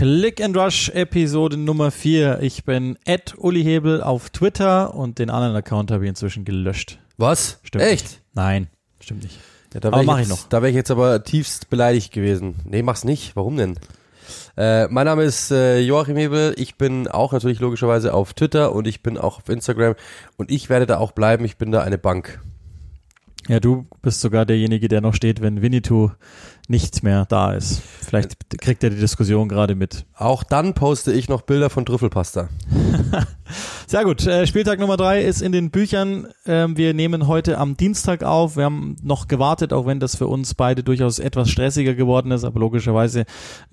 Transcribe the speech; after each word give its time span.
Click 0.00 0.42
and 0.42 0.56
Rush 0.56 0.88
Episode 0.94 1.58
Nummer 1.58 1.90
4. 1.90 2.38
Ich 2.40 2.64
bin 2.64 2.96
Ed 3.04 3.34
Uli 3.36 3.62
Hebel 3.62 4.02
auf 4.02 4.30
Twitter 4.30 4.94
und 4.94 5.18
den 5.18 5.28
anderen 5.28 5.54
Account 5.54 5.90
habe 5.90 6.04
ich 6.04 6.08
inzwischen 6.08 6.46
gelöscht. 6.46 6.98
Was? 7.18 7.58
Stimmt 7.64 7.84
Echt? 7.84 8.04
Nicht. 8.04 8.22
Nein, 8.32 8.68
stimmt 8.98 9.24
nicht. 9.24 9.38
Ja, 9.74 9.80
da 9.80 9.88
Aber 9.88 9.98
wär 9.98 10.04
mach 10.04 10.16
jetzt, 10.16 10.28
ich 10.28 10.30
noch. 10.30 10.48
Da 10.48 10.62
wäre 10.62 10.70
ich 10.70 10.74
jetzt 10.74 10.90
aber 10.90 11.22
tiefst 11.22 11.68
beleidigt 11.68 12.14
gewesen. 12.14 12.54
Nee, 12.64 12.82
mach's 12.82 13.04
nicht. 13.04 13.36
Warum 13.36 13.58
denn? 13.58 13.78
Äh, 14.56 14.88
mein 14.88 15.04
Name 15.04 15.24
ist 15.24 15.50
äh, 15.50 15.80
Joachim 15.80 16.16
Hebel. 16.16 16.54
Ich 16.56 16.76
bin 16.76 17.06
auch 17.06 17.34
natürlich 17.34 17.60
logischerweise 17.60 18.14
auf 18.14 18.32
Twitter 18.32 18.74
und 18.74 18.86
ich 18.86 19.02
bin 19.02 19.18
auch 19.18 19.40
auf 19.40 19.50
Instagram 19.50 19.96
und 20.38 20.50
ich 20.50 20.70
werde 20.70 20.86
da 20.86 20.96
auch 20.96 21.12
bleiben. 21.12 21.44
Ich 21.44 21.58
bin 21.58 21.72
da 21.72 21.82
eine 21.82 21.98
Bank. 21.98 22.40
Ja, 23.48 23.60
du 23.60 23.86
bist 24.00 24.22
sogar 24.22 24.46
derjenige, 24.46 24.88
der 24.88 25.00
noch 25.02 25.12
steht, 25.12 25.42
wenn 25.42 25.60
Winnetou 25.60 26.12
nicht 26.70 27.02
mehr 27.02 27.26
da 27.26 27.52
ist. 27.52 27.82
Vielleicht 27.82 28.48
kriegt 28.60 28.84
er 28.84 28.90
die 28.90 28.96
Diskussion 28.96 29.48
gerade 29.48 29.74
mit. 29.74 30.06
Auch 30.14 30.44
dann 30.44 30.72
poste 30.72 31.12
ich 31.12 31.28
noch 31.28 31.42
Bilder 31.42 31.68
von 31.68 31.84
Trüffelpasta. 31.84 32.48
Sehr 33.88 34.04
gut. 34.04 34.24
Äh, 34.24 34.46
Spieltag 34.46 34.78
Nummer 34.78 34.96
drei 34.96 35.22
ist 35.22 35.42
in 35.42 35.50
den 35.50 35.72
Büchern. 35.72 36.28
Ähm, 36.46 36.76
wir 36.76 36.94
nehmen 36.94 37.26
heute 37.26 37.58
am 37.58 37.76
Dienstag 37.76 38.22
auf. 38.22 38.56
Wir 38.56 38.64
haben 38.64 38.94
noch 39.02 39.26
gewartet, 39.26 39.72
auch 39.72 39.84
wenn 39.84 39.98
das 39.98 40.14
für 40.14 40.28
uns 40.28 40.54
beide 40.54 40.84
durchaus 40.84 41.18
etwas 41.18 41.50
stressiger 41.50 41.94
geworden 41.94 42.30
ist. 42.30 42.44
Aber 42.44 42.60
logischerweise 42.60 43.24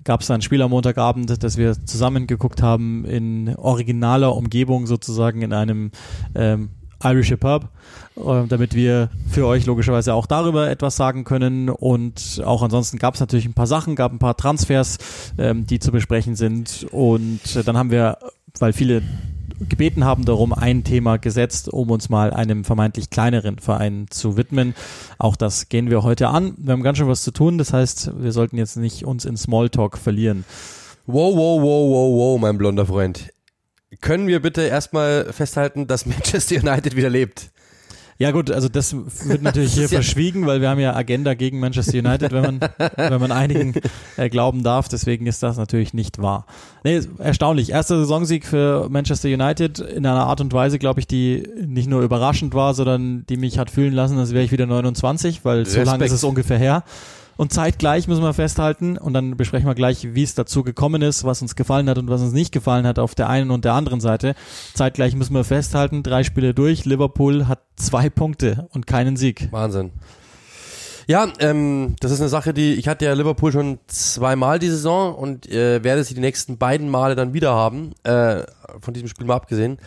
gab 0.02 0.22
es 0.22 0.30
ein 0.32 0.42
Spiel 0.42 0.60
am 0.60 0.70
Montagabend, 0.70 1.40
das 1.42 1.56
wir 1.56 1.86
zusammen 1.86 2.26
geguckt 2.26 2.62
haben 2.62 3.04
in 3.04 3.54
originaler 3.54 4.34
Umgebung 4.34 4.88
sozusagen 4.88 5.42
in 5.42 5.52
einem 5.52 5.92
ähm, 6.34 6.70
Irish 7.02 7.34
Pub, 7.36 7.64
äh, 7.64 7.68
damit 8.48 8.74
wir 8.74 9.10
für 9.28 9.46
euch 9.46 9.66
logischerweise 9.66 10.14
auch 10.14 10.26
darüber 10.26 10.68
etwas 10.68 10.96
sagen 10.96 11.24
können. 11.24 11.68
Und 11.70 12.42
auch 12.44 12.62
ansonsten 12.62 12.98
gab 12.98 13.14
es 13.14 13.20
natürlich 13.20 13.46
ein 13.46 13.54
paar 13.54 13.66
Sachen, 13.66 13.96
gab 13.96 14.12
ein 14.12 14.18
paar 14.18 14.36
Transfers, 14.36 14.98
ähm, 15.38 15.66
die 15.66 15.78
zu 15.78 15.92
besprechen 15.92 16.36
sind. 16.36 16.86
Und 16.90 17.56
äh, 17.56 17.62
dann 17.62 17.76
haben 17.76 17.90
wir, 17.90 18.18
weil 18.58 18.72
viele 18.72 19.02
gebeten 19.68 20.04
haben 20.04 20.24
darum, 20.24 20.52
ein 20.52 20.84
Thema 20.84 21.16
gesetzt, 21.18 21.68
um 21.68 21.90
uns 21.90 22.08
mal 22.08 22.32
einem 22.32 22.64
vermeintlich 22.64 23.10
kleineren 23.10 23.58
Verein 23.58 24.06
zu 24.10 24.36
widmen. 24.36 24.74
Auch 25.18 25.36
das 25.36 25.68
gehen 25.68 25.90
wir 25.90 26.02
heute 26.02 26.28
an. 26.28 26.54
Wir 26.58 26.72
haben 26.72 26.82
ganz 26.82 26.98
schön 26.98 27.08
was 27.08 27.22
zu 27.22 27.32
tun. 27.32 27.58
Das 27.58 27.72
heißt, 27.72 28.12
wir 28.20 28.32
sollten 28.32 28.56
jetzt 28.56 28.76
nicht 28.76 29.04
uns 29.04 29.24
in 29.24 29.36
Smalltalk 29.36 29.98
verlieren. 29.98 30.44
Wow, 31.06 31.34
wow, 31.34 31.62
wow, 31.62 31.90
wow, 31.90 32.18
wow, 32.18 32.40
mein 32.40 32.58
blonder 32.58 32.86
Freund. 32.86 33.32
Können 34.00 34.26
wir 34.26 34.42
bitte 34.42 34.62
erstmal 34.62 35.32
festhalten, 35.32 35.86
dass 35.86 36.06
Manchester 36.06 36.56
United 36.56 36.94
wieder 36.94 37.10
lebt? 37.10 37.50
Ja 38.20 38.32
gut, 38.32 38.50
also 38.50 38.68
das 38.68 38.94
wird 38.94 39.42
natürlich 39.42 39.74
hier 39.74 39.88
verschwiegen, 39.88 40.44
weil 40.46 40.60
wir 40.60 40.68
haben 40.68 40.80
ja 40.80 40.94
Agenda 40.94 41.34
gegen 41.34 41.60
Manchester 41.60 41.98
United, 41.98 42.32
wenn 42.32 42.42
man, 42.42 42.60
wenn 42.96 43.20
man 43.20 43.30
einigen 43.30 43.74
äh, 44.16 44.28
glauben 44.28 44.64
darf. 44.64 44.88
Deswegen 44.88 45.26
ist 45.26 45.42
das 45.42 45.56
natürlich 45.56 45.94
nicht 45.94 46.20
wahr. 46.20 46.44
Nee, 46.82 47.00
erstaunlich. 47.18 47.70
Erster 47.70 47.96
Saisonsieg 48.00 48.44
für 48.44 48.88
Manchester 48.90 49.28
United 49.28 49.78
in 49.78 50.04
einer 50.04 50.26
Art 50.26 50.40
und 50.40 50.52
Weise, 50.52 50.80
glaube 50.80 50.98
ich, 50.98 51.06
die 51.06 51.48
nicht 51.64 51.88
nur 51.88 52.02
überraschend 52.02 52.54
war, 52.54 52.74
sondern 52.74 53.24
die 53.28 53.36
mich 53.36 53.56
hat 53.58 53.70
fühlen 53.70 53.92
lassen, 53.92 54.18
als 54.18 54.32
wäre 54.32 54.44
ich 54.44 54.50
wieder 54.50 54.66
29, 54.66 55.44
weil 55.44 55.64
so 55.64 55.78
lange 55.78 56.04
ist 56.04 56.12
Respekt. 56.12 56.12
es 56.12 56.24
ungefähr 56.24 56.58
her. 56.58 56.82
Und 57.38 57.52
zeitgleich 57.52 58.08
müssen 58.08 58.24
wir 58.24 58.34
festhalten, 58.34 58.98
und 58.98 59.12
dann 59.12 59.36
besprechen 59.36 59.68
wir 59.68 59.76
gleich, 59.76 60.12
wie 60.12 60.24
es 60.24 60.34
dazu 60.34 60.64
gekommen 60.64 61.02
ist, 61.02 61.22
was 61.22 61.40
uns 61.40 61.54
gefallen 61.54 61.88
hat 61.88 61.96
und 61.96 62.10
was 62.10 62.20
uns 62.20 62.32
nicht 62.32 62.50
gefallen 62.50 62.84
hat 62.84 62.98
auf 62.98 63.14
der 63.14 63.28
einen 63.28 63.52
und 63.52 63.64
der 63.64 63.74
anderen 63.74 64.00
Seite. 64.00 64.34
Zeitgleich 64.74 65.14
müssen 65.14 65.34
wir 65.34 65.44
festhalten, 65.44 66.02
drei 66.02 66.24
Spiele 66.24 66.52
durch, 66.52 66.84
Liverpool 66.84 67.46
hat 67.46 67.60
zwei 67.76 68.10
Punkte 68.10 68.66
und 68.72 68.88
keinen 68.88 69.16
Sieg. 69.16 69.46
Wahnsinn. 69.52 69.92
Ja, 71.06 71.28
ähm, 71.38 71.94
das 72.00 72.10
ist 72.10 72.20
eine 72.20 72.28
Sache, 72.28 72.52
die 72.52 72.74
ich 72.74 72.88
hatte 72.88 73.04
ja 73.04 73.12
Liverpool 73.12 73.52
schon 73.52 73.78
zweimal 73.86 74.58
die 74.58 74.68
Saison 74.68 75.14
und 75.14 75.48
äh, 75.48 75.84
werde 75.84 76.02
sie 76.02 76.14
die 76.14 76.20
nächsten 76.20 76.58
beiden 76.58 76.90
Male 76.90 77.14
dann 77.14 77.34
wieder 77.34 77.54
haben, 77.54 77.92
äh, 78.02 78.42
von 78.80 78.94
diesem 78.94 79.08
Spiel 79.08 79.26
mal 79.26 79.36
abgesehen. 79.36 79.78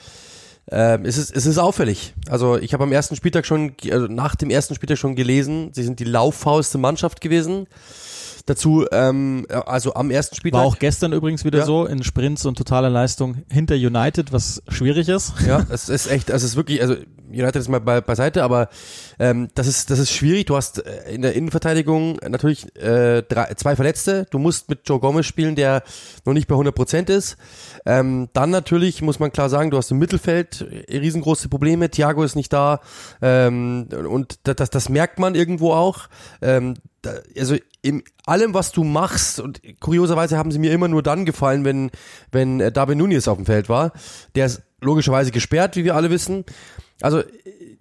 Ähm, 0.69 1.05
es, 1.05 1.17
ist, 1.17 1.35
es 1.35 1.45
ist 1.45 1.57
auffällig. 1.57 2.13
Also 2.29 2.57
ich 2.57 2.73
habe 2.73 2.83
am 2.83 2.91
ersten 2.91 3.15
Spieltag 3.15 3.45
schon, 3.45 3.73
also 3.89 4.07
nach 4.07 4.35
dem 4.35 4.49
ersten 4.49 4.75
Spieltag 4.75 4.97
schon 4.97 5.15
gelesen, 5.15 5.71
sie 5.73 5.83
sind 5.83 5.99
die 5.99 6.05
lauffaulste 6.05 6.77
Mannschaft 6.77 7.21
gewesen. 7.21 7.67
Dazu, 8.45 8.85
ähm, 8.91 9.45
also 9.49 9.93
am 9.93 10.11
ersten 10.11 10.35
Spieltag. 10.35 10.59
War 10.59 10.65
auch 10.65 10.79
gestern 10.79 11.13
übrigens 11.13 11.45
wieder 11.45 11.59
Ja. 11.59 11.65
so, 11.65 11.85
in 11.85 12.03
Sprints 12.03 12.45
und 12.45 12.57
totaler 12.57 12.89
Leistung 12.89 13.43
hinter 13.49 13.75
United, 13.75 14.31
was 14.33 14.61
schwierig 14.67 15.09
ist. 15.09 15.33
Ja, 15.47 15.65
es 15.69 15.89
ist 15.89 16.07
echt, 16.07 16.31
also 16.31 16.45
es 16.45 16.51
ist 16.51 16.55
wirklich, 16.57 16.81
also 16.81 16.95
United 17.29 17.55
ist 17.55 17.69
mal 17.69 17.79
bei, 17.79 18.01
beiseite, 18.01 18.43
aber 18.43 18.67
ähm, 19.17 19.47
das 19.55 19.67
ist 19.67 19.89
das 19.89 19.99
ist 19.99 20.11
schwierig. 20.11 20.47
Du 20.47 20.55
hast 20.57 20.85
äh, 20.85 21.13
in 21.13 21.21
der 21.21 21.33
Innenverteidigung 21.33 22.17
natürlich 22.27 22.75
äh, 22.75 23.21
drei, 23.23 23.53
zwei 23.55 23.75
Verletzte. 23.77 24.25
Du 24.31 24.39
musst 24.39 24.67
mit 24.69 24.81
Joe 24.85 24.99
Gomez 24.99 25.25
spielen, 25.25 25.55
der 25.55 25.83
noch 26.25 26.33
nicht 26.33 26.47
bei 26.47 26.55
100 26.55 26.75
Prozent 26.75 27.09
ist. 27.09 27.37
Ähm, 27.85 28.27
dann 28.33 28.49
natürlich 28.49 29.01
muss 29.01 29.19
man 29.19 29.31
klar 29.31 29.49
sagen, 29.49 29.71
du 29.71 29.77
hast 29.77 29.91
im 29.91 29.97
Mittelfeld 29.99 30.65
äh, 30.87 30.97
riesengroße 30.97 31.47
Probleme. 31.47 31.89
Thiago 31.89 32.21
ist 32.23 32.35
nicht 32.35 32.51
da 32.51 32.81
ähm, 33.21 33.87
und 34.09 34.39
das, 34.43 34.55
das, 34.57 34.69
das 34.69 34.89
merkt 34.89 35.17
man 35.19 35.35
irgendwo 35.35 35.71
auch. 35.73 36.09
Ähm, 36.41 36.73
da, 37.01 37.11
also 37.37 37.55
in 37.81 38.03
allem, 38.25 38.53
was 38.53 38.71
du 38.71 38.83
machst, 38.83 39.39
und 39.39 39.61
kurioserweise 39.79 40.37
haben 40.37 40.51
sie 40.51 40.59
mir 40.59 40.71
immer 40.71 40.87
nur 40.87 41.03
dann 41.03 41.25
gefallen, 41.25 41.65
wenn, 41.65 41.91
wenn 42.31 42.59
äh, 42.59 42.71
Darwin 42.71 42.99
Nunez 42.99 43.27
auf 43.27 43.37
dem 43.37 43.45
Feld 43.45 43.69
war. 43.69 43.91
Der 44.35 44.45
ist 44.45 44.61
logischerweise 44.81 45.31
gesperrt, 45.31 45.75
wie 45.75 45.83
wir 45.83 45.95
alle 45.95 46.09
wissen. 46.09 46.45
Also, 47.01 47.19
äh, 47.19 47.25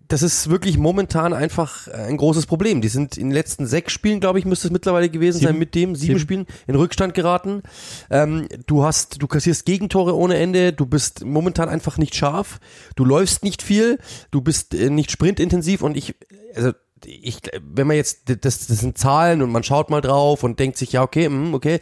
das 0.08 0.22
ist 0.22 0.50
wirklich 0.50 0.76
momentan 0.76 1.32
einfach 1.32 1.86
ein 1.86 2.16
großes 2.16 2.46
Problem. 2.46 2.80
Die 2.80 2.88
sind 2.88 3.16
in 3.16 3.28
den 3.28 3.32
letzten 3.32 3.66
sechs 3.66 3.92
Spielen, 3.92 4.18
glaube 4.18 4.40
ich, 4.40 4.44
müsste 4.44 4.66
es 4.66 4.72
mittlerweile 4.72 5.08
gewesen 5.08 5.38
Sieben. 5.38 5.52
sein, 5.52 5.58
mit 5.58 5.74
dem 5.76 5.94
sieben, 5.94 6.14
Sieben. 6.14 6.18
Spielen 6.18 6.46
in 6.66 6.74
Rückstand 6.74 7.14
geraten. 7.14 7.62
Ähm, 8.10 8.48
du 8.66 8.82
hast, 8.82 9.22
du 9.22 9.28
kassierst 9.28 9.66
Gegentore 9.66 10.16
ohne 10.16 10.36
Ende. 10.36 10.72
Du 10.72 10.84
bist 10.84 11.24
momentan 11.24 11.68
einfach 11.68 11.96
nicht 11.96 12.16
scharf. 12.16 12.58
Du 12.96 13.04
läufst 13.04 13.44
nicht 13.44 13.62
viel. 13.62 13.98
Du 14.32 14.40
bist 14.40 14.74
äh, 14.74 14.90
nicht 14.90 15.12
sprintintensiv 15.12 15.82
und 15.82 15.96
ich, 15.96 16.16
also 16.56 16.72
ich, 17.06 17.38
wenn 17.60 17.86
man 17.86 17.96
jetzt, 17.96 18.22
das, 18.26 18.66
das 18.66 18.78
sind 18.78 18.98
Zahlen 18.98 19.42
und 19.42 19.50
man 19.50 19.62
schaut 19.62 19.90
mal 19.90 20.00
drauf 20.00 20.42
und 20.42 20.58
denkt 20.58 20.76
sich, 20.76 20.92
ja, 20.92 21.02
okay, 21.02 21.26
hm, 21.26 21.54
okay. 21.54 21.80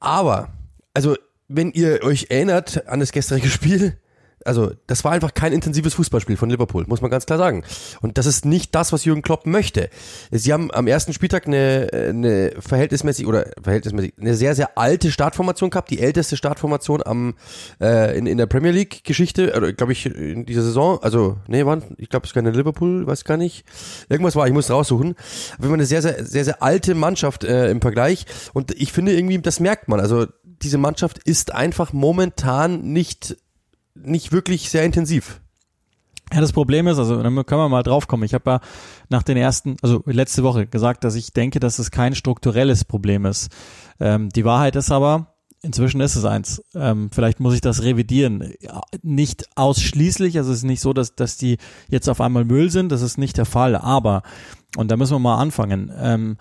Aber, 0.00 0.48
also, 0.94 1.16
wenn 1.48 1.70
ihr 1.72 2.02
euch 2.02 2.26
erinnert 2.30 2.88
an 2.88 3.00
das 3.00 3.12
gestrige 3.12 3.48
Spiel, 3.48 3.98
also 4.44 4.72
das 4.86 5.04
war 5.04 5.12
einfach 5.12 5.34
kein 5.34 5.52
intensives 5.52 5.94
Fußballspiel 5.94 6.36
von 6.36 6.50
Liverpool, 6.50 6.84
muss 6.86 7.00
man 7.00 7.10
ganz 7.10 7.26
klar 7.26 7.38
sagen. 7.38 7.64
Und 8.00 8.18
das 8.18 8.26
ist 8.26 8.44
nicht 8.44 8.74
das, 8.74 8.92
was 8.92 9.04
Jürgen 9.04 9.22
Klopp 9.22 9.46
möchte. 9.46 9.88
Sie 10.30 10.52
haben 10.52 10.70
am 10.72 10.86
ersten 10.86 11.12
Spieltag 11.12 11.46
eine, 11.46 11.88
eine 11.92 12.52
verhältnismäßig 12.58 13.26
oder 13.26 13.46
verhältnismäßig 13.62 14.14
eine 14.20 14.34
sehr 14.34 14.54
sehr 14.54 14.78
alte 14.78 15.10
Startformation 15.10 15.70
gehabt, 15.70 15.90
die 15.90 16.00
älteste 16.00 16.36
Startformation 16.36 17.02
am 17.04 17.34
äh, 17.80 18.16
in, 18.16 18.26
in 18.26 18.38
der 18.38 18.46
Premier 18.46 18.72
League 18.72 19.04
Geschichte, 19.04 19.54
oder 19.56 19.72
glaube 19.72 19.92
ich 19.92 20.06
in 20.06 20.46
dieser 20.46 20.62
Saison. 20.62 20.98
Also 21.02 21.36
nee, 21.46 21.64
wann? 21.66 21.82
Ich 21.98 22.08
glaube 22.08 22.24
es 22.24 22.30
ist 22.30 22.34
keine 22.34 22.50
Liverpool, 22.50 23.06
weiß 23.06 23.24
gar 23.24 23.36
nicht. 23.36 23.64
Irgendwas 24.08 24.36
war, 24.36 24.46
ich 24.46 24.52
muss 24.52 24.70
raussuchen. 24.70 25.14
Aber 25.56 25.66
immer 25.66 25.74
eine 25.74 25.86
sehr 25.86 26.02
sehr 26.02 26.24
sehr 26.24 26.44
sehr 26.44 26.62
alte 26.62 26.94
Mannschaft 26.94 27.44
äh, 27.44 27.70
im 27.70 27.80
Vergleich. 27.80 28.26
Und 28.52 28.72
ich 28.72 28.92
finde 28.92 29.12
irgendwie, 29.12 29.38
das 29.38 29.60
merkt 29.60 29.88
man. 29.88 30.00
Also 30.00 30.26
diese 30.62 30.78
Mannschaft 30.78 31.18
ist 31.24 31.54
einfach 31.54 31.92
momentan 31.92 32.82
nicht 32.92 33.36
nicht 33.94 34.32
wirklich 34.32 34.70
sehr 34.70 34.84
intensiv. 34.84 35.40
Ja, 36.32 36.40
das 36.40 36.52
Problem 36.52 36.86
ist, 36.86 36.98
also 36.98 37.22
dann 37.22 37.34
können 37.44 37.60
wir 37.60 37.68
mal 37.68 37.82
drauf 37.82 38.08
kommen. 38.08 38.22
Ich 38.22 38.32
habe 38.32 38.50
ja 38.50 38.60
nach 39.10 39.22
den 39.22 39.36
ersten, 39.36 39.76
also 39.82 40.02
letzte 40.06 40.42
Woche 40.42 40.66
gesagt, 40.66 41.04
dass 41.04 41.14
ich 41.14 41.32
denke, 41.32 41.60
dass 41.60 41.78
es 41.78 41.90
kein 41.90 42.14
strukturelles 42.14 42.84
Problem 42.84 43.26
ist. 43.26 43.50
Ähm, 44.00 44.30
die 44.30 44.44
Wahrheit 44.46 44.74
ist 44.76 44.90
aber, 44.90 45.34
inzwischen 45.60 46.00
ist 46.00 46.16
es 46.16 46.24
eins. 46.24 46.62
Ähm, 46.74 47.10
vielleicht 47.12 47.38
muss 47.38 47.54
ich 47.54 47.60
das 47.60 47.82
revidieren. 47.82 48.54
Ja, 48.60 48.80
Nicht 49.02 49.46
ausschließlich, 49.56 50.38
also 50.38 50.52
es 50.52 50.58
ist 50.58 50.64
nicht 50.64 50.80
so, 50.80 50.94
dass, 50.94 51.14
dass 51.14 51.36
die 51.36 51.58
jetzt 51.88 52.08
auf 52.08 52.20
einmal 52.22 52.46
Müll 52.46 52.70
sind, 52.70 52.92
das 52.92 53.02
ist 53.02 53.18
nicht 53.18 53.36
der 53.36 53.46
Fall. 53.46 53.76
Aber, 53.76 54.22
und 54.76 54.90
da 54.90 54.96
müssen 54.96 55.14
wir 55.14 55.18
mal 55.18 55.38
anfangen, 55.38 55.92
ähm, 55.98 56.38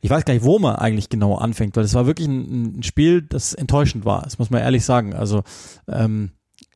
ich 0.00 0.10
weiß 0.10 0.24
gar 0.24 0.34
nicht, 0.34 0.44
wo 0.44 0.58
man 0.58 0.76
eigentlich 0.76 1.08
genau 1.08 1.36
anfängt, 1.36 1.76
weil 1.76 1.84
es 1.84 1.94
war 1.94 2.06
wirklich 2.06 2.28
ein, 2.28 2.78
ein 2.78 2.82
Spiel, 2.82 3.22
das 3.22 3.54
enttäuschend 3.54 4.04
war. 4.04 4.22
Das 4.22 4.38
muss 4.38 4.50
man 4.50 4.60
ehrlich 4.60 4.84
sagen. 4.84 5.14
Also 5.14 5.42
ähm, 5.88 6.32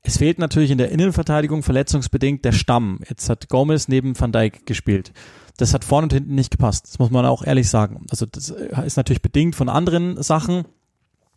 es 0.09 0.17
fehlt 0.17 0.39
natürlich 0.39 0.71
in 0.71 0.79
der 0.79 0.91
Innenverteidigung 0.91 1.63
verletzungsbedingt 1.63 2.43
der 2.43 2.53
Stamm. 2.53 3.01
Jetzt 3.11 3.29
hat 3.29 3.51
Gomez 3.51 3.89
neben 3.89 4.19
Van 4.19 4.33
Dijk 4.33 4.65
gespielt. 4.65 5.13
Das 5.59 5.75
hat 5.75 5.85
vorne 5.85 6.05
und 6.05 6.15
hinten 6.15 6.35
nicht 6.35 6.51
gepasst. 6.51 6.87
Das 6.89 6.99
muss 6.99 7.11
man 7.11 7.27
auch 7.27 7.45
ehrlich 7.45 7.69
sagen. 7.69 8.07
Also 8.11 8.25
das 8.25 8.49
ist 8.49 8.97
natürlich 8.97 9.21
bedingt 9.21 9.55
von 9.55 9.69
anderen 9.69 10.23
Sachen. 10.23 10.65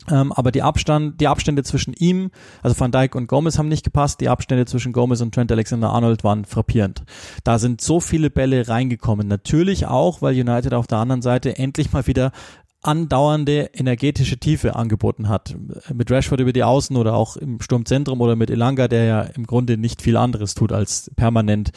Ähm, 0.09 0.31
aber 0.31 0.53
die 0.53 0.61
Abstand, 0.61 1.19
die 1.19 1.27
Abstände 1.27 1.63
zwischen 1.63 1.93
ihm, 1.93 2.31
also 2.63 2.79
Van 2.79 2.93
Dijk 2.93 3.13
und 3.13 3.27
Gomez 3.27 3.57
haben 3.57 3.67
nicht 3.67 3.83
gepasst. 3.83 4.21
Die 4.21 4.29
Abstände 4.29 4.65
zwischen 4.65 4.93
Gomez 4.93 5.19
und 5.19 5.35
Trent 5.35 5.51
Alexander-Arnold 5.51 6.23
waren 6.23 6.45
frappierend. 6.45 7.03
Da 7.43 7.59
sind 7.59 7.81
so 7.81 7.99
viele 7.99 8.29
Bälle 8.29 8.69
reingekommen. 8.69 9.27
Natürlich 9.27 9.85
auch, 9.85 10.21
weil 10.21 10.33
United 10.33 10.73
auf 10.73 10.87
der 10.87 10.99
anderen 10.99 11.21
Seite 11.21 11.57
endlich 11.57 11.91
mal 11.91 12.07
wieder 12.07 12.31
andauernde 12.81 13.69
energetische 13.73 14.37
Tiefe 14.37 14.75
angeboten 14.75 15.29
hat. 15.29 15.55
Mit 15.93 16.09
Rashford 16.09 16.39
über 16.39 16.53
die 16.53 16.63
Außen 16.63 16.95
oder 16.97 17.13
auch 17.15 17.37
im 17.37 17.61
Sturmzentrum 17.61 18.21
oder 18.21 18.35
mit 18.35 18.49
Elanga, 18.49 18.87
der 18.87 19.03
ja 19.03 19.21
im 19.21 19.45
Grunde 19.45 19.77
nicht 19.77 20.01
viel 20.01 20.17
anderes 20.17 20.55
tut, 20.55 20.71
als 20.71 21.11
permanent 21.15 21.71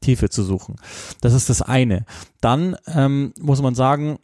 Tiefe 0.00 0.28
zu 0.28 0.42
suchen. 0.42 0.76
Das 1.20 1.32
ist 1.32 1.50
das 1.50 1.62
eine. 1.62 2.04
Dann 2.40 2.76
ähm, 2.86 3.32
muss 3.40 3.62
man 3.62 3.74
sagen, 3.74 4.18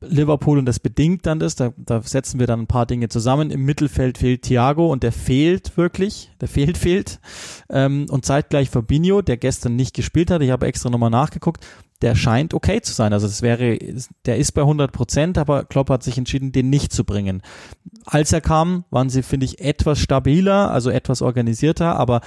Liverpool 0.00 0.58
und 0.58 0.66
das 0.66 0.78
bedingt 0.78 1.26
dann 1.26 1.38
das, 1.38 1.56
da, 1.56 1.72
da 1.76 2.02
setzen 2.02 2.38
wir 2.38 2.46
dann 2.46 2.60
ein 2.60 2.66
paar 2.66 2.86
Dinge 2.86 3.08
zusammen. 3.08 3.50
Im 3.50 3.64
Mittelfeld 3.64 4.18
fehlt 4.18 4.42
Thiago 4.42 4.90
und 4.90 5.02
der 5.02 5.12
fehlt 5.12 5.76
wirklich, 5.76 6.30
der 6.40 6.48
fehlt, 6.48 6.76
fehlt. 6.78 7.18
Ähm, 7.70 8.06
und 8.10 8.24
zeitgleich 8.24 8.70
Fabinho, 8.70 9.22
der 9.22 9.36
gestern 9.36 9.76
nicht 9.76 9.94
gespielt 9.94 10.30
hat, 10.30 10.42
ich 10.42 10.50
habe 10.50 10.66
extra 10.66 10.90
nochmal 10.90 11.10
nachgeguckt, 11.10 11.66
der 12.02 12.14
scheint 12.14 12.54
okay 12.54 12.80
zu 12.80 12.92
sein. 12.92 13.12
Also 13.12 13.26
das 13.26 13.42
wäre, 13.42 13.78
der 14.26 14.36
ist 14.36 14.52
bei 14.52 14.62
100 14.62 14.92
Prozent, 14.92 15.38
aber 15.38 15.64
Klopp 15.64 15.90
hat 15.90 16.02
sich 16.02 16.18
entschieden, 16.18 16.52
den 16.52 16.70
nicht 16.70 16.92
zu 16.92 17.04
bringen. 17.04 17.42
Als 18.04 18.32
er 18.32 18.40
kam, 18.40 18.84
waren 18.90 19.10
sie, 19.10 19.22
finde 19.22 19.46
ich, 19.46 19.60
etwas 19.60 19.98
stabiler, 19.98 20.70
also 20.70 20.90
etwas 20.90 21.22
organisierter, 21.22 21.96
aber 21.96 22.20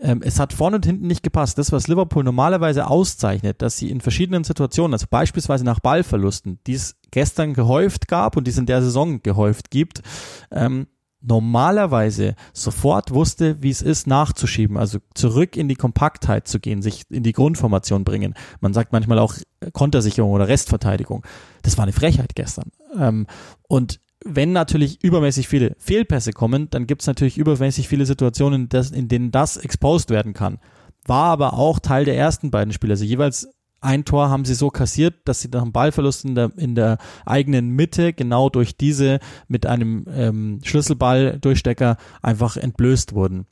ähm, 0.00 0.20
es 0.24 0.40
hat 0.40 0.52
vorne 0.52 0.76
und 0.76 0.86
hinten 0.86 1.06
nicht 1.06 1.22
gepasst. 1.22 1.58
Das, 1.58 1.70
was 1.70 1.86
Liverpool 1.86 2.24
normalerweise 2.24 2.88
auszeichnet, 2.88 3.62
dass 3.62 3.76
sie 3.76 3.90
in 3.90 4.00
verschiedenen 4.00 4.44
Situationen, 4.44 4.94
also 4.94 5.06
beispielsweise 5.08 5.64
nach 5.64 5.80
Ballverlusten, 5.80 6.58
die 6.66 6.74
es 6.74 6.96
gestern 7.10 7.54
gehäuft 7.54 8.08
gab 8.08 8.36
und 8.36 8.46
die 8.46 8.50
es 8.50 8.58
in 8.58 8.66
der 8.66 8.82
Saison 8.82 9.22
gehäuft 9.22 9.70
gibt, 9.70 10.02
ähm, 10.50 10.86
normalerweise 11.22 12.34
sofort 12.52 13.12
wusste, 13.12 13.62
wie 13.62 13.70
es 13.70 13.82
ist, 13.82 14.06
nachzuschieben, 14.06 14.76
also 14.76 14.98
zurück 15.14 15.56
in 15.56 15.68
die 15.68 15.76
Kompaktheit 15.76 16.48
zu 16.48 16.60
gehen, 16.60 16.82
sich 16.82 17.04
in 17.10 17.22
die 17.22 17.32
Grundformation 17.32 18.04
bringen. 18.04 18.34
Man 18.60 18.74
sagt 18.74 18.92
manchmal 18.92 19.18
auch 19.18 19.34
Kontersicherung 19.72 20.32
oder 20.32 20.48
Restverteidigung. 20.48 21.24
Das 21.62 21.78
war 21.78 21.84
eine 21.84 21.92
Frechheit 21.92 22.34
gestern. 22.34 22.70
Ähm, 22.98 23.26
und 23.68 24.00
wenn 24.24 24.52
natürlich 24.52 25.02
übermäßig 25.02 25.48
viele 25.48 25.74
Fehlpässe 25.78 26.32
kommen, 26.32 26.68
dann 26.70 26.86
gibt 26.86 27.02
es 27.02 27.06
natürlich 27.06 27.38
übermäßig 27.38 27.88
viele 27.88 28.06
Situationen, 28.06 28.68
in 28.92 29.08
denen 29.08 29.30
das 29.30 29.56
exposed 29.56 30.10
werden 30.10 30.32
kann. 30.32 30.58
War 31.04 31.26
aber 31.26 31.54
auch 31.54 31.80
Teil 31.80 32.04
der 32.04 32.16
ersten 32.16 32.50
beiden 32.50 32.72
Spiele. 32.72 32.92
Also 32.92 33.04
jeweils 33.04 33.48
ein 33.82 34.04
Tor 34.04 34.30
haben 34.30 34.44
sie 34.44 34.54
so 34.54 34.70
kassiert, 34.70 35.14
dass 35.24 35.40
sie 35.40 35.48
nach 35.48 35.62
dem 35.62 35.72
Ballverlust 35.72 36.24
in 36.24 36.34
der, 36.34 36.52
in 36.56 36.74
der 36.74 36.98
eigenen 37.26 37.70
Mitte 37.70 38.12
genau 38.12 38.48
durch 38.48 38.76
diese 38.76 39.18
mit 39.48 39.66
einem 39.66 40.06
ähm, 40.14 40.60
Schlüsselball-Durchstecker 40.62 41.96
einfach 42.22 42.56
entblößt 42.56 43.14
wurden. 43.14 43.46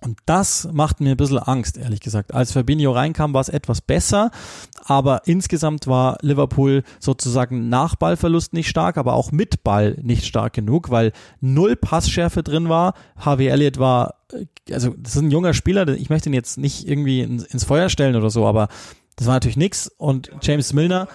Und 0.00 0.18
das 0.26 0.68
macht 0.72 1.00
mir 1.00 1.12
ein 1.12 1.16
bisschen 1.16 1.38
Angst, 1.38 1.76
ehrlich 1.78 2.00
gesagt. 2.00 2.34
Als 2.34 2.50
Fabinho 2.52 2.90
reinkam, 2.90 3.34
war 3.34 3.40
es 3.40 3.48
etwas 3.48 3.80
besser, 3.80 4.32
aber 4.84 5.22
insgesamt 5.26 5.86
war 5.86 6.18
Liverpool 6.22 6.82
sozusagen 6.98 7.68
nach 7.68 7.94
Ballverlust 7.94 8.52
nicht 8.52 8.68
stark, 8.68 8.98
aber 8.98 9.12
auch 9.12 9.30
mit 9.30 9.62
Ball 9.62 9.96
nicht 10.02 10.24
stark 10.24 10.54
genug, 10.54 10.90
weil 10.90 11.12
null 11.40 11.76
Passschärfe 11.76 12.42
drin 12.42 12.68
war. 12.68 12.94
Harvey 13.16 13.46
Elliott 13.46 13.78
war, 13.78 14.16
äh, 14.32 14.74
also 14.74 14.92
das 14.98 15.14
ist 15.14 15.22
ein 15.22 15.30
junger 15.30 15.54
Spieler, 15.54 15.86
ich 15.86 16.10
möchte 16.10 16.28
ihn 16.28 16.34
jetzt 16.34 16.58
nicht 16.58 16.88
irgendwie 16.88 17.20
ins, 17.20 17.44
ins 17.44 17.64
Feuer 17.64 17.88
stellen 17.88 18.16
oder 18.16 18.30
so, 18.30 18.44
aber 18.44 18.68
das 19.16 19.26
war 19.26 19.34
natürlich 19.34 19.56
nix. 19.56 19.88
Und 19.96 20.30
James 20.42 20.72
Milner, 20.72 21.08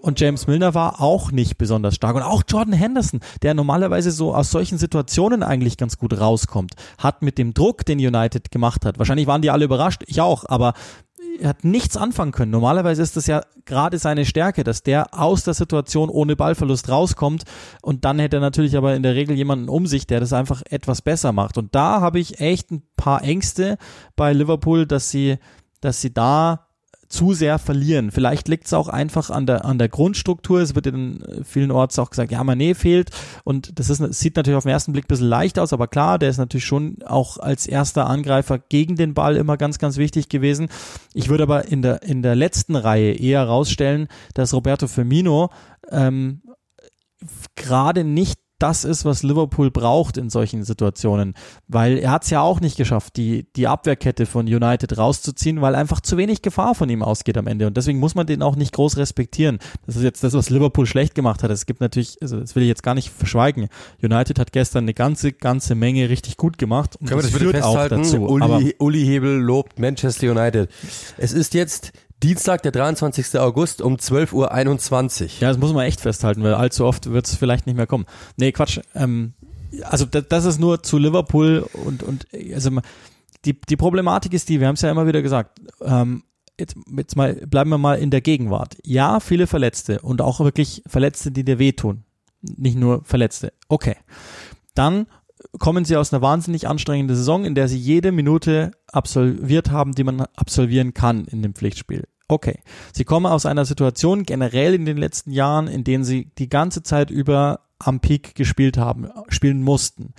und 0.00 0.20
James 0.20 0.46
Milner 0.46 0.74
war 0.74 1.00
auch 1.00 1.32
nicht 1.32 1.58
besonders 1.58 1.94
stark. 1.94 2.16
Und 2.16 2.22
auch 2.22 2.42
Jordan 2.46 2.74
Henderson, 2.74 3.20
der 3.42 3.54
normalerweise 3.54 4.10
so 4.10 4.34
aus 4.34 4.50
solchen 4.50 4.78
Situationen 4.78 5.42
eigentlich 5.42 5.76
ganz 5.76 5.98
gut 5.98 6.18
rauskommt, 6.18 6.74
hat 6.98 7.22
mit 7.22 7.38
dem 7.38 7.54
Druck, 7.54 7.84
den 7.84 7.98
United 7.98 8.50
gemacht 8.50 8.84
hat, 8.84 8.98
wahrscheinlich 8.98 9.26
waren 9.26 9.42
die 9.42 9.50
alle 9.50 9.64
überrascht, 9.64 10.02
ich 10.06 10.20
auch, 10.20 10.44
aber 10.46 10.74
er 11.40 11.50
hat 11.50 11.64
nichts 11.64 11.96
anfangen 11.96 12.32
können. 12.32 12.50
Normalerweise 12.50 13.02
ist 13.02 13.16
das 13.16 13.26
ja 13.26 13.42
gerade 13.64 13.98
seine 13.98 14.24
Stärke, 14.24 14.64
dass 14.64 14.82
der 14.82 15.18
aus 15.18 15.44
der 15.44 15.54
Situation 15.54 16.08
ohne 16.08 16.36
Ballverlust 16.36 16.88
rauskommt 16.88 17.44
und 17.82 18.04
dann 18.04 18.18
hätte 18.18 18.38
er 18.38 18.40
natürlich 18.40 18.76
aber 18.76 18.94
in 18.94 19.02
der 19.02 19.14
Regel 19.14 19.36
jemanden 19.36 19.68
um 19.68 19.86
sich, 19.86 20.06
der 20.06 20.20
das 20.20 20.32
einfach 20.32 20.62
etwas 20.68 21.02
besser 21.02 21.32
macht. 21.32 21.58
Und 21.58 21.74
da 21.74 22.00
habe 22.00 22.18
ich 22.18 22.40
echt 22.40 22.70
ein 22.70 22.82
paar 22.96 23.22
Ängste 23.22 23.78
bei 24.16 24.32
Liverpool, 24.32 24.86
dass 24.86 25.10
sie, 25.10 25.38
dass 25.80 26.00
sie 26.00 26.12
da 26.12 26.67
zu 27.08 27.32
sehr 27.32 27.58
verlieren. 27.58 28.10
Vielleicht 28.10 28.48
liegt 28.48 28.66
es 28.66 28.74
auch 28.74 28.88
einfach 28.88 29.30
an 29.30 29.46
der, 29.46 29.64
an 29.64 29.78
der 29.78 29.88
Grundstruktur. 29.88 30.60
Es 30.60 30.74
wird 30.74 30.86
in 30.86 31.24
vielen 31.42 31.70
Orts 31.70 31.98
auch 31.98 32.10
gesagt, 32.10 32.30
ja, 32.30 32.42
Mané 32.42 32.74
fehlt. 32.74 33.10
Und 33.44 33.78
das 33.78 33.88
ist, 33.88 34.02
sieht 34.14 34.36
natürlich 34.36 34.56
auf 34.56 34.64
den 34.64 34.72
ersten 34.72 34.92
Blick 34.92 35.06
ein 35.06 35.08
bisschen 35.08 35.28
leicht 35.28 35.58
aus, 35.58 35.72
aber 35.72 35.88
klar, 35.88 36.18
der 36.18 36.28
ist 36.28 36.38
natürlich 36.38 36.66
schon 36.66 36.98
auch 37.04 37.38
als 37.38 37.66
erster 37.66 38.06
Angreifer 38.08 38.58
gegen 38.58 38.96
den 38.96 39.14
Ball 39.14 39.36
immer 39.36 39.56
ganz, 39.56 39.78
ganz 39.78 39.96
wichtig 39.96 40.28
gewesen. 40.28 40.68
Ich 41.14 41.28
würde 41.28 41.44
aber 41.44 41.66
in 41.68 41.82
der, 41.82 42.02
in 42.02 42.22
der 42.22 42.34
letzten 42.34 42.76
Reihe 42.76 43.12
eher 43.12 43.44
rausstellen, 43.44 44.08
dass 44.34 44.52
Roberto 44.52 44.86
Firmino 44.86 45.50
ähm, 45.90 46.42
gerade 47.56 48.04
nicht 48.04 48.38
das 48.58 48.84
ist, 48.84 49.04
was 49.04 49.22
Liverpool 49.22 49.70
braucht 49.70 50.16
in 50.16 50.30
solchen 50.30 50.64
Situationen. 50.64 51.34
Weil 51.68 51.98
er 51.98 52.10
hat 52.10 52.24
es 52.24 52.30
ja 52.30 52.40
auch 52.40 52.60
nicht 52.60 52.76
geschafft, 52.76 53.16
die, 53.16 53.46
die 53.54 53.68
Abwehrkette 53.68 54.26
von 54.26 54.46
United 54.46 54.98
rauszuziehen, 54.98 55.60
weil 55.60 55.74
einfach 55.74 56.00
zu 56.00 56.16
wenig 56.16 56.42
Gefahr 56.42 56.74
von 56.74 56.88
ihm 56.88 57.02
ausgeht 57.02 57.38
am 57.38 57.46
Ende. 57.46 57.66
Und 57.66 57.76
deswegen 57.76 57.98
muss 57.98 58.14
man 58.14 58.26
den 58.26 58.42
auch 58.42 58.56
nicht 58.56 58.72
groß 58.72 58.96
respektieren. 58.96 59.58
Das 59.86 59.96
ist 59.96 60.02
jetzt 60.02 60.24
das, 60.24 60.34
was 60.34 60.50
Liverpool 60.50 60.86
schlecht 60.86 61.14
gemacht 61.14 61.42
hat. 61.42 61.50
Es 61.50 61.66
gibt 61.66 61.80
natürlich, 61.80 62.16
also 62.20 62.40
das 62.40 62.56
will 62.56 62.64
ich 62.64 62.68
jetzt 62.68 62.82
gar 62.82 62.94
nicht 62.94 63.10
verschweigen. 63.10 63.68
United 64.02 64.38
hat 64.38 64.52
gestern 64.52 64.84
eine 64.84 64.94
ganze, 64.94 65.32
ganze 65.32 65.74
Menge 65.74 66.08
richtig 66.08 66.36
gut 66.36 66.58
gemacht. 66.58 66.96
Und 66.96 67.08
Können 67.08 67.22
das 67.22 67.32
wir 67.32 67.38
das 67.38 67.50
führt 67.50 67.62
auch 67.64 67.88
dazu. 67.88 68.28
Uli, 68.28 68.74
Uli 68.78 69.04
Hebel 69.04 69.38
lobt 69.38 69.78
Manchester 69.78 70.30
United. 70.32 70.68
Es 71.16 71.32
ist 71.32 71.54
jetzt 71.54 71.92
Dienstag, 72.22 72.62
der 72.62 72.72
23. 72.72 73.38
August 73.38 73.80
um 73.80 73.94
12.21 73.94 74.32
Uhr. 74.34 75.30
Ja, 75.40 75.48
das 75.48 75.58
muss 75.58 75.72
man 75.72 75.86
echt 75.86 76.00
festhalten, 76.00 76.42
weil 76.42 76.54
allzu 76.54 76.84
oft 76.84 77.10
wird 77.10 77.26
es 77.26 77.36
vielleicht 77.36 77.66
nicht 77.66 77.76
mehr 77.76 77.86
kommen. 77.86 78.06
Nee, 78.36 78.52
Quatsch. 78.52 78.80
Ähm, 78.94 79.34
also 79.82 80.04
das 80.06 80.44
ist 80.44 80.58
nur 80.58 80.82
zu 80.82 80.98
Liverpool 80.98 81.68
und, 81.84 82.02
und 82.02 82.26
also 82.54 82.70
die, 83.44 83.60
die 83.60 83.76
Problematik 83.76 84.32
ist 84.32 84.48
die, 84.48 84.60
wir 84.60 84.66
haben 84.66 84.74
es 84.74 84.82
ja 84.82 84.90
immer 84.90 85.06
wieder 85.06 85.22
gesagt, 85.22 85.60
ähm, 85.82 86.24
jetzt, 86.58 86.76
jetzt 86.96 87.16
mal 87.16 87.34
bleiben 87.34 87.70
wir 87.70 87.78
mal 87.78 87.98
in 87.98 88.10
der 88.10 88.20
Gegenwart. 88.20 88.76
Ja, 88.82 89.20
viele 89.20 89.46
Verletzte 89.46 90.00
und 90.00 90.20
auch 90.20 90.40
wirklich 90.40 90.82
Verletzte, 90.86 91.30
die 91.30 91.44
dir 91.44 91.58
wehtun. 91.58 92.04
Nicht 92.40 92.76
nur 92.76 93.04
Verletzte. 93.04 93.52
Okay. 93.68 93.96
Dann 94.74 95.06
kommen 95.58 95.84
sie 95.84 95.96
aus 95.96 96.12
einer 96.12 96.22
wahnsinnig 96.22 96.68
anstrengenden 96.68 97.16
Saison, 97.16 97.44
in 97.44 97.54
der 97.54 97.68
sie 97.68 97.78
jede 97.78 98.12
Minute 98.12 98.72
absolviert 98.90 99.70
haben, 99.70 99.94
die 99.94 100.04
man 100.04 100.20
absolvieren 100.36 100.94
kann 100.94 101.24
in 101.24 101.42
dem 101.42 101.54
Pflichtspiel. 101.54 102.04
Okay. 102.28 102.60
Sie 102.92 103.04
kommen 103.04 103.26
aus 103.26 103.46
einer 103.46 103.64
Situation 103.64 104.24
generell 104.24 104.74
in 104.74 104.84
den 104.84 104.98
letzten 104.98 105.32
Jahren, 105.32 105.66
in 105.66 105.84
denen 105.84 106.04
sie 106.04 106.30
die 106.38 106.48
ganze 106.48 106.82
Zeit 106.82 107.10
über 107.10 107.60
am 107.78 108.00
Peak 108.00 108.34
gespielt 108.34 108.76
haben, 108.76 109.08
spielen 109.28 109.62
mussten. 109.62 110.12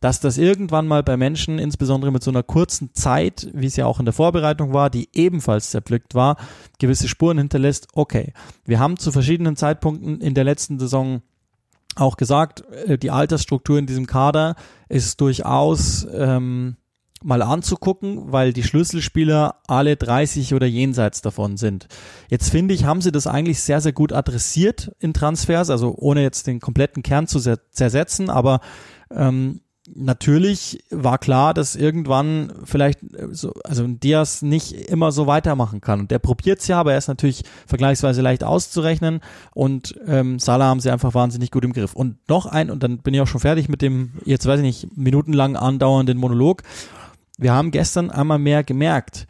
Dass 0.00 0.20
das 0.20 0.38
irgendwann 0.38 0.86
mal 0.86 1.02
bei 1.02 1.16
Menschen, 1.16 1.58
insbesondere 1.58 2.12
mit 2.12 2.22
so 2.22 2.30
einer 2.30 2.44
kurzen 2.44 2.94
Zeit, 2.94 3.48
wie 3.52 3.66
es 3.66 3.74
ja 3.74 3.86
auch 3.86 3.98
in 3.98 4.04
der 4.04 4.14
Vorbereitung 4.14 4.72
war, 4.72 4.90
die 4.90 5.08
ebenfalls 5.12 5.70
zerpflückt 5.70 6.14
war, 6.14 6.36
gewisse 6.78 7.08
Spuren 7.08 7.38
hinterlässt, 7.38 7.88
okay. 7.94 8.32
Wir 8.64 8.78
haben 8.78 8.96
zu 8.96 9.10
verschiedenen 9.10 9.56
Zeitpunkten 9.56 10.20
in 10.20 10.34
der 10.34 10.44
letzten 10.44 10.78
Saison 10.78 11.22
auch 11.96 12.16
gesagt, 12.16 12.64
äh, 12.70 12.98
die 12.98 13.10
Altersstruktur 13.10 13.78
in 13.78 13.86
diesem 13.86 14.06
Kader 14.06 14.56
ist 14.88 15.20
durchaus 15.20 16.06
ähm, 16.12 16.76
mal 17.22 17.42
anzugucken, 17.42 18.32
weil 18.32 18.52
die 18.52 18.62
Schlüsselspieler 18.62 19.56
alle 19.66 19.96
30 19.96 20.54
oder 20.54 20.66
jenseits 20.66 21.20
davon 21.20 21.56
sind. 21.56 21.88
Jetzt 22.28 22.50
finde 22.50 22.74
ich, 22.74 22.84
haben 22.84 23.00
sie 23.00 23.12
das 23.12 23.26
eigentlich 23.26 23.60
sehr, 23.60 23.80
sehr 23.80 23.92
gut 23.92 24.12
adressiert 24.12 24.92
in 25.00 25.14
Transfers, 25.14 25.70
also 25.70 25.94
ohne 25.96 26.22
jetzt 26.22 26.46
den 26.46 26.60
kompletten 26.60 27.02
Kern 27.02 27.26
zu 27.26 27.40
zersetzen, 27.40 28.30
aber 28.30 28.60
ähm, 29.10 29.60
natürlich 29.94 30.84
war 30.90 31.18
klar, 31.18 31.54
dass 31.54 31.76
irgendwann 31.76 32.52
vielleicht 32.64 33.02
äh, 33.02 33.28
so, 33.32 33.54
also 33.64 33.86
Diaz 33.86 34.42
nicht 34.42 34.72
immer 34.72 35.12
so 35.12 35.26
weitermachen 35.26 35.80
kann. 35.80 36.00
Und 36.00 36.10
der 36.10 36.18
probiert 36.18 36.60
es 36.60 36.68
ja, 36.68 36.80
aber 36.80 36.92
er 36.92 36.98
ist 36.98 37.08
natürlich 37.08 37.44
vergleichsweise 37.66 38.22
leicht 38.22 38.44
auszurechnen. 38.44 39.20
Und 39.54 39.98
ähm, 40.06 40.38
Salah 40.38 40.66
haben 40.66 40.80
sie 40.80 40.90
einfach 40.90 41.14
wahnsinnig 41.14 41.50
gut 41.50 41.64
im 41.64 41.72
Griff. 41.72 41.94
Und 41.94 42.16
noch 42.28 42.46
ein, 42.46 42.70
und 42.70 42.82
dann 42.82 42.98
bin 42.98 43.14
ich 43.14 43.20
auch 43.20 43.26
schon 43.26 43.40
fertig 43.40 43.68
mit 43.68 43.82
dem, 43.82 44.12
jetzt 44.24 44.46
weiß 44.46 44.60
ich 44.60 44.66
nicht, 44.66 44.96
minutenlang 44.96 45.56
andauernden 45.56 46.18
Monolog. 46.18 46.62
Wir 47.38 47.52
haben 47.52 47.70
gestern 47.70 48.10
einmal 48.10 48.38
mehr 48.38 48.64
gemerkt, 48.64 49.26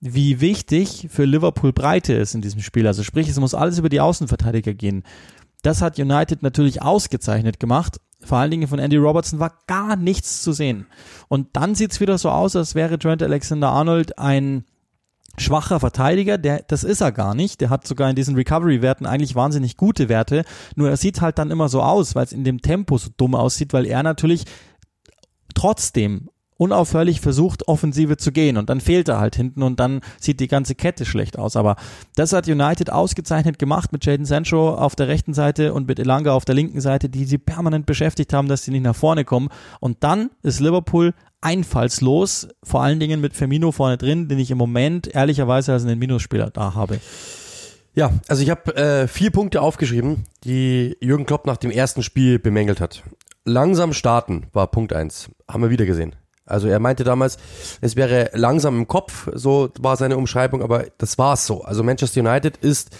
wie 0.00 0.40
wichtig 0.40 1.08
für 1.10 1.24
Liverpool 1.24 1.72
Breite 1.72 2.12
ist 2.12 2.34
in 2.34 2.42
diesem 2.42 2.60
Spiel. 2.60 2.86
Also 2.86 3.02
sprich, 3.02 3.28
es 3.28 3.40
muss 3.40 3.54
alles 3.54 3.78
über 3.78 3.88
die 3.88 4.00
Außenverteidiger 4.00 4.74
gehen. 4.74 5.02
Das 5.62 5.80
hat 5.80 5.98
United 5.98 6.42
natürlich 6.42 6.82
ausgezeichnet 6.82 7.58
gemacht 7.58 7.98
vor 8.24 8.38
allen 8.38 8.50
Dingen 8.50 8.68
von 8.68 8.78
Andy 8.78 8.96
Robertson 8.96 9.38
war 9.38 9.58
gar 9.66 9.96
nichts 9.96 10.42
zu 10.42 10.52
sehen. 10.52 10.86
Und 11.28 11.48
dann 11.54 11.74
sieht's 11.74 12.00
wieder 12.00 12.18
so 12.18 12.30
aus, 12.30 12.56
als 12.56 12.74
wäre 12.74 12.98
Trent 12.98 13.22
Alexander-Arnold 13.22 14.18
ein 14.18 14.64
schwacher 15.36 15.80
Verteidiger, 15.80 16.38
der, 16.38 16.62
das 16.68 16.84
ist 16.84 17.00
er 17.00 17.12
gar 17.12 17.34
nicht. 17.34 17.60
Der 17.60 17.70
hat 17.70 17.86
sogar 17.86 18.08
in 18.08 18.16
diesen 18.16 18.36
Recovery-Werten 18.36 19.06
eigentlich 19.06 19.34
wahnsinnig 19.34 19.76
gute 19.76 20.08
Werte. 20.08 20.44
Nur 20.76 20.90
er 20.90 20.96
sieht 20.96 21.20
halt 21.20 21.38
dann 21.38 21.50
immer 21.50 21.68
so 21.68 21.82
aus, 21.82 22.14
weil 22.14 22.24
es 22.24 22.32
in 22.32 22.44
dem 22.44 22.60
Tempo 22.60 22.98
so 22.98 23.10
dumm 23.16 23.34
aussieht, 23.34 23.72
weil 23.72 23.86
er 23.86 24.02
natürlich 24.02 24.44
trotzdem 25.54 26.30
unaufhörlich 26.56 27.20
versucht, 27.20 27.68
Offensive 27.68 28.16
zu 28.16 28.32
gehen 28.32 28.56
und 28.56 28.70
dann 28.70 28.80
fehlt 28.80 29.08
er 29.08 29.18
halt 29.18 29.36
hinten 29.36 29.62
und 29.62 29.80
dann 29.80 30.00
sieht 30.20 30.40
die 30.40 30.48
ganze 30.48 30.74
Kette 30.74 31.04
schlecht 31.04 31.38
aus. 31.38 31.56
Aber 31.56 31.76
das 32.14 32.32
hat 32.32 32.48
United 32.48 32.90
ausgezeichnet 32.90 33.58
gemacht 33.58 33.92
mit 33.92 34.04
Jaden 34.04 34.26
Sancho 34.26 34.74
auf 34.74 34.96
der 34.96 35.08
rechten 35.08 35.34
Seite 35.34 35.74
und 35.74 35.88
mit 35.88 35.98
Elanga 35.98 36.32
auf 36.32 36.44
der 36.44 36.54
linken 36.54 36.80
Seite, 36.80 37.08
die 37.08 37.24
sie 37.24 37.38
permanent 37.38 37.86
beschäftigt 37.86 38.32
haben, 38.32 38.48
dass 38.48 38.64
sie 38.64 38.70
nicht 38.70 38.84
nach 38.84 38.96
vorne 38.96 39.24
kommen. 39.24 39.48
Und 39.80 40.04
dann 40.04 40.30
ist 40.42 40.60
Liverpool 40.60 41.12
einfallslos, 41.40 42.48
vor 42.62 42.82
allen 42.82 43.00
Dingen 43.00 43.20
mit 43.20 43.34
Firmino 43.34 43.70
vorne 43.70 43.98
drin, 43.98 44.28
den 44.28 44.38
ich 44.38 44.50
im 44.50 44.58
Moment 44.58 45.14
ehrlicherweise 45.14 45.72
als 45.72 45.84
einen 45.84 45.98
Minusspieler 45.98 46.50
da 46.50 46.74
habe. 46.74 47.00
Ja, 47.94 48.12
also 48.28 48.42
ich 48.42 48.50
habe 48.50 48.74
äh, 48.76 49.06
vier 49.06 49.30
Punkte 49.30 49.60
aufgeschrieben, 49.60 50.24
die 50.42 50.96
Jürgen 51.00 51.26
Klopp 51.26 51.46
nach 51.46 51.58
dem 51.58 51.70
ersten 51.70 52.02
Spiel 52.02 52.38
bemängelt 52.38 52.80
hat. 52.80 53.04
Langsam 53.44 53.92
starten 53.92 54.46
war 54.52 54.66
Punkt 54.68 54.92
eins, 54.92 55.30
haben 55.48 55.62
wir 55.62 55.70
wieder 55.70 55.86
gesehen. 55.86 56.16
Also 56.46 56.68
er 56.68 56.78
meinte 56.78 57.04
damals, 57.04 57.38
es 57.80 57.96
wäre 57.96 58.30
langsam 58.34 58.78
im 58.78 58.88
Kopf, 58.88 59.28
so 59.32 59.70
war 59.78 59.96
seine 59.96 60.16
Umschreibung, 60.16 60.62
aber 60.62 60.86
das 60.98 61.18
war 61.18 61.34
es 61.34 61.46
so. 61.46 61.62
Also 61.62 61.82
Manchester 61.82 62.20
United 62.20 62.56
ist 62.58 62.90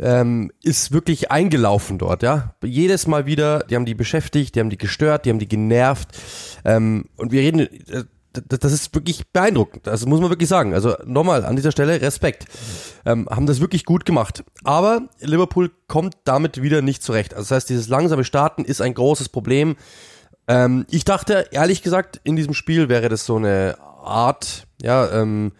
ähm, 0.00 0.52
ist 0.62 0.92
wirklich 0.92 1.30
eingelaufen 1.30 1.98
dort, 1.98 2.22
ja. 2.22 2.54
Jedes 2.62 3.06
Mal 3.06 3.26
wieder, 3.26 3.60
die 3.60 3.74
haben 3.74 3.84
die 3.84 3.94
beschäftigt, 3.94 4.54
die 4.54 4.60
haben 4.60 4.70
die 4.70 4.78
gestört, 4.78 5.24
die 5.24 5.30
haben 5.30 5.40
die 5.40 5.48
genervt. 5.48 6.08
Ähm, 6.64 7.06
und 7.16 7.32
wir 7.32 7.40
reden, 7.40 7.60
äh, 7.60 8.04
das 8.32 8.72
ist 8.72 8.94
wirklich 8.94 9.32
beeindruckend. 9.32 9.86
Das 9.86 10.06
muss 10.06 10.20
man 10.20 10.30
wirklich 10.30 10.48
sagen. 10.48 10.74
Also 10.74 10.94
nochmal 11.04 11.44
an 11.44 11.56
dieser 11.56 11.72
Stelle 11.72 12.00
Respekt. 12.00 12.46
Ähm, 13.04 13.26
haben 13.28 13.46
das 13.46 13.60
wirklich 13.60 13.84
gut 13.84 14.04
gemacht. 14.04 14.44
Aber 14.64 15.08
Liverpool 15.20 15.70
kommt 15.88 16.14
damit 16.24 16.62
wieder 16.62 16.82
nicht 16.82 17.02
zurecht. 17.02 17.34
Also 17.34 17.48
das 17.48 17.56
heißt, 17.56 17.70
dieses 17.70 17.88
langsame 17.88 18.24
Starten 18.24 18.64
ist 18.64 18.80
ein 18.80 18.94
großes 18.94 19.30
Problem. 19.30 19.76
Ähm, 20.48 20.86
ich 20.90 21.04
dachte, 21.04 21.46
ehrlich 21.50 21.82
gesagt, 21.82 22.20
in 22.24 22.34
diesem 22.34 22.54
Spiel 22.54 22.88
wäre 22.88 23.10
das 23.10 23.26
so 23.26 23.36
eine 23.36 23.76
Art, 24.02 24.66
ja, 24.82 25.12
ähm, 25.12 25.52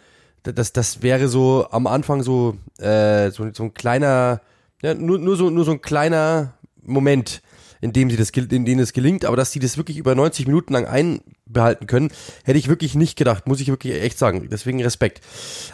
das, 0.42 0.73
das 0.73 1.02
wäre 1.02 1.28
so 1.28 1.66
am 1.71 1.87
Anfang 1.87 2.23
so, 2.23 2.57
äh, 2.78 3.30
so, 3.30 3.47
so 3.52 3.64
ein 3.64 3.75
kleiner, 3.75 4.40
ja, 4.83 4.95
nur, 4.95 5.18
nur, 5.18 5.37
so, 5.37 5.50
nur 5.50 5.66
so 5.66 5.73
ein 5.73 5.83
kleiner 5.83 6.54
Moment, 6.83 7.42
in 7.83 7.92
dem 7.92 8.11
sie 8.11 8.16
das, 8.16 8.30
in 8.30 8.64
denen 8.64 8.80
es 8.80 8.95
gelingt, 8.95 9.26
aber 9.26 9.37
dass 9.37 9.52
sie 9.52 9.61
das 9.61 9.76
wirklich 9.76 9.99
über 9.99 10.14
90 10.14 10.47
Minuten 10.47 10.73
lang 10.73 10.87
einbehalten 10.87 11.87
können, 11.87 12.11
hätte 12.45 12.59
ich 12.59 12.68
wirklich 12.68 12.95
nicht 12.95 13.16
gedacht, 13.16 13.47
muss 13.47 13.61
ich 13.61 13.68
wirklich 13.68 14.00
echt 14.00 14.18
sagen. 14.18 14.49
Deswegen 14.50 14.83
Respekt. 14.83 15.21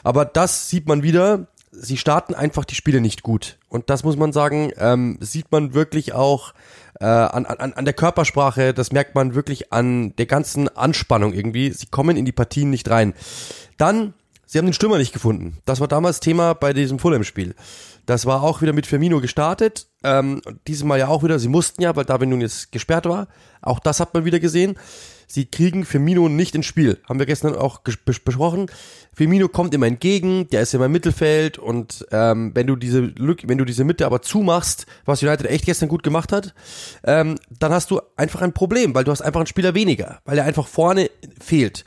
Aber 0.02 0.24
das 0.24 0.68
sieht 0.68 0.88
man 0.88 1.02
wieder, 1.02 1.46
sie 1.70 1.96
starten 1.96 2.34
einfach 2.34 2.64
die 2.64 2.74
Spiele 2.74 3.00
nicht 3.00 3.22
gut. 3.22 3.58
Und 3.68 3.90
das 3.90 4.04
muss 4.04 4.16
man 4.16 4.32
sagen, 4.32 4.72
ähm, 4.76 5.18
sieht 5.20 5.50
man 5.50 5.72
wirklich 5.72 6.12
auch 6.14 6.52
äh, 7.00 7.04
an, 7.04 7.46
an, 7.46 7.72
an 7.72 7.84
der 7.84 7.94
Körpersprache, 7.94 8.74
das 8.74 8.92
merkt 8.92 9.14
man 9.14 9.34
wirklich 9.34 9.72
an 9.72 10.14
der 10.16 10.26
ganzen 10.26 10.68
Anspannung 10.68 11.32
irgendwie. 11.32 11.70
Sie 11.70 11.86
kommen 11.86 12.16
in 12.16 12.24
die 12.24 12.32
Partien 12.32 12.70
nicht 12.70 12.88
rein. 12.90 13.14
Dann, 13.76 14.14
sie 14.46 14.58
haben 14.58 14.66
den 14.66 14.74
Stürmer 14.74 14.98
nicht 14.98 15.12
gefunden. 15.12 15.58
Das 15.64 15.80
war 15.80 15.88
damals 15.88 16.20
Thema 16.20 16.54
bei 16.54 16.72
diesem 16.72 16.98
Fulham-Spiel. 16.98 17.54
Das 18.06 18.26
war 18.26 18.42
auch 18.42 18.60
wieder 18.60 18.72
mit 18.72 18.86
Firmino 18.86 19.20
gestartet. 19.20 19.86
Ähm, 20.02 20.42
dieses 20.68 20.84
Mal 20.84 20.98
ja 20.98 21.08
auch 21.08 21.22
wieder. 21.22 21.38
Sie 21.38 21.48
mussten 21.48 21.82
ja, 21.82 21.96
weil 21.96 22.04
Darwin 22.04 22.28
nun 22.28 22.42
jetzt 22.42 22.70
gesperrt 22.70 23.06
war. 23.06 23.28
Auch 23.62 23.78
das 23.78 23.98
hat 23.98 24.12
man 24.12 24.24
wieder 24.24 24.40
gesehen. 24.40 24.76
Sie 25.26 25.46
kriegen 25.46 25.84
Firmino 25.84 26.28
nicht 26.28 26.54
ins 26.54 26.66
Spiel. 26.66 26.98
Haben 27.08 27.18
wir 27.18 27.26
gestern 27.26 27.54
auch 27.54 27.80
besprochen. 27.80 28.70
Firmino 29.14 29.48
kommt 29.48 29.74
immer 29.74 29.86
entgegen, 29.86 30.48
der 30.50 30.62
ist 30.62 30.74
immer 30.74 30.86
im 30.86 30.92
Mittelfeld 30.92 31.58
und 31.58 32.06
ähm, 32.10 32.50
wenn 32.54 32.66
du 32.66 32.76
diese 32.76 33.00
Lücke, 33.00 33.48
wenn 33.48 33.58
du 33.58 33.64
diese 33.64 33.84
Mitte 33.84 34.06
aber 34.06 34.22
zumachst, 34.22 34.86
was 35.04 35.22
United 35.22 35.46
echt 35.46 35.66
gestern 35.66 35.88
gut 35.88 36.02
gemacht 36.02 36.32
hat, 36.32 36.54
ähm, 37.04 37.36
dann 37.58 37.72
hast 37.72 37.90
du 37.90 38.00
einfach 38.16 38.42
ein 38.42 38.52
Problem, 38.52 38.94
weil 38.94 39.04
du 39.04 39.12
hast 39.12 39.22
einfach 39.22 39.40
einen 39.40 39.46
Spieler 39.46 39.74
weniger, 39.74 40.20
weil 40.24 40.38
er 40.38 40.44
einfach 40.44 40.66
vorne 40.66 41.10
fehlt. 41.40 41.84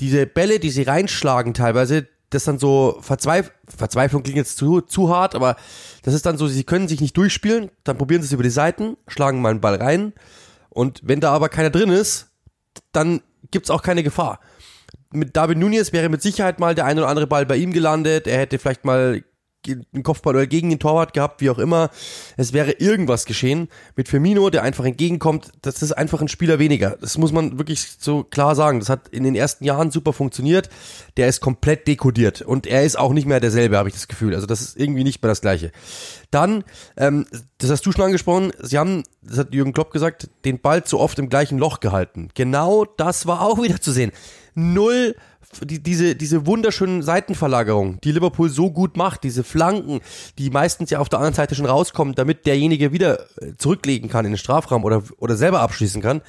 Diese 0.00 0.26
Bälle, 0.26 0.60
die 0.60 0.70
sie 0.70 0.82
reinschlagen 0.82 1.54
teilweise, 1.54 2.06
das 2.30 2.44
dann 2.44 2.58
so 2.58 2.98
Verzweif 3.00 3.52
Verzweiflung 3.66 4.22
klingt 4.22 4.36
jetzt 4.36 4.58
zu, 4.58 4.80
zu 4.80 5.08
hart, 5.08 5.34
aber 5.34 5.56
das 6.02 6.14
ist 6.14 6.26
dann 6.26 6.38
so, 6.38 6.46
sie 6.46 6.64
können 6.64 6.88
sich 6.88 7.00
nicht 7.00 7.16
durchspielen, 7.16 7.70
dann 7.84 7.98
probieren 7.98 8.22
sie 8.22 8.26
es 8.26 8.32
über 8.32 8.42
die 8.42 8.50
Seiten, 8.50 8.96
schlagen 9.06 9.40
mal 9.40 9.50
einen 9.50 9.60
Ball 9.60 9.76
rein 9.76 10.12
und 10.68 11.00
wenn 11.04 11.20
da 11.20 11.32
aber 11.32 11.48
keiner 11.48 11.70
drin 11.70 11.90
ist, 11.90 12.27
dann 12.98 13.22
gibt's 13.50 13.70
auch 13.70 13.82
keine 13.82 14.02
Gefahr. 14.02 14.40
Mit 15.10 15.36
David 15.36 15.58
Nunez 15.58 15.92
wäre 15.92 16.08
mit 16.08 16.20
Sicherheit 16.20 16.58
mal 16.58 16.74
der 16.74 16.84
ein 16.84 16.98
oder 16.98 17.08
andere 17.08 17.26
Ball 17.26 17.46
bei 17.46 17.56
ihm 17.56 17.72
gelandet, 17.72 18.26
er 18.26 18.38
hätte 18.38 18.58
vielleicht 18.58 18.84
mal 18.84 19.22
einen 19.66 20.02
Kopfball 20.02 20.46
gegen 20.46 20.70
den 20.70 20.78
Torwart 20.78 21.12
gehabt, 21.12 21.40
wie 21.40 21.50
auch 21.50 21.58
immer. 21.58 21.90
Es 22.36 22.52
wäre 22.52 22.72
irgendwas 22.72 23.26
geschehen. 23.26 23.68
Mit 23.96 24.08
Firmino, 24.08 24.50
der 24.50 24.62
einfach 24.62 24.84
entgegenkommt, 24.84 25.50
das 25.62 25.82
ist 25.82 25.92
einfach 25.92 26.20
ein 26.20 26.28
Spieler 26.28 26.58
weniger. 26.58 26.96
Das 27.00 27.18
muss 27.18 27.32
man 27.32 27.58
wirklich 27.58 27.86
so 27.98 28.24
klar 28.24 28.54
sagen. 28.54 28.78
Das 28.78 28.88
hat 28.88 29.08
in 29.08 29.24
den 29.24 29.34
ersten 29.34 29.64
Jahren 29.64 29.90
super 29.90 30.12
funktioniert. 30.12 30.68
Der 31.16 31.28
ist 31.28 31.40
komplett 31.40 31.88
dekodiert 31.88 32.42
und 32.42 32.66
er 32.66 32.84
ist 32.84 32.98
auch 32.98 33.12
nicht 33.12 33.26
mehr 33.26 33.40
derselbe, 33.40 33.78
habe 33.78 33.88
ich 33.88 33.94
das 33.94 34.08
Gefühl. 34.08 34.34
Also 34.34 34.46
das 34.46 34.60
ist 34.60 34.78
irgendwie 34.78 35.04
nicht 35.04 35.22
mehr 35.22 35.28
das 35.28 35.40
Gleiche. 35.40 35.72
Dann, 36.30 36.64
ähm, 36.96 37.26
das 37.58 37.70
hast 37.70 37.84
du 37.86 37.92
schon 37.92 38.04
angesprochen, 38.04 38.52
sie 38.60 38.78
haben, 38.78 39.02
das 39.22 39.38
hat 39.38 39.54
Jürgen 39.54 39.72
Klopp 39.72 39.92
gesagt, 39.92 40.28
den 40.44 40.60
Ball 40.60 40.84
zu 40.84 40.98
oft 40.98 41.18
im 41.18 41.28
gleichen 41.28 41.58
Loch 41.58 41.80
gehalten. 41.80 42.28
Genau 42.34 42.84
das 42.84 43.26
war 43.26 43.42
auch 43.42 43.62
wieder 43.62 43.80
zu 43.80 43.92
sehen. 43.92 44.12
Null 44.54 45.14
die, 45.62 45.82
diese, 45.82 46.14
diese 46.14 46.46
wunderschönen 46.46 47.02
Seitenverlagerungen, 47.02 48.00
die 48.02 48.12
Liverpool 48.12 48.50
so 48.50 48.70
gut 48.70 48.96
macht, 48.96 49.24
diese 49.24 49.44
Flanken, 49.44 50.00
die 50.38 50.50
meistens 50.50 50.90
ja 50.90 50.98
auf 50.98 51.08
der 51.08 51.18
anderen 51.18 51.34
Seite 51.34 51.54
schon 51.54 51.66
rauskommen, 51.66 52.14
damit 52.14 52.46
derjenige 52.46 52.92
wieder 52.92 53.20
äh, 53.40 53.54
zurücklegen 53.56 54.10
kann 54.10 54.24
in 54.24 54.32
den 54.32 54.38
Strafraum 54.38 54.84
oder, 54.84 55.02
oder 55.18 55.36
selber 55.36 55.60
abschließen 55.60 56.02
kann. 56.02 56.22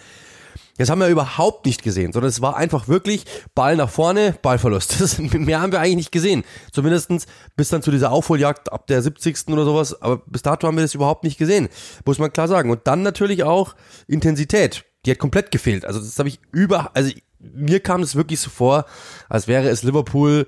Das 0.78 0.90
haben 0.90 1.00
wir 1.00 1.10
überhaupt 1.10 1.66
nicht 1.66 1.84
gesehen, 1.84 2.14
sondern 2.14 2.30
es 2.30 2.42
war 2.42 2.56
einfach 2.56 2.88
wirklich 2.88 3.26
Ball 3.54 3.76
nach 3.76 3.90
vorne, 3.90 4.36
Ballverlust. 4.42 4.96
Das, 5.00 5.20
mehr 5.20 5.62
haben 5.62 5.74
wir 5.74 5.82
eigentlich 5.82 5.98
nicht 5.98 6.12
gesehen. 6.14 6.44
Zumindestens 6.72 7.26
bis 7.58 7.68
dann 7.68 7.82
zu 7.82 7.92
dieser 7.92 8.14
Aufholjagd 8.14 8.72
ab 8.72 8.88
der 8.88 9.02
70. 9.02 9.50
oder 9.50 9.66
sowas. 9.66 10.02
Aber 10.02 10.20
bis 10.26 10.42
dato 10.42 10.66
haben 10.68 10.78
wir 10.78 10.82
das 10.82 10.96
überhaupt 10.96 11.26
nicht 11.26 11.38
gesehen. 11.38 11.68
Muss 12.06 12.18
man 12.18 12.32
klar 12.32 12.48
sagen. 12.48 12.70
Und 12.70 12.88
dann 12.88 13.02
natürlich 13.02 13.44
auch 13.44 13.76
Intensität. 14.08 14.86
Die 15.06 15.12
hat 15.12 15.20
komplett 15.20 15.52
gefehlt. 15.52 15.84
Also 15.84 16.00
das 16.00 16.18
habe 16.18 16.30
ich 16.30 16.40
über, 16.54 16.92
also 16.94 17.12
mir 17.40 17.80
kam 17.80 18.02
es 18.02 18.16
wirklich 18.16 18.40
so 18.40 18.50
vor, 18.50 18.86
als 19.30 19.48
wäre 19.48 19.70
es 19.70 19.84
Liverpool 19.84 20.48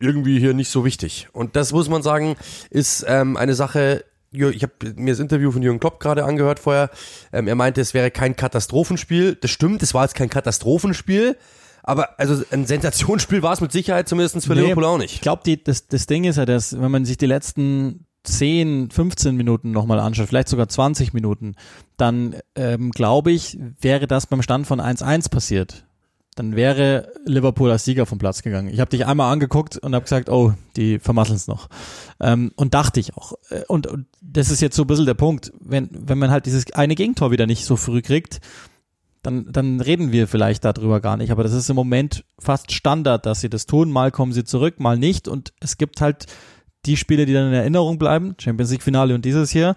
irgendwie 0.00 0.38
hier 0.38 0.54
nicht 0.54 0.70
so 0.70 0.84
wichtig. 0.84 1.28
Und 1.32 1.56
das 1.56 1.72
muss 1.72 1.88
man 1.88 2.02
sagen, 2.02 2.36
ist 2.70 3.04
ähm, 3.08 3.36
eine 3.36 3.54
Sache, 3.54 4.04
ich 4.32 4.62
habe 4.62 4.72
mir 4.96 5.12
das 5.12 5.20
Interview 5.20 5.50
von 5.50 5.62
Jürgen 5.62 5.80
Klopp 5.80 6.00
gerade 6.00 6.24
angehört 6.24 6.58
vorher. 6.58 6.90
Ähm, 7.32 7.48
er 7.48 7.54
meinte, 7.54 7.80
es 7.80 7.94
wäre 7.94 8.10
kein 8.10 8.36
Katastrophenspiel. 8.36 9.36
Das 9.36 9.50
stimmt, 9.50 9.82
es 9.82 9.94
war 9.94 10.02
jetzt 10.02 10.14
kein 10.14 10.28
Katastrophenspiel. 10.28 11.36
Aber 11.82 12.18
also 12.18 12.42
ein 12.50 12.66
Sensationsspiel 12.66 13.42
war 13.42 13.52
es 13.52 13.60
mit 13.60 13.70
Sicherheit 13.70 14.08
zumindest 14.08 14.44
für 14.44 14.54
nee, 14.54 14.62
Liverpool 14.62 14.84
auch 14.84 14.98
nicht. 14.98 15.14
Ich 15.14 15.20
glaube, 15.20 15.56
das, 15.56 15.86
das 15.86 16.06
Ding 16.06 16.24
ist 16.24 16.36
ja, 16.36 16.44
dass 16.44 16.78
wenn 16.78 16.90
man 16.90 17.04
sich 17.04 17.16
die 17.16 17.26
letzten 17.26 18.06
10, 18.24 18.90
15 18.90 19.36
Minuten 19.36 19.70
nochmal 19.70 20.00
anschaut, 20.00 20.26
vielleicht 20.26 20.48
sogar 20.48 20.68
20 20.68 21.14
Minuten, 21.14 21.54
dann 21.96 22.34
ähm, 22.56 22.90
glaube 22.90 23.30
ich, 23.30 23.56
wäre 23.80 24.08
das 24.08 24.26
beim 24.26 24.42
Stand 24.42 24.66
von 24.66 24.80
1-1 24.80 25.30
passiert 25.30 25.86
dann 26.36 26.54
wäre 26.54 27.12
Liverpool 27.24 27.70
als 27.70 27.84
Sieger 27.86 28.04
vom 28.04 28.18
Platz 28.18 28.42
gegangen. 28.42 28.68
Ich 28.68 28.78
habe 28.78 28.90
dich 28.90 29.06
einmal 29.06 29.32
angeguckt 29.32 29.78
und 29.78 29.94
habe 29.94 30.04
gesagt, 30.04 30.28
oh, 30.28 30.52
die 30.76 30.98
vermasseln 30.98 31.36
es 31.36 31.48
noch. 31.48 31.68
Ähm, 32.20 32.52
und 32.56 32.74
dachte 32.74 33.00
ich 33.00 33.16
auch. 33.16 33.32
Äh, 33.48 33.62
und, 33.68 33.86
und 33.86 34.06
das 34.20 34.50
ist 34.50 34.60
jetzt 34.60 34.76
so 34.76 34.82
ein 34.82 34.86
bisschen 34.86 35.06
der 35.06 35.14
Punkt, 35.14 35.50
wenn, 35.58 35.88
wenn 35.90 36.18
man 36.18 36.30
halt 36.30 36.44
dieses 36.44 36.70
eine 36.72 36.94
Gegentor 36.94 37.30
wieder 37.30 37.46
nicht 37.46 37.64
so 37.64 37.76
früh 37.76 38.02
kriegt, 38.02 38.40
dann, 39.22 39.50
dann 39.50 39.80
reden 39.80 40.12
wir 40.12 40.28
vielleicht 40.28 40.64
darüber 40.66 41.00
gar 41.00 41.16
nicht. 41.16 41.30
Aber 41.30 41.42
das 41.42 41.54
ist 41.54 41.70
im 41.70 41.76
Moment 41.76 42.22
fast 42.38 42.70
Standard, 42.70 43.24
dass 43.24 43.40
sie 43.40 43.48
das 43.48 43.64
tun. 43.64 43.90
Mal 43.90 44.10
kommen 44.10 44.32
sie 44.32 44.44
zurück, 44.44 44.78
mal 44.78 44.98
nicht. 44.98 45.28
Und 45.28 45.54
es 45.60 45.78
gibt 45.78 46.02
halt 46.02 46.26
die 46.84 46.98
Spiele, 46.98 47.24
die 47.24 47.32
dann 47.32 47.48
in 47.48 47.54
Erinnerung 47.54 47.98
bleiben. 47.98 48.34
Champions 48.38 48.70
League 48.70 48.82
Finale 48.82 49.14
und 49.14 49.24
dieses 49.24 49.50
hier. 49.50 49.74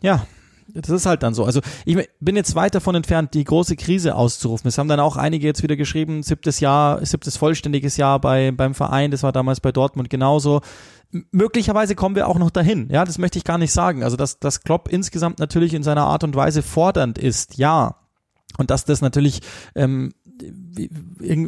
Ja, 0.00 0.26
das 0.74 0.90
ist 0.90 1.06
halt 1.06 1.22
dann 1.22 1.34
so. 1.34 1.44
Also 1.44 1.60
ich 1.84 1.96
bin 2.20 2.36
jetzt 2.36 2.54
weit 2.54 2.74
davon 2.74 2.94
entfernt, 2.94 3.34
die 3.34 3.44
große 3.44 3.76
Krise 3.76 4.14
auszurufen. 4.14 4.68
Es 4.68 4.78
haben 4.78 4.88
dann 4.88 5.00
auch 5.00 5.16
einige 5.16 5.46
jetzt 5.46 5.62
wieder 5.62 5.76
geschrieben, 5.76 6.22
siebtes 6.22 6.60
Jahr, 6.60 7.04
siebtes 7.04 7.36
vollständiges 7.36 7.96
Jahr 7.96 8.20
bei, 8.20 8.50
beim 8.52 8.74
Verein, 8.74 9.10
das 9.10 9.22
war 9.22 9.32
damals 9.32 9.60
bei 9.60 9.72
Dortmund 9.72 10.10
genauso. 10.10 10.60
möglicherweise 11.30 11.94
kommen 11.94 12.16
wir 12.16 12.28
auch 12.28 12.38
noch 12.38 12.50
dahin. 12.50 12.88
Ja, 12.90 13.04
das 13.04 13.18
möchte 13.18 13.38
ich 13.38 13.44
gar 13.44 13.58
nicht 13.58 13.72
sagen. 13.72 14.02
Also, 14.02 14.16
dass, 14.16 14.38
dass 14.38 14.62
Klopp 14.62 14.88
insgesamt 14.88 15.38
natürlich 15.38 15.74
in 15.74 15.82
seiner 15.82 16.04
Art 16.04 16.24
und 16.24 16.34
Weise 16.34 16.62
fordernd 16.62 17.18
ist, 17.18 17.58
ja. 17.58 17.96
Und 18.58 18.70
dass 18.70 18.84
das 18.84 19.00
natürlich 19.00 19.40
ähm, 19.74 20.12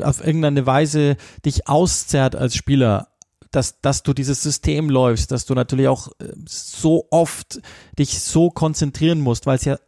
auf 0.02 0.24
irgendeine 0.24 0.66
Weise 0.66 1.16
dich 1.44 1.68
auszerrt 1.68 2.36
als 2.36 2.54
Spieler 2.54 3.08
dass, 3.54 3.80
dass 3.80 4.02
du 4.02 4.12
dieses 4.12 4.42
System 4.42 4.90
läufst, 4.90 5.30
dass 5.30 5.46
du 5.46 5.54
natürlich 5.54 5.88
auch 5.88 6.08
äh, 6.18 6.32
so 6.46 7.06
oft 7.10 7.60
dich 7.98 8.20
so 8.20 8.50
konzentrieren 8.50 9.20
musst, 9.20 9.46
weil 9.46 9.56
es 9.56 9.64
ja 9.64 9.78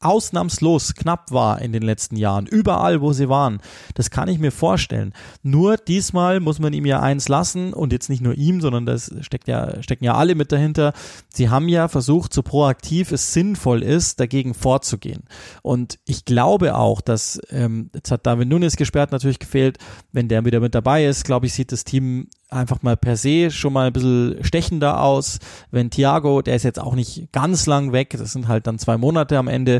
ausnahmslos 0.00 0.94
knapp 0.94 1.32
war 1.32 1.60
in 1.60 1.72
den 1.72 1.82
letzten 1.82 2.16
Jahren, 2.16 2.46
überall, 2.46 3.00
wo 3.00 3.12
sie 3.12 3.28
waren. 3.28 3.60
Das 3.94 4.10
kann 4.10 4.28
ich 4.28 4.38
mir 4.38 4.52
vorstellen. 4.52 5.12
Nur 5.42 5.76
diesmal 5.76 6.40
muss 6.40 6.58
man 6.58 6.72
ihm 6.72 6.86
ja 6.86 7.00
eins 7.00 7.28
lassen 7.28 7.72
und 7.72 7.92
jetzt 7.92 8.08
nicht 8.08 8.22
nur 8.22 8.34
ihm, 8.34 8.60
sondern 8.60 8.86
das 8.86 9.12
steckt 9.20 9.48
ja, 9.48 9.82
stecken 9.82 10.04
ja 10.04 10.14
alle 10.14 10.34
mit 10.34 10.52
dahinter. 10.52 10.92
Sie 11.32 11.48
haben 11.48 11.68
ja 11.68 11.88
versucht, 11.88 12.32
so 12.32 12.42
proaktiv 12.42 13.12
es 13.12 13.32
sinnvoll 13.32 13.82
ist, 13.82 14.20
dagegen 14.20 14.54
vorzugehen. 14.54 15.24
Und 15.62 15.98
ich 16.04 16.24
glaube 16.24 16.76
auch, 16.76 17.00
dass, 17.00 17.40
ähm, 17.50 17.90
jetzt 17.94 18.10
hat 18.10 18.26
David 18.26 18.48
Nunes 18.48 18.76
gesperrt 18.76 19.12
natürlich 19.12 19.38
gefehlt, 19.38 19.78
wenn 20.12 20.28
der 20.28 20.44
wieder 20.44 20.60
mit 20.60 20.74
dabei 20.74 21.06
ist, 21.06 21.24
glaube 21.24 21.46
ich, 21.46 21.54
sieht 21.54 21.72
das 21.72 21.84
Team 21.84 22.28
einfach 22.48 22.82
mal 22.82 22.96
per 22.96 23.16
se 23.16 23.50
schon 23.50 23.72
mal 23.72 23.88
ein 23.88 23.92
bisschen 23.92 24.42
stechender 24.42 25.02
aus. 25.02 25.38
Wenn 25.70 25.90
Thiago, 25.90 26.42
der 26.42 26.56
ist 26.56 26.62
jetzt 26.62 26.80
auch 26.80 26.94
nicht 26.94 27.32
ganz 27.32 27.66
lang 27.66 27.92
weg, 27.92 28.14
das 28.16 28.32
sind 28.32 28.48
halt 28.48 28.66
dann 28.66 28.78
zwei 28.78 28.96
Monate 28.96 29.38
am 29.38 29.48
Ende, 29.48 29.76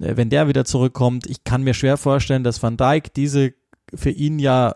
äh, 0.00 0.16
wenn 0.16 0.30
der 0.30 0.48
wieder 0.48 0.64
zurückkommt, 0.64 1.26
ich 1.26 1.44
kann 1.44 1.62
mir 1.62 1.74
schwer 1.74 1.96
vorstellen, 1.96 2.44
dass 2.44 2.62
Van 2.62 2.76
Dijk 2.76 3.14
diese 3.14 3.54
für 3.94 4.10
ihn 4.10 4.38
ja 4.38 4.74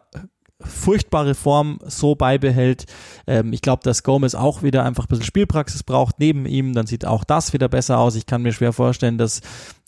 furchtbare 0.64 1.34
Form 1.34 1.78
so 1.86 2.14
beibehält. 2.14 2.86
Ähm, 3.26 3.52
ich 3.52 3.62
glaube, 3.62 3.82
dass 3.82 4.02
Gomez 4.02 4.34
auch 4.34 4.62
wieder 4.62 4.84
einfach 4.84 5.04
ein 5.04 5.08
bisschen 5.08 5.24
Spielpraxis 5.24 5.82
braucht 5.82 6.18
neben 6.18 6.46
ihm. 6.46 6.72
Dann 6.72 6.86
sieht 6.86 7.04
auch 7.04 7.24
das 7.24 7.52
wieder 7.52 7.68
besser 7.68 7.98
aus. 7.98 8.14
Ich 8.14 8.26
kann 8.26 8.42
mir 8.42 8.52
schwer 8.52 8.72
vorstellen, 8.72 9.18
dass, 9.18 9.40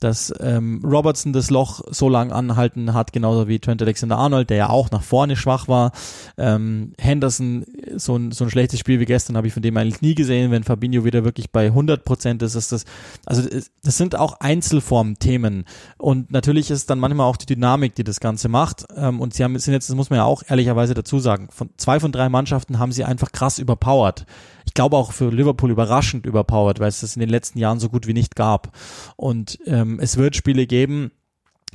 dass 0.04 0.32
ähm, 0.40 0.82
Robertson 0.84 1.32
das 1.32 1.50
Loch 1.50 1.80
so 1.90 2.08
lang 2.08 2.30
anhalten 2.30 2.92
hat, 2.92 3.12
genauso 3.12 3.48
wie 3.48 3.58
Trent 3.58 3.80
Alexander-Arnold, 3.80 4.50
der 4.50 4.56
ja 4.56 4.68
auch 4.68 4.90
nach 4.90 5.02
vorne 5.02 5.34
schwach 5.34 5.66
war. 5.66 5.92
Ähm, 6.36 6.92
Henderson, 6.98 7.64
so 7.96 8.16
ein, 8.16 8.30
so 8.30 8.44
ein 8.44 8.50
schlechtes 8.50 8.80
Spiel 8.80 9.00
wie 9.00 9.06
gestern 9.06 9.36
habe 9.36 9.46
ich 9.46 9.54
von 9.54 9.62
dem 9.62 9.76
eigentlich 9.76 10.02
nie 10.02 10.14
gesehen. 10.14 10.50
Wenn 10.50 10.62
Fabinho 10.62 11.04
wieder 11.04 11.24
wirklich 11.24 11.50
bei 11.50 11.66
100 11.66 12.04
Prozent 12.04 12.42
ist, 12.42 12.54
ist 12.54 12.70
das, 12.70 12.84
also 13.24 13.48
das 13.82 13.96
sind 13.96 14.14
auch 14.14 14.40
Einzelform-Themen. 14.40 15.64
Und 15.96 16.30
natürlich 16.30 16.70
ist 16.70 16.90
dann 16.90 16.98
manchmal 16.98 17.26
auch 17.26 17.38
die 17.38 17.46
Dynamik, 17.46 17.94
die 17.94 18.04
das 18.04 18.20
Ganze 18.20 18.48
macht. 18.48 18.84
Ähm, 18.94 19.20
und 19.20 19.32
sie 19.34 19.42
haben, 19.42 19.58
sind 19.58 19.72
jetzt, 19.72 19.88
das 19.88 19.96
muss 19.96 20.10
man 20.10 20.18
ja 20.18 20.24
auch 20.24 20.42
ehrlicherweise 20.46 20.92
dazu 20.92 21.18
sagen, 21.18 21.48
von 21.50 21.70
zwei 21.78 21.98
von 21.98 22.12
drei 22.12 22.28
Mannschaften 22.28 22.78
haben 22.78 22.92
sie 22.92 23.04
einfach 23.04 23.32
krass 23.32 23.58
überpowert. 23.58 24.26
Ich 24.64 24.74
glaube 24.74 24.96
auch 24.96 25.12
für 25.12 25.30
Liverpool 25.30 25.70
überraschend 25.70 26.26
überpowert, 26.26 26.80
weil 26.80 26.88
es 26.88 27.00
das 27.00 27.16
in 27.16 27.20
den 27.20 27.28
letzten 27.28 27.58
Jahren 27.58 27.80
so 27.80 27.88
gut 27.88 28.06
wie 28.06 28.14
nicht 28.14 28.36
gab. 28.36 28.76
Und 29.16 29.58
ähm, 29.66 29.98
es 30.00 30.16
wird 30.16 30.36
Spiele 30.36 30.66
geben, 30.66 31.10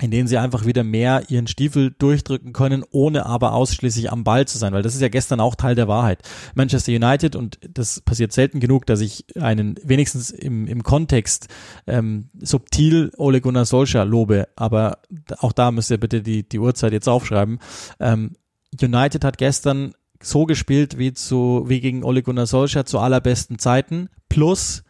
in 0.01 0.11
denen 0.11 0.27
sie 0.27 0.37
einfach 0.37 0.65
wieder 0.65 0.83
mehr 0.83 1.23
ihren 1.29 1.47
Stiefel 1.47 1.93
durchdrücken 1.97 2.53
können, 2.53 2.83
ohne 2.89 3.25
aber 3.25 3.53
ausschließlich 3.53 4.11
am 4.11 4.23
Ball 4.23 4.47
zu 4.47 4.57
sein, 4.57 4.73
weil 4.73 4.81
das 4.81 4.95
ist 4.95 5.01
ja 5.01 5.09
gestern 5.09 5.39
auch 5.39 5.55
Teil 5.55 5.75
der 5.75 5.87
Wahrheit. 5.87 6.21
Manchester 6.55 6.91
United, 6.91 7.35
und 7.35 7.59
das 7.69 8.01
passiert 8.01 8.31
selten 8.31 8.59
genug, 8.59 8.85
dass 8.85 9.01
ich 9.01 9.25
einen 9.37 9.75
wenigstens 9.83 10.31
im, 10.31 10.67
im 10.67 10.83
Kontext 10.83 11.47
ähm, 11.87 12.29
subtil 12.39 13.11
Ole 13.17 13.41
Gunnar 13.41 13.65
Solskjaer 13.65 14.05
lobe, 14.05 14.47
aber 14.55 14.99
auch 15.39 15.51
da 15.51 15.71
müsst 15.71 15.91
ihr 15.91 15.99
bitte 15.99 16.21
die, 16.21 16.47
die 16.47 16.59
Uhrzeit 16.59 16.93
jetzt 16.93 17.09
aufschreiben. 17.09 17.59
Ähm, 17.99 18.35
United 18.81 19.23
hat 19.23 19.37
gestern 19.37 19.93
so 20.21 20.45
gespielt 20.45 20.97
wie 20.97 21.13
zu 21.13 21.65
wie 21.67 21.79
gegen 21.79 22.03
Ole 22.03 22.23
Gunnar 22.23 22.45
Solskjaer 22.45 22.85
zu 22.85 22.99
allerbesten 22.99 23.59
Zeiten 23.59 24.09
plus 24.27 24.83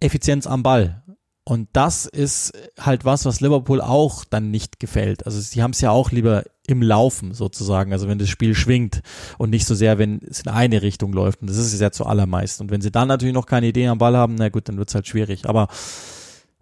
Effizienz 0.00 0.46
am 0.46 0.62
Ball. 0.62 1.02
Und 1.44 1.68
das 1.72 2.06
ist 2.06 2.52
halt 2.78 3.04
was, 3.04 3.24
was 3.24 3.40
Liverpool 3.40 3.80
auch 3.80 4.24
dann 4.24 4.50
nicht 4.50 4.78
gefällt. 4.78 5.26
Also 5.26 5.40
sie 5.40 5.62
haben 5.62 5.72
es 5.72 5.80
ja 5.80 5.90
auch 5.90 6.12
lieber 6.12 6.44
im 6.66 6.82
Laufen 6.82 7.34
sozusagen, 7.34 7.92
also 7.92 8.06
wenn 8.06 8.18
das 8.18 8.28
Spiel 8.28 8.54
schwingt 8.54 9.00
und 9.36 9.50
nicht 9.50 9.66
so 9.66 9.74
sehr, 9.74 9.98
wenn 9.98 10.20
es 10.22 10.42
in 10.42 10.48
eine 10.48 10.82
Richtung 10.82 11.12
läuft. 11.12 11.40
Und 11.40 11.50
das 11.50 11.56
ist 11.56 11.72
es 11.72 11.80
ja 11.80 11.90
zu 11.90 12.06
allermeist. 12.06 12.60
Und 12.60 12.70
wenn 12.70 12.80
sie 12.80 12.92
dann 12.92 13.08
natürlich 13.08 13.34
noch 13.34 13.46
keine 13.46 13.66
Idee 13.66 13.88
am 13.88 13.98
Ball 13.98 14.16
haben, 14.16 14.36
na 14.36 14.48
gut, 14.48 14.68
dann 14.68 14.78
wird's 14.78 14.94
halt 14.94 15.08
schwierig. 15.08 15.48
Aber 15.48 15.66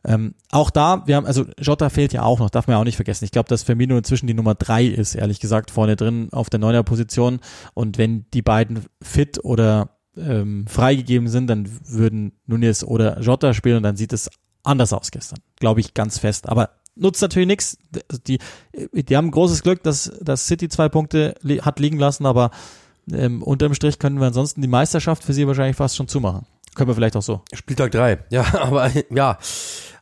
ähm, 0.05 0.35
auch 0.51 0.71
da, 0.71 1.03
wir 1.07 1.17
haben, 1.17 1.27
also 1.27 1.45
Jota 1.59 1.91
fehlt 1.91 2.13
ja 2.13 2.23
auch 2.23 2.39
noch, 2.39 2.51
darf 2.51 2.67
man 2.67 2.75
ja 2.75 2.81
auch 2.81 2.85
nicht 2.85 2.97
vergessen. 2.97 3.25
Ich 3.25 3.31
glaube, 3.31 3.49
dass 3.49 3.63
Firmino 3.63 3.97
inzwischen 3.97 4.27
die 4.27 4.35
Nummer 4.35 4.55
drei 4.55 4.85
ist, 4.85 5.15
ehrlich 5.15 5.41
gesagt, 5.41 5.71
vorne 5.71 5.97
drin 5.97 6.29
auf 6.33 6.51
der 6.51 6.61
neuner 6.61 6.83
Position. 6.83 7.41
Und 7.75 7.99
wenn 7.99 8.27
die 8.33 8.43
beiden 8.43 8.85
fit 9.03 9.45
oder 9.45 9.99
ähm, 10.17 10.67
freigegeben 10.67 11.29
sind, 11.29 11.49
dann 11.49 11.69
würden 11.87 12.33
Nunes 12.47 12.85
oder 12.85 13.21
Jota 13.21 13.55
spielen 13.55 13.79
und 13.79 13.83
dann 13.83 13.97
sieht 13.97 14.13
es 14.13 14.31
anders 14.63 14.93
aus 14.93 15.11
gestern. 15.11 15.41
Glaube 15.57 15.81
ich 15.81 15.95
ganz 15.95 16.19
fest. 16.19 16.49
Aber 16.49 16.71
nutzt 16.95 17.23
natürlich 17.23 17.49
nichts. 17.49 17.79
Die, 18.27 18.39
die 18.93 19.17
haben 19.17 19.31
großes 19.31 19.63
Glück, 19.63 19.83
dass, 19.83 20.13
dass 20.21 20.47
City 20.47 20.69
zwei 20.69 20.89
Punkte 20.89 21.35
li 21.43 21.59
hat 21.59 21.81
liegen 21.81 21.99
lassen, 21.99 22.27
aber 22.27 22.51
ähm, 23.13 23.43
unterm 23.43 23.75
Strich 23.75 23.99
können 23.99 24.21
wir 24.21 24.27
ansonsten 24.27 24.61
die 24.63 24.69
Meisterschaft 24.69 25.25
für 25.25 25.33
sie 25.33 25.47
wahrscheinlich 25.47 25.77
fast 25.77 25.97
schon 25.97 26.09
zumachen. 26.09 26.47
Können 26.75 26.89
wir 26.89 26.95
vielleicht 26.95 27.17
auch 27.17 27.23
so. 27.23 27.43
Spieltag 27.55 27.93
drei. 27.93 28.19
Ja, 28.31 28.45
aber 28.61 28.91
ja. 29.11 29.39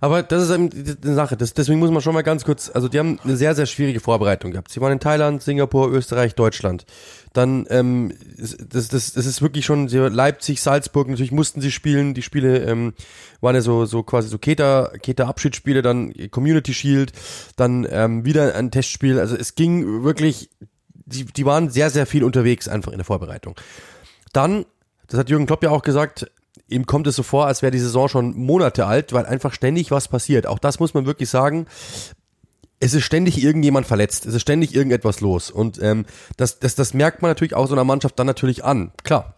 Aber 0.01 0.23
das 0.23 0.45
ist 0.45 0.51
eben 0.51 0.71
eine 1.03 1.15
Sache. 1.15 1.37
Das, 1.37 1.55
deswegen 1.55 1.79
muss 1.79 1.91
man 1.91 2.03
schon 2.03 2.15
mal 2.15 2.23
ganz 2.23 2.45
kurz, 2.45 2.71
also 2.73 2.89
die 2.89 2.99
haben 2.99 3.19
eine 3.25 3.37
sehr, 3.37 3.55
sehr 3.55 3.67
schwierige 3.67 4.01
Vorbereitung 4.01 4.51
gehabt. 4.51 4.71
Sie 4.71 4.81
waren 4.81 4.93
in 4.93 5.01
Thailand, 5.01 5.43
Singapur, 5.43 5.91
Österreich, 5.91 6.35
Deutschland. 6.35 6.85
Dann, 7.33 7.67
ähm, 7.71 8.13
das, 8.37 8.89
das, 8.89 9.13
das 9.13 9.27
ist 9.27 9.43
wirklich 9.43 9.65
schon 9.65 9.89
Leipzig, 9.89 10.61
Salzburg, 10.61 11.09
natürlich 11.09 11.33
mussten 11.33 11.61
sie 11.61 11.71
spielen. 11.71 12.15
Die 12.15 12.23
Spiele 12.23 12.59
ähm, 12.61 12.95
waren 13.41 13.55
ja 13.55 13.61
so, 13.61 13.85
so 13.87 14.03
quasi 14.03 14.29
so 14.29 14.39
Keta, 14.39 14.91
Keta-Abschiedsspiele, 15.03 15.83
dann 15.83 16.13
Community 16.31 16.75
Shield, 16.75 17.13
dann 17.57 17.87
ähm, 17.91 18.25
wieder 18.25 18.55
ein 18.55 18.71
Testspiel. 18.71 19.19
Also 19.19 19.37
es 19.37 19.55
ging 19.55 20.03
wirklich, 20.03 20.51
die, 20.93 21.25
die 21.25 21.47
waren 21.47 21.71
sehr, 21.71 21.91
sehr 21.91 22.07
viel 22.07 22.25
unterwegs 22.25 22.69
einfach 22.69 22.93
in 22.93 22.99
der 22.99 23.05
Vorbereitung. 23.05 23.55
Dann, 24.33 24.67
das 25.07 25.21
hat 25.21 25.31
Jürgen 25.31 25.47
Klopp 25.47 25.63
ja 25.63 25.71
auch 25.71 25.83
gesagt, 25.83 26.31
ihm 26.69 26.87
kommt 26.87 27.07
es 27.07 27.17
so 27.17 27.23
vor, 27.23 27.47
als 27.47 27.63
wäre 27.63 27.71
die 27.71 27.79
Saison 27.79 28.09
schon 28.09 28.37
Monate 28.37 28.87
alt, 28.87 29.13
weil 29.13 29.27
einfach 29.27 29.53
ständig 29.53 29.91
was 29.91 30.09
passiert. 30.09 30.47
Auch 30.47 30.59
das 30.59 30.81
muss 30.81 30.95
man 30.95 31.07
wirklich 31.07 31.29
sagen 31.29 31.67
es 32.81 32.95
ist 32.95 33.05
ständig 33.05 33.43
irgendjemand 33.43 33.87
verletzt, 33.87 34.27
es 34.27 34.35
ist 34.35 34.43
ständig 34.43 34.75
irgendetwas 34.75 35.21
los. 35.21 35.51
Und 35.51 35.81
ähm, 35.83 36.05
das, 36.37 36.59
das, 36.59 36.75
das 36.75 36.95
merkt 36.95 37.23
man 37.23 37.31
natürlich 37.31 37.55
auch 37.55 37.67
so 37.67 37.75
einer 37.75 37.85
Mannschaft 37.85 38.19
dann 38.19 38.27
natürlich 38.27 38.65
an. 38.65 38.93
Klar. 39.03 39.35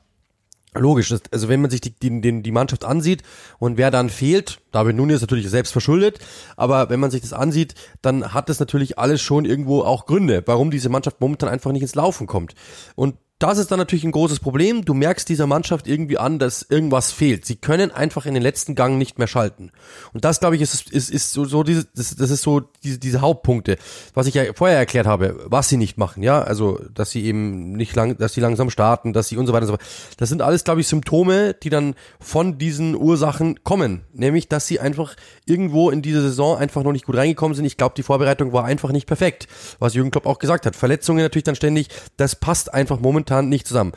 Logisch, 0.75 1.13
also 1.33 1.49
wenn 1.49 1.63
man 1.63 1.71
sich 1.71 1.81
die, 1.81 1.99
die, 1.99 2.43
die 2.43 2.53
Mannschaft 2.53 2.85
ansieht 2.85 3.23
und 3.59 3.79
wer 3.79 3.91
dann 3.91 4.11
fehlt, 4.11 4.61
David 4.71 4.97
Nunes 4.97 5.23
natürlich 5.23 5.49
selbst 5.49 5.73
verschuldet, 5.73 6.19
aber 6.57 6.91
wenn 6.91 7.01
man 7.01 7.11
sich 7.11 7.23
das 7.23 7.33
ansieht, 7.33 7.75
dann 8.03 8.35
hat 8.35 8.51
das 8.51 8.61
natürlich 8.61 8.99
alles 8.99 9.23
schon 9.23 9.47
irgendwo 9.47 9.81
auch 9.81 10.05
Gründe, 10.05 10.43
warum 10.45 10.71
diese 10.71 10.91
Mannschaft 10.91 11.23
momentan 11.23 11.49
einfach 11.49 11.73
nicht 11.73 11.83
ins 11.83 11.95
Laufen 11.95 12.27
kommt. 12.27 12.55
Und 12.97 13.17
das 13.39 13.59
ist 13.59 13.71
dann 13.71 13.79
natürlich 13.79 14.05
ein 14.05 14.11
großes 14.11 14.41
Problem. 14.41 14.85
Du 14.85 14.95
merkst 14.95 15.29
dieser 15.29 15.47
Mannschaft 15.47 15.87
irgendwie 15.87 16.19
an, 16.19 16.41
dass 16.41 16.67
irgendwas 16.69 17.13
fehlt. 17.13 17.47
Sie 17.47 17.55
können 17.55 17.93
einfach 17.93 18.27
in 18.27 18.35
den 18.35 18.43
letzten 18.43 18.75
Gang 18.75 18.99
nicht 18.99 19.19
mehr 19.19 19.29
schalten. 19.29 19.71
Und 20.13 20.25
das, 20.25 20.41
glaube 20.41 20.57
ich, 20.57 20.63
ist, 20.63 20.91
ist, 20.91 21.09
ist 21.09 21.33
so, 21.33 21.45
so 21.45 21.63
diese, 21.63 21.87
das, 21.95 22.17
das 22.17 22.31
ist 22.31 22.43
so 22.43 22.63
diese, 22.83 22.99
diese 22.99 23.21
Hauptpunkte, 23.21 23.79
was 24.13 24.27
ich 24.27 24.35
ja 24.35 24.43
vorher 24.55 24.77
erklärt 24.77 25.07
habe, 25.07 25.39
was 25.45 25.69
sie 25.69 25.77
nicht 25.77 25.99
machen. 25.99 26.25
Ja, 26.25 26.43
also, 26.43 26.81
dass 26.93 27.13
sie 27.13 27.25
eben 27.25 27.73
nicht 27.75 27.95
lang, 27.95 28.19
dass 28.19 28.35
sie 28.35 28.41
langsam 28.41 28.71
starten, 28.71 29.13
dass 29.13 29.29
sie 29.29 29.37
und 29.37 29.47
so 29.47 29.53
weiter 29.53 29.67
und 29.67 29.69
so 29.69 29.73
fort. 29.75 29.85
Das 30.17 30.29
sind 30.29 30.43
alles, 30.43 30.65
glaube 30.65 30.81
ich, 30.81 30.89
Symptome, 30.89 31.55
die 31.55 31.71
dann 31.71 31.95
von 32.19 32.59
diesen 32.59 32.97
Ursachen 32.97 33.63
kommen. 33.63 34.03
Nämlich, 34.13 34.49
dass 34.49 34.67
sie 34.67 34.81
einfach 34.81 35.15
irgendwo 35.47 35.91
in 35.91 36.03
diese 36.03 36.23
Saison 36.23 36.59
einfach 36.59 36.83
noch 36.83 36.93
nicht 36.93 37.07
gut 37.07 37.17
reingekommen 37.17 37.55
sind. 37.55 37.67
Ich 37.67 37.77
glaube, 37.77 37.95
die 37.97 38.03
Vorbereitung 38.03 38.53
war 38.53 38.65
einfach 38.65 38.91
nicht 38.91 39.07
perfekt. 39.07 39.47
Was 39.79 39.95
Jürgen 39.95 40.11
Klopp 40.11 40.27
auch 40.27 40.41
gesagt 40.41 40.67
hat. 40.67 40.75
Verletzungen 40.75 41.23
natürlich 41.23 41.45
dann 41.45 41.55
ständig. 41.55 41.89
Das 42.17 42.35
passt 42.35 42.75
einfach 42.75 42.99
momentan 42.99 43.28
momentan 43.29 43.49
nicht 43.49 43.67
zusammen. 43.67 43.93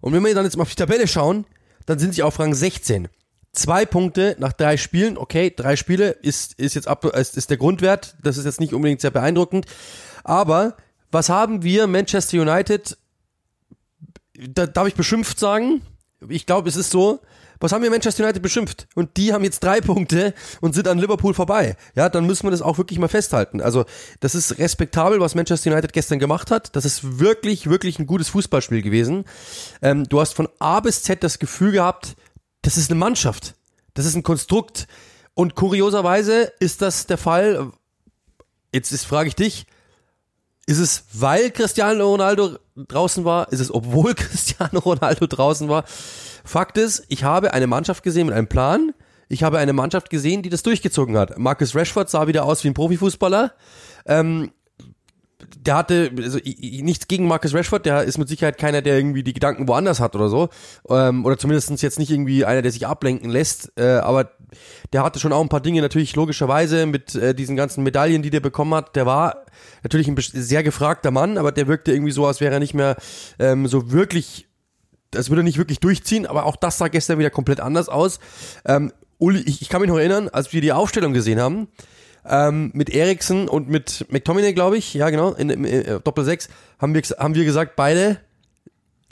Und 0.00 0.12
wenn 0.12 0.24
wir 0.24 0.34
dann 0.34 0.44
jetzt 0.44 0.56
mal 0.56 0.62
auf 0.62 0.70
die 0.70 0.76
Tabelle 0.76 1.06
schauen, 1.06 1.44
dann 1.86 1.98
sind 1.98 2.14
sie 2.14 2.22
auf 2.22 2.38
Rang 2.38 2.54
16. 2.54 3.08
Zwei 3.52 3.84
Punkte 3.84 4.34
nach 4.38 4.52
drei 4.52 4.76
Spielen, 4.76 5.18
okay, 5.18 5.52
drei 5.54 5.76
Spiele 5.76 6.10
ist, 6.10 6.54
ist 6.58 6.74
jetzt 6.74 6.88
ab, 6.88 7.04
ist, 7.04 7.36
ist 7.36 7.50
der 7.50 7.58
Grundwert, 7.58 8.16
das 8.22 8.38
ist 8.38 8.46
jetzt 8.46 8.60
nicht 8.60 8.72
unbedingt 8.72 9.00
sehr 9.00 9.10
beeindruckend. 9.10 9.66
Aber 10.24 10.76
was 11.10 11.28
haben 11.28 11.62
wir, 11.62 11.86
Manchester 11.86 12.40
United, 12.40 12.96
da 14.34 14.66
darf 14.66 14.88
ich 14.88 14.94
beschimpft 14.94 15.38
sagen? 15.38 15.82
Ich 16.28 16.46
glaube, 16.46 16.68
es 16.68 16.76
ist 16.76 16.90
so, 16.90 17.20
was 17.62 17.72
haben 17.72 17.82
wir 17.82 17.90
Manchester 17.90 18.24
United 18.24 18.42
beschimpft? 18.42 18.88
Und 18.94 19.16
die 19.16 19.32
haben 19.32 19.44
jetzt 19.44 19.62
drei 19.62 19.80
Punkte 19.80 20.34
und 20.60 20.74
sind 20.74 20.88
an 20.88 20.98
Liverpool 20.98 21.32
vorbei. 21.32 21.76
Ja, 21.94 22.08
dann 22.08 22.26
müssen 22.26 22.44
wir 22.44 22.50
das 22.50 22.60
auch 22.60 22.76
wirklich 22.76 22.98
mal 22.98 23.08
festhalten. 23.08 23.60
Also, 23.60 23.84
das 24.18 24.34
ist 24.34 24.58
respektabel, 24.58 25.20
was 25.20 25.36
Manchester 25.36 25.70
United 25.70 25.92
gestern 25.92 26.18
gemacht 26.18 26.50
hat. 26.50 26.74
Das 26.74 26.84
ist 26.84 27.20
wirklich, 27.20 27.70
wirklich 27.70 28.00
ein 28.00 28.06
gutes 28.06 28.28
Fußballspiel 28.30 28.82
gewesen. 28.82 29.24
Ähm, 29.80 30.08
du 30.08 30.20
hast 30.20 30.34
von 30.34 30.48
A 30.58 30.80
bis 30.80 31.04
Z 31.04 31.22
das 31.22 31.38
Gefühl 31.38 31.70
gehabt, 31.70 32.16
das 32.62 32.76
ist 32.76 32.90
eine 32.90 32.98
Mannschaft. 32.98 33.54
Das 33.94 34.06
ist 34.06 34.16
ein 34.16 34.24
Konstrukt. 34.24 34.88
Und 35.34 35.54
kurioserweise 35.54 36.52
ist 36.58 36.82
das 36.82 37.06
der 37.06 37.18
Fall. 37.18 37.70
Jetzt 38.72 38.90
ist, 38.90 39.04
frage 39.04 39.28
ich 39.28 39.36
dich, 39.36 39.66
ist 40.66 40.78
es, 40.78 41.04
weil 41.12 41.50
Cristiano 41.50 42.10
Ronaldo 42.10 42.58
draußen 42.76 43.24
war? 43.24 43.52
Ist 43.52 43.60
es, 43.60 43.72
obwohl 43.72 44.14
Cristiano 44.16 44.78
Ronaldo 44.80 45.26
draußen 45.26 45.68
war? 45.68 45.84
Fakt 46.44 46.78
ist, 46.78 47.04
ich 47.08 47.24
habe 47.24 47.54
eine 47.54 47.66
Mannschaft 47.66 48.02
gesehen 48.02 48.26
mit 48.26 48.34
einem 48.34 48.48
Plan. 48.48 48.92
Ich 49.28 49.42
habe 49.42 49.58
eine 49.58 49.72
Mannschaft 49.72 50.10
gesehen, 50.10 50.42
die 50.42 50.50
das 50.50 50.62
durchgezogen 50.62 51.16
hat. 51.16 51.38
Marcus 51.38 51.74
Rashford 51.74 52.10
sah 52.10 52.26
wieder 52.26 52.44
aus 52.44 52.64
wie 52.64 52.68
ein 52.68 52.74
Profifußballer. 52.74 53.52
Ähm, 54.04 54.50
der 55.56 55.76
hatte 55.76 56.10
also 56.16 56.38
nichts 56.44 57.08
gegen 57.08 57.26
Marcus 57.26 57.54
Rashford, 57.54 57.86
der 57.86 58.04
ist 58.04 58.18
mit 58.18 58.28
Sicherheit 58.28 58.58
keiner, 58.58 58.82
der 58.82 58.96
irgendwie 58.96 59.22
die 59.22 59.32
Gedanken 59.32 59.68
woanders 59.68 60.00
hat 60.00 60.14
oder 60.14 60.28
so. 60.28 60.48
Ähm, 60.88 61.24
oder 61.24 61.38
zumindest 61.38 61.82
jetzt 61.82 61.98
nicht 61.98 62.10
irgendwie 62.10 62.44
einer, 62.44 62.62
der 62.62 62.72
sich 62.72 62.86
ablenken 62.86 63.30
lässt. 63.30 63.72
Äh, 63.76 63.98
aber 63.98 64.32
der 64.92 65.02
hatte 65.02 65.18
schon 65.18 65.32
auch 65.32 65.40
ein 65.40 65.48
paar 65.48 65.60
Dinge 65.60 65.82
natürlich 65.82 66.16
logischerweise 66.16 66.86
mit 66.86 67.14
äh, 67.14 67.34
diesen 67.34 67.56
ganzen 67.56 67.82
Medaillen, 67.82 68.22
die 68.22 68.30
der 68.30 68.40
bekommen 68.40 68.74
hat. 68.74 68.96
Der 68.96 69.06
war 69.06 69.46
natürlich 69.82 70.08
ein 70.08 70.16
sehr 70.18 70.62
gefragter 70.62 71.10
Mann, 71.10 71.38
aber 71.38 71.52
der 71.52 71.66
wirkte 71.66 71.92
irgendwie 71.92 72.12
so, 72.12 72.26
als 72.26 72.40
wäre 72.40 72.54
er 72.54 72.60
nicht 72.60 72.74
mehr 72.74 72.96
ähm, 73.38 73.66
so 73.66 73.92
wirklich 73.92 74.46
das 75.12 75.28
würde 75.30 75.42
nicht 75.42 75.58
wirklich 75.58 75.78
durchziehen, 75.78 76.26
aber 76.26 76.46
auch 76.46 76.56
das 76.56 76.78
sah 76.78 76.88
gestern 76.88 77.18
wieder 77.18 77.30
komplett 77.30 77.60
anders 77.60 77.88
aus. 77.88 78.18
Ähm, 78.64 78.92
Uli, 79.18 79.40
ich, 79.40 79.62
ich 79.62 79.68
kann 79.68 79.80
mich 79.80 79.90
noch 79.90 79.98
erinnern, 79.98 80.28
als 80.28 80.52
wir 80.52 80.60
die 80.60 80.72
Aufstellung 80.72 81.12
gesehen 81.12 81.38
haben, 81.38 81.68
ähm, 82.28 82.70
mit 82.74 82.90
Eriksen 82.90 83.48
und 83.48 83.68
mit 83.68 84.06
McTominay, 84.10 84.52
glaube 84.52 84.78
ich, 84.78 84.94
ja 84.94 85.10
genau, 85.10 85.32
in, 85.32 85.50
in, 85.50 85.64
in 85.64 86.00
Doppel 86.02 86.24
6, 86.24 86.48
haben 86.78 86.94
wir, 86.94 87.02
haben 87.18 87.34
wir 87.34 87.44
gesagt, 87.44 87.76
beide, 87.76 88.18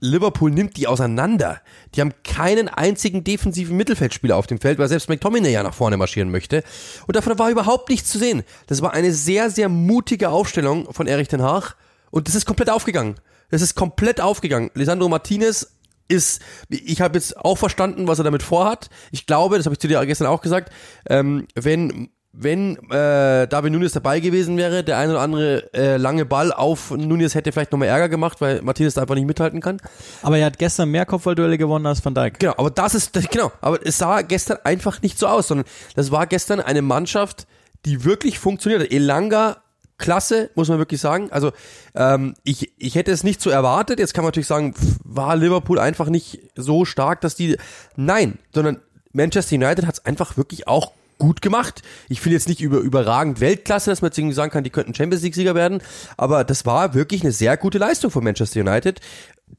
Liverpool 0.01 0.51
nimmt 0.51 0.77
die 0.77 0.87
auseinander. 0.87 1.61
Die 1.95 2.01
haben 2.01 2.13
keinen 2.25 2.69
einzigen 2.69 3.23
defensiven 3.23 3.77
Mittelfeldspieler 3.77 4.37
auf 4.37 4.47
dem 4.47 4.61
Feld, 4.61 4.79
weil 4.79 4.89
selbst 4.89 5.09
McTominay 5.09 5.53
ja 5.53 5.63
nach 5.63 5.75
vorne 5.75 5.97
marschieren 5.97 6.31
möchte. 6.31 6.65
Und 7.07 7.17
davon 7.17 7.39
war 7.39 7.51
überhaupt 7.51 7.89
nichts 7.91 8.11
zu 8.11 8.19
sehen. 8.19 8.43
Das 8.67 8.83
war 8.83 8.93
eine 8.93 9.13
sehr, 9.13 9.51
sehr 9.51 9.69
mutige 9.69 10.31
Aufstellung 10.31 10.93
von 10.93 11.07
Erich 11.07 11.29
Ten 11.29 11.43
Haag 11.43 11.77
und 12.11 12.29
das 12.29 12.35
ist 12.35 12.47
komplett 12.47 12.71
aufgegangen. 12.71 13.17
Es 13.51 13.63
ist 13.63 13.75
komplett 13.75 14.21
aufgegangen. 14.21 14.71
Lisandro 14.75 15.09
Martinez 15.09 15.77
ist, 16.09 16.43
ich 16.69 17.01
habe 17.01 17.17
jetzt 17.17 17.37
auch 17.37 17.57
verstanden, 17.57 18.09
was 18.09 18.19
er 18.19 18.25
damit 18.25 18.43
vorhat. 18.43 18.91
Ich 19.13 19.27
glaube, 19.27 19.57
das 19.57 19.67
habe 19.67 19.75
ich 19.75 19.81
zu 19.81 19.89
dir 19.89 20.05
gestern 20.07 20.27
auch 20.27 20.41
gesagt, 20.41 20.73
ähm, 21.09 21.47
wenn 21.55 22.11
wenn 22.33 22.77
äh, 22.91 23.49
David 23.49 23.73
Nunes 23.73 23.93
dabei 23.93 24.21
gewesen 24.21 24.57
wäre, 24.57 24.85
der 24.85 24.99
ein 24.99 25.11
oder 25.11 25.21
andere 25.21 25.75
äh, 25.75 25.97
lange 25.97 26.25
Ball 26.25 26.53
auf 26.53 26.93
Nunes 26.93 27.35
hätte 27.35 27.51
vielleicht 27.51 27.73
nochmal 27.73 27.89
Ärger 27.89 28.09
gemacht, 28.09 28.41
weil 28.41 28.63
Martinez 28.63 28.95
da 28.95 29.03
einfach 29.03 29.17
nicht 29.17 29.27
mithalten 29.27 29.61
kann. 29.61 29.79
Aber 30.23 30.39
er 30.39 30.47
hat 30.47 30.59
gestern 30.59 30.91
mehr 30.91 31.07
Kopfballduelle 31.07 31.59
gewonnen 31.59 31.87
als 31.87 32.05
Van 32.05 32.15
Dijk. 32.15 32.39
Genau, 32.39 32.55
aber 32.57 32.71
das 32.71 32.95
ist, 32.95 33.17
das, 33.17 33.29
genau, 33.29 33.51
aber 33.61 33.85
es 33.85 33.99
sah 33.99 34.23
gestern 34.23 34.59
einfach 34.63 35.03
nicht 35.03 35.19
so 35.19 35.27
aus, 35.27 35.49
sondern 35.49 35.67
das 35.97 36.13
war 36.13 36.27
gestern 36.27 36.61
eine 36.61 36.83
Mannschaft, 36.83 37.47
die 37.85 38.05
wirklich 38.05 38.39
funktioniert 38.39 38.83
hat. 38.83 38.93
Elanga, 38.93 39.57
klasse, 39.99 40.51
muss 40.55 40.69
man 40.69 40.79
wirklich 40.79 41.01
sagen. 41.01 41.33
Also 41.33 41.51
ähm, 41.95 42.35
ich, 42.45 42.73
ich 42.79 42.95
hätte 42.95 43.11
es 43.11 43.25
nicht 43.25 43.41
so 43.43 43.51
erwartet. 43.51 43.99
Jetzt 43.99 44.15
kann 44.15 44.23
man 44.23 44.29
natürlich 44.29 44.47
sagen, 44.47 44.75
war 45.05 45.35
Liverpool 45.37 45.79
einfach 45.81 46.09
nicht 46.09 46.41
so 46.55 46.85
stark, 46.85 47.21
dass 47.23 47.35
die... 47.35 47.57
Nein, 47.97 48.39
sondern 48.55 48.81
Manchester 49.13 49.57
United 49.57 49.87
hat 49.87 49.95
es 49.95 50.07
einfach 50.07 50.37
wirklich 50.37 50.69
auch 50.69 50.93
gut 51.21 51.41
gemacht. 51.41 51.83
Ich 52.09 52.21
finde 52.21 52.35
jetzt 52.35 52.49
nicht 52.49 52.61
über, 52.61 52.79
überragend 52.79 53.39
Weltklasse, 53.39 53.91
dass 53.91 54.03
man 54.03 54.11
jetzt 54.11 54.35
sagen 54.35 54.51
kann, 54.51 54.65
die 54.65 54.71
könnten 54.71 54.95
Champions 54.95 55.23
League-Sieger 55.23 55.55
werden, 55.55 55.81
aber 56.17 56.43
das 56.43 56.67
war 56.67 56.95
wirklich 56.95 57.23
eine 57.23 57.31
sehr 57.31 57.57
gute 57.57 57.79
Leistung 57.79 58.11
von 58.11 58.25
Manchester 58.25 58.61
United, 58.61 59.01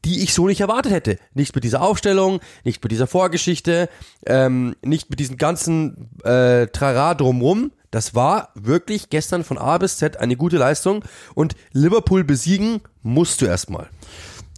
die 0.04 0.24
ich 0.24 0.34
so 0.34 0.48
nicht 0.48 0.62
erwartet 0.62 0.92
hätte. 0.92 1.18
Nicht 1.34 1.56
mit 1.56 1.64
dieser 1.64 1.82
Aufstellung, 1.82 2.42
nicht 2.66 2.84
mit 2.84 2.92
dieser 2.92 3.08
Vorgeschichte, 3.08 3.88
ähm, 4.26 4.76
nicht 4.84 5.10
mit 5.10 5.20
diesem 5.20 5.38
ganzen 5.38 6.10
äh, 6.24 6.68
Trara 6.68 7.14
drumrum. 7.14 7.72
Das 7.92 8.16
war 8.16 8.50
wirklich 8.56 9.10
gestern 9.10 9.44
von 9.44 9.58
A 9.58 9.78
bis 9.78 9.98
Z 9.98 10.18
eine 10.18 10.38
gute 10.38 10.58
Leistung 10.58 11.04
und 11.36 11.56
Liverpool 11.74 12.24
besiegen 12.24 12.82
musst 13.04 13.42
du 13.42 13.46
erstmal. 13.46 13.90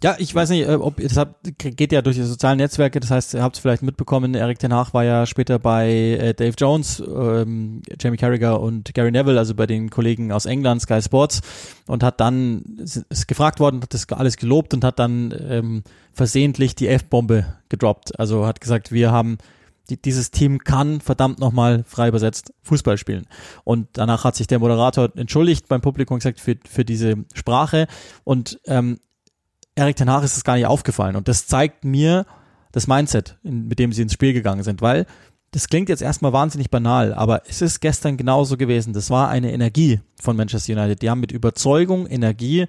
Ja, 0.04 0.16
ich 0.18 0.34
weiß 0.34 0.50
nicht, 0.50 0.68
äh, 0.68 0.74
ob 0.74 0.98
das 0.98 1.26
geht 1.56 1.90
ja 1.90 2.02
durch 2.02 2.16
die 2.16 2.24
sozialen 2.24 2.58
Netzwerke, 2.58 3.00
das 3.00 3.10
heißt, 3.10 3.32
ihr 3.32 3.42
habt 3.42 3.56
es 3.56 3.62
vielleicht 3.62 3.82
mitbekommen, 3.82 4.34
Eric 4.34 4.58
Ten 4.58 4.74
Hag 4.74 4.92
war 4.92 5.02
ja 5.02 5.24
später 5.24 5.58
bei 5.58 5.88
äh, 5.88 6.34
Dave 6.34 6.52
Jones, 6.58 7.00
ähm, 7.00 7.80
Jamie 7.98 8.18
Carragher 8.18 8.60
und 8.60 8.92
Gary 8.92 9.10
Neville, 9.10 9.38
also 9.38 9.54
bei 9.54 9.64
den 9.64 9.88
Kollegen 9.88 10.30
aus 10.30 10.44
England, 10.44 10.82
Sky 10.82 11.00
Sports, 11.00 11.40
und 11.86 12.02
hat 12.02 12.20
dann, 12.20 12.76
ist 12.80 13.26
gefragt 13.26 13.60
worden, 13.60 13.80
hat 13.80 13.94
das 13.94 14.06
alles 14.10 14.36
gelobt 14.36 14.74
und 14.74 14.84
hat 14.84 14.98
dann 14.98 15.34
ähm, 15.48 15.84
versehentlich 16.12 16.74
die 16.74 16.88
F-Bombe 16.88 17.46
gedroppt. 17.70 18.20
Also 18.20 18.44
hat 18.44 18.60
gesagt, 18.60 18.92
wir 18.92 19.10
haben 19.10 19.38
die, 19.88 19.96
dieses 19.96 20.30
Team 20.30 20.58
kann 20.58 21.00
verdammt 21.00 21.40
nochmal 21.40 21.82
frei 21.86 22.08
übersetzt 22.08 22.52
Fußball 22.62 22.98
spielen. 22.98 23.26
Und 23.64 23.88
danach 23.94 24.24
hat 24.24 24.36
sich 24.36 24.48
der 24.48 24.58
Moderator 24.58 25.08
entschuldigt 25.16 25.66
beim 25.68 25.80
Publikum 25.80 26.18
gesagt 26.18 26.40
für, 26.40 26.56
für 26.68 26.84
diese 26.84 27.24
Sprache. 27.32 27.86
Und 28.24 28.60
ähm, 28.66 28.98
Erik 29.74 29.96
Ten 29.96 30.10
Hag 30.10 30.22
ist 30.22 30.36
es 30.36 30.44
gar 30.44 30.56
nicht 30.56 30.66
aufgefallen. 30.66 31.16
Und 31.16 31.28
das 31.28 31.46
zeigt 31.46 31.84
mir 31.84 32.26
das 32.72 32.86
Mindset, 32.86 33.38
in, 33.42 33.66
mit 33.66 33.78
dem 33.78 33.92
sie 33.92 34.02
ins 34.02 34.12
Spiel 34.12 34.32
gegangen 34.32 34.62
sind, 34.62 34.82
weil 34.82 35.06
das 35.52 35.68
klingt 35.68 35.88
jetzt 35.88 36.02
erstmal 36.02 36.32
wahnsinnig 36.32 36.68
banal, 36.68 37.14
aber 37.14 37.42
es 37.48 37.62
ist 37.62 37.78
gestern 37.78 38.16
genauso 38.16 38.56
gewesen. 38.56 38.92
Das 38.92 39.08
war 39.08 39.28
eine 39.28 39.52
Energie 39.52 40.00
von 40.20 40.36
Manchester 40.36 40.72
United. 40.72 41.00
Die 41.00 41.08
haben 41.08 41.20
mit 41.20 41.30
Überzeugung, 41.30 42.08
Energie 42.08 42.66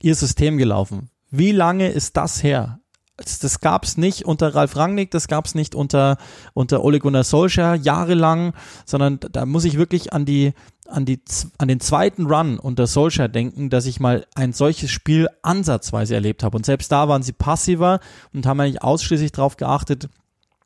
ihr 0.00 0.14
System 0.14 0.56
gelaufen. 0.56 1.10
Wie 1.32 1.50
lange 1.50 1.88
ist 1.88 2.16
das 2.16 2.44
her? 2.44 2.78
Das, 3.16 3.40
das 3.40 3.58
gab 3.58 3.84
es 3.84 3.96
nicht 3.96 4.24
unter 4.24 4.54
Ralf 4.54 4.76
Rangnick, 4.76 5.10
das 5.10 5.26
gab 5.26 5.44
es 5.44 5.56
nicht 5.56 5.74
unter, 5.74 6.18
unter 6.54 6.84
Ole 6.84 7.00
Gunnar 7.00 7.24
Solskjaer 7.24 7.74
jahrelang, 7.74 8.54
sondern 8.86 9.18
da 9.18 9.44
muss 9.44 9.64
ich 9.64 9.76
wirklich 9.76 10.12
an 10.12 10.24
die, 10.24 10.52
an, 10.90 11.04
die, 11.04 11.20
an 11.58 11.68
den 11.68 11.80
zweiten 11.80 12.26
Run 12.26 12.58
unter 12.58 12.86
Solskjaer 12.86 13.28
denken, 13.28 13.70
dass 13.70 13.86
ich 13.86 14.00
mal 14.00 14.26
ein 14.34 14.52
solches 14.52 14.90
Spiel 14.90 15.28
ansatzweise 15.42 16.14
erlebt 16.14 16.42
habe. 16.42 16.56
Und 16.56 16.66
selbst 16.66 16.90
da 16.92 17.08
waren 17.08 17.22
sie 17.22 17.32
passiver 17.32 18.00
und 18.32 18.46
haben 18.46 18.60
eigentlich 18.60 18.82
ausschließlich 18.82 19.32
darauf 19.32 19.56
geachtet, 19.56 20.08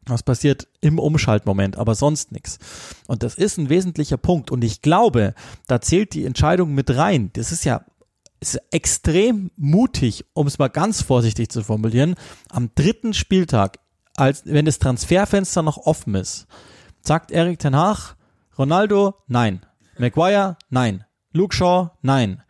was 0.07 0.23
passiert 0.23 0.69
im 0.81 0.99
Umschaltmoment, 0.99 1.79
aber 1.79 1.95
sonst 1.95 2.33
nichts. 2.33 2.59
Und 3.07 3.23
das 3.23 3.35
ist 3.35 3.59
ein 3.59 3.69
wesentlicher 3.69 4.19
Punkt. 4.19 4.51
Und 4.51 4.63
ich 4.63 4.83
glaube, 4.83 5.35
da 5.67 5.81
zählt 5.81 6.15
die 6.15 6.25
Entscheidung 6.25 6.75
mit 6.75 6.95
rein. 6.95 7.31
Das 7.33 7.53
ist 7.53 7.65
ja 7.65 7.85
ist 8.41 8.61
extrem 8.71 9.51
mutig, 9.57 10.27
um 10.35 10.47
es 10.47 10.59
mal 10.59 10.69
ganz 10.69 11.01
vorsichtig 11.01 11.49
zu 11.49 11.63
formulieren, 11.63 12.15
am 12.51 12.71
dritten 12.75 13.15
Spieltag, 13.15 13.79
als 14.17 14.43
wenn 14.45 14.67
das 14.67 14.79
Transferfenster 14.79 15.63
noch 15.63 15.79
offen 15.79 16.15
ist, 16.15 16.47
sagt 17.01 17.31
Erik 17.31 17.59
Ten 17.59 17.75
Hag, 17.75 18.17
Ronaldo, 18.59 19.15
nein. 19.27 19.65
Maguire, 19.98 20.57
nein. 20.70 21.04
Luke 21.33 21.54
Shaw, 21.54 21.90
nein. 22.02 22.42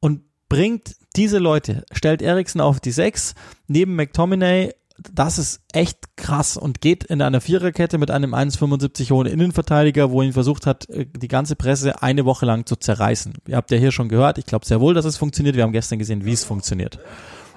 Und 0.00 0.22
bringt 0.48 0.96
diese 1.16 1.38
Leute, 1.38 1.84
stellt 1.92 2.22
Eriksen 2.22 2.60
auf 2.60 2.80
die 2.80 2.90
Sechs, 2.90 3.34
neben 3.68 3.94
McTominay, 3.96 4.72
das 5.12 5.38
ist 5.38 5.60
echt 5.72 6.16
krass 6.16 6.56
und 6.56 6.80
geht 6.80 7.04
in 7.04 7.22
einer 7.22 7.40
Viererkette 7.40 7.98
mit 7.98 8.10
einem 8.10 8.34
1,75 8.34 9.10
hohen 9.10 9.26
Innenverteidiger, 9.26 10.10
wo 10.10 10.22
ihn 10.22 10.32
versucht 10.32 10.66
hat, 10.66 10.88
äh, 10.90 11.06
die 11.06 11.28
ganze 11.28 11.56
Presse 11.56 12.02
eine 12.02 12.24
Woche 12.24 12.46
lang 12.46 12.66
zu 12.66 12.76
zerreißen. 12.76 13.34
Ihr 13.46 13.56
habt 13.56 13.70
ja 13.70 13.78
hier 13.78 13.92
schon 13.92 14.08
gehört, 14.08 14.38
ich 14.38 14.46
glaube 14.46 14.66
sehr 14.66 14.80
wohl, 14.80 14.94
dass 14.94 15.04
es 15.04 15.16
funktioniert. 15.16 15.56
Wir 15.56 15.64
haben 15.64 15.72
gestern 15.72 15.98
gesehen, 15.98 16.24
wie 16.24 16.32
es 16.32 16.44
funktioniert. 16.44 16.98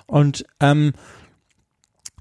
Und 0.08 0.46
ähm, 0.60 0.94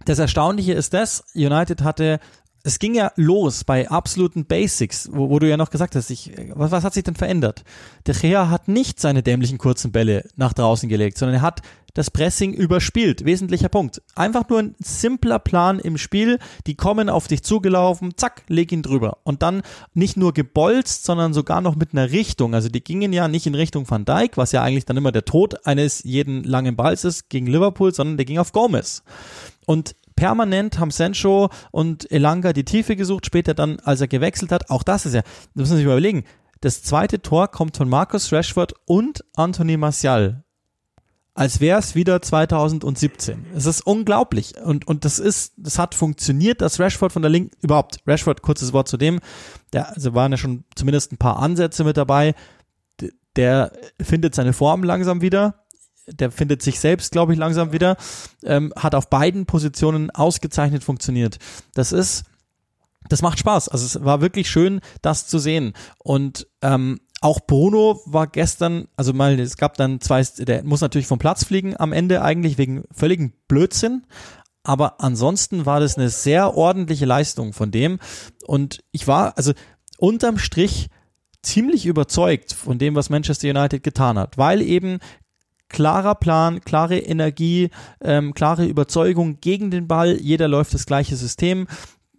das 0.05 0.19
Erstaunliche 0.19 0.73
ist 0.73 0.93
das, 0.93 1.25
United 1.35 1.83
hatte 1.83 2.21
es 2.67 2.79
ging 2.79 2.95
ja 2.95 3.13
los 3.17 3.63
bei 3.63 3.89
absoluten 3.91 4.47
Basics, 4.47 5.11
wo, 5.13 5.29
wo 5.29 5.39
du 5.39 5.49
ja 5.49 5.59
noch 5.59 5.71
gesagt 5.71 5.95
hast, 5.95 6.11
ich, 6.11 6.33
was, 6.55 6.71
was 6.71 6.83
hat 6.83 6.95
sich 6.95 7.05
denn 7.05 7.15
verändert? 7.15 7.63
Der 8.07 8.15
Gea 8.15 8.49
hat 8.49 8.69
nicht 8.69 8.99
seine 8.99 9.23
dämlichen 9.23 9.59
kurzen 9.59 9.93
Bälle 9.93 10.27
nach 10.37 10.55
draußen 10.55 10.89
gelegt, 10.89 11.19
sondern 11.19 11.37
er 11.37 11.43
hat 11.43 11.61
das 11.93 12.11
Pressing 12.11 12.55
überspielt. 12.55 13.25
Wesentlicher 13.25 13.69
Punkt. 13.69 14.03
Einfach 14.17 14.49
nur 14.49 14.61
ein 14.61 14.75
simpler 14.81 15.39
Plan 15.39 15.79
im 15.79 15.99
Spiel. 15.99 16.39
Die 16.67 16.75
kommen 16.75 17.09
auf 17.09 17.29
dich 17.29 17.45
zugelaufen, 17.45 18.17
zack, 18.17 18.43
leg 18.49 18.73
ihn 18.73 18.83
drüber. 18.83 19.19
Und 19.25 19.43
dann 19.43 19.63
nicht 19.93 20.17
nur 20.17 20.33
gebolzt, 20.33 21.05
sondern 21.05 21.35
sogar 21.35 21.61
noch 21.61 21.77
mit 21.77 21.93
einer 21.93 22.11
Richtung. 22.11 22.55
Also 22.55 22.71
die 22.71 22.83
gingen 22.83 23.13
ja 23.13 23.29
nicht 23.29 23.47
in 23.47 23.55
Richtung 23.55 23.89
Van 23.89 24.07
Dijk, 24.07 24.39
was 24.39 24.53
ja 24.53 24.63
eigentlich 24.63 24.87
dann 24.87 24.97
immer 24.97 25.13
der 25.13 25.27
Tod 25.27 25.67
eines 25.67 26.03
jeden 26.03 26.43
langen 26.45 26.77
Balls 26.77 27.05
ist 27.05 27.29
gegen 27.29 27.47
Liverpool, 27.47 27.95
sondern 27.95 28.17
der 28.17 28.27
ging 28.27 28.39
auf 28.39 28.53
Gomez. 28.53 29.05
Und 29.67 29.95
permanent 30.17 30.79
haben 30.79 30.91
Sancho 30.91 31.51
und 31.71 32.11
Elanga 32.11 32.53
die 32.53 32.65
Tiefe 32.65 32.97
gesucht, 32.97 33.27
später 33.27 33.55
dann, 33.55 33.81
als 33.81 34.01
er 34.01 34.09
gewechselt 34.09 34.53
hat. 34.53 34.71
Auch 34.71 34.83
das 34.83 35.07
ist 35.07 35.15
ja, 35.15 35.23
das 35.23 35.55
müssen 35.55 35.73
Sie 35.73 35.77
sich 35.79 35.85
überlegen. 35.87 36.25
Das 36.61 36.83
zweite 36.83 37.21
Tor 37.21 37.49
kommt 37.49 37.77
von 37.77 37.89
Marcus 37.89 38.33
Rashford 38.33 38.75
und 38.87 39.25
Anthony 39.37 39.77
Martial. 39.77 40.45
Als 41.35 41.61
wäre 41.61 41.81
es 41.81 41.97
wieder 41.97 42.23
2017. 42.23 43.47
Es 43.57 43.67
ist 43.67 43.81
unglaublich. 43.81 44.55
Und, 44.65 44.87
und 44.87 45.05
das 45.05 45.19
ist, 45.19 45.53
das 45.57 45.81
hat 45.81 45.97
funktioniert, 45.97 46.61
dass 46.61 46.79
Rashford 46.79 47.13
von 47.13 47.23
der 47.23 47.31
linken, 47.31 47.57
überhaupt, 47.61 47.99
Rashford, 48.07 48.41
kurzes 48.41 48.73
Wort 48.73 48.89
zu 48.89 48.97
dem, 48.97 49.19
der, 49.73 49.89
also 49.95 50.15
waren 50.15 50.31
ja 50.31 50.39
schon 50.39 50.65
zumindest 50.77 51.13
ein 51.13 51.19
paar 51.19 51.41
Ansätze 51.41 51.83
mit 51.83 51.97
dabei. 51.97 52.35
Der 53.35 53.73
findet 54.01 54.37
seine 54.37 54.53
Form 54.53 54.85
langsam 54.85 55.23
wieder 55.23 55.64
der 56.07 56.31
findet 56.31 56.63
sich 56.63 56.81
selbst, 56.81 57.13
glaube 57.13 57.33
ich, 57.33 57.39
langsam 57.39 57.73
wieder, 57.73 57.97
ähm, 58.45 58.73
hat 58.77 58.95
auf 58.95 59.09
beiden 59.09 59.47
Positionen 59.47 60.11
ausgezeichnet 60.11 60.85
funktioniert. 60.85 61.39
Das 61.75 61.93
ist, 61.93 62.25
das 63.09 63.23
macht 63.23 63.39
Spaß. 63.39 63.69
Also 63.69 63.87
es 63.87 64.05
war 64.05 64.21
wirklich 64.21 64.51
schön, 64.51 64.81
das 65.03 65.27
zu 65.27 65.39
sehen. 65.39 65.73
Und 65.99 66.47
ähm, 66.63 67.01
auch 67.21 67.41
Bruno 67.41 68.01
war 68.07 68.27
gestern, 68.27 68.89
also 68.97 69.13
mal, 69.13 69.39
es 69.41 69.57
gab 69.57 69.77
dann 69.77 70.01
zwei, 70.01 70.23
der 70.23 70.63
muss 70.65 70.81
natürlich 70.81 71.07
vom 71.07 71.19
Platz 71.19 71.45
fliegen 71.45 71.75
am 71.79 71.93
Ende 71.93 72.23
eigentlich 72.23 72.59
wegen 72.59 72.85
völligen 72.93 73.33
Blödsinn. 73.49 74.07
Aber 74.63 75.01
ansonsten 75.01 75.67
war 75.67 75.81
das 75.81 75.97
eine 75.97 76.09
sehr 76.09 76.55
ordentliche 76.57 77.05
Leistung 77.05 77.53
von 77.53 77.71
dem. 77.71 77.99
Und 78.47 78.83
ich 78.93 79.07
war, 79.07 79.37
also 79.37 79.53
unterm 79.99 80.39
Strich 80.39 80.89
ziemlich 81.43 81.87
überzeugt 81.87 82.53
von 82.53 82.79
dem, 82.79 82.95
was 82.95 83.11
Manchester 83.11 83.49
United 83.49 83.83
getan 83.83 84.19
hat, 84.19 84.39
weil 84.39 84.63
eben 84.63 84.99
klarer 85.75 86.15
Plan, 86.15 86.61
klare 86.61 86.99
Energie, 86.99 87.69
ähm, 88.01 88.33
klare 88.33 88.65
Überzeugung 88.65 89.41
gegen 89.41 89.73
den 89.73 89.89
Ball. 89.89 90.17
Jeder 90.21 90.47
läuft 90.47 90.73
das 90.73 90.87
gleiche 90.87 91.17
System. 91.17 91.67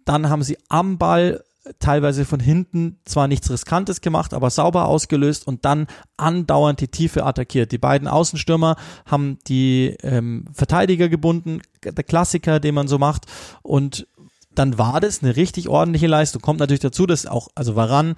Dann 0.04 0.28
haben 0.28 0.42
sie 0.42 0.58
am 0.68 0.98
Ball 0.98 1.42
teilweise 1.78 2.26
von 2.26 2.38
hinten 2.38 3.00
zwar 3.06 3.28
nichts 3.28 3.50
Riskantes 3.50 4.02
gemacht, 4.02 4.34
aber 4.34 4.50
sauber 4.50 4.86
ausgelöst 4.86 5.46
und 5.46 5.64
dann 5.64 5.86
andauernd 6.18 6.82
die 6.82 6.88
Tiefe 6.88 7.24
attackiert. 7.24 7.72
Die 7.72 7.78
beiden 7.78 8.08
Außenstürmer 8.08 8.76
haben 9.06 9.38
die 9.48 9.96
ähm, 10.02 10.44
Verteidiger 10.52 11.08
gebunden, 11.08 11.62
der 11.82 12.04
Klassiker, 12.04 12.60
den 12.60 12.74
man 12.74 12.88
so 12.88 12.98
macht 12.98 13.24
und 13.62 14.06
dann 14.54 14.78
war 14.78 15.00
das 15.00 15.22
eine 15.22 15.36
richtig 15.36 15.68
ordentliche 15.68 16.06
Leistung. 16.06 16.40
Kommt 16.40 16.60
natürlich 16.60 16.80
dazu, 16.80 17.06
dass 17.06 17.26
auch, 17.26 17.48
also 17.54 17.74
Varan 17.74 18.14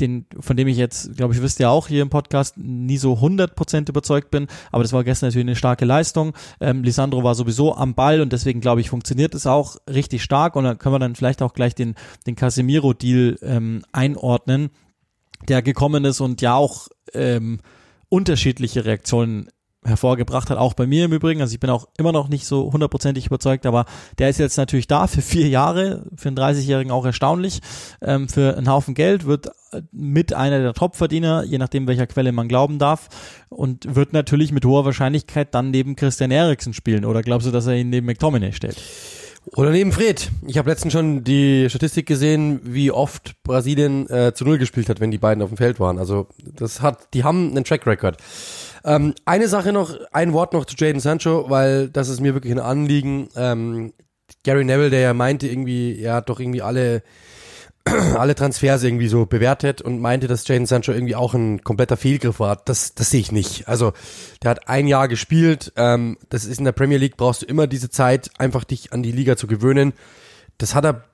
den, 0.00 0.26
von 0.38 0.56
dem 0.56 0.68
ich 0.68 0.76
jetzt, 0.76 1.16
glaube 1.16 1.34
ich, 1.34 1.42
wisst 1.42 1.60
ihr 1.60 1.70
auch 1.70 1.88
hier 1.88 2.02
im 2.02 2.10
Podcast, 2.10 2.56
nie 2.58 2.98
so 2.98 3.14
100% 3.14 3.88
überzeugt 3.88 4.30
bin, 4.30 4.46
aber 4.70 4.82
das 4.82 4.92
war 4.92 5.04
gestern 5.04 5.28
natürlich 5.28 5.46
eine 5.46 5.56
starke 5.56 5.84
Leistung. 5.84 6.34
Ähm, 6.60 6.82
Lisandro 6.82 7.24
war 7.24 7.34
sowieso 7.34 7.74
am 7.74 7.94
Ball 7.94 8.20
und 8.20 8.32
deswegen, 8.32 8.60
glaube 8.60 8.80
ich, 8.80 8.90
funktioniert 8.90 9.34
es 9.34 9.46
auch 9.46 9.76
richtig 9.88 10.22
stark 10.22 10.56
und 10.56 10.64
dann 10.64 10.78
können 10.78 10.94
wir 10.94 10.98
dann 10.98 11.14
vielleicht 11.14 11.42
auch 11.42 11.54
gleich 11.54 11.74
den, 11.74 11.94
den 12.26 12.36
Casemiro-Deal 12.36 13.38
ähm, 13.42 13.82
einordnen, 13.92 14.70
der 15.48 15.62
gekommen 15.62 16.04
ist 16.04 16.20
und 16.20 16.42
ja 16.42 16.54
auch 16.54 16.88
ähm, 17.14 17.60
unterschiedliche 18.08 18.84
Reaktionen 18.84 19.48
hervorgebracht 19.84 20.50
hat, 20.50 20.58
auch 20.58 20.74
bei 20.74 20.86
mir 20.86 21.06
im 21.06 21.12
Übrigen. 21.12 21.40
Also 21.40 21.54
ich 21.54 21.60
bin 21.60 21.70
auch 21.70 21.88
immer 21.96 22.12
noch 22.12 22.28
nicht 22.28 22.46
so 22.46 22.72
hundertprozentig 22.72 23.26
überzeugt, 23.26 23.64
aber 23.64 23.86
der 24.18 24.28
ist 24.28 24.38
jetzt 24.38 24.58
natürlich 24.58 24.86
da 24.86 25.06
für 25.06 25.22
vier 25.22 25.48
Jahre, 25.48 26.04
für 26.16 26.28
einen 26.28 26.38
30-Jährigen 26.38 26.92
auch 26.92 27.06
erstaunlich, 27.06 27.60
ähm, 28.02 28.28
für 28.28 28.56
einen 28.56 28.68
Haufen 28.68 28.94
Geld, 28.94 29.26
wird 29.26 29.50
mit 29.92 30.32
einer 30.32 30.60
der 30.60 30.74
Topverdiener, 30.74 31.44
je 31.44 31.58
nachdem 31.58 31.86
welcher 31.86 32.06
Quelle 32.06 32.32
man 32.32 32.48
glauben 32.48 32.78
darf, 32.78 33.08
und 33.48 33.94
wird 33.94 34.12
natürlich 34.12 34.52
mit 34.52 34.64
hoher 34.64 34.84
Wahrscheinlichkeit 34.84 35.54
dann 35.54 35.70
neben 35.70 35.96
Christian 35.96 36.30
Eriksen 36.30 36.74
spielen. 36.74 37.04
Oder 37.04 37.22
glaubst 37.22 37.46
du, 37.46 37.50
dass 37.50 37.66
er 37.66 37.76
ihn 37.76 37.90
neben 37.90 38.06
McTominay 38.06 38.52
stellt? 38.52 38.76
Oder 39.56 39.70
neben 39.70 39.90
Fred. 39.90 40.30
Ich 40.46 40.58
habe 40.58 40.68
letztens 40.68 40.92
schon 40.92 41.24
die 41.24 41.68
Statistik 41.70 42.06
gesehen, 42.06 42.60
wie 42.62 42.90
oft 42.90 43.42
Brasilien 43.42 44.08
äh, 44.10 44.32
zu 44.34 44.44
Null 44.44 44.58
gespielt 44.58 44.88
hat, 44.88 45.00
wenn 45.00 45.10
die 45.10 45.18
beiden 45.18 45.42
auf 45.42 45.48
dem 45.48 45.56
Feld 45.56 45.80
waren. 45.80 45.98
Also 45.98 46.28
das 46.44 46.82
hat, 46.82 47.14
die 47.14 47.24
haben 47.24 47.50
einen 47.50 47.64
Track 47.64 47.86
Record. 47.86 48.18
Ähm, 48.84 49.14
eine 49.24 49.48
Sache 49.48 49.72
noch, 49.72 49.94
ein 50.12 50.32
Wort 50.32 50.52
noch 50.52 50.64
zu 50.64 50.76
Jaden 50.76 51.00
Sancho, 51.00 51.50
weil 51.50 51.88
das 51.88 52.08
ist 52.08 52.20
mir 52.20 52.34
wirklich 52.34 52.52
ein 52.52 52.58
Anliegen. 52.60 53.28
Ähm, 53.36 53.92
Gary 54.44 54.64
Neville, 54.64 54.90
der 54.90 55.00
ja 55.00 55.14
meinte 55.14 55.48
irgendwie, 55.48 56.00
er 56.00 56.14
hat 56.14 56.28
doch 56.28 56.40
irgendwie 56.40 56.62
alle 56.62 57.02
alle 57.84 58.34
Transfers 58.34 58.82
irgendwie 58.82 59.08
so 59.08 59.26
bewertet 59.26 59.80
und 59.80 60.00
meinte, 60.00 60.28
dass 60.28 60.46
Jaden 60.46 60.66
Sancho 60.66 60.92
irgendwie 60.92 61.16
auch 61.16 61.34
ein 61.34 61.62
kompletter 61.64 61.96
Fehlgriff 61.96 62.38
war. 62.40 62.56
Das, 62.56 62.94
das 62.94 63.10
sehe 63.10 63.20
ich 63.20 63.32
nicht. 63.32 63.68
Also 63.68 63.92
der 64.42 64.50
hat 64.50 64.68
ein 64.68 64.86
Jahr 64.86 65.08
gespielt. 65.08 65.72
Ähm, 65.76 66.18
das 66.28 66.44
ist 66.44 66.58
in 66.58 66.64
der 66.64 66.72
Premier 66.72 66.98
League, 66.98 67.16
brauchst 67.16 67.42
du 67.42 67.46
immer 67.46 67.66
diese 67.66 67.90
Zeit, 67.90 68.30
einfach 68.38 68.64
dich 68.64 68.92
an 68.92 69.02
die 69.02 69.12
Liga 69.12 69.36
zu 69.36 69.46
gewöhnen. 69.46 69.94
Das 70.58 70.74
hat 70.74 70.84
er 70.84 71.04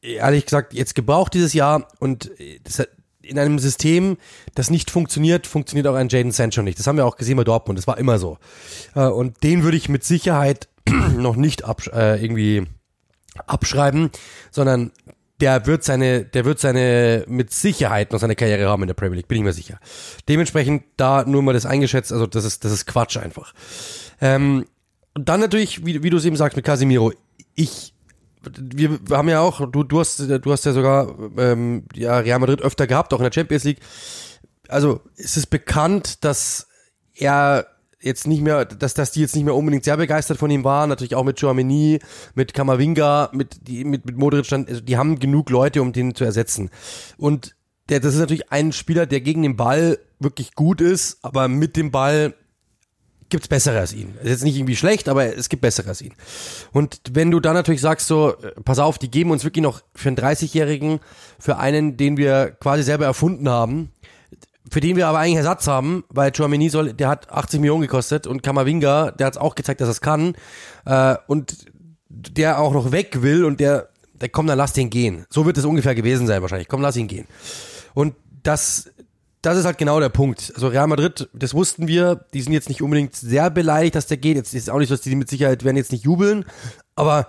ehrlich 0.00 0.44
gesagt 0.44 0.74
jetzt 0.74 0.94
gebraucht 0.94 1.34
dieses 1.34 1.52
Jahr 1.54 1.88
und 1.98 2.30
das 2.64 2.80
hat, 2.80 2.88
in 3.28 3.38
einem 3.38 3.58
System, 3.58 4.16
das 4.54 4.70
nicht 4.70 4.90
funktioniert, 4.90 5.46
funktioniert 5.46 5.86
auch 5.86 5.94
ein 5.94 6.08
Jaden 6.08 6.32
Sancho 6.32 6.62
nicht. 6.62 6.78
Das 6.78 6.86
haben 6.86 6.96
wir 6.96 7.06
auch 7.06 7.16
gesehen 7.16 7.36
bei 7.36 7.44
Dortmund. 7.44 7.78
Das 7.78 7.86
war 7.86 7.98
immer 7.98 8.18
so. 8.18 8.38
Äh, 8.94 9.06
und 9.06 9.42
den 9.42 9.62
würde 9.62 9.76
ich 9.76 9.88
mit 9.88 10.04
Sicherheit 10.04 10.68
noch 11.16 11.36
nicht 11.36 11.64
absch 11.64 11.88
äh, 11.88 12.22
irgendwie 12.22 12.66
abschreiben, 13.46 14.10
sondern 14.50 14.90
der 15.40 15.66
wird 15.66 15.84
seine, 15.84 16.24
der 16.24 16.44
wird 16.44 16.58
seine, 16.58 17.24
mit 17.28 17.52
Sicherheit 17.52 18.12
noch 18.12 18.18
seine 18.18 18.34
Karriere 18.34 18.68
haben 18.68 18.82
in 18.82 18.88
der 18.88 18.94
Premier 18.94 19.16
League, 19.16 19.28
bin 19.28 19.38
ich 19.38 19.44
mir 19.44 19.52
sicher. 19.52 19.78
Dementsprechend 20.28 20.84
da 20.96 21.24
nur 21.24 21.42
mal 21.42 21.52
das 21.52 21.66
eingeschätzt, 21.66 22.12
also 22.12 22.26
das 22.26 22.44
ist, 22.44 22.64
das 22.64 22.72
ist 22.72 22.86
Quatsch 22.86 23.16
einfach. 23.16 23.54
Ähm, 24.20 24.66
und 25.14 25.28
dann 25.28 25.40
natürlich, 25.40 25.86
wie, 25.86 26.02
wie 26.02 26.10
du 26.10 26.16
es 26.16 26.24
eben 26.24 26.36
sagst 26.36 26.56
mit 26.56 26.64
Casimiro, 26.64 27.12
ich, 27.54 27.94
wir 28.56 28.98
haben 29.10 29.28
ja 29.28 29.40
auch, 29.40 29.70
du, 29.70 29.82
du 29.82 30.00
hast, 30.00 30.20
du 30.20 30.52
hast 30.52 30.64
ja 30.64 30.72
sogar, 30.72 31.14
ähm, 31.36 31.84
ja, 31.94 32.18
Real 32.18 32.38
Madrid 32.38 32.62
öfter 32.62 32.86
gehabt, 32.86 33.12
auch 33.12 33.18
in 33.18 33.24
der 33.24 33.32
Champions 33.32 33.64
League. 33.64 33.80
Also, 34.68 35.00
es 35.16 35.36
ist 35.36 35.46
bekannt, 35.46 36.24
dass 36.24 36.68
er 37.14 37.66
jetzt 38.00 38.26
nicht 38.26 38.42
mehr, 38.42 38.64
dass, 38.64 38.94
dass 38.94 39.10
die 39.10 39.20
jetzt 39.20 39.34
nicht 39.34 39.44
mehr 39.44 39.54
unbedingt 39.54 39.84
sehr 39.84 39.96
begeistert 39.96 40.38
von 40.38 40.50
ihm 40.50 40.64
waren, 40.64 40.88
natürlich 40.88 41.14
auch 41.14 41.24
mit 41.24 41.40
Chouameni, 41.40 41.98
mit 42.34 42.54
Kamavinga, 42.54 43.30
mit, 43.32 43.68
mit, 43.68 44.06
mit 44.06 44.16
Modric, 44.16 44.50
also 44.52 44.80
die 44.80 44.96
haben 44.96 45.18
genug 45.18 45.50
Leute, 45.50 45.82
um 45.82 45.92
den 45.92 46.14
zu 46.14 46.24
ersetzen. 46.24 46.70
Und 47.16 47.56
der, 47.88 48.00
das 48.00 48.14
ist 48.14 48.20
natürlich 48.20 48.52
ein 48.52 48.72
Spieler, 48.72 49.06
der 49.06 49.20
gegen 49.20 49.42
den 49.42 49.56
Ball 49.56 49.98
wirklich 50.20 50.54
gut 50.54 50.80
ist, 50.80 51.18
aber 51.22 51.48
mit 51.48 51.76
dem 51.76 51.90
Ball 51.90 52.34
gibt's 53.28 53.48
bessere 53.48 53.78
als 53.78 53.92
ihn. 53.92 54.14
Ist 54.22 54.30
jetzt 54.30 54.44
nicht 54.44 54.56
irgendwie 54.56 54.76
schlecht, 54.76 55.08
aber 55.08 55.36
es 55.36 55.48
gibt 55.48 55.62
bessere 55.62 55.88
als 55.88 56.00
ihn. 56.00 56.14
Und 56.72 57.00
wenn 57.12 57.30
du 57.30 57.40
dann 57.40 57.54
natürlich 57.54 57.80
sagst 57.80 58.06
so, 58.06 58.34
äh, 58.34 58.52
pass 58.64 58.78
auf, 58.78 58.98
die 58.98 59.10
geben 59.10 59.30
uns 59.30 59.44
wirklich 59.44 59.62
noch 59.62 59.82
für 59.94 60.08
einen 60.08 60.16
30-Jährigen, 60.16 61.00
für 61.38 61.58
einen, 61.58 61.96
den 61.96 62.16
wir 62.16 62.50
quasi 62.52 62.82
selber 62.82 63.04
erfunden 63.04 63.48
haben, 63.48 63.90
für 64.70 64.80
den 64.80 64.96
wir 64.96 65.08
aber 65.08 65.18
eigentlich 65.18 65.36
Ersatz 65.36 65.66
haben, 65.66 66.04
weil 66.08 66.32
Chouameni 66.32 66.68
soll, 66.68 66.92
der 66.92 67.08
hat 67.08 67.30
80 67.30 67.60
Millionen 67.60 67.82
gekostet 67.82 68.26
und 68.26 68.42
Kamavinga, 68.42 69.12
der 69.12 69.26
hat 69.28 69.34
es 69.34 69.40
auch 69.40 69.54
gezeigt, 69.54 69.80
dass 69.80 69.88
er 69.88 69.92
es 69.92 70.00
kann 70.00 70.34
äh, 70.84 71.16
und 71.26 71.56
der 72.08 72.58
auch 72.58 72.72
noch 72.72 72.92
weg 72.92 73.22
will 73.22 73.44
und 73.44 73.60
der, 73.60 73.88
der 74.20 74.28
komm, 74.28 74.46
dann 74.46 74.58
lass 74.58 74.72
den 74.72 74.90
gehen. 74.90 75.24
So 75.30 75.46
wird 75.46 75.58
es 75.58 75.64
ungefähr 75.64 75.94
gewesen 75.94 76.26
sein 76.26 76.42
wahrscheinlich. 76.42 76.68
Komm, 76.68 76.82
lass 76.82 76.96
ihn 76.96 77.08
gehen. 77.08 77.26
Und 77.94 78.14
das, 78.42 78.90
das 79.42 79.56
ist 79.56 79.64
halt 79.64 79.78
genau 79.78 80.00
der 80.00 80.08
Punkt. 80.08 80.52
Also 80.54 80.68
Real 80.68 80.86
Madrid, 80.86 81.28
das 81.32 81.54
wussten 81.54 81.86
wir, 81.86 82.26
die 82.34 82.42
sind 82.42 82.52
jetzt 82.52 82.68
nicht 82.68 82.82
unbedingt 82.82 83.14
sehr 83.14 83.50
beleidigt, 83.50 83.94
dass 83.94 84.06
der 84.06 84.16
geht. 84.16 84.36
Jetzt 84.36 84.54
ist 84.54 84.70
auch 84.70 84.78
nicht 84.78 84.88
so, 84.88 84.94
dass 84.94 85.02
die 85.02 85.14
mit 85.14 85.28
Sicherheit 85.30 85.64
werden 85.64 85.76
jetzt 85.76 85.92
nicht 85.92 86.04
jubeln, 86.04 86.44
aber 86.96 87.28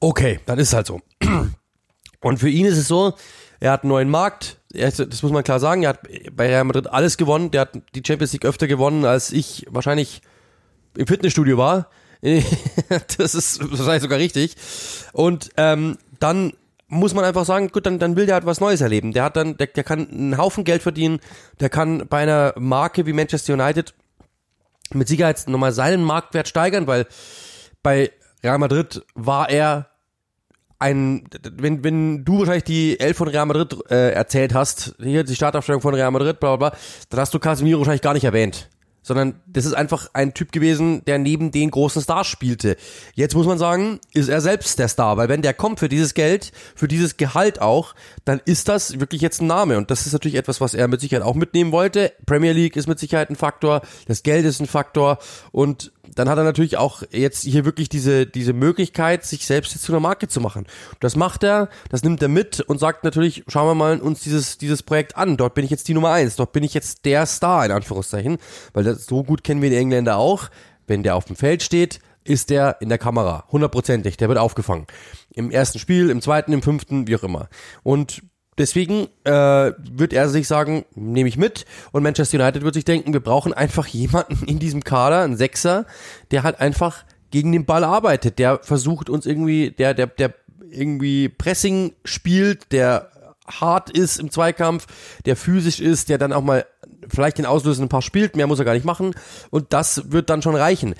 okay, 0.00 0.40
dann 0.46 0.58
ist 0.58 0.68
es 0.68 0.74
halt 0.74 0.86
so. 0.86 1.00
Und 2.20 2.38
für 2.38 2.48
ihn 2.48 2.66
ist 2.66 2.76
es 2.76 2.88
so, 2.88 3.14
er 3.60 3.72
hat 3.72 3.82
einen 3.82 3.90
neuen 3.90 4.10
Markt, 4.10 4.58
das 4.70 5.22
muss 5.22 5.32
man 5.32 5.44
klar 5.44 5.60
sagen, 5.60 5.82
er 5.82 5.90
hat 5.90 6.00
bei 6.32 6.48
Real 6.48 6.64
Madrid 6.64 6.88
alles 6.88 7.16
gewonnen, 7.16 7.50
der 7.50 7.62
hat 7.62 7.78
die 7.94 8.02
Champions 8.06 8.32
League 8.32 8.44
öfter 8.44 8.66
gewonnen, 8.66 9.04
als 9.04 9.32
ich 9.32 9.66
wahrscheinlich 9.70 10.20
im 10.96 11.06
Fitnessstudio 11.06 11.56
war. 11.56 11.88
das 12.20 13.34
ist 13.34 13.60
wahrscheinlich 13.60 14.02
sogar 14.02 14.18
richtig. 14.18 14.56
Und 15.12 15.50
ähm, 15.56 15.98
dann 16.18 16.52
muss 16.88 17.14
man 17.14 17.24
einfach 17.24 17.44
sagen, 17.44 17.68
gut, 17.68 17.86
dann, 17.86 17.98
dann 17.98 18.16
will 18.16 18.26
der 18.26 18.34
halt 18.34 18.46
was 18.46 18.60
Neues 18.60 18.80
erleben. 18.80 19.12
Der 19.12 19.24
hat 19.24 19.36
dann, 19.36 19.56
der, 19.56 19.66
der 19.68 19.84
kann 19.84 20.08
einen 20.10 20.38
Haufen 20.38 20.64
Geld 20.64 20.82
verdienen, 20.82 21.20
der 21.60 21.68
kann 21.68 22.08
bei 22.08 22.22
einer 22.22 22.54
Marke 22.56 23.06
wie 23.06 23.12
Manchester 23.12 23.52
United 23.54 23.94
mit 24.94 25.06
Sicherheit 25.06 25.44
nochmal 25.46 25.72
seinen 25.72 26.02
Marktwert 26.02 26.48
steigern, 26.48 26.86
weil 26.86 27.06
bei 27.82 28.10
Real 28.42 28.58
Madrid 28.58 29.04
war 29.14 29.50
er 29.50 29.90
ein, 30.78 31.24
wenn, 31.42 31.84
wenn 31.84 32.24
du 32.24 32.38
wahrscheinlich 32.38 32.64
die 32.64 32.98
Elf 32.98 33.18
von 33.18 33.28
Real 33.28 33.46
Madrid 33.46 33.76
äh, 33.90 34.12
erzählt 34.12 34.54
hast, 34.54 34.94
hier 34.98 35.24
die 35.24 35.34
Startaufstellung 35.34 35.82
von 35.82 35.94
Real 35.94 36.10
Madrid, 36.10 36.40
bla 36.40 36.56
bla 36.56 36.70
bla, 36.70 36.78
dann 37.10 37.20
hast 37.20 37.34
du 37.34 37.38
Casemiro 37.38 37.80
wahrscheinlich 37.80 38.02
gar 38.02 38.14
nicht 38.14 38.24
erwähnt 38.24 38.70
sondern 39.08 39.40
das 39.46 39.64
ist 39.64 39.72
einfach 39.72 40.10
ein 40.12 40.34
Typ 40.34 40.52
gewesen, 40.52 41.02
der 41.06 41.18
neben 41.18 41.50
den 41.50 41.70
großen 41.70 42.02
Stars 42.02 42.26
spielte. 42.26 42.76
Jetzt 43.14 43.34
muss 43.34 43.46
man 43.46 43.56
sagen, 43.56 44.00
ist 44.12 44.28
er 44.28 44.42
selbst 44.42 44.78
der 44.78 44.88
Star, 44.88 45.16
weil 45.16 45.30
wenn 45.30 45.40
der 45.40 45.54
kommt 45.54 45.80
für 45.80 45.88
dieses 45.88 46.12
Geld, 46.12 46.52
für 46.76 46.88
dieses 46.88 47.16
Gehalt 47.16 47.60
auch, 47.62 47.94
dann 48.26 48.40
ist 48.44 48.68
das 48.68 49.00
wirklich 49.00 49.22
jetzt 49.22 49.40
ein 49.40 49.46
Name 49.46 49.78
und 49.78 49.90
das 49.90 50.06
ist 50.06 50.12
natürlich 50.12 50.36
etwas, 50.36 50.60
was 50.60 50.74
er 50.74 50.88
mit 50.88 51.00
Sicherheit 51.00 51.24
auch 51.24 51.34
mitnehmen 51.34 51.72
wollte. 51.72 52.12
Premier 52.26 52.52
League 52.52 52.76
ist 52.76 52.86
mit 52.86 52.98
Sicherheit 52.98 53.30
ein 53.30 53.36
Faktor, 53.36 53.80
das 54.06 54.22
Geld 54.22 54.44
ist 54.44 54.60
ein 54.60 54.66
Faktor 54.66 55.18
und 55.52 55.90
dann 56.18 56.28
hat 56.28 56.36
er 56.36 56.42
natürlich 56.42 56.76
auch 56.76 57.04
jetzt 57.12 57.44
hier 57.44 57.64
wirklich 57.64 57.88
diese, 57.88 58.26
diese 58.26 58.52
Möglichkeit, 58.52 59.24
sich 59.24 59.46
selbst 59.46 59.72
jetzt 59.72 59.84
zu 59.84 59.92
einer 59.92 60.00
Marke 60.00 60.26
zu 60.26 60.40
machen. 60.40 60.66
Das 60.98 61.14
macht 61.14 61.44
er, 61.44 61.68
das 61.90 62.02
nimmt 62.02 62.20
er 62.20 62.28
mit 62.28 62.60
und 62.60 62.80
sagt 62.80 63.04
natürlich, 63.04 63.44
schauen 63.46 63.68
wir 63.68 63.74
mal 63.74 64.00
uns 64.00 64.20
dieses, 64.20 64.58
dieses 64.58 64.82
Projekt 64.82 65.16
an. 65.16 65.36
Dort 65.36 65.54
bin 65.54 65.64
ich 65.64 65.70
jetzt 65.70 65.86
die 65.86 65.94
Nummer 65.94 66.10
eins. 66.10 66.34
Dort 66.34 66.52
bin 66.52 66.64
ich 66.64 66.74
jetzt 66.74 67.04
der 67.04 67.24
Star, 67.24 67.64
in 67.64 67.70
Anführungszeichen. 67.70 68.38
Weil 68.72 68.82
das, 68.82 69.06
so 69.06 69.22
gut 69.22 69.44
kennen 69.44 69.62
wir 69.62 69.70
die 69.70 69.76
Engländer 69.76 70.16
auch. 70.16 70.50
Wenn 70.88 71.04
der 71.04 71.14
auf 71.14 71.24
dem 71.24 71.36
Feld 71.36 71.62
steht, 71.62 72.00
ist 72.24 72.50
der 72.50 72.78
in 72.80 72.88
der 72.88 72.98
Kamera. 72.98 73.44
Hundertprozentig. 73.52 74.16
Der 74.16 74.28
wird 74.28 74.38
aufgefangen. 74.38 74.88
Im 75.30 75.52
ersten 75.52 75.78
Spiel, 75.78 76.10
im 76.10 76.20
zweiten, 76.20 76.52
im 76.52 76.62
fünften, 76.62 77.06
wie 77.06 77.14
auch 77.14 77.22
immer. 77.22 77.48
Und 77.84 78.22
Deswegen 78.58 79.08
äh, 79.24 79.30
wird 79.30 80.12
er 80.12 80.28
sich 80.28 80.48
sagen, 80.48 80.84
nehme 80.94 81.28
ich 81.28 81.36
mit. 81.36 81.64
Und 81.92 82.02
Manchester 82.02 82.38
United 82.38 82.62
wird 82.62 82.74
sich 82.74 82.84
denken, 82.84 83.12
wir 83.12 83.20
brauchen 83.20 83.52
einfach 83.52 83.86
jemanden 83.88 84.44
in 84.46 84.58
diesem 84.58 84.84
Kader, 84.84 85.22
einen 85.22 85.36
Sechser, 85.36 85.86
der 86.30 86.42
halt 86.42 86.60
einfach 86.60 87.04
gegen 87.30 87.52
den 87.52 87.66
Ball 87.66 87.84
arbeitet, 87.84 88.38
der 88.38 88.60
versucht 88.62 89.10
uns 89.10 89.26
irgendwie, 89.26 89.70
der, 89.70 89.94
der, 89.94 90.06
der 90.06 90.34
irgendwie 90.70 91.28
Pressing 91.28 91.92
spielt, 92.04 92.72
der 92.72 93.10
hart 93.46 93.90
ist 93.90 94.18
im 94.18 94.30
Zweikampf, 94.30 94.86
der 95.24 95.36
physisch 95.36 95.80
ist, 95.80 96.08
der 96.08 96.18
dann 96.18 96.32
auch 96.32 96.42
mal 96.42 96.66
vielleicht 97.08 97.38
den 97.38 97.46
auslösenden 97.46 97.88
Paar 97.88 98.02
spielt, 98.02 98.36
mehr 98.36 98.46
muss 98.46 98.58
er 98.58 98.64
gar 98.64 98.74
nicht 98.74 98.84
machen 98.84 99.14
und 99.50 99.72
das 99.72 100.12
wird 100.12 100.30
dann 100.30 100.42
schon 100.42 100.56
reichen 100.56 100.94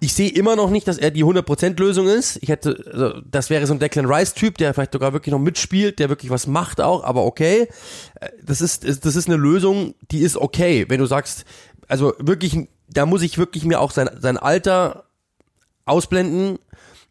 ich 0.00 0.14
sehe 0.14 0.30
immer 0.30 0.54
noch 0.54 0.70
nicht, 0.70 0.86
dass 0.86 0.98
er 0.98 1.10
die 1.10 1.24
100% 1.24 1.78
Lösung 1.78 2.06
ist. 2.06 2.38
Ich 2.40 2.48
hätte, 2.48 2.82
also, 2.92 3.20
das 3.28 3.50
wäre 3.50 3.66
so 3.66 3.74
ein 3.74 3.80
Declan 3.80 4.06
Rice 4.06 4.34
Typ, 4.34 4.56
der 4.58 4.72
vielleicht 4.72 4.92
sogar 4.92 5.12
wirklich 5.12 5.32
noch 5.32 5.40
mitspielt, 5.40 5.98
der 5.98 6.08
wirklich 6.08 6.30
was 6.30 6.46
macht 6.46 6.80
auch, 6.80 7.02
aber 7.04 7.24
okay. 7.24 7.68
Äh, 8.20 8.28
das 8.42 8.60
ist, 8.60 8.84
das 9.04 9.16
ist 9.16 9.28
eine 9.28 9.36
Lösung, 9.36 9.94
die 10.10 10.20
ist 10.20 10.36
okay. 10.36 10.86
Wenn 10.88 11.00
du 11.00 11.06
sagst, 11.06 11.44
also 11.88 12.14
wirklich, 12.18 12.68
da 12.88 13.06
muss 13.06 13.22
ich 13.22 13.38
wirklich 13.38 13.64
mir 13.64 13.80
auch 13.80 13.90
sein, 13.90 14.08
sein 14.20 14.36
Alter 14.36 15.04
ausblenden. 15.84 16.58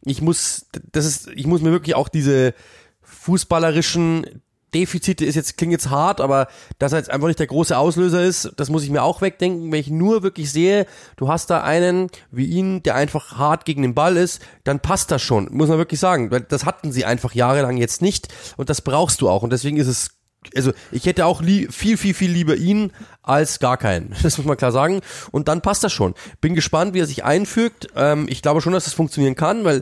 Ich 0.06 0.22
muss, 0.22 0.68
das 0.92 1.06
ist, 1.06 1.28
ich 1.36 1.48
muss 1.48 1.62
mir 1.62 1.72
wirklich 1.72 1.96
auch 1.96 2.08
diese 2.08 2.54
fußballerischen 3.02 4.42
Defizite 4.74 5.26
ist 5.26 5.36
jetzt, 5.36 5.58
klingt 5.58 5.72
jetzt 5.72 5.90
hart, 5.90 6.20
aber 6.22 6.48
dass 6.80 6.92
er 6.92 7.00
jetzt 7.00 7.10
einfach 7.10 7.28
nicht 7.28 7.40
der 7.40 7.48
große 7.48 7.78
Auslöser 7.78 8.24
ist, 8.24 8.52
das 8.58 8.70
muss 8.70 8.84
ich 8.84 8.90
mir 8.90 9.04
auch 9.04 9.22
wegdenken. 9.22 9.72
Wenn 9.72 9.80
ich 9.80 9.90
nur 9.90 10.24
wirklich 10.24 10.52
sehe, 10.52 10.86
du 11.16 11.30
hast 11.30 11.50
da 11.50 11.64
einen 11.64 12.10
wie 12.32 12.46
ihn, 12.46 12.84
der 12.84 12.96
einfach 12.96 13.38
hart 13.38 13.66
gegen 13.66 13.82
den 13.82 13.96
Ball 13.96 14.18
ist, 14.18 14.42
dann 14.64 14.80
passt 14.80 15.12
das 15.12 15.22
schon, 15.22 15.50
muss 15.52 15.70
man 15.70 15.78
wirklich 15.78 16.00
sagen. 16.00 16.30
Das 16.50 16.66
hatten 16.66 16.92
sie 16.92 17.06
einfach 17.06 17.34
jahrelang 17.34 17.78
jetzt 17.78 18.02
nicht 18.02 18.28
und 18.58 18.70
das 18.70 18.82
brauchst 18.82 19.22
du 19.22 19.30
auch. 19.30 19.44
Und 19.44 19.52
deswegen 19.52 19.78
ist 19.78 19.88
es 19.88 20.18
also 20.56 20.72
ich 20.92 21.06
hätte 21.06 21.26
auch 21.26 21.42
viel, 21.44 21.98
viel, 21.98 22.14
viel 22.14 22.32
lieber 22.32 22.56
ihn 22.56 22.92
als 23.22 23.60
gar 23.60 23.78
keinen. 23.78 24.16
Das 24.24 24.38
muss 24.38 24.48
man 24.48 24.58
klar 24.58 24.72
sagen. 24.72 25.02
Und 25.32 25.48
dann 25.48 25.62
passt 25.62 25.84
das 25.84 25.92
schon. 25.94 26.14
Bin 26.42 26.56
gespannt, 26.56 26.94
wie 26.94 27.00
er 27.00 27.06
sich 27.06 27.24
einfügt. 27.24 27.88
Ähm, 27.96 28.28
ich 28.30 28.42
glaube 28.42 28.62
schon, 28.62 28.74
dass 28.74 28.86
das 28.86 28.94
funktionieren 28.94 29.36
kann, 29.36 29.64
weil 29.64 29.82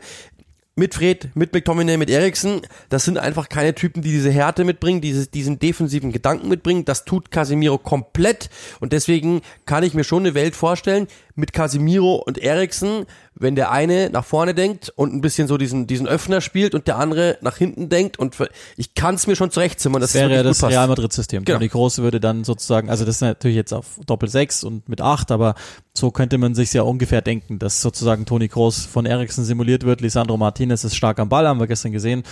mit 0.76 0.94
Fred, 0.94 1.30
mit 1.36 1.54
McTominay, 1.54 1.96
mit 1.96 2.10
Eriksen, 2.10 2.62
das 2.90 3.06
sind 3.06 3.18
einfach 3.18 3.48
keine 3.48 3.74
Typen, 3.76 4.02
die 4.02 4.12
diese 4.12 4.30
Härte 4.30 4.66
mitbringen, 4.66 5.00
diese, 5.00 5.28
diesen 5.28 5.58
defensiven 5.58 6.12
Gedanken 6.12 6.50
mitbringen. 6.50 6.84
Das 6.84 7.06
tut 7.06 7.32
Casemiro 7.32 7.78
komplett 7.78 8.50
und 8.82 8.92
deswegen 8.92 9.42
kann 9.66 9.84
ich 9.84 9.94
mir 9.94 10.04
schon 10.04 10.24
eine 10.24 10.34
Welt 10.34 10.56
vorstellen 10.56 11.08
mit 11.36 11.52
Casimiro 11.52 12.16
und 12.16 12.38
Eriksen, 12.38 13.06
wenn 13.36 13.56
der 13.56 13.72
eine 13.72 14.10
nach 14.10 14.24
vorne 14.24 14.54
denkt 14.54 14.90
und 14.96 15.14
ein 15.14 15.22
bisschen 15.22 15.48
so 15.48 15.58
diesen, 15.58 15.86
diesen 15.86 16.08
Öffner 16.08 16.40
spielt 16.40 16.74
und 16.74 16.88
der 16.88 16.98
andere 16.98 17.38
nach 17.42 17.58
hinten 17.58 17.90
denkt 17.90 18.18
und 18.18 18.36
ich 18.78 18.94
kann 18.94 19.16
es 19.16 19.28
mir 19.28 19.36
schon 19.36 19.52
zurechtzimmern, 19.52 20.02
dass 20.02 20.14
das 20.14 20.22
wäre 20.22 20.34
ja 20.34 20.44
das 20.44 20.64
Real 20.64 20.88
Madrid-System. 20.88 21.44
Genau. 21.44 21.60
Die 21.60 21.70
Große 21.70 22.02
würde 22.02 22.20
dann 22.20 22.46
sozusagen, 22.46 22.90
also 22.90 23.04
das 23.04 23.16
ist 23.16 23.22
natürlich 23.22 23.58
jetzt 23.58 23.74
auf 23.74 24.00
Doppel 24.06 24.30
6 24.30 24.64
und 24.64 24.88
mit 24.88 25.02
8, 25.02 25.32
aber 25.32 25.56
so 25.94 26.12
könnte 26.12 26.38
man 26.38 26.56
sich 26.56 26.72
ja 26.74 26.84
ungefähr 26.84 27.22
denken, 27.22 27.60
dass 27.60 27.82
sozusagen 27.82 28.26
Toni 28.26 28.48
Groß 28.48 28.86
von 28.86 29.06
Eriksen 29.06 29.44
simuliert 29.44 29.84
wird, 29.84 30.02
Lisandro 30.02 30.38
Martinez 30.38 30.84
ist 30.86 30.96
stark 30.96 31.20
am 31.20 31.30
Ball, 31.30 31.48
haben 31.48 31.60
wir 31.60 31.68
gestern 31.68 31.92
gesehen 31.92 32.24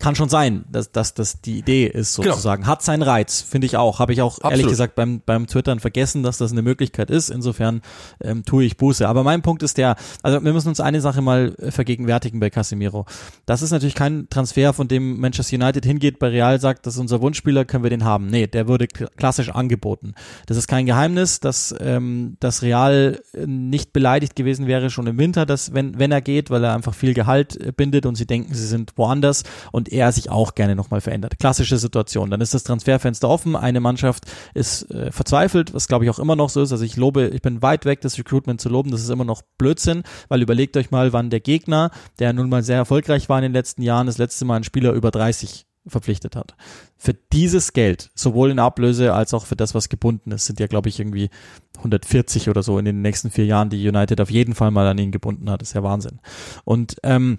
kann 0.00 0.14
schon 0.14 0.28
sein, 0.28 0.64
dass, 0.72 0.90
dass 0.90 1.14
das 1.14 1.40
die 1.40 1.58
Idee 1.58 1.86
ist 1.86 2.16
genau. 2.16 2.30
sozusagen. 2.30 2.62
Genau. 2.62 2.72
Hat 2.72 2.82
seinen 2.82 3.02
Reiz, 3.02 3.42
finde 3.42 3.66
ich 3.66 3.76
auch. 3.76 3.98
Habe 3.98 4.12
ich 4.12 4.22
auch 4.22 4.36
Absolut. 4.38 4.52
ehrlich 4.52 4.66
gesagt 4.66 4.94
beim, 4.94 5.20
beim 5.24 5.46
Twittern 5.46 5.78
vergessen, 5.78 6.22
dass 6.22 6.38
das 6.38 6.52
eine 6.52 6.62
Möglichkeit 6.62 7.10
ist. 7.10 7.28
Insofern 7.28 7.82
ähm, 8.22 8.44
tue 8.44 8.64
ich 8.64 8.76
Buße. 8.78 9.06
Aber 9.06 9.22
mein 9.22 9.42
Punkt 9.42 9.62
ist 9.62 9.78
der, 9.78 9.96
also 10.22 10.42
wir 10.42 10.52
müssen 10.52 10.68
uns 10.68 10.80
eine 10.80 11.00
Sache 11.00 11.20
mal 11.20 11.54
äh, 11.58 11.70
vergegenwärtigen 11.70 12.40
bei 12.40 12.50
Casemiro. 12.50 13.04
Das 13.46 13.62
ist 13.62 13.70
natürlich 13.70 13.94
kein 13.94 14.28
Transfer, 14.30 14.72
von 14.72 14.88
dem 14.88 15.20
Manchester 15.20 15.56
United 15.56 15.84
hingeht, 15.84 16.18
bei 16.18 16.28
Real 16.28 16.58
sagt, 16.58 16.86
das 16.86 16.94
ist 16.94 17.00
unser 17.00 17.20
Wunschspieler, 17.20 17.66
können 17.66 17.82
wir 17.82 17.90
den 17.90 18.04
haben. 18.04 18.28
Nee, 18.28 18.46
der 18.46 18.68
wurde 18.68 18.88
klassisch 18.88 19.50
angeboten. 19.50 20.14
Das 20.46 20.56
ist 20.56 20.66
kein 20.66 20.86
Geheimnis, 20.86 21.40
dass 21.40 21.74
ähm, 21.78 22.38
das 22.40 22.62
Real 22.62 23.20
nicht 23.46 23.92
beleidigt 23.92 24.34
gewesen 24.34 24.66
wäre 24.66 24.88
schon 24.88 25.06
im 25.06 25.18
Winter, 25.18 25.44
dass 25.44 25.74
wenn, 25.74 25.98
wenn 25.98 26.10
er 26.10 26.22
geht, 26.22 26.48
weil 26.48 26.64
er 26.64 26.74
einfach 26.74 26.94
viel 26.94 27.12
Gehalt 27.12 27.60
äh, 27.60 27.72
bindet 27.72 28.06
und 28.06 28.14
sie 28.14 28.26
denken, 28.26 28.54
sie 28.54 28.66
sind 28.66 28.92
woanders 28.96 29.44
und 29.72 29.89
er 29.92 30.12
sich 30.12 30.30
auch 30.30 30.54
gerne 30.54 30.76
nochmal 30.76 31.00
verändert. 31.00 31.38
Klassische 31.38 31.76
Situation. 31.76 32.30
Dann 32.30 32.40
ist 32.40 32.54
das 32.54 32.64
Transferfenster 32.64 33.28
offen, 33.28 33.56
eine 33.56 33.80
Mannschaft 33.80 34.24
ist 34.54 34.90
äh, 34.90 35.10
verzweifelt, 35.12 35.74
was 35.74 35.88
glaube 35.88 36.04
ich 36.04 36.10
auch 36.10 36.18
immer 36.18 36.36
noch 36.36 36.50
so 36.50 36.62
ist. 36.62 36.72
Also 36.72 36.84
ich 36.84 36.96
lobe, 36.96 37.28
ich 37.28 37.42
bin 37.42 37.62
weit 37.62 37.84
weg, 37.84 38.00
das 38.00 38.18
Recruitment 38.18 38.60
zu 38.60 38.68
loben, 38.68 38.90
das 38.90 39.02
ist 39.02 39.10
immer 39.10 39.24
noch 39.24 39.42
Blödsinn, 39.58 40.02
weil 40.28 40.42
überlegt 40.42 40.76
euch 40.76 40.90
mal, 40.90 41.12
wann 41.12 41.30
der 41.30 41.40
Gegner, 41.40 41.90
der 42.18 42.32
nun 42.32 42.48
mal 42.48 42.62
sehr 42.62 42.76
erfolgreich 42.76 43.28
war 43.28 43.38
in 43.38 43.42
den 43.42 43.52
letzten 43.52 43.82
Jahren, 43.82 44.06
das 44.06 44.18
letzte 44.18 44.44
Mal 44.44 44.56
einen 44.56 44.64
Spieler 44.64 44.92
über 44.92 45.10
30 45.10 45.66
verpflichtet 45.86 46.36
hat. 46.36 46.54
Für 46.96 47.14
dieses 47.14 47.72
Geld, 47.72 48.10
sowohl 48.14 48.50
in 48.50 48.58
Ablöse 48.58 49.14
als 49.14 49.32
auch 49.34 49.46
für 49.46 49.56
das, 49.56 49.74
was 49.74 49.88
gebunden 49.88 50.32
ist, 50.32 50.46
sind 50.46 50.60
ja, 50.60 50.66
glaube 50.66 50.88
ich, 50.88 51.00
irgendwie 51.00 51.30
140 51.78 52.48
oder 52.48 52.62
so 52.62 52.78
in 52.78 52.84
den 52.84 53.02
nächsten 53.02 53.30
vier 53.30 53.46
Jahren, 53.46 53.70
die 53.70 53.88
United 53.88 54.20
auf 54.20 54.30
jeden 54.30 54.54
Fall 54.54 54.70
mal 54.70 54.86
an 54.86 54.98
ihn 54.98 55.12
gebunden 55.12 55.50
hat. 55.50 55.62
Das 55.62 55.70
ist 55.70 55.74
ja 55.74 55.82
Wahnsinn. 55.82 56.20
Und 56.64 56.96
ähm, 57.02 57.38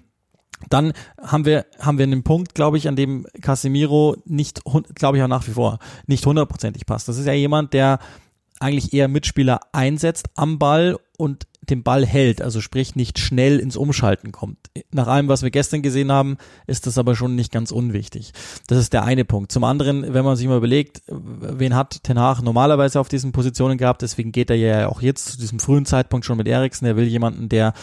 dann 0.70 0.92
haben 1.20 1.44
wir, 1.44 1.66
haben 1.78 1.98
wir 1.98 2.04
einen 2.04 2.22
Punkt, 2.22 2.54
glaube 2.54 2.78
ich, 2.78 2.88
an 2.88 2.96
dem 2.96 3.26
Casemiro 3.40 4.16
nicht, 4.24 4.62
glaube 4.94 5.16
ich 5.16 5.22
auch 5.22 5.28
nach 5.28 5.46
wie 5.46 5.52
vor, 5.52 5.78
nicht 6.06 6.24
hundertprozentig 6.24 6.86
passt. 6.86 7.08
Das 7.08 7.18
ist 7.18 7.26
ja 7.26 7.32
jemand, 7.32 7.72
der 7.72 7.98
eigentlich 8.60 8.92
eher 8.92 9.08
Mitspieler 9.08 9.60
einsetzt 9.72 10.28
am 10.36 10.58
Ball 10.58 10.96
und 11.18 11.46
den 11.68 11.84
Ball 11.84 12.04
hält, 12.04 12.42
also 12.42 12.60
sprich 12.60 12.96
nicht 12.96 13.18
schnell 13.20 13.60
ins 13.60 13.76
Umschalten 13.76 14.32
kommt. 14.32 14.58
Nach 14.90 15.06
allem, 15.06 15.28
was 15.28 15.42
wir 15.42 15.50
gestern 15.50 15.82
gesehen 15.82 16.10
haben, 16.10 16.36
ist 16.66 16.86
das 16.86 16.98
aber 16.98 17.14
schon 17.14 17.36
nicht 17.36 17.52
ganz 17.52 17.70
unwichtig. 17.70 18.32
Das 18.66 18.78
ist 18.78 18.92
der 18.92 19.04
eine 19.04 19.24
Punkt. 19.24 19.52
Zum 19.52 19.62
anderen, 19.62 20.12
wenn 20.12 20.24
man 20.24 20.36
sich 20.36 20.48
mal 20.48 20.56
überlegt, 20.56 21.02
wen 21.06 21.76
hat 21.76 22.02
Ten 22.02 22.18
Hag 22.18 22.42
normalerweise 22.42 22.98
auf 22.98 23.08
diesen 23.08 23.30
Positionen 23.30 23.78
gehabt, 23.78 24.02
deswegen 24.02 24.32
geht 24.32 24.50
er 24.50 24.56
ja 24.56 24.88
auch 24.88 25.02
jetzt 25.02 25.32
zu 25.32 25.38
diesem 25.38 25.60
frühen 25.60 25.86
Zeitpunkt 25.86 26.26
schon 26.26 26.38
mit 26.38 26.48
Eriksen. 26.48 26.86
Er 26.86 26.96
will 26.96 27.06
jemanden, 27.06 27.48
der 27.48 27.74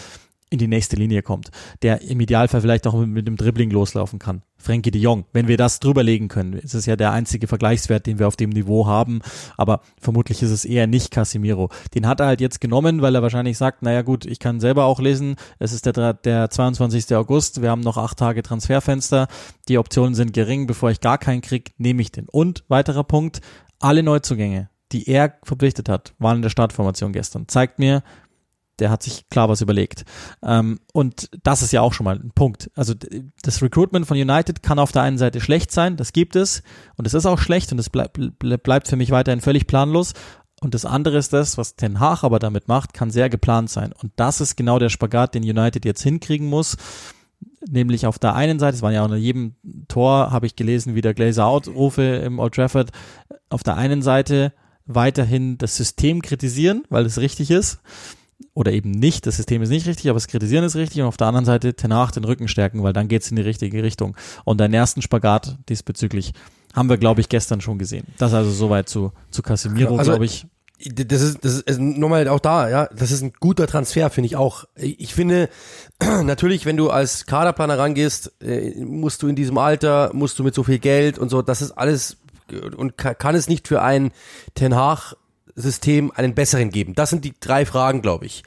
in 0.50 0.60
die 0.60 0.68
nächste 0.68 0.96
Linie 0.96 1.22
kommt, 1.22 1.52
der 1.82 2.02
im 2.02 2.20
Idealfall 2.20 2.62
vielleicht 2.62 2.88
auch 2.88 2.96
mit, 3.06 3.28
dem 3.28 3.38
Dribbling 3.38 3.70
loslaufen 3.70 4.20
kann. 4.20 4.42
Frankie 4.58 4.92
de 4.92 5.00
Jong, 5.00 5.26
wenn 5.32 5.48
wir 5.48 5.58
das 5.58 5.80
drüberlegen 5.80 6.28
können, 6.28 6.54
ist 6.54 6.74
es 6.74 6.86
ja 6.86 6.96
der 6.96 7.12
einzige 7.12 7.48
Vergleichswert, 7.48 8.06
den 8.06 8.20
wir 8.20 8.28
auf 8.28 8.36
dem 8.36 8.50
Niveau 8.50 8.88
haben, 8.88 9.22
aber 9.58 9.82
vermutlich 10.02 10.42
ist 10.42 10.52
es 10.52 10.66
eher 10.66 10.88
nicht 10.88 11.12
Casimiro. 11.12 11.70
Den 11.94 12.08
hat 12.08 12.20
er 12.20 12.26
halt 12.26 12.42
jetzt 12.42 12.60
genommen, 12.60 13.02
weil 13.02 13.16
er 13.16 13.22
wahrscheinlich 13.22 13.58
sagt, 13.58 13.84
naja 13.84 14.02
gut, 14.02 14.26
ich 14.26 14.40
kann 14.40 14.60
selber 14.60 14.86
auch 14.86 15.00
lesen, 15.00 15.36
es 15.60 15.72
ist 15.72 15.86
der, 15.86 16.14
der 16.14 16.50
22. 16.50 17.16
August, 17.16 17.62
wir 17.62 17.70
haben 17.70 17.82
noch 17.82 17.98
acht 17.98 18.18
Tage 18.18 18.44
Transferfenster, 18.44 19.28
die 19.68 19.78
Optionen 19.78 20.16
sind 20.16 20.34
gering, 20.34 20.68
bevor 20.68 20.90
ich 20.92 21.00
gar 21.00 21.18
keinen 21.18 21.42
krieg, 21.42 21.74
nehme 21.78 22.02
ich 22.02 22.12
den. 22.12 22.28
Und, 22.28 22.64
weiterer 22.68 23.04
Punkt, 23.04 23.42
alle 23.80 24.04
Neuzugänge, 24.04 24.70
die 24.92 25.08
er 25.08 25.36
verpflichtet 25.44 25.88
hat, 25.88 26.14
waren 26.18 26.38
in 26.38 26.42
der 26.42 26.50
Startformation 26.50 27.14
gestern. 27.14 27.48
Zeigt 27.48 27.80
mir, 27.80 28.04
der 28.80 28.90
hat 28.90 29.04
sich 29.04 29.30
klar 29.30 29.50
was 29.50 29.62
überlegt. 29.62 30.06
Ähm, 30.44 30.80
und 30.94 31.30
das 31.44 31.62
ist 31.62 31.72
ja 31.72 31.82
auch 31.82 31.94
schon 31.94 32.06
mal 32.06 32.16
ein 32.16 32.32
Punkt. 32.34 32.72
Also 32.76 32.94
das 33.42 33.62
Recruitment 33.62 34.08
von 34.08 34.18
United 34.18 34.64
kann 34.64 34.80
auf 34.80 34.92
der 34.92 35.04
einen 35.04 35.18
Seite 35.18 35.42
schlecht 35.42 35.72
sein, 35.72 35.98
das 35.98 36.14
gibt 36.14 36.36
es 36.36 36.64
und 36.96 37.08
es 37.08 37.14
ist 37.14 37.26
auch 37.26 37.40
schlecht 37.40 37.72
und 37.72 37.80
es 37.80 37.90
bleib, 37.90 38.18
bleibt 38.40 38.88
für 38.88 38.96
mich 38.96 39.12
weiterhin 39.12 39.42
völlig 39.42 39.68
planlos. 39.68 40.14
Und 40.62 40.74
das 40.74 40.86
andere 40.86 41.18
ist 41.18 41.32
das, 41.32 41.58
was 41.58 41.76
Ten 41.76 42.00
Hag 42.00 42.24
aber 42.24 42.40
damit 42.40 42.68
macht, 42.68 42.94
kann 42.94 43.12
sehr 43.12 43.30
geplant 43.30 43.70
sein. 43.70 43.94
Und 43.94 44.12
das 44.18 44.42
ist 44.42 44.58
genau 44.58 44.78
der 44.78 44.90
Spagat, 44.90 45.34
den 45.34 45.44
United 45.44 45.86
jetzt 45.86 46.04
hinkriegen 46.04 46.48
muss. 46.48 46.76
Nämlich 47.70 48.06
auf 48.06 48.20
der 48.20 48.36
einen 48.36 48.60
Seite, 48.60 48.76
es 48.76 48.82
waren 48.82 48.94
ja 48.94 49.06
auch 49.06 49.12
in 49.12 49.18
jedem 49.18 49.56
Tor, 49.88 50.32
habe 50.32 50.46
ich 50.46 50.58
gelesen, 50.58 50.96
wieder 50.96 51.14
Glazer 51.14 51.46
Out-Rufe 51.46 52.02
im 52.02 52.40
Old 52.40 52.56
Trafford. 52.56 52.92
Auf 53.50 53.64
der 53.64 53.78
einen 53.78 54.02
Seite 54.02 54.54
weiterhin 54.86 55.58
das 55.58 55.78
System 55.78 56.22
kritisieren, 56.22 56.84
weil 56.90 57.06
es 57.06 57.20
richtig 57.20 57.52
ist 57.52 57.80
oder 58.60 58.74
eben 58.74 58.92
nicht, 58.92 59.26
das 59.26 59.38
System 59.38 59.62
ist 59.62 59.70
nicht 59.70 59.88
richtig, 59.88 60.10
aber 60.10 60.18
das 60.18 60.28
Kritisieren 60.28 60.66
ist 60.66 60.76
richtig 60.76 61.02
und 61.02 61.08
auf 61.08 61.16
der 61.16 61.28
anderen 61.28 61.46
Seite 61.46 61.72
danach 61.72 62.12
den 62.12 62.26
Rücken 62.26 62.50
stärken, 62.50 62.84
weil 62.84 62.92
dann 62.92 63.08
geht's 63.08 63.30
in 63.30 63.38
die 63.38 63.42
richtige 63.42 63.82
Richtung. 63.84 64.18
Und 64.44 64.60
deinen 64.60 64.74
ersten 64.74 65.02
Spagat 65.02 65.58
diesbezüglich 65.70 66.34
haben 66.74 66.90
wir, 66.90 66.98
glaube 66.98 67.22
ich, 67.22 67.30
gestern 67.30 67.62
schon 67.62 67.80
gesehen. 67.80 68.06
Das 68.18 68.34
also 68.34 68.52
soweit 68.52 68.90
zu, 68.90 69.14
zu 69.32 69.42
Casemiro, 69.44 69.96
also, 69.96 70.12
glaube 70.12 70.26
ich. 70.26 70.46
Das 70.84 71.22
ist, 71.22 71.44
das 71.44 71.62
ist 71.62 71.80
nochmal 71.80 72.28
auch 72.28 72.42
da, 72.42 72.70
ja, 72.70 72.88
das 72.88 73.12
ist 73.12 73.22
ein 73.22 73.32
guter 73.40 73.66
Transfer, 73.66 74.10
finde 74.10 74.26
ich 74.26 74.36
auch. 74.36 74.66
Ich 74.76 75.14
finde, 75.14 75.48
natürlich, 76.24 76.66
wenn 76.66 76.76
du 76.76 76.90
als 76.90 77.26
Kaderplaner 77.26 77.78
rangehst, 77.78 78.34
äh, 78.42 78.76
musst 78.84 79.24
du 79.24 79.30
in 79.30 79.38
diesem 79.38 79.58
Alter, 79.58 80.12
musst 80.14 80.38
du 80.38 80.44
mit 80.44 80.54
so 80.54 80.64
viel 80.64 80.80
Geld 80.80 81.18
und 81.18 81.30
so, 81.30 81.42
das 81.42 81.62
ist 81.62 81.72
alles 81.72 82.18
und 82.76 82.98
kann 82.98 83.36
es 83.36 83.48
nicht 83.48 83.68
für 83.68 83.82
einen 83.82 84.12
Ten 84.56 84.76
Hag 84.76 85.16
System 85.62 86.12
einen 86.16 86.36
besseren 86.36 86.70
geben? 86.70 86.96
Das 86.96 87.10
sind 87.10 87.26
die 87.26 87.34
drei 87.40 87.66
Fragen, 87.66 88.02
glaube 88.02 88.26
ich. 88.26 88.44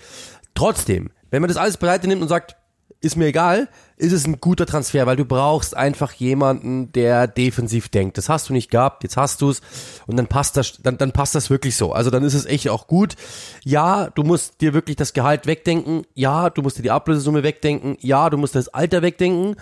Trotzdem, 0.54 1.10
wenn 1.30 1.42
man 1.42 1.48
das 1.48 1.56
alles 1.56 1.76
beiseite 1.76 2.08
nimmt 2.08 2.22
und 2.22 2.28
sagt, 2.28 2.56
ist 3.02 3.16
mir 3.16 3.26
egal, 3.26 3.68
ist 3.96 4.12
es 4.12 4.26
ein 4.26 4.40
guter 4.40 4.64
Transfer, 4.64 5.06
weil 5.06 5.16
du 5.16 5.24
brauchst 5.24 5.76
einfach 5.76 6.12
jemanden, 6.12 6.92
der 6.92 7.26
defensiv 7.26 7.88
denkt. 7.88 8.16
Das 8.16 8.28
hast 8.28 8.48
du 8.48 8.52
nicht 8.52 8.70
gehabt, 8.70 9.02
jetzt 9.02 9.16
hast 9.16 9.42
du 9.42 9.50
es 9.50 9.60
und 10.06 10.16
dann 10.16 10.28
passt 10.28 10.56
das, 10.56 10.80
dann, 10.80 10.98
dann 10.98 11.10
passt 11.10 11.34
das 11.34 11.50
wirklich 11.50 11.76
so. 11.76 11.92
Also 11.92 12.10
dann 12.10 12.22
ist 12.22 12.34
es 12.34 12.46
echt 12.46 12.68
auch 12.68 12.86
gut. 12.86 13.16
Ja, 13.64 14.08
du 14.10 14.22
musst 14.22 14.60
dir 14.60 14.72
wirklich 14.72 14.96
das 14.96 15.12
Gehalt 15.12 15.46
wegdenken. 15.46 16.06
Ja, 16.14 16.48
du 16.48 16.62
musst 16.62 16.78
dir 16.78 16.82
die 16.82 16.92
Ablösesumme 16.92 17.42
wegdenken. 17.42 17.96
Ja, 18.00 18.30
du 18.30 18.38
musst 18.38 18.54
das 18.54 18.68
Alter 18.68 19.02
wegdenken. 19.02 19.56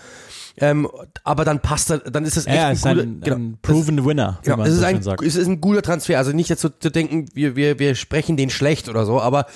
Ähm, 0.56 0.88
aber 1.24 1.44
dann 1.44 1.60
passt 1.60 1.90
er, 1.90 1.98
dann 1.98 2.24
ist 2.24 2.36
es 2.36 2.46
echt 2.46 2.56
ja, 2.56 2.66
ein, 2.68 2.72
ist 2.74 2.82
guter, 2.82 3.02
ein, 3.02 3.20
genau, 3.20 3.36
ein 3.36 3.58
proven 3.62 3.96
das, 3.96 4.06
Winner. 4.06 4.38
Genau, 4.42 4.62
es 4.62 4.74
ist, 4.74 4.82
ein, 4.82 4.98
es 4.98 5.36
ist 5.36 5.46
ein 5.46 5.60
guter 5.60 5.82
Transfer. 5.82 6.18
Also 6.18 6.32
nicht 6.32 6.48
jetzt 6.48 6.60
zu 6.60 6.90
denken, 6.90 7.26
wir, 7.34 7.56
wir, 7.56 7.78
wir 7.78 7.94
sprechen 7.94 8.36
den 8.36 8.50
schlecht 8.50 8.88
oder 8.88 9.06
so, 9.06 9.20
aber 9.20 9.46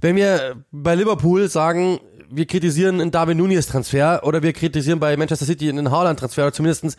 wenn 0.00 0.16
wir 0.16 0.56
bei 0.72 0.94
Liverpool 0.94 1.48
sagen, 1.48 2.00
wir 2.30 2.46
kritisieren 2.46 3.00
einen 3.00 3.10
Darwin 3.10 3.38
Nunes 3.38 3.66
Transfer 3.66 4.22
oder 4.24 4.42
wir 4.42 4.52
kritisieren 4.52 4.98
bei 4.98 5.16
Manchester 5.16 5.46
City 5.46 5.68
einen 5.68 5.90
Haaland 5.90 6.18
Transfer 6.18 6.44
oder 6.44 6.52
zumindestens 6.52 6.96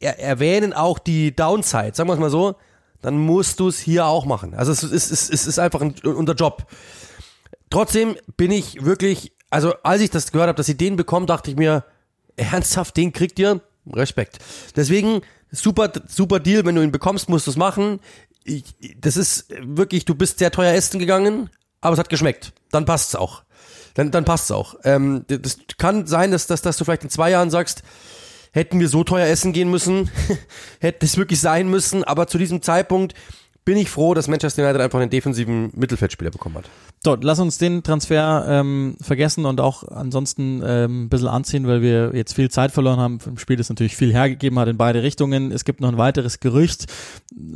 er, 0.00 0.18
erwähnen 0.18 0.72
auch 0.72 0.98
die 0.98 1.34
Downside, 1.34 1.92
sagen 1.94 2.08
wir 2.08 2.14
es 2.14 2.20
mal 2.20 2.30
so, 2.30 2.56
dann 3.00 3.18
musst 3.18 3.60
du 3.60 3.68
es 3.68 3.78
hier 3.78 4.06
auch 4.06 4.26
machen. 4.26 4.54
Also 4.54 4.72
es 4.72 4.82
ist, 4.82 5.10
es, 5.10 5.30
es 5.30 5.46
ist 5.46 5.58
einfach 5.58 5.80
ein, 5.80 5.94
unser 6.04 6.34
Job. 6.34 6.66
Trotzdem 7.70 8.16
bin 8.36 8.50
ich 8.50 8.84
wirklich, 8.84 9.32
also 9.48 9.74
als 9.82 10.02
ich 10.02 10.10
das 10.10 10.32
gehört 10.32 10.48
habe, 10.48 10.56
dass 10.56 10.66
sie 10.66 10.76
den 10.76 10.96
bekommen, 10.96 11.26
dachte 11.26 11.50
ich 11.50 11.56
mir, 11.56 11.84
ernsthaft, 12.40 12.96
den 12.96 13.12
kriegt 13.12 13.38
ihr? 13.38 13.60
Respekt. 13.92 14.38
Deswegen, 14.76 15.22
super, 15.50 15.92
super 16.08 16.40
Deal, 16.40 16.64
wenn 16.64 16.74
du 16.74 16.82
ihn 16.82 16.92
bekommst, 16.92 17.28
musst 17.28 17.46
du 17.46 17.50
es 17.50 17.56
machen. 17.56 18.00
Ich, 18.44 18.64
das 18.98 19.16
ist 19.16 19.46
wirklich, 19.62 20.04
du 20.04 20.14
bist 20.14 20.38
sehr 20.38 20.50
teuer 20.50 20.74
essen 20.74 20.98
gegangen, 20.98 21.50
aber 21.80 21.94
es 21.94 21.98
hat 21.98 22.08
geschmeckt. 22.08 22.52
Dann 22.70 22.84
passt's 22.84 23.14
auch. 23.14 23.42
Dann, 23.94 24.10
dann 24.10 24.24
passt's 24.24 24.50
auch. 24.50 24.76
Ähm, 24.84 25.24
das 25.28 25.58
kann 25.78 26.06
sein, 26.06 26.30
dass, 26.30 26.46
dass, 26.46 26.62
dass 26.62 26.76
du 26.76 26.84
vielleicht 26.84 27.04
in 27.04 27.10
zwei 27.10 27.30
Jahren 27.30 27.50
sagst, 27.50 27.82
hätten 28.52 28.80
wir 28.80 28.88
so 28.88 29.04
teuer 29.04 29.26
essen 29.26 29.52
gehen 29.52 29.70
müssen, 29.70 30.10
hätte 30.80 31.06
es 31.06 31.16
wirklich 31.16 31.40
sein 31.40 31.68
müssen, 31.68 32.04
aber 32.04 32.26
zu 32.26 32.38
diesem 32.38 32.62
Zeitpunkt 32.62 33.14
bin 33.64 33.76
ich 33.76 33.90
froh, 33.90 34.14
dass 34.14 34.28
Manchester 34.28 34.62
United 34.64 34.80
einfach 34.80 35.00
einen 35.00 35.10
defensiven 35.10 35.70
Mittelfeldspieler 35.74 36.30
bekommen 36.30 36.56
hat. 36.56 36.64
So, 37.04 37.16
lass 37.20 37.38
uns 37.38 37.58
den 37.58 37.82
Transfer 37.82 38.44
ähm, 38.48 38.96
vergessen 39.00 39.46
und 39.46 39.60
auch 39.60 39.84
ansonsten 39.84 40.62
ähm, 40.64 41.04
ein 41.04 41.08
bisschen 41.08 41.28
anziehen, 41.28 41.66
weil 41.66 41.82
wir 41.82 42.12
jetzt 42.14 42.34
viel 42.34 42.50
Zeit 42.50 42.72
verloren 42.72 42.98
haben. 42.98 43.18
Im 43.26 43.38
Spiel 43.38 43.60
ist 43.60 43.68
natürlich 43.68 43.96
viel 43.96 44.12
hergegeben 44.12 44.58
hat 44.58 44.68
in 44.68 44.76
beide 44.76 45.02
Richtungen. 45.02 45.52
Es 45.52 45.64
gibt 45.64 45.80
noch 45.80 45.88
ein 45.88 45.98
weiteres 45.98 46.40
Gerücht, 46.40 46.86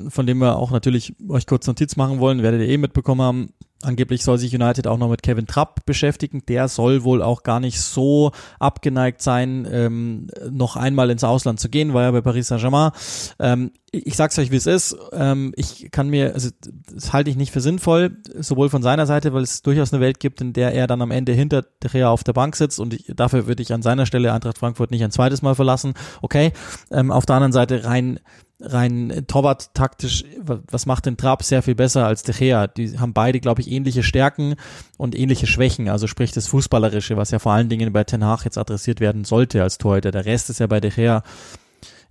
von 0.08 0.26
dem 0.26 0.38
wir 0.38 0.56
auch 0.56 0.70
natürlich 0.70 1.14
euch 1.28 1.46
kurz 1.46 1.66
Notiz 1.66 1.96
machen 1.96 2.20
wollen, 2.20 2.42
werdet 2.42 2.60
ihr 2.60 2.68
eh 2.68 2.78
mitbekommen 2.78 3.22
haben. 3.22 3.48
Angeblich 3.82 4.24
soll 4.24 4.38
sich 4.38 4.54
United 4.54 4.86
auch 4.86 4.96
noch 4.96 5.10
mit 5.10 5.22
Kevin 5.22 5.46
Trapp 5.46 5.84
beschäftigen. 5.84 6.42
Der 6.48 6.68
soll 6.68 7.04
wohl 7.04 7.22
auch 7.22 7.42
gar 7.42 7.60
nicht 7.60 7.80
so 7.80 8.32
abgeneigt 8.58 9.20
sein, 9.20 9.68
ähm, 9.70 10.28
noch 10.50 10.76
einmal 10.76 11.10
ins 11.10 11.24
Ausland 11.24 11.60
zu 11.60 11.68
gehen, 11.68 11.92
war 11.92 12.02
ja 12.02 12.10
bei 12.10 12.22
Paris 12.22 12.48
Saint-Germain. 12.48 12.92
Ähm, 13.38 13.72
ich 13.92 14.16
sag's 14.16 14.38
euch, 14.38 14.50
wie 14.50 14.56
es 14.56 14.66
ist. 14.66 14.96
Ähm, 15.12 15.52
ich 15.56 15.90
kann 15.92 16.08
mir, 16.08 16.34
also 16.34 16.50
das 16.92 17.12
halte 17.12 17.30
ich 17.30 17.36
nicht 17.36 17.52
für 17.52 17.60
sinnvoll, 17.60 18.16
sowohl 18.38 18.68
von 18.68 18.82
seiner 18.82 19.06
Seite, 19.06 19.32
weil 19.32 19.42
es 19.42 19.62
durchaus 19.62 19.92
eine 19.92 20.00
Welt 20.00 20.18
gibt, 20.18 20.40
in 20.40 20.52
der 20.52 20.72
er 20.72 20.86
dann 20.86 21.02
am 21.02 21.10
Ende 21.10 21.32
hinter 21.32 21.62
De 21.62 21.90
Gea 21.90 22.08
auf 22.08 22.24
der 22.24 22.32
Bank 22.32 22.56
sitzt 22.56 22.80
und 22.80 22.94
ich, 22.94 23.12
dafür 23.14 23.46
würde 23.46 23.62
ich 23.62 23.72
an 23.72 23.82
seiner 23.82 24.06
Stelle 24.06 24.32
Eintracht 24.32 24.58
Frankfurt 24.58 24.90
nicht 24.90 25.04
ein 25.04 25.10
zweites 25.10 25.42
Mal 25.42 25.54
verlassen. 25.54 25.94
Okay. 26.22 26.52
Ähm, 26.90 27.10
auf 27.10 27.26
der 27.26 27.36
anderen 27.36 27.52
Seite 27.52 27.84
rein 27.84 28.18
rein 28.60 29.24
Torwart 29.26 29.74
taktisch, 29.74 30.24
was 30.38 30.86
macht 30.86 31.06
den 31.06 31.16
Trapp 31.16 31.42
sehr 31.42 31.62
viel 31.62 31.74
besser 31.74 32.06
als 32.06 32.22
De 32.22 32.34
Gea? 32.34 32.66
Die 32.66 32.98
haben 32.98 33.12
beide, 33.12 33.40
glaube 33.40 33.60
ich, 33.60 33.70
ähnliche 33.70 34.02
Stärken 34.02 34.54
und 34.96 35.14
ähnliche 35.14 35.46
Schwächen. 35.46 35.88
Also 35.88 36.06
sprich 36.06 36.32
das 36.32 36.46
Fußballerische, 36.46 37.16
was 37.16 37.30
ja 37.30 37.38
vor 37.38 37.52
allen 37.52 37.68
Dingen 37.68 37.92
bei 37.92 38.04
Ten 38.04 38.24
Hag 38.24 38.44
jetzt 38.44 38.58
adressiert 38.58 39.00
werden 39.00 39.24
sollte 39.24 39.62
als 39.62 39.78
Torhüter. 39.78 40.10
Der 40.10 40.24
Rest 40.24 40.50
ist 40.50 40.60
ja 40.60 40.66
bei 40.66 40.80
De 40.80 40.90
Gea, 40.90 41.22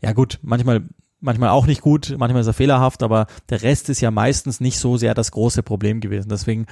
ja 0.02 0.12
gut, 0.12 0.40
manchmal 0.42 0.84
manchmal 1.24 1.50
auch 1.50 1.66
nicht 1.66 1.82
gut, 1.82 2.14
manchmal 2.18 2.42
ist 2.42 2.48
er 2.48 2.54
fehlerhaft, 2.54 3.02
aber 3.02 3.28
der 3.50 3.64
Rest 3.64 3.90
ist 3.90 4.02
ja 4.02 4.12
meistens 4.12 4.60
nicht 4.60 4.78
so 4.78 4.98
sehr 4.98 5.14
das 5.14 5.32
große 5.32 5.64
Problem 5.64 6.02
gewesen. 6.02 6.28
Deswegen 6.30 6.66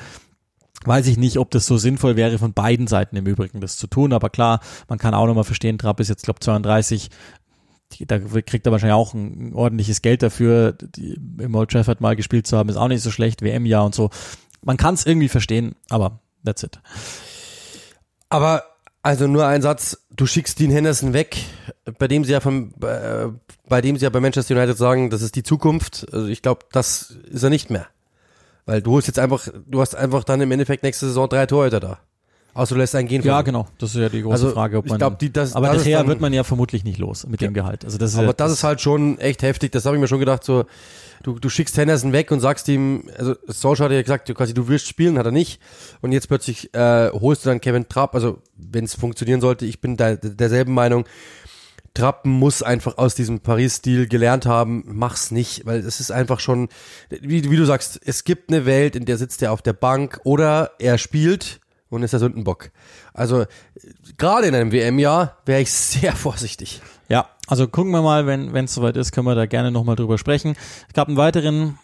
weiß 0.84 1.08
ich 1.08 1.18
nicht, 1.18 1.38
ob 1.38 1.52
das 1.52 1.66
so 1.66 1.78
sinnvoll 1.78 2.16
wäre, 2.16 2.38
von 2.38 2.54
beiden 2.54 2.88
Seiten 2.88 3.16
im 3.16 3.26
Übrigen 3.26 3.62
das 3.62 3.78
zu 3.78 3.88
tun. 3.88 4.14
Aber 4.14 4.30
klar, 4.30 4.60
man 4.88 5.00
kann 5.00 5.14
auch 5.14 5.28
nochmal 5.28 5.44
verstehen, 5.44 5.78
Trapp 5.78 6.00
ist 6.00 6.10
jetzt, 6.10 6.26
glaube 6.26 6.40
32, 6.40 7.10
da 8.00 8.20
kriegt 8.20 8.66
er 8.66 8.72
wahrscheinlich 8.72 8.96
auch 8.96 9.14
ein, 9.14 9.54
ordentliches 9.54 10.02
Geld 10.02 10.24
dafür. 10.24 10.76
Im 10.98 11.56
Old 11.56 11.72
Trafford 11.72 12.02
mal 12.02 12.16
gespielt 12.16 12.48
zu 12.48 12.58
haben, 12.58 12.70
ist 12.70 12.78
auch 12.78 12.88
nicht 12.88 13.02
so 13.02 13.12
schlecht, 13.12 13.42
WM-Jahr 13.42 13.86
und 13.86 13.96
so. 13.96 14.10
Man 14.64 14.78
kann 14.78 14.94
es 14.94 15.06
irgendwie 15.06 15.30
verstehen, 15.30 15.76
aber 15.90 16.20
that's 16.46 16.64
it. 16.64 16.80
Aber 18.30 18.64
also 19.04 19.28
nur 19.28 19.48
ein 19.48 19.62
Satz, 19.62 20.06
du 20.16 20.26
schickst 20.26 20.60
Dean 20.60 20.72
Henderson 20.72 21.14
weg, 21.14 21.38
bei 21.98 22.08
dem 22.08 22.24
sie 22.24 22.34
ja 22.34 22.40
von, 22.40 22.74
äh, 22.82 23.28
bei 23.68 23.82
dem 23.82 23.98
sie 23.98 24.04
ja 24.04 24.10
bei 24.10 24.20
Manchester 24.20 24.56
United 24.56 24.78
sagen, 24.78 25.10
das 25.10 25.22
ist 25.22 25.36
die 25.36 25.44
Zukunft. 25.44 26.08
Also 26.14 26.28
ich 26.28 26.42
glaube, 26.42 26.66
das 26.72 27.12
ist 27.30 27.44
er 27.44 27.50
nicht 27.50 27.70
mehr. 27.70 27.88
Weil 28.66 28.82
du 28.82 28.92
holst 28.92 29.08
jetzt 29.08 29.18
einfach, 29.18 29.48
du 29.66 29.82
hast 29.82 29.96
einfach 29.96 30.24
dann 30.24 30.42
im 30.42 30.52
Endeffekt 30.52 30.84
nächste 30.84 31.08
Saison 31.08 31.28
drei 31.28 31.48
Torhüter 31.48 31.80
da. 31.80 32.00
Außer 32.54 32.76
du 32.76 32.80
lässt 32.80 32.96
einen 32.96 33.08
gehen. 33.08 33.24
Ja, 33.24 33.42
genau. 33.44 33.68
Das 33.78 33.92
ist 33.92 34.02
ja 34.02 34.10
die 34.10 34.22
große 34.22 34.34
also, 34.34 34.52
Frage, 34.52 34.78
ob 34.78 34.86
man. 34.86 34.96
Ich 34.96 35.00
glaub, 35.00 35.20
die, 35.20 35.32
das, 35.32 35.56
aber 35.56 35.70
das 35.70 35.86
Her 35.86 36.06
wird 36.08 36.20
man 36.20 36.34
ja 36.34 36.44
vermutlich 36.44 36.84
nicht 36.84 36.98
los 36.98 37.26
mit 37.26 37.42
ja. 37.42 37.48
dem 37.48 37.54
Gehalt. 37.54 37.86
Also 37.86 37.98
das 37.98 38.12
ist 38.12 38.18
aber 38.18 38.28
ja, 38.28 38.34
das, 38.34 38.50
das, 38.50 38.58
ist 38.58 38.64
halt 38.64 38.82
schon 38.82 39.18
echt 39.20 39.42
heftig. 39.42 39.72
Das 39.72 39.86
habe 39.86 39.96
ich 39.96 40.02
mir 40.02 40.08
schon 40.08 40.20
gedacht. 40.20 40.44
So, 40.44 40.66
du, 41.24 41.40
du 41.40 41.50
schickst 41.50 41.78
Henderson 41.78 42.12
weg 42.12 42.30
und 42.30 42.42
sagst 42.42 42.68
ihm, 42.68 43.10
also 43.18 43.36
Solskjaer 43.48 43.90
hat 43.90 43.96
ja 43.96 44.02
gesagt, 44.02 44.28
du, 44.28 44.34
quasi 44.34 44.54
du 44.54 44.68
willst 44.68 44.88
spielen, 44.88 45.18
hat 45.18 45.26
er 45.26 45.32
nicht. 45.32 45.62
Und 46.02 46.12
jetzt 46.12 46.28
plötzlich 46.28 46.74
äh, 46.74 47.10
holst 47.12 47.46
du 47.46 47.50
dann 47.50 47.62
Kevin 47.62 47.88
Trapp. 47.88 48.16
Also 48.16 48.40
wenn 48.58 48.84
es 48.84 48.96
funktionieren 48.96 49.40
sollte, 49.40 49.66
ich 49.66 49.80
bin 49.80 49.96
da 49.96 50.16
derselben 50.16 50.74
Meinung. 50.74 51.06
Trappen 51.94 52.32
muss 52.32 52.64
einfach 52.64 52.98
aus 52.98 53.16
diesem 53.16 53.42
Paris-Stil 53.42 54.08
gelernt 54.08 54.46
haben, 54.46 54.84
mach's 54.88 55.30
nicht, 55.30 55.66
weil 55.66 55.80
es 55.80 56.00
ist 56.00 56.10
einfach 56.10 56.40
schon, 56.40 56.70
wie, 57.10 57.52
wie 57.52 57.58
du 57.58 57.66
sagst, 57.66 58.00
es 58.06 58.24
gibt 58.24 58.50
eine 58.50 58.66
Welt, 58.66 58.96
in 58.96 59.04
der 59.04 59.18
sitzt 59.18 59.42
er 59.42 59.52
auf 59.52 59.62
der 59.62 59.74
Bank 59.74 60.22
oder 60.24 60.72
er 60.80 60.98
spielt 60.98 61.60
und 61.92 62.02
ist 62.02 62.12
der 62.12 62.20
Sündenbock. 62.20 62.72
Also 63.14 63.46
gerade 64.18 64.48
in 64.48 64.56
einem 64.56 64.72
WM-Jahr 64.72 65.38
wäre 65.46 65.62
ich 65.62 65.72
sehr 65.72 66.16
vorsichtig. 66.16 66.82
Ja, 67.10 67.30
also 67.46 67.68
gucken 67.68 67.92
wir 67.92 68.02
mal, 68.02 68.26
wenn 68.26 68.56
es 68.56 68.74
soweit 68.74 68.98
ist, 68.98 69.12
können 69.12 69.28
wir 69.28 69.36
da 69.36 69.46
gerne 69.46 69.70
nochmal 69.70 69.96
drüber 69.96 70.18
sprechen. 70.18 70.56
Es 70.88 70.94
gab 70.94 71.08
einen 71.08 71.18
weiteren 71.18 71.78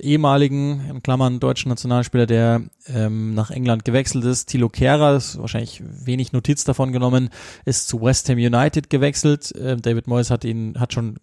ehemaligen, 0.00 0.88
in 0.88 1.02
Klammern, 1.02 1.38
deutschen 1.38 1.68
Nationalspieler, 1.68 2.26
der 2.26 2.62
ähm, 2.86 3.34
nach 3.34 3.50
England 3.50 3.84
gewechselt 3.84 4.24
ist. 4.24 4.46
Thilo 4.46 4.70
Kehrer, 4.70 5.16
ist 5.16 5.38
wahrscheinlich 5.38 5.82
wenig 5.84 6.32
Notiz 6.32 6.64
davon 6.64 6.92
genommen, 6.92 7.28
ist 7.66 7.88
zu 7.88 8.00
West 8.00 8.28
Ham 8.30 8.38
United 8.38 8.88
gewechselt. 8.88 9.54
Äh, 9.54 9.76
David 9.76 10.06
Moyes 10.06 10.30
hat 10.30 10.44
ihn, 10.44 10.80
hat 10.80 10.94
schon 10.94 11.18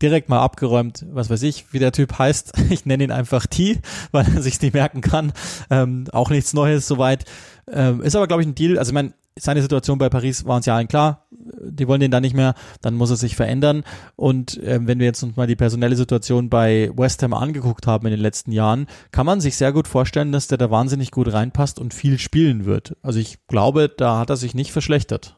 direkt 0.00 0.28
mal 0.28 0.40
abgeräumt, 0.40 1.04
was 1.10 1.30
weiß 1.30 1.42
ich, 1.42 1.66
wie 1.72 1.78
der 1.78 1.92
Typ 1.92 2.18
heißt. 2.18 2.52
Ich 2.70 2.86
nenne 2.86 3.04
ihn 3.04 3.12
einfach 3.12 3.46
T, 3.46 3.78
weil 4.10 4.26
er 4.34 4.42
sich 4.42 4.60
nicht 4.60 4.74
merken 4.74 5.00
kann. 5.00 5.32
Ähm, 5.70 6.06
auch 6.12 6.30
nichts 6.30 6.54
Neues 6.54 6.88
soweit. 6.88 7.24
Ähm, 7.70 8.02
ist 8.02 8.16
aber, 8.16 8.26
glaube 8.26 8.42
ich, 8.42 8.48
ein 8.48 8.54
Deal. 8.54 8.78
Also 8.78 8.90
ich 8.90 8.94
meine, 8.94 9.14
seine 9.36 9.62
Situation 9.62 9.98
bei 9.98 10.08
Paris 10.08 10.44
war 10.44 10.56
uns 10.56 10.66
ja 10.66 10.76
allen 10.76 10.88
klar. 10.88 11.26
Die 11.30 11.88
wollen 11.88 12.00
den 12.00 12.10
da 12.10 12.20
nicht 12.20 12.34
mehr, 12.34 12.54
dann 12.80 12.94
muss 12.94 13.10
es 13.10 13.20
sich 13.20 13.36
verändern. 13.36 13.84
Und 14.16 14.60
ähm, 14.62 14.86
wenn 14.86 14.98
wir 14.98 15.06
jetzt 15.06 15.22
uns 15.22 15.36
mal 15.36 15.46
die 15.46 15.56
personelle 15.56 15.96
Situation 15.96 16.48
bei 16.48 16.90
West 16.94 17.22
Ham 17.22 17.34
angeguckt 17.34 17.86
haben 17.86 18.06
in 18.06 18.12
den 18.12 18.20
letzten 18.20 18.52
Jahren, 18.52 18.86
kann 19.10 19.26
man 19.26 19.40
sich 19.40 19.56
sehr 19.56 19.72
gut 19.72 19.88
vorstellen, 19.88 20.32
dass 20.32 20.46
der 20.46 20.58
da 20.58 20.70
wahnsinnig 20.70 21.10
gut 21.10 21.32
reinpasst 21.32 21.78
und 21.78 21.92
viel 21.92 22.18
spielen 22.18 22.64
wird. 22.64 22.96
Also 23.02 23.18
ich 23.18 23.46
glaube, 23.46 23.88
da 23.94 24.18
hat 24.18 24.30
er 24.30 24.36
sich 24.36 24.54
nicht 24.54 24.72
verschlechtert. 24.72 25.36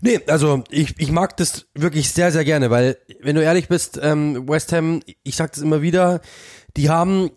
Nee, 0.00 0.20
also 0.28 0.62
ich, 0.70 0.94
ich 0.98 1.10
mag 1.10 1.36
das 1.38 1.66
wirklich 1.74 2.10
sehr, 2.10 2.30
sehr 2.30 2.44
gerne, 2.44 2.70
weil, 2.70 2.98
wenn 3.20 3.34
du 3.34 3.42
ehrlich 3.42 3.68
bist, 3.68 3.98
ähm, 4.00 4.48
West 4.48 4.72
Ham, 4.72 5.00
ich 5.24 5.34
sag 5.34 5.52
das 5.52 5.62
immer 5.62 5.82
wieder, 5.82 6.20
die 6.76 6.88
haben, 6.88 7.30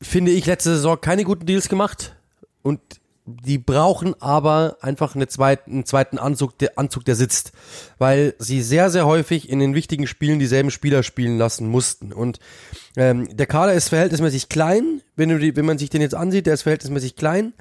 finde 0.00 0.30
ich, 0.30 0.46
letzte 0.46 0.74
Saison 0.76 1.00
keine 1.00 1.24
guten 1.24 1.46
Deals 1.46 1.68
gemacht 1.68 2.14
und 2.62 2.80
die 3.24 3.58
brauchen 3.58 4.20
aber 4.20 4.78
einfach 4.80 5.14
eine 5.14 5.28
zweiten, 5.28 5.72
einen 5.72 5.86
zweiten 5.86 6.18
Anzug 6.18 6.58
der, 6.58 6.76
Anzug, 6.78 7.04
der 7.04 7.14
sitzt, 7.14 7.52
weil 7.98 8.34
sie 8.38 8.62
sehr, 8.62 8.90
sehr 8.90 9.06
häufig 9.06 9.48
in 9.48 9.60
den 9.60 9.74
wichtigen 9.74 10.06
Spielen 10.06 10.40
dieselben 10.40 10.70
Spieler 10.70 11.02
spielen 11.02 11.38
lassen 11.38 11.68
mussten. 11.68 12.12
Und 12.12 12.40
ähm, 12.96 13.28
der 13.36 13.46
Kader 13.46 13.74
ist 13.74 13.90
verhältnismäßig 13.90 14.48
klein, 14.48 15.02
wenn, 15.14 15.28
du 15.28 15.38
die, 15.38 15.54
wenn 15.54 15.64
man 15.64 15.78
sich 15.78 15.90
den 15.90 16.00
jetzt 16.00 16.14
ansieht, 16.14 16.46
der 16.46 16.54
ist 16.54 16.62
verhältnismäßig 16.62 17.14
klein, 17.14 17.52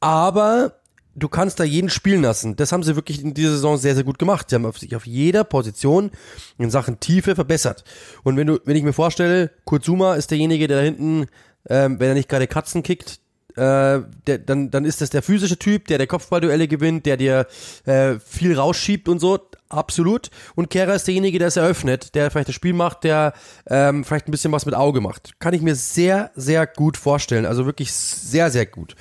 aber 0.00 0.80
du 1.14 1.28
kannst 1.28 1.60
da 1.60 1.64
jeden 1.64 1.90
spielen 1.90 2.22
lassen. 2.22 2.56
Das 2.56 2.72
haben 2.72 2.82
sie 2.82 2.96
wirklich 2.96 3.22
in 3.22 3.34
dieser 3.34 3.52
Saison 3.52 3.76
sehr, 3.76 3.94
sehr 3.94 4.04
gut 4.04 4.18
gemacht. 4.18 4.50
Sie 4.50 4.56
haben 4.56 4.70
sich 4.72 4.96
auf 4.96 5.06
jeder 5.06 5.44
Position 5.44 6.10
in 6.58 6.70
Sachen 6.70 6.98
Tiefe 6.98 7.34
verbessert. 7.36 7.84
Und 8.24 8.36
wenn 8.36 8.46
du, 8.46 8.58
wenn 8.64 8.76
ich 8.76 8.82
mir 8.82 8.92
vorstelle, 8.92 9.50
Kurzuma 9.64 10.14
ist 10.14 10.30
derjenige, 10.30 10.66
der 10.66 10.78
da 10.78 10.82
hinten, 10.82 11.26
ähm, 11.68 12.00
wenn 12.00 12.08
er 12.08 12.14
nicht 12.14 12.28
gerade 12.28 12.46
Katzen 12.46 12.82
kickt, 12.82 13.20
äh, 13.58 14.02
der, 14.26 14.38
dann, 14.38 14.70
dann 14.70 14.84
ist 14.84 15.00
das 15.00 15.10
der 15.10 15.22
physische 15.22 15.58
Typ, 15.58 15.88
der 15.88 15.98
der 15.98 16.06
Kopfballduelle 16.06 16.68
gewinnt, 16.68 17.06
der 17.06 17.16
dir 17.16 17.46
äh, 17.84 18.14
viel 18.24 18.56
rausschiebt 18.56 19.08
und 19.08 19.18
so. 19.18 19.38
Absolut. 19.68 20.30
Und 20.54 20.70
Kera 20.70 20.94
ist 20.94 21.06
derjenige, 21.06 21.38
der 21.38 21.48
es 21.48 21.56
eröffnet, 21.56 22.14
der 22.14 22.30
vielleicht 22.30 22.48
das 22.48 22.54
Spiel 22.54 22.72
macht, 22.72 23.04
der 23.04 23.34
ähm, 23.66 24.04
vielleicht 24.04 24.28
ein 24.28 24.30
bisschen 24.30 24.52
was 24.52 24.64
mit 24.64 24.74
Auge 24.74 25.00
macht. 25.00 25.38
Kann 25.40 25.52
ich 25.52 25.60
mir 25.60 25.74
sehr, 25.74 26.30
sehr 26.34 26.66
gut 26.66 26.96
vorstellen. 26.96 27.44
Also 27.44 27.66
wirklich 27.66 27.92
sehr, 27.92 28.50
sehr 28.50 28.64
gut. 28.64 28.94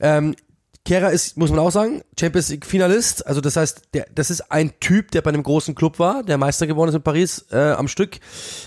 Ähm, 0.00 0.34
Kehrer 0.86 1.10
ist, 1.10 1.36
muss 1.36 1.50
man 1.50 1.58
auch 1.58 1.72
sagen, 1.72 2.02
Champions 2.18 2.48
League 2.48 2.64
Finalist. 2.64 3.26
Also 3.26 3.40
das 3.40 3.56
heißt, 3.56 3.88
der, 3.92 4.06
das 4.14 4.30
ist 4.30 4.52
ein 4.52 4.72
Typ, 4.78 5.10
der 5.10 5.20
bei 5.20 5.30
einem 5.30 5.42
großen 5.42 5.74
Club 5.74 5.98
war, 5.98 6.22
der 6.22 6.38
Meister 6.38 6.68
geworden 6.68 6.90
ist 6.90 6.94
in 6.94 7.02
Paris 7.02 7.44
äh, 7.50 7.72
am 7.72 7.88
Stück. 7.88 8.20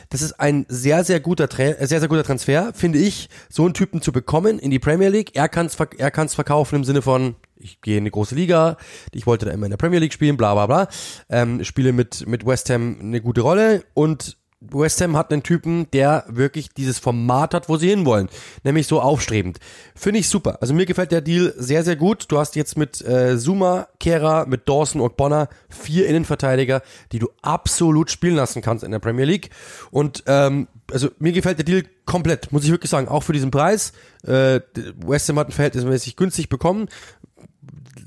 Das 0.10 0.22
ist 0.22 0.34
ein 0.34 0.66
sehr, 0.68 1.06
sehr 1.06 1.22
guter, 1.22 1.48
Tra 1.48 1.64
äh, 1.64 1.88
sehr, 1.88 2.02
sehr 2.02 2.10
guter 2.10 2.26
Transfer, 2.26 2.74
finde 2.74 3.00
ich, 3.00 3.30
so 3.50 3.64
einen 3.64 3.74
Typen 3.74 4.02
zu 4.02 4.12
bekommen 4.12 4.60
in 4.60 4.70
die 4.70 4.80
Premier 4.80 5.08
League. 5.08 5.32
Er 5.36 5.48
kann 5.48 5.68
es 5.68 5.78
er 5.98 6.12
kann's 6.12 6.36
verkaufen 6.36 6.76
im 6.76 6.84
Sinne 6.84 7.02
von, 7.02 7.36
ich 7.56 7.80
gehe 7.82 7.98
in 7.98 8.04
eine 8.04 8.12
große 8.12 8.36
Liga, 8.36 8.76
ich 9.14 9.26
wollte 9.26 9.46
da 9.46 9.52
immer 9.54 9.68
in 9.68 9.72
der 9.72 9.78
Premier 9.78 10.00
League 10.00 10.14
spielen, 10.14 10.36
bla 10.36 10.54
bla 10.54 10.68
bla. 10.68 10.88
Ähm, 11.30 11.64
spiele 11.64 11.94
mit, 11.94 12.28
mit 12.28 12.46
West 12.46 12.70
Ham 12.70 12.98
eine 13.00 13.22
gute 13.22 13.42
Rolle 13.42 13.86
und 13.94 14.38
West 14.62 15.00
Ham 15.00 15.16
hat 15.16 15.32
einen 15.32 15.44
Typen, 15.44 15.90
der 15.92 16.26
wirklich 16.28 16.70
dieses 16.70 17.00
Format 17.00 17.54
hat, 17.54 17.70
wo 17.70 17.78
sie 17.78 17.90
hinwollen. 17.90 18.28
Nämlich 18.64 18.88
so 18.88 19.00
aufstrebend. 19.00 19.60
Finde 19.96 20.20
ich 20.20 20.28
super. 20.28 20.58
Also 20.62 20.74
mir 20.74 20.86
gefällt 20.86 21.14
der 21.14 21.22
Deal 21.22 21.54
sehr, 21.58 21.84
sehr 21.84 21.96
gut. 21.96 22.26
Du 22.28 22.38
hast 22.38 22.58
jetzt 22.58 22.78
mit 22.78 23.02
äh, 23.02 23.38
Zuma, 23.38 23.88
Kera, 24.00 24.46
mit 24.46 24.68
Dawson 24.68 25.00
und 25.00 25.16
Bonner 25.16 25.48
vier 25.70 26.08
Innenverteidiger, 26.08 26.82
die 27.14 27.20
du 27.20 27.30
absolut 27.42 28.12
spielen 28.12 28.36
lassen 28.36 28.62
kannst 28.62 28.84
in 28.84 28.92
der 28.92 29.00
Premier 29.00 29.26
League. 29.26 29.50
Und 29.92 30.24
ähm, 30.28 30.68
also 30.92 31.10
mir 31.20 31.32
gefällt 31.32 31.60
der 31.60 31.66
Deal 31.66 31.84
komplett, 32.06 32.52
muss 32.52 32.66
ich 32.66 32.72
wirklich 32.72 32.92
sagen. 32.92 33.08
Auch 33.08 33.24
für 33.24 33.34
diesen 33.34 33.52
Preis. 33.52 33.94
Äh, 34.24 34.60
West 35.06 35.30
Ham 35.30 35.40
hat 35.40 35.48
ein 35.48 35.54
verhältnismäßig 35.54 36.18
günstig 36.18 36.50
bekommen 36.50 36.90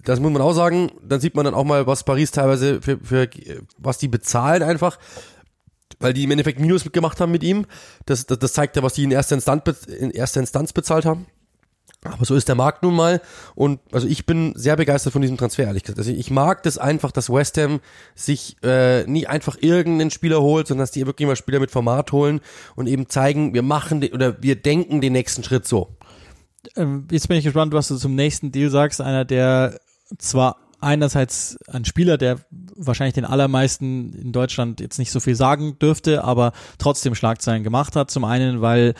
das 0.04 0.18
muss 0.18 0.32
man 0.32 0.42
auch 0.42 0.52
sagen, 0.52 0.90
dann 1.00 1.20
sieht 1.20 1.36
man 1.36 1.44
dann 1.44 1.54
auch 1.54 1.62
mal, 1.62 1.86
was 1.86 2.02
Paris 2.02 2.32
teilweise 2.32 2.82
für, 2.82 2.98
für 2.98 3.28
was 3.78 3.98
die 3.98 4.08
bezahlen 4.08 4.64
einfach 4.64 4.98
weil 6.00 6.12
die 6.12 6.24
im 6.24 6.30
Endeffekt 6.30 6.60
Minus 6.60 6.90
gemacht 6.90 7.20
haben 7.20 7.32
mit 7.32 7.42
ihm. 7.42 7.66
Das, 8.06 8.26
das, 8.26 8.38
das 8.38 8.52
zeigt 8.52 8.76
ja, 8.76 8.82
was 8.82 8.94
die 8.94 9.04
in 9.04 9.10
erster, 9.10 9.34
Instanz, 9.34 9.84
in 9.86 10.10
erster 10.10 10.40
Instanz 10.40 10.72
bezahlt 10.72 11.04
haben. 11.04 11.26
Aber 12.04 12.24
so 12.24 12.34
ist 12.34 12.48
der 12.48 12.56
Markt 12.56 12.82
nun 12.82 12.96
mal. 12.96 13.20
Und 13.54 13.78
also 13.92 14.08
ich 14.08 14.26
bin 14.26 14.54
sehr 14.56 14.76
begeistert 14.76 15.12
von 15.12 15.22
diesem 15.22 15.36
Transfer, 15.36 15.64
ehrlich 15.64 15.84
gesagt. 15.84 16.00
Also 16.00 16.10
ich 16.10 16.30
mag 16.32 16.62
das 16.64 16.76
einfach, 16.76 17.12
dass 17.12 17.30
West 17.30 17.58
Ham 17.58 17.80
sich 18.16 18.56
äh, 18.64 19.04
nie 19.04 19.28
einfach 19.28 19.56
irgendeinen 19.60 20.10
Spieler 20.10 20.42
holt, 20.42 20.66
sondern 20.66 20.82
dass 20.82 20.90
die 20.90 21.06
wirklich 21.06 21.28
mal 21.28 21.36
Spieler 21.36 21.60
mit 21.60 21.70
Format 21.70 22.10
holen 22.10 22.40
und 22.74 22.88
eben 22.88 23.08
zeigen, 23.08 23.54
wir 23.54 23.62
machen 23.62 24.02
oder 24.12 24.42
wir 24.42 24.56
denken 24.56 25.00
den 25.00 25.12
nächsten 25.12 25.44
Schritt 25.44 25.66
so. 25.66 25.96
Ähm, 26.76 27.06
jetzt 27.10 27.28
bin 27.28 27.36
ich 27.36 27.44
gespannt, 27.44 27.72
was 27.72 27.88
du 27.88 27.96
zum 27.96 28.16
nächsten 28.16 28.50
Deal 28.50 28.70
sagst. 28.70 29.00
Einer, 29.00 29.24
der 29.24 29.78
zwar 30.18 30.56
einerseits 30.82 31.58
ein 31.68 31.84
Spieler, 31.84 32.18
der 32.18 32.38
wahrscheinlich 32.74 33.14
den 33.14 33.24
allermeisten 33.24 34.12
in 34.12 34.32
Deutschland 34.32 34.80
jetzt 34.80 34.98
nicht 34.98 35.12
so 35.12 35.20
viel 35.20 35.34
sagen 35.34 35.78
dürfte, 35.78 36.24
aber 36.24 36.52
trotzdem 36.78 37.14
Schlagzeilen 37.14 37.62
gemacht 37.62 37.96
hat. 37.96 38.10
Zum 38.10 38.24
einen, 38.24 38.60
weil 38.60 38.94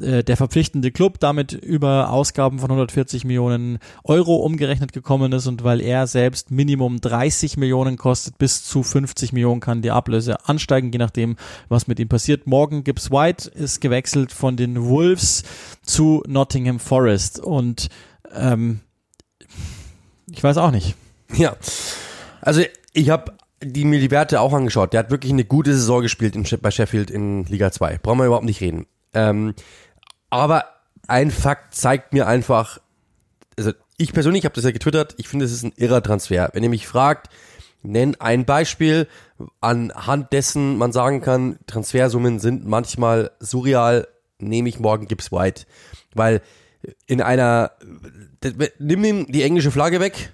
äh, 0.00 0.24
der 0.24 0.36
verpflichtende 0.36 0.90
Club 0.90 1.20
damit 1.20 1.52
über 1.52 2.10
Ausgaben 2.10 2.58
von 2.58 2.70
140 2.70 3.24
Millionen 3.24 3.78
Euro 4.04 4.36
umgerechnet 4.36 4.92
gekommen 4.92 5.32
ist 5.32 5.46
und 5.46 5.64
weil 5.64 5.80
er 5.80 6.06
selbst 6.06 6.50
Minimum 6.50 7.00
30 7.00 7.56
Millionen 7.56 7.96
kostet, 7.96 8.38
bis 8.38 8.64
zu 8.64 8.82
50 8.82 9.32
Millionen 9.32 9.60
kann 9.60 9.82
die 9.82 9.90
Ablöse 9.90 10.46
ansteigen, 10.46 10.92
je 10.92 10.98
nachdem, 10.98 11.36
was 11.68 11.86
mit 11.86 12.00
ihm 12.00 12.08
passiert. 12.08 12.46
Morgan 12.46 12.84
Gibbs 12.84 13.10
White 13.10 13.48
ist 13.50 13.80
gewechselt 13.80 14.32
von 14.32 14.56
den 14.56 14.84
Wolves 14.84 15.44
zu 15.82 16.22
Nottingham 16.26 16.80
Forest 16.80 17.40
und 17.40 17.88
ähm, 18.34 18.80
ich 20.30 20.42
weiß 20.42 20.58
auch 20.58 20.70
nicht. 20.70 20.94
Ja, 21.34 21.56
also 22.40 22.62
ich 22.94 23.10
habe 23.10 23.34
die 23.62 23.84
mir 23.84 24.00
die 24.00 24.10
Werte 24.10 24.40
auch 24.40 24.52
angeschaut. 24.52 24.92
Der 24.92 25.00
hat 25.00 25.10
wirklich 25.10 25.32
eine 25.32 25.44
gute 25.44 25.74
Saison 25.74 26.02
gespielt 26.02 26.36
in, 26.36 26.46
bei 26.60 26.70
Sheffield 26.70 27.10
in 27.10 27.44
Liga 27.44 27.72
2. 27.72 27.98
Brauchen 27.98 28.18
wir 28.18 28.26
überhaupt 28.26 28.44
nicht 28.44 28.60
reden. 28.60 28.86
Ähm, 29.14 29.54
aber 30.30 30.64
ein 31.06 31.30
Fakt 31.30 31.74
zeigt 31.74 32.12
mir 32.12 32.26
einfach, 32.26 32.80
also 33.56 33.72
ich 33.96 34.12
persönlich 34.12 34.44
habe 34.44 34.54
das 34.54 34.64
ja 34.64 34.70
getwittert, 34.70 35.14
ich 35.18 35.28
finde, 35.28 35.44
es 35.44 35.52
ist 35.52 35.64
ein 35.64 35.72
irrer 35.76 36.02
Transfer. 36.02 36.50
Wenn 36.52 36.62
ihr 36.62 36.68
mich 36.68 36.86
fragt, 36.86 37.30
nenn 37.82 38.14
ein 38.20 38.44
Beispiel, 38.44 39.08
anhand 39.60 40.32
dessen 40.32 40.76
man 40.76 40.92
sagen 40.92 41.20
kann, 41.20 41.58
Transfersummen 41.66 42.38
sind 42.38 42.66
manchmal 42.66 43.32
surreal, 43.40 44.06
nehme 44.38 44.68
ich 44.68 44.78
morgen 44.78 45.08
Gibbs 45.08 45.32
White. 45.32 45.64
Weil 46.14 46.42
in 47.06 47.20
einer, 47.20 47.72
nimm 48.78 49.04
ihm 49.04 49.26
die 49.26 49.42
englische 49.42 49.72
Flagge 49.72 49.98
weg 49.98 50.32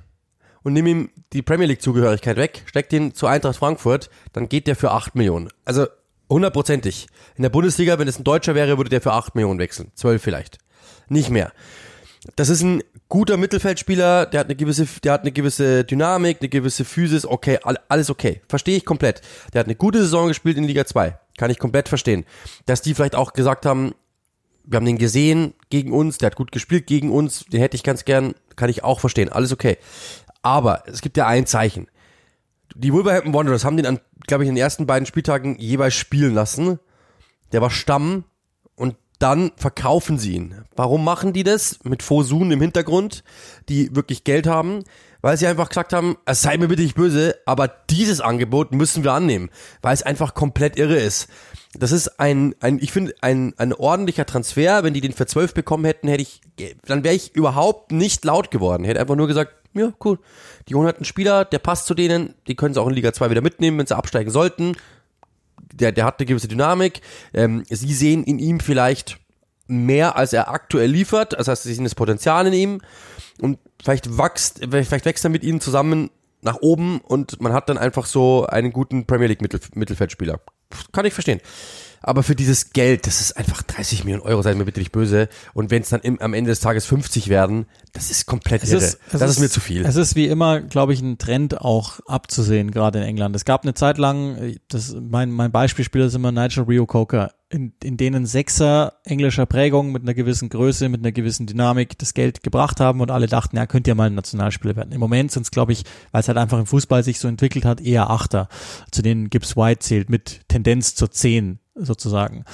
und 0.64 0.72
nimm 0.72 0.86
ihm 0.86 1.10
die 1.32 1.42
Premier 1.42 1.66
League 1.66 1.82
Zugehörigkeit 1.82 2.36
weg, 2.36 2.64
steck 2.66 2.88
den 2.88 3.14
zu 3.14 3.28
Eintracht 3.28 3.56
Frankfurt, 3.56 4.10
dann 4.32 4.48
geht 4.48 4.66
der 4.66 4.74
für 4.74 4.90
8 4.90 5.14
Millionen. 5.14 5.50
Also 5.64 5.86
Hundertprozentig. 6.28 7.06
In 7.36 7.42
der 7.42 7.50
Bundesliga, 7.50 7.98
wenn 7.98 8.08
es 8.08 8.18
ein 8.18 8.24
Deutscher 8.24 8.54
wäre, 8.54 8.78
würde 8.78 8.90
der 8.90 9.00
für 9.00 9.12
8 9.12 9.34
Millionen 9.34 9.58
wechseln. 9.58 9.90
12 9.94 10.22
vielleicht. 10.22 10.58
Nicht 11.08 11.30
mehr. 11.30 11.52
Das 12.36 12.48
ist 12.48 12.62
ein 12.62 12.82
guter 13.08 13.36
Mittelfeldspieler, 13.36 14.24
der 14.24 14.40
hat 14.40 14.46
eine 14.46 14.56
gewisse, 14.56 14.86
der 15.02 15.12
hat 15.12 15.20
eine 15.20 15.32
gewisse 15.32 15.84
Dynamik, 15.84 16.38
eine 16.40 16.48
gewisse 16.48 16.86
Physis, 16.86 17.26
okay, 17.26 17.58
alles 17.88 18.08
okay. 18.08 18.40
Verstehe 18.48 18.78
ich 18.78 18.86
komplett. 18.86 19.20
Der 19.52 19.60
hat 19.60 19.66
eine 19.66 19.76
gute 19.76 19.98
Saison 19.98 20.28
gespielt 20.28 20.56
in 20.56 20.64
Liga 20.64 20.86
2. 20.86 21.18
Kann 21.36 21.50
ich 21.50 21.58
komplett 21.58 21.88
verstehen. 21.88 22.24
Dass 22.64 22.80
die 22.80 22.94
vielleicht 22.94 23.14
auch 23.14 23.34
gesagt 23.34 23.66
haben, 23.66 23.94
wir 24.64 24.76
haben 24.76 24.86
den 24.86 24.96
gesehen 24.96 25.52
gegen 25.68 25.92
uns, 25.92 26.16
der 26.16 26.28
hat 26.28 26.36
gut 26.36 26.50
gespielt 26.50 26.86
gegen 26.86 27.12
uns, 27.12 27.44
den 27.44 27.60
hätte 27.60 27.76
ich 27.76 27.82
ganz 27.82 28.06
gern, 28.06 28.34
kann 28.56 28.70
ich 28.70 28.82
auch 28.82 29.00
verstehen. 29.00 29.28
Alles 29.28 29.52
okay. 29.52 29.76
Aber 30.44 30.84
es 30.86 31.00
gibt 31.00 31.16
ja 31.16 31.26
ein 31.26 31.46
Zeichen. 31.46 31.88
Die 32.76 32.92
Wolverhampton 32.92 33.34
Wanderers 33.34 33.64
haben 33.64 33.76
den 33.76 33.86
an 33.86 34.00
glaube 34.26 34.44
ich, 34.44 34.48
in 34.48 34.54
den 34.54 34.62
ersten 34.62 34.86
beiden 34.86 35.06
Spieltagen 35.06 35.58
jeweils 35.58 35.94
spielen 35.94 36.34
lassen. 36.34 36.78
Der 37.52 37.60
war 37.60 37.70
Stamm 37.70 38.24
und 38.74 38.96
dann 39.18 39.52
verkaufen 39.56 40.18
sie 40.18 40.34
ihn. 40.34 40.64
Warum 40.74 41.04
machen 41.04 41.32
die 41.32 41.44
das? 41.44 41.78
Mit 41.84 42.02
Fosun 42.02 42.50
im 42.50 42.60
Hintergrund, 42.60 43.22
die 43.68 43.94
wirklich 43.94 44.24
Geld 44.24 44.46
haben, 44.46 44.82
weil 45.20 45.36
sie 45.36 45.46
einfach 45.46 45.68
gesagt 45.68 45.92
haben, 45.92 46.16
es 46.26 46.42
sei 46.42 46.58
mir 46.58 46.68
bitte 46.68 46.82
nicht 46.82 46.96
böse, 46.96 47.36
aber 47.46 47.68
dieses 47.68 48.20
Angebot 48.20 48.72
müssen 48.72 49.04
wir 49.04 49.12
annehmen, 49.12 49.50
weil 49.82 49.94
es 49.94 50.02
einfach 50.02 50.34
komplett 50.34 50.76
irre 50.76 50.96
ist. 50.96 51.28
Das 51.76 51.92
ist 51.92 52.20
ein, 52.20 52.54
ein 52.60 52.78
ich 52.80 52.92
finde, 52.92 53.14
ein, 53.20 53.54
ein 53.56 53.72
ordentlicher 53.72 54.26
Transfer. 54.26 54.84
Wenn 54.84 54.94
die 54.94 55.00
den 55.00 55.12
für 55.12 55.26
12 55.26 55.54
bekommen 55.54 55.84
hätten, 55.84 56.08
hätte 56.08 56.22
ich, 56.22 56.40
dann 56.86 57.02
wäre 57.02 57.14
ich 57.14 57.34
überhaupt 57.34 57.90
nicht 57.90 58.24
laut 58.24 58.50
geworden. 58.50 58.84
Hätte 58.84 59.00
einfach 59.00 59.16
nur 59.16 59.26
gesagt, 59.26 59.54
ja, 59.74 59.92
cool. 60.04 60.18
Die 60.68 60.74
holen 60.74 60.86
halt 60.86 60.96
einen 60.96 61.04
Spieler, 61.04 61.44
der 61.44 61.58
passt 61.58 61.86
zu 61.86 61.94
denen, 61.94 62.34
die 62.46 62.54
können 62.54 62.74
sie 62.74 62.80
auch 62.80 62.88
in 62.88 62.94
Liga 62.94 63.12
2 63.12 63.30
wieder 63.30 63.40
mitnehmen, 63.40 63.78
wenn 63.78 63.86
sie 63.86 63.96
absteigen 63.96 64.30
sollten. 64.30 64.76
Der, 65.72 65.92
der 65.92 66.04
hat 66.04 66.18
eine 66.18 66.26
gewisse 66.26 66.48
Dynamik. 66.48 67.00
Ähm, 67.32 67.64
sie 67.68 67.92
sehen 67.92 68.24
in 68.24 68.38
ihm 68.38 68.60
vielleicht 68.60 69.18
mehr, 69.66 70.16
als 70.16 70.32
er 70.32 70.50
aktuell 70.50 70.90
liefert. 70.90 71.32
Das 71.32 71.48
heißt, 71.48 71.64
sie 71.64 71.74
sehen 71.74 71.84
das 71.84 71.94
Potenzial 71.94 72.46
in 72.46 72.52
ihm. 72.52 72.80
Und 73.40 73.58
vielleicht 73.82 74.16
wächst, 74.16 74.60
vielleicht 74.70 75.04
wächst 75.04 75.24
er 75.24 75.30
mit 75.30 75.42
ihnen 75.42 75.60
zusammen 75.60 76.10
nach 76.42 76.58
oben 76.60 77.00
und 77.00 77.40
man 77.40 77.52
hat 77.52 77.68
dann 77.68 77.78
einfach 77.78 78.06
so 78.06 78.46
einen 78.46 78.72
guten 78.72 79.06
Premier 79.06 79.28
League 79.28 79.40
Mittelfeldspieler. 79.40 80.40
Kann 80.92 81.06
ich 81.06 81.14
verstehen. 81.14 81.40
Aber 82.06 82.22
für 82.22 82.36
dieses 82.36 82.70
Geld, 82.74 83.06
das 83.06 83.22
ist 83.22 83.32
einfach 83.36 83.62
30 83.62 84.04
Millionen 84.04 84.22
Euro, 84.22 84.42
seid 84.42 84.58
mir 84.58 84.66
bitte 84.66 84.78
nicht 84.78 84.92
böse. 84.92 85.28
Und 85.54 85.70
wenn 85.70 85.80
es 85.80 85.88
dann 85.88 86.00
im, 86.02 86.20
am 86.20 86.34
Ende 86.34 86.50
des 86.50 86.60
Tages 86.60 86.84
50 86.84 87.30
werden, 87.30 87.64
das 87.94 88.10
ist 88.10 88.26
komplett 88.26 88.62
es 88.62 88.72
irre. 88.72 88.84
Ist, 88.84 88.98
das 89.10 89.22
ist, 89.22 89.30
ist, 89.30 89.40
mir 89.40 89.48
zu 89.48 89.60
viel. 89.60 89.86
Es 89.86 89.96
ist 89.96 90.14
wie 90.14 90.26
immer, 90.26 90.60
glaube 90.60 90.92
ich, 90.92 91.00
ein 91.00 91.16
Trend 91.16 91.62
auch 91.62 92.00
abzusehen, 92.06 92.72
gerade 92.72 92.98
in 92.98 93.04
England. 93.04 93.34
Es 93.34 93.46
gab 93.46 93.62
eine 93.62 93.72
Zeit 93.72 93.96
lang, 93.96 94.54
das, 94.68 94.94
mein, 95.00 95.30
mein 95.30 95.50
Beispielspieler 95.50 96.04
ist 96.04 96.14
immer 96.14 96.30
Nigel 96.30 96.64
Rio 96.64 96.84
Coker, 96.84 97.32
in, 97.48 97.72
in 97.82 97.96
denen 97.96 98.26
Sechser 98.26 98.94
englischer 99.04 99.46
Prägung 99.46 99.90
mit 99.90 100.02
einer 100.02 100.12
gewissen 100.12 100.50
Größe, 100.50 100.90
mit 100.90 101.00
einer 101.00 101.12
gewissen 101.12 101.46
Dynamik 101.46 101.96
das 101.98 102.12
Geld 102.12 102.42
gebracht 102.42 102.80
haben 102.80 103.00
und 103.00 103.10
alle 103.10 103.28
dachten, 103.28 103.56
ja, 103.56 103.64
könnt 103.66 103.86
ihr 103.86 103.94
mal 103.94 104.08
ein 104.08 104.14
Nationalspieler 104.14 104.76
werden. 104.76 104.92
Im 104.92 105.00
Moment 105.00 105.32
sind 105.32 105.44
es, 105.44 105.50
glaube 105.50 105.72
ich, 105.72 105.84
weil 106.12 106.20
es 106.20 106.28
halt 106.28 106.36
einfach 106.36 106.58
im 106.58 106.66
Fußball 106.66 107.02
sich 107.02 107.18
so 107.18 107.28
entwickelt 107.28 107.64
hat, 107.64 107.80
eher 107.80 108.10
Achter, 108.10 108.48
zu 108.90 109.00
denen 109.00 109.30
Gibbs 109.30 109.56
White 109.56 109.78
zählt, 109.78 110.10
mit 110.10 110.42
Tendenz 110.48 110.94
zur 110.96 111.10
Zehn 111.10 111.60
sozusagen. 111.74 112.44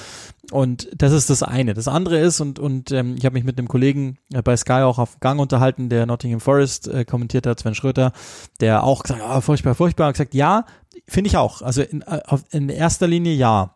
Und 0.50 0.88
das 0.94 1.12
ist 1.12 1.30
das 1.30 1.42
eine. 1.42 1.74
Das 1.74 1.88
andere 1.88 2.18
ist, 2.18 2.40
und, 2.40 2.58
und 2.58 2.90
ähm, 2.90 3.16
ich 3.16 3.24
habe 3.24 3.34
mich 3.34 3.44
mit 3.44 3.58
einem 3.58 3.68
Kollegen 3.68 4.18
äh, 4.32 4.42
bei 4.42 4.56
Sky 4.56 4.82
auch 4.82 4.98
auf 4.98 5.20
Gang 5.20 5.40
unterhalten, 5.40 5.88
der 5.88 6.06
Nottingham 6.06 6.40
Forest 6.40 6.88
äh, 6.88 7.04
kommentiert 7.04 7.46
hat, 7.46 7.60
Sven 7.60 7.74
Schröter, 7.74 8.12
der 8.60 8.82
auch 8.82 9.02
gesagt 9.02 9.22
hat, 9.22 9.36
oh, 9.36 9.40
furchtbar, 9.40 9.74
furchtbar, 9.74 10.08
und 10.08 10.14
gesagt, 10.14 10.34
ja, 10.34 10.64
finde 11.06 11.28
ich 11.28 11.36
auch. 11.36 11.62
Also 11.62 11.82
in, 11.82 12.02
äh, 12.02 12.20
auf, 12.26 12.44
in 12.50 12.68
erster 12.68 13.06
Linie 13.06 13.34
ja. 13.34 13.74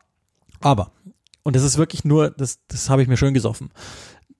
Aber, 0.60 0.92
und 1.42 1.54
das 1.54 1.62
ist 1.62 1.78
wirklich 1.78 2.04
nur, 2.04 2.30
das, 2.30 2.60
das 2.68 2.88
habe 2.90 3.02
ich 3.02 3.08
mir 3.08 3.16
schön 3.16 3.34
gesoffen. 3.34 3.70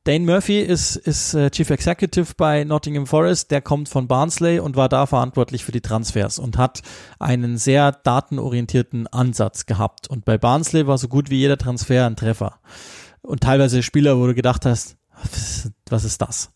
Dane 0.05 0.27
Murphy 0.27 0.61
ist, 0.61 0.97
ist 0.97 1.33
äh, 1.33 1.51
Chief 1.51 1.71
Executive 1.71 2.35
bei 2.37 2.65
Nottingham 2.65 3.07
Forest, 3.07 3.51
der 3.51 3.63
kommt 3.63 3.89
von 3.89 4.07
Barnsley 4.07 4.59
und 4.59 4.77
war 4.77 4.91
da 4.91 5.07
verantwortlich 5.07 5.65
für 5.65 5.73
die 5.73 5.81
Transfers 5.81 6.39
und 6.39 6.59
hat 6.59 6.83
einen 7.19 7.57
sehr 7.57 7.91
datenorientierten 7.91 9.07
Ansatz 9.07 9.65
gehabt. 9.65 10.07
Und 10.07 10.27
bei 10.27 10.37
Barnsley 10.37 10.87
war 10.87 10.99
so 10.99 11.09
gut 11.09 11.31
wie 11.31 11.39
jeder 11.39 11.57
Transfer 11.57 12.05
ein 12.05 12.17
Treffer. 12.17 12.61
Und 13.23 13.41
teilweise 13.41 13.83
Spieler, 13.83 14.19
wo 14.19 14.27
du 14.27 14.35
gedacht 14.35 14.67
hast, 14.67 14.99
was 15.89 16.05
ist 16.05 16.21
das? 16.21 16.53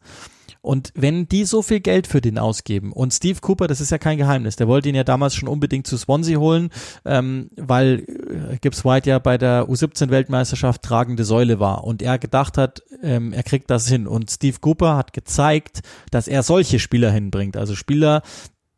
Und 0.60 0.92
wenn 0.94 1.28
die 1.28 1.44
so 1.44 1.62
viel 1.62 1.80
Geld 1.80 2.06
für 2.06 2.20
den 2.20 2.38
ausgeben 2.38 2.92
und 2.92 3.12
Steve 3.12 3.40
Cooper, 3.40 3.66
das 3.66 3.80
ist 3.80 3.90
ja 3.90 3.98
kein 3.98 4.18
Geheimnis, 4.18 4.56
der 4.56 4.68
wollte 4.68 4.88
ihn 4.88 4.94
ja 4.94 5.04
damals 5.04 5.34
schon 5.34 5.48
unbedingt 5.48 5.86
zu 5.86 5.96
Swansea 5.96 6.38
holen, 6.38 6.70
ähm, 7.04 7.50
weil 7.56 8.04
äh, 8.52 8.58
Gibbs 8.60 8.84
White 8.84 9.08
ja 9.08 9.18
bei 9.18 9.38
der 9.38 9.68
U17-Weltmeisterschaft 9.68 10.82
tragende 10.82 11.24
Säule 11.24 11.60
war 11.60 11.84
und 11.84 12.02
er 12.02 12.18
gedacht 12.18 12.58
hat, 12.58 12.82
ähm, 13.02 13.32
er 13.32 13.42
kriegt 13.42 13.70
das 13.70 13.88
hin. 13.88 14.06
Und 14.06 14.30
Steve 14.30 14.58
Cooper 14.60 14.96
hat 14.96 15.12
gezeigt, 15.12 15.80
dass 16.10 16.28
er 16.28 16.42
solche 16.42 16.78
Spieler 16.78 17.10
hinbringt, 17.10 17.56
also 17.56 17.74
Spieler, 17.74 18.22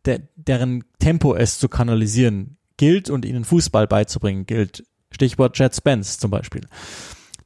der, 0.04 0.20
deren 0.36 0.84
Tempo 0.98 1.34
es 1.34 1.58
zu 1.58 1.68
kanalisieren 1.68 2.56
gilt 2.76 3.10
und 3.10 3.24
ihnen 3.24 3.44
Fußball 3.44 3.86
beizubringen 3.86 4.46
gilt. 4.46 4.84
Stichwort 5.12 5.58
Jet 5.58 5.74
Spence 5.74 6.18
zum 6.18 6.30
Beispiel 6.30 6.62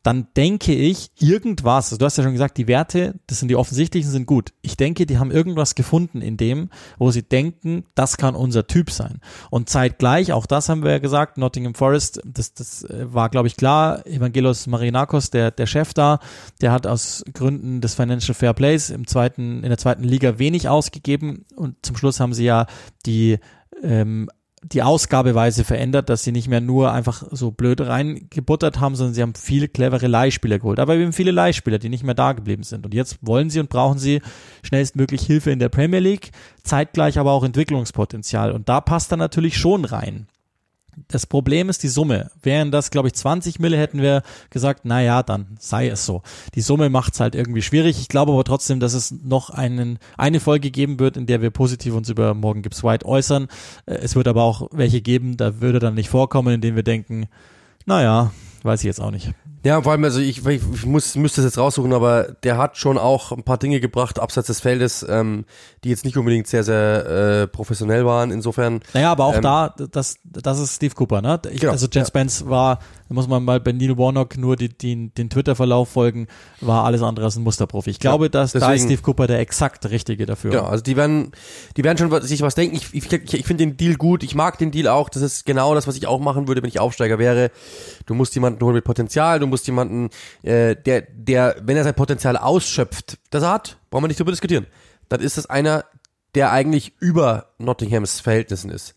dann 0.04 0.28
denke 0.36 0.74
ich, 0.74 1.10
irgendwas, 1.18 1.86
also 1.86 1.96
du 1.96 2.04
hast 2.04 2.18
ja 2.18 2.22
schon 2.22 2.34
gesagt, 2.34 2.58
die 2.58 2.68
Werte, 2.68 3.14
das 3.26 3.38
sind 3.38 3.48
die 3.48 3.56
offensichtlichen, 3.56 4.10
sind 4.10 4.26
gut. 4.26 4.52
Ich 4.60 4.76
denke, 4.76 5.06
die 5.06 5.18
haben 5.18 5.30
irgendwas 5.30 5.74
gefunden 5.74 6.20
in 6.20 6.36
dem, 6.36 6.68
wo 6.98 7.10
sie 7.10 7.22
denken, 7.22 7.86
das 7.94 8.18
kann 8.18 8.34
unser 8.34 8.66
Typ 8.66 8.90
sein. 8.90 9.20
Und 9.50 9.70
zeitgleich, 9.70 10.34
auch 10.34 10.44
das 10.44 10.68
haben 10.68 10.84
wir 10.84 10.90
ja 10.90 10.98
gesagt, 10.98 11.38
Nottingham 11.38 11.74
Forest, 11.74 12.20
das, 12.22 12.52
das 12.52 12.84
äh, 12.84 13.12
war, 13.14 13.30
glaube 13.30 13.48
ich, 13.48 13.56
klar, 13.56 14.06
Evangelos 14.06 14.66
Marinakos, 14.66 15.30
der, 15.30 15.50
der 15.50 15.66
Chef 15.66 15.94
da, 15.94 16.18
der 16.60 16.70
hat 16.70 16.86
aus 16.86 17.24
Gründen 17.32 17.80
des 17.80 17.94
Financial 17.94 18.34
Fair 18.34 18.52
Plays 18.52 18.90
im 18.90 19.06
zweiten, 19.06 19.62
in 19.64 19.70
der 19.70 19.78
zweiten 19.78 20.04
Liga 20.04 20.38
wenig 20.38 20.68
ausgegeben 20.68 21.46
und 21.56 21.76
zum 21.80 21.96
Schluss 21.96 22.20
haben 22.20 22.34
sie 22.34 22.44
ja 22.44 22.66
die 23.06 23.38
ähm, 23.82 24.28
die 24.72 24.82
Ausgabeweise 24.82 25.62
verändert, 25.62 26.08
dass 26.08 26.22
sie 26.22 26.32
nicht 26.32 26.48
mehr 26.48 26.60
nur 26.60 26.92
einfach 26.92 27.22
so 27.30 27.50
blöd 27.50 27.80
reingebuttert 27.82 28.80
haben, 28.80 28.96
sondern 28.96 29.14
sie 29.14 29.22
haben 29.22 29.34
viele 29.34 29.68
clevere 29.68 30.06
Leihspieler 30.06 30.58
geholt. 30.58 30.80
Aber 30.80 30.94
eben 30.94 31.12
viele 31.12 31.30
Leihspieler, 31.30 31.78
die 31.78 31.90
nicht 31.90 32.02
mehr 32.02 32.14
da 32.14 32.32
geblieben 32.32 32.62
sind. 32.62 32.86
Und 32.86 32.94
jetzt 32.94 33.18
wollen 33.20 33.50
sie 33.50 33.60
und 33.60 33.68
brauchen 33.68 33.98
sie 33.98 34.22
schnellstmöglich 34.62 35.22
Hilfe 35.22 35.50
in 35.50 35.58
der 35.58 35.68
Premier 35.68 36.00
League, 36.00 36.30
zeitgleich 36.62 37.18
aber 37.18 37.32
auch 37.32 37.44
Entwicklungspotenzial. 37.44 38.52
Und 38.52 38.68
da 38.68 38.80
passt 38.80 39.12
er 39.12 39.18
natürlich 39.18 39.58
schon 39.58 39.84
rein. 39.84 40.26
Das 41.08 41.26
Problem 41.26 41.68
ist 41.68 41.82
die 41.82 41.88
Summe. 41.88 42.30
Wären 42.42 42.70
das, 42.70 42.90
glaube 42.90 43.08
ich, 43.08 43.14
20 43.14 43.60
Mille, 43.60 43.76
hätten 43.76 44.00
wir 44.00 44.22
gesagt, 44.50 44.80
na 44.84 45.02
ja, 45.02 45.22
dann 45.22 45.56
sei 45.58 45.88
es 45.88 46.04
so. 46.06 46.22
Die 46.54 46.60
Summe 46.60 46.90
macht 46.90 47.14
es 47.14 47.20
halt 47.20 47.34
irgendwie 47.34 47.62
schwierig. 47.62 48.00
Ich 48.00 48.08
glaube 48.08 48.32
aber 48.32 48.44
trotzdem, 48.44 48.80
dass 48.80 48.94
es 48.94 49.10
noch 49.10 49.50
einen, 49.50 49.98
eine 50.16 50.40
Folge 50.40 50.70
geben 50.70 50.98
wird, 50.98 51.16
in 51.16 51.26
der 51.26 51.42
wir 51.42 51.50
positiv 51.50 51.94
uns 51.94 52.08
über 52.08 52.34
Morgan 52.34 52.62
Gibbs 52.62 52.82
White 52.84 53.06
äußern. 53.06 53.48
Äh, 53.86 53.94
es 53.96 54.16
wird 54.16 54.28
aber 54.28 54.42
auch 54.42 54.68
welche 54.72 55.00
geben, 55.00 55.36
da 55.36 55.60
würde 55.60 55.78
dann 55.78 55.94
nicht 55.94 56.08
vorkommen, 56.08 56.54
in 56.54 56.60
denen 56.60 56.76
wir 56.76 56.82
denken, 56.82 57.26
naja, 57.86 58.32
weiß 58.62 58.80
ich 58.80 58.86
jetzt 58.86 59.00
auch 59.00 59.10
nicht. 59.10 59.32
Ja, 59.64 59.80
vor 59.80 59.92
allem, 59.92 60.04
also 60.04 60.20
ich, 60.20 60.46
ich, 60.46 60.62
ich 60.74 60.84
muss, 60.86 61.14
müsste 61.16 61.40
es 61.40 61.46
jetzt 61.46 61.58
raussuchen, 61.58 61.92
aber 61.94 62.24
der 62.42 62.58
hat 62.58 62.76
schon 62.76 62.98
auch 62.98 63.32
ein 63.32 63.42
paar 63.44 63.56
Dinge 63.56 63.80
gebracht, 63.80 64.18
abseits 64.18 64.48
des 64.48 64.60
Feldes, 64.60 65.04
ähm, 65.08 65.46
die 65.84 65.88
jetzt 65.88 66.04
nicht 66.04 66.18
unbedingt 66.18 66.46
sehr, 66.46 66.62
sehr 66.64 67.06
äh, 67.06 67.46
professionell 67.46 68.04
waren. 68.04 68.30
Insofern. 68.30 68.80
Naja, 68.92 69.10
aber 69.10 69.24
auch 69.24 69.36
ähm, 69.36 69.42
da, 69.42 69.74
das, 69.90 70.16
das 70.22 70.58
ist 70.58 70.74
Steve 70.76 70.94
Cooper, 70.94 71.22
ne? 71.22 71.40
Ich, 71.50 71.60
Genau, 71.60 71.72
also 71.72 71.86
Jen 71.86 72.02
ja. 72.02 72.06
Spence 72.06 72.46
war, 72.46 72.78
da 73.08 73.14
muss 73.14 73.26
man 73.26 73.42
mal 73.42 73.58
bei 73.58 73.72
Neil 73.72 73.96
Warnock 73.96 74.36
nur 74.36 74.56
die, 74.56 74.68
die, 74.68 75.08
den 75.08 75.30
Twitter-Verlauf 75.30 75.88
folgen, 75.88 76.26
war 76.60 76.84
alles 76.84 77.00
andere 77.00 77.24
als 77.24 77.36
ein 77.36 77.42
Musterprofi. 77.42 77.88
Ich 77.88 78.00
glaube, 78.00 78.28
dass 78.28 78.52
da 78.52 78.58
ist 78.58 78.64
deswegen- 78.64 78.84
Steve 78.84 79.02
Cooper 79.02 79.26
der 79.26 79.38
exakt 79.38 79.88
richtige 79.88 80.26
dafür. 80.26 80.50
Genau, 80.50 80.64
also 80.64 80.82
die 80.82 80.96
werden, 80.96 81.32
die 81.78 81.84
werden 81.84 81.96
schon 81.96 82.20
sich 82.22 82.42
was 82.42 82.54
denken. 82.54 82.76
Ich, 82.76 82.92
ich, 82.92 83.10
ich, 83.10 83.34
ich 83.34 83.46
finde 83.46 83.64
den 83.64 83.76
Deal 83.78 83.94
gut. 83.94 84.22
Ich 84.22 84.34
mag 84.34 84.58
den 84.58 84.70
Deal 84.72 84.88
auch. 84.88 85.08
Das 85.08 85.22
ist 85.22 85.46
genau 85.46 85.74
das, 85.74 85.86
was 85.86 85.96
ich 85.96 86.06
auch 86.06 86.20
machen 86.20 86.48
würde, 86.48 86.62
wenn 86.62 86.68
ich 86.68 86.80
Aufsteiger 86.80 87.18
wäre. 87.18 87.50
Du 88.04 88.12
musst 88.14 88.34
jemanden 88.34 88.62
holen 88.62 88.74
mit 88.74 88.84
Potenzial. 88.84 89.40
Du 89.40 89.46
musst 89.46 89.53
jemanden, 89.66 90.10
äh, 90.42 90.76
der, 90.76 91.02
der, 91.02 91.56
wenn 91.62 91.76
er 91.76 91.84
sein 91.84 91.94
Potenzial 91.94 92.36
ausschöpft, 92.36 93.18
das 93.30 93.42
er 93.42 93.52
hat, 93.52 93.78
brauchen 93.90 94.04
wir 94.04 94.08
nicht 94.08 94.20
drüber 94.20 94.32
diskutieren. 94.32 94.66
Dann 95.08 95.20
ist 95.20 95.36
das 95.36 95.46
einer, 95.46 95.84
der 96.34 96.50
eigentlich 96.50 96.94
über 97.00 97.50
Nottinghams 97.58 98.20
Verhältnissen 98.20 98.70
ist. 98.70 98.94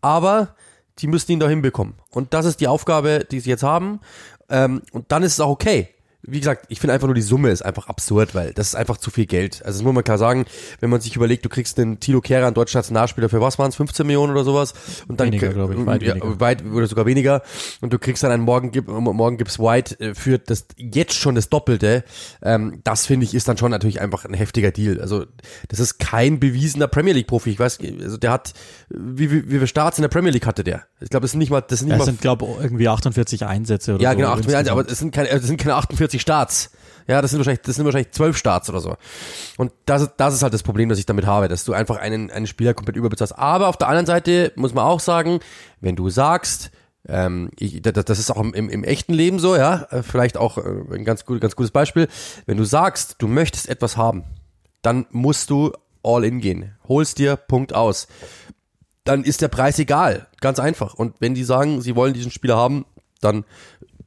Aber 0.00 0.54
die 0.98 1.06
müssen 1.06 1.32
ihn 1.32 1.40
da 1.40 1.48
hinbekommen. 1.48 1.94
Und 2.10 2.34
das 2.34 2.46
ist 2.46 2.60
die 2.60 2.68
Aufgabe, 2.68 3.26
die 3.30 3.40
sie 3.40 3.50
jetzt 3.50 3.62
haben. 3.62 4.00
Ähm, 4.48 4.82
und 4.92 5.12
dann 5.12 5.22
ist 5.22 5.34
es 5.34 5.40
auch 5.40 5.50
okay. 5.50 5.88
Wie 6.24 6.38
gesagt, 6.38 6.66
ich 6.68 6.78
finde 6.78 6.94
einfach 6.94 7.08
nur 7.08 7.16
die 7.16 7.22
Summe 7.22 7.50
ist 7.50 7.62
einfach 7.62 7.88
absurd, 7.88 8.34
weil 8.34 8.52
das 8.52 8.68
ist 8.68 8.74
einfach 8.76 8.96
zu 8.96 9.10
viel 9.10 9.26
Geld. 9.26 9.64
Also 9.64 9.78
das 9.78 9.84
muss 9.84 9.92
man 9.92 10.04
klar 10.04 10.18
sagen, 10.18 10.44
wenn 10.78 10.88
man 10.88 11.00
sich 11.00 11.16
überlegt, 11.16 11.44
du 11.44 11.48
kriegst 11.48 11.78
einen 11.80 11.98
Tilo 11.98 12.20
Kehrer, 12.20 12.46
einen 12.46 12.54
deutschen 12.54 12.78
Nationalspieler, 12.78 13.28
für 13.28 13.40
was 13.40 13.58
waren 13.58 13.70
es, 13.70 13.76
15 13.76 14.06
Millionen 14.06 14.32
oder 14.32 14.44
sowas? 14.44 14.72
Und 15.08 15.18
dann 15.18 15.28
Weniger, 15.28 15.52
glaube 15.52 15.74
ich, 15.74 15.84
weit 15.84 16.02
ja, 16.02 16.14
weniger. 16.14 16.40
weit 16.40 16.64
oder 16.64 16.86
sogar 16.86 17.06
weniger. 17.06 17.42
Und 17.80 17.92
du 17.92 17.98
kriegst 17.98 18.22
dann 18.22 18.30
einen 18.30 18.44
Morgen, 18.44 18.70
Morgen 18.86 19.36
Gibbs 19.36 19.58
White 19.58 19.98
äh, 19.98 20.14
für 20.14 20.38
das 20.38 20.66
jetzt 20.76 21.14
schon 21.14 21.34
das 21.34 21.48
Doppelte. 21.48 22.04
Ähm, 22.40 22.80
das 22.84 23.06
finde 23.06 23.24
ich 23.24 23.34
ist 23.34 23.48
dann 23.48 23.58
schon 23.58 23.72
natürlich 23.72 24.00
einfach 24.00 24.24
ein 24.24 24.34
heftiger 24.34 24.70
Deal. 24.70 25.00
Also 25.00 25.26
das 25.68 25.80
ist 25.80 25.98
kein 25.98 26.38
bewiesener 26.38 26.86
Premier 26.86 27.14
League 27.14 27.26
Profi. 27.26 27.50
Ich 27.50 27.58
weiß, 27.58 27.80
also 28.00 28.16
der 28.16 28.30
hat 28.30 28.52
wie 28.90 29.30
wie, 29.30 29.46
wie 29.46 29.54
viele 29.54 29.66
Starts 29.66 29.98
in 29.98 30.02
der 30.02 30.08
Premier 30.08 30.30
League 30.30 30.46
hatte 30.46 30.62
der? 30.62 30.84
Ich 31.00 31.10
glaube, 31.10 31.22
das 31.24 31.32
sind 31.32 31.38
nicht 31.38 31.50
mal 31.50 31.62
das 31.62 31.80
sind 31.80 31.88
nicht 31.88 31.98
Das 31.98 32.06
mal 32.06 32.12
sind, 32.12 32.20
glaube 32.20 32.44
ich, 32.44 32.64
irgendwie 32.64 32.88
48 32.88 33.44
Einsätze 33.44 33.94
oder 33.94 34.02
ja, 34.02 34.10
so. 34.12 34.16
genau, 34.16 34.28
48, 34.30 34.58
insgesamt. 34.58 34.78
aber 34.78 34.92
es 34.92 34.98
sind 34.98 35.12
keine, 35.12 35.28
es 35.30 35.42
sind 35.44 35.56
keine 35.58 35.74
48 35.74 36.11
Starts. 36.20 36.70
Ja, 37.08 37.20
das 37.20 37.30
sind 37.32 37.40
wahrscheinlich, 37.40 37.62
das 37.62 37.74
sind 37.76 37.84
wahrscheinlich 37.84 38.12
12 38.12 38.36
Starts 38.36 38.68
oder 38.70 38.80
so. 38.80 38.96
Und 39.56 39.72
das, 39.86 40.02
ist- 40.02 40.12
das 40.18 40.34
ist 40.34 40.42
halt 40.42 40.54
das 40.54 40.62
Problem, 40.62 40.88
das 40.88 40.98
ich 40.98 41.06
damit 41.06 41.26
habe, 41.26 41.48
dass 41.48 41.64
du 41.64 41.72
einfach 41.72 41.96
einen, 41.96 42.30
einen 42.30 42.46
Spieler 42.46 42.74
komplett 42.74 42.96
überbezahlst. 42.96 43.36
Aber 43.38 43.68
auf 43.68 43.76
der 43.76 43.88
anderen 43.88 44.06
Seite 44.06 44.52
muss 44.54 44.72
man 44.72 44.84
auch 44.84 45.00
sagen, 45.00 45.40
wenn 45.80 45.96
du 45.96 46.10
sagst, 46.10 46.70
ähm, 47.08 47.50
ich, 47.58 47.82
das, 47.82 48.04
das 48.04 48.18
ist 48.20 48.30
auch 48.30 48.40
im, 48.40 48.54
im, 48.54 48.84
echten 48.84 49.12
Leben 49.14 49.40
so, 49.40 49.56
ja, 49.56 49.88
vielleicht 50.02 50.36
auch 50.36 50.58
äh, 50.58 50.62
ein 50.94 51.04
ganz, 51.04 51.24
gut, 51.24 51.40
ganz 51.40 51.56
gutes 51.56 51.72
Beispiel. 51.72 52.06
Wenn 52.46 52.56
du 52.56 52.64
sagst, 52.64 53.16
du 53.18 53.26
möchtest 53.26 53.68
etwas 53.68 53.96
haben, 53.96 54.22
dann 54.82 55.06
musst 55.10 55.50
du 55.50 55.72
all 56.04 56.24
in 56.24 56.40
gehen. 56.40 56.76
Holst 56.86 57.18
dir, 57.18 57.34
Punkt 57.36 57.74
aus. 57.74 58.06
Dann 59.04 59.24
ist 59.24 59.40
der 59.40 59.48
Preis 59.48 59.80
egal. 59.80 60.28
Ganz 60.40 60.60
einfach. 60.60 60.94
Und 60.94 61.16
wenn 61.18 61.34
die 61.34 61.42
sagen, 61.42 61.80
sie 61.82 61.96
wollen 61.96 62.14
diesen 62.14 62.30
Spieler 62.30 62.56
haben, 62.56 62.84
dann 63.20 63.44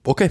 okay. 0.06 0.30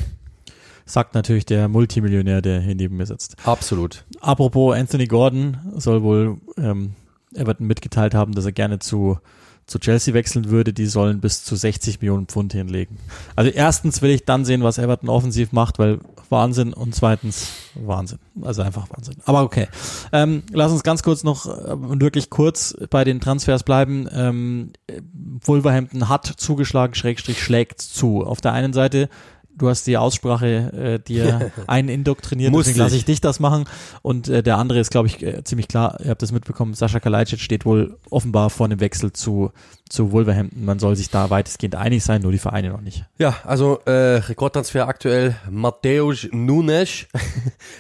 Sagt 0.86 1.14
natürlich 1.14 1.46
der 1.46 1.68
Multimillionär, 1.68 2.42
der 2.42 2.60
hier 2.60 2.74
neben 2.74 2.96
mir 2.96 3.06
sitzt. 3.06 3.36
Absolut. 3.44 4.04
Apropos 4.20 4.76
Anthony 4.76 5.06
Gordon 5.06 5.56
soll 5.76 6.02
wohl 6.02 6.36
ähm, 6.58 6.94
Everton 7.34 7.66
mitgeteilt 7.66 8.14
haben, 8.14 8.34
dass 8.34 8.44
er 8.44 8.52
gerne 8.52 8.78
zu, 8.78 9.18
zu 9.66 9.78
Chelsea 9.78 10.14
wechseln 10.14 10.50
würde. 10.50 10.72
Die 10.72 10.86
sollen 10.86 11.20
bis 11.20 11.44
zu 11.44 11.56
60 11.56 12.00
Millionen 12.00 12.26
Pfund 12.26 12.52
hinlegen. 12.52 12.98
Also 13.34 13.50
erstens 13.50 14.02
will 14.02 14.10
ich 14.10 14.24
dann 14.24 14.44
sehen, 14.44 14.62
was 14.62 14.78
Everton 14.78 15.08
offensiv 15.08 15.52
macht, 15.52 15.78
weil 15.78 16.00
Wahnsinn 16.28 16.72
und 16.72 16.94
zweitens 16.94 17.52
Wahnsinn. 17.74 18.18
Also 18.42 18.62
einfach 18.62 18.88
Wahnsinn. 18.90 19.16
Aber 19.24 19.42
okay. 19.42 19.68
Ähm, 20.12 20.42
lass 20.52 20.72
uns 20.72 20.82
ganz 20.82 21.02
kurz 21.02 21.24
noch 21.24 21.46
äh, 21.46 21.72
und 21.72 22.02
wirklich 22.02 22.30
kurz 22.30 22.76
bei 22.90 23.04
den 23.04 23.20
Transfers 23.20 23.62
bleiben. 23.62 24.08
Ähm, 24.12 24.72
äh, 24.86 25.00
Wolverhampton 25.44 26.08
hat 26.08 26.26
zugeschlagen, 26.26 26.94
Schrägstrich 26.94 27.42
schlägt 27.42 27.80
zu. 27.80 28.24
Auf 28.24 28.40
der 28.40 28.52
einen 28.52 28.72
Seite 28.72 29.08
Du 29.56 29.68
hast 29.68 29.86
die 29.86 29.96
Aussprache 29.96 30.46
äh, 30.46 30.98
dir 30.98 31.52
einen 31.68 31.88
indoktriniert, 31.88 32.50
Muss 32.50 32.64
deswegen 32.64 32.80
lasse 32.80 32.94
ich. 32.96 33.02
ich 33.02 33.04
dich 33.04 33.20
das 33.20 33.38
machen. 33.38 33.64
Und 34.02 34.28
äh, 34.28 34.42
der 34.42 34.58
andere 34.58 34.80
ist, 34.80 34.90
glaube 34.90 35.06
ich, 35.08 35.22
äh, 35.22 35.44
ziemlich 35.44 35.68
klar, 35.68 35.98
ihr 36.02 36.10
habt 36.10 36.22
das 36.22 36.32
mitbekommen, 36.32 36.74
Sascha 36.74 36.98
Kalajdzic 36.98 37.40
steht 37.40 37.64
wohl 37.64 37.96
offenbar 38.10 38.50
vor 38.50 38.66
einem 38.66 38.80
Wechsel 38.80 39.12
zu, 39.12 39.52
zu 39.88 40.10
Wolverhampton. 40.10 40.64
Man 40.64 40.78
soll 40.78 40.96
sich 40.96 41.10
da 41.10 41.30
weitestgehend 41.30 41.76
einig 41.76 42.02
sein, 42.02 42.22
nur 42.22 42.32
die 42.32 42.38
Vereine 42.38 42.70
noch 42.70 42.80
nicht. 42.80 43.04
Ja, 43.18 43.36
also 43.44 43.78
äh, 43.86 44.16
Rekordtransfer 44.16 44.88
aktuell 44.88 45.36
Mateus 45.50 46.26
Nunes. 46.32 47.06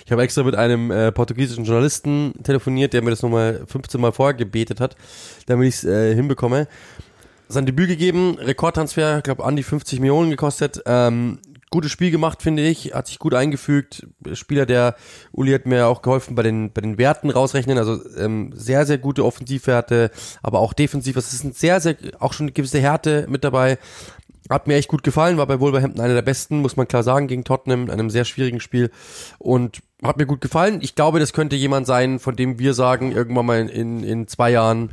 Ich 0.04 0.12
habe 0.12 0.22
extra 0.22 0.42
mit 0.44 0.54
einem 0.54 0.90
äh, 0.90 1.10
portugiesischen 1.12 1.64
Journalisten 1.64 2.34
telefoniert, 2.42 2.92
der 2.92 3.02
mir 3.02 3.10
das 3.10 3.22
nochmal 3.22 3.62
15 3.66 4.00
Mal 4.00 4.12
vorgebetet 4.12 4.80
hat, 4.80 4.96
damit 5.46 5.68
ich 5.68 5.74
es 5.76 5.84
äh, 5.84 6.14
hinbekomme. 6.14 6.68
Sein 7.48 7.66
Debüt 7.66 7.88
gegeben, 7.88 8.36
Rekordtransfer, 8.38 9.18
ich 9.18 9.22
glaube 9.24 9.44
an 9.44 9.56
die 9.56 9.62
50 9.62 10.00
Millionen 10.00 10.30
gekostet. 10.30 10.80
Ähm, 10.86 11.38
gutes 11.74 11.90
Spiel 11.90 12.12
gemacht, 12.12 12.40
finde 12.40 12.62
ich, 12.62 12.94
hat 12.94 13.08
sich 13.08 13.18
gut 13.18 13.34
eingefügt. 13.34 14.06
Spieler, 14.34 14.64
der 14.64 14.94
Uli 15.32 15.50
hat 15.50 15.66
mir 15.66 15.88
auch 15.88 16.02
geholfen 16.02 16.36
bei 16.36 16.44
den 16.44 16.72
bei 16.72 16.80
den 16.80 16.98
Werten 16.98 17.30
rausrechnen, 17.30 17.78
also 17.78 17.98
ähm, 18.16 18.52
sehr 18.54 18.86
sehr 18.86 18.98
gute 18.98 19.24
Offensivwerte, 19.24 20.12
aber 20.40 20.60
auch 20.60 20.72
defensiv. 20.72 21.16
Es 21.16 21.32
ist 21.32 21.42
ein 21.42 21.52
sehr 21.52 21.80
sehr 21.80 21.96
auch 22.20 22.32
schon 22.32 22.44
eine 22.44 22.52
gewisse 22.52 22.78
Härte 22.78 23.26
mit 23.28 23.42
dabei. 23.42 23.78
Hat 24.48 24.68
mir 24.68 24.76
echt 24.76 24.88
gut 24.88 25.02
gefallen, 25.02 25.36
war 25.36 25.48
bei 25.48 25.58
Wolverhampton 25.58 26.00
einer 26.04 26.14
der 26.14 26.22
besten, 26.22 26.58
muss 26.58 26.76
man 26.76 26.86
klar 26.86 27.02
sagen, 27.02 27.26
gegen 27.26 27.42
Tottenham 27.42 27.84
in 27.84 27.90
einem 27.90 28.10
sehr 28.10 28.24
schwierigen 28.24 28.60
Spiel 28.60 28.90
und 29.38 29.80
hat 30.04 30.16
mir 30.16 30.26
gut 30.26 30.42
gefallen. 30.42 30.78
Ich 30.80 30.94
glaube, 30.94 31.18
das 31.18 31.32
könnte 31.32 31.56
jemand 31.56 31.88
sein, 31.88 32.20
von 32.20 32.36
dem 32.36 32.60
wir 32.60 32.74
sagen, 32.74 33.10
irgendwann 33.10 33.46
mal 33.46 33.68
in, 33.68 34.04
in 34.04 34.28
zwei 34.28 34.50
Jahren 34.50 34.90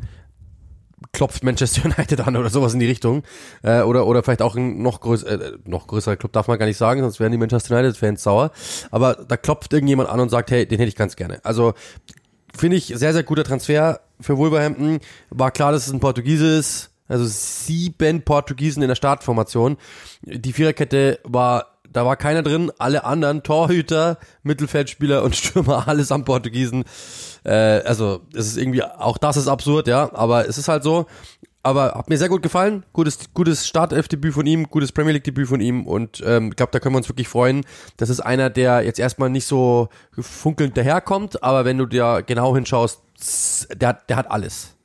klopft 1.12 1.44
Manchester 1.44 1.86
United 1.98 2.22
an 2.22 2.36
oder 2.36 2.50
sowas 2.50 2.74
in 2.74 2.80
die 2.80 2.88
Richtung. 2.88 3.24
Äh, 3.64 3.82
oder, 3.82 4.08
oder 4.08 4.24
vielleicht 4.24 4.42
auch 4.42 4.56
ein 4.56 4.82
noch, 4.82 5.02
größ 5.02 5.24
äh, 5.24 5.52
noch 5.66 5.88
größerer 5.88 6.16
Club, 6.16 6.32
darf 6.34 6.48
man 6.48 6.60
gar 6.60 6.66
nicht 6.66 6.78
sagen, 6.78 7.02
sonst 7.02 7.20
wären 7.20 7.32
die 7.32 7.38
Manchester 7.38 7.78
United-Fans 7.78 8.24
sauer. 8.24 8.52
Aber 8.92 9.16
da 9.16 9.38
klopft 9.38 9.74
irgendjemand 9.74 10.10
an 10.10 10.20
und 10.20 10.30
sagt, 10.30 10.52
hey, 10.52 10.66
den 10.66 10.80
hätte 10.80 10.90
ich 10.90 10.96
ganz 10.96 11.16
gerne. 11.16 11.44
Also 11.44 11.74
finde 12.56 12.78
ich 12.78 12.88
sehr, 12.88 13.14
sehr 13.14 13.24
guter 13.24 13.44
Transfer 13.44 14.02
für 14.20 14.38
Wolverhampton. 14.38 15.00
War 15.30 15.52
klar, 15.52 15.72
dass 15.72 15.88
es 15.88 15.94
ein 15.94 16.00
Portugiese 16.00 16.58
ist. 16.58 16.90
Also 17.08 17.26
sieben 17.28 18.22
Portugiesen 18.24 18.82
in 18.84 18.88
der 18.88 18.96
Startformation. 18.96 19.78
Die 20.22 20.54
Viererkette 20.54 21.20
war, 21.24 21.80
da 21.90 22.06
war 22.06 22.16
keiner 22.16 22.42
drin. 22.42 22.72
Alle 22.78 23.04
anderen, 23.04 23.44
Torhüter, 23.44 24.18
Mittelfeldspieler 24.44 25.24
und 25.24 25.36
Stürmer, 25.36 25.88
alles 25.88 26.12
am 26.12 26.24
Portugiesen. 26.24 26.86
Äh, 27.44 27.52
also 27.52 28.22
es 28.34 28.48
ist 28.48 28.58
irgendwie, 28.58 28.84
auch 28.84 29.18
das 29.18 29.38
ist 29.38 29.48
absurd, 29.48 29.88
ja, 29.88 30.10
aber 30.14 30.48
es 30.48 30.58
ist 30.58 30.68
halt 30.68 30.84
so. 30.84 31.06
Aber 31.64 31.94
hat 31.94 32.10
mir 32.10 32.18
sehr 32.18 32.30
gut 32.30 32.42
gefallen. 32.42 32.84
Gutes, 32.92 33.20
gutes 33.36 33.68
Startelf-Debüt 33.68 34.34
von 34.34 34.48
ihm, 34.48 34.68
gutes 34.70 34.92
Premier 34.92 35.14
League-Debüt 35.14 35.48
von 35.48 35.62
ihm 35.62 35.86
und 35.86 36.24
ähm, 36.26 36.50
ich 36.50 36.56
glaube, 36.56 36.72
da 36.72 36.80
können 36.80 36.96
wir 36.96 36.98
uns 36.98 37.10
wirklich 37.10 37.28
freuen. 37.28 37.64
Das 37.98 38.10
ist 38.10 38.20
einer, 38.20 38.50
der 38.50 38.84
jetzt 38.84 39.00
erstmal 39.00 39.30
nicht 39.30 39.46
so 39.46 39.90
funkelnd 40.18 40.76
daherkommt, 40.76 41.44
aber 41.44 41.64
wenn 41.66 41.78
du 41.78 41.86
dir 41.86 42.24
genau 42.26 42.56
hinschaust, 42.56 43.02
der, 43.76 43.94
der 43.94 44.16
hat 44.16 44.32
alles. 44.32 44.76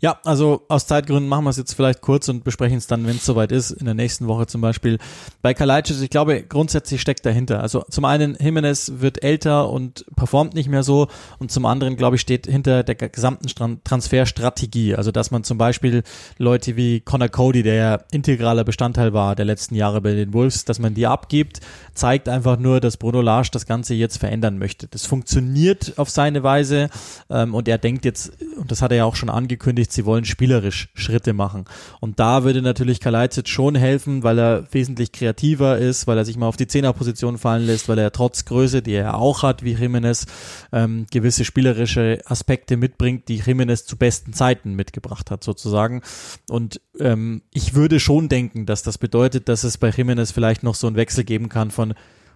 Ja, 0.00 0.18
also 0.24 0.62
aus 0.68 0.86
Zeitgründen 0.86 1.28
machen 1.28 1.44
wir 1.44 1.50
es 1.50 1.56
jetzt 1.56 1.74
vielleicht 1.74 2.00
kurz 2.00 2.28
und 2.28 2.44
besprechen 2.44 2.78
es 2.78 2.86
dann, 2.86 3.06
wenn 3.06 3.16
es 3.16 3.24
soweit 3.24 3.52
ist, 3.52 3.70
in 3.70 3.86
der 3.86 3.94
nächsten 3.94 4.26
Woche 4.26 4.46
zum 4.46 4.60
Beispiel. 4.60 4.98
Bei 5.42 5.54
Kalajdzic, 5.54 6.02
ich 6.02 6.10
glaube, 6.10 6.42
grundsätzlich 6.42 7.00
steckt 7.00 7.24
dahinter. 7.24 7.60
Also 7.60 7.84
zum 7.90 8.04
einen, 8.04 8.36
Jimenez 8.38 8.92
wird 8.98 9.22
älter 9.22 9.70
und 9.70 10.04
performt 10.16 10.54
nicht 10.54 10.68
mehr 10.68 10.82
so 10.82 11.08
und 11.38 11.50
zum 11.50 11.64
anderen, 11.66 11.96
glaube 11.96 12.16
ich, 12.16 12.22
steht 12.22 12.46
hinter 12.46 12.82
der 12.82 12.94
gesamten 12.94 13.48
Transferstrategie. 13.84 14.94
Also 14.94 15.12
dass 15.12 15.30
man 15.30 15.44
zum 15.44 15.58
Beispiel 15.58 16.02
Leute 16.38 16.76
wie 16.76 17.00
Connor 17.00 17.28
Cody, 17.28 17.62
der 17.62 17.74
ja 17.74 18.00
integraler 18.10 18.64
Bestandteil 18.64 19.12
war 19.12 19.34
der 19.34 19.44
letzten 19.44 19.74
Jahre 19.74 20.00
bei 20.00 20.14
den 20.14 20.32
Wolves, 20.34 20.64
dass 20.64 20.78
man 20.78 20.94
die 20.94 21.06
abgibt, 21.06 21.60
zeigt 21.96 22.28
einfach 22.28 22.58
nur, 22.58 22.80
dass 22.80 22.96
Bruno 22.96 23.20
Lage 23.20 23.48
das 23.52 23.66
Ganze 23.66 23.94
jetzt 23.94 24.18
verändern 24.18 24.58
möchte. 24.58 24.88
Das 24.88 25.06
funktioniert 25.06 25.94
auf 25.96 26.10
seine 26.10 26.42
Weise 26.42 26.88
ähm, 27.30 27.54
und 27.54 27.68
er 27.68 27.78
denkt 27.78 28.04
jetzt, 28.04 28.32
und 28.56 28.70
das 28.70 28.82
hat 28.82 28.90
er 28.90 28.98
ja 28.98 29.04
auch 29.04 29.16
schon 29.16 29.30
angekündigt, 29.30 29.92
sie 29.92 30.04
wollen 30.04 30.24
spielerisch 30.24 30.88
Schritte 30.94 31.32
machen. 31.32 31.64
Und 32.00 32.18
da 32.20 32.44
würde 32.44 32.62
natürlich 32.62 33.00
Kalajdzic 33.00 33.48
schon 33.48 33.74
helfen, 33.74 34.22
weil 34.22 34.38
er 34.38 34.66
wesentlich 34.72 35.12
kreativer 35.12 35.78
ist, 35.78 36.06
weil 36.06 36.18
er 36.18 36.24
sich 36.24 36.36
mal 36.36 36.46
auf 36.46 36.56
die 36.56 36.66
Zehnerposition 36.66 37.38
fallen 37.38 37.66
lässt, 37.66 37.88
weil 37.88 37.98
er 37.98 38.12
trotz 38.12 38.44
Größe, 38.44 38.82
die 38.82 38.94
er 38.94 39.18
auch 39.18 39.42
hat, 39.42 39.62
wie 39.62 39.74
Jimenez, 39.74 40.26
ähm, 40.72 41.06
gewisse 41.10 41.44
spielerische 41.44 42.20
Aspekte 42.26 42.76
mitbringt, 42.76 43.28
die 43.28 43.36
Jimenez 43.36 43.84
zu 43.84 43.96
besten 43.96 44.32
Zeiten 44.32 44.74
mitgebracht 44.74 45.30
hat, 45.30 45.44
sozusagen. 45.44 46.02
Und 46.48 46.80
ähm, 46.98 47.42
ich 47.52 47.74
würde 47.74 48.00
schon 48.00 48.28
denken, 48.28 48.66
dass 48.66 48.82
das 48.82 48.98
bedeutet, 48.98 49.48
dass 49.48 49.64
es 49.64 49.78
bei 49.78 49.90
Jimenez 49.90 50.32
vielleicht 50.32 50.62
noch 50.62 50.74
so 50.74 50.86
einen 50.86 50.96
Wechsel 50.96 51.24
geben 51.24 51.48
kann 51.48 51.70
von, 51.70 51.85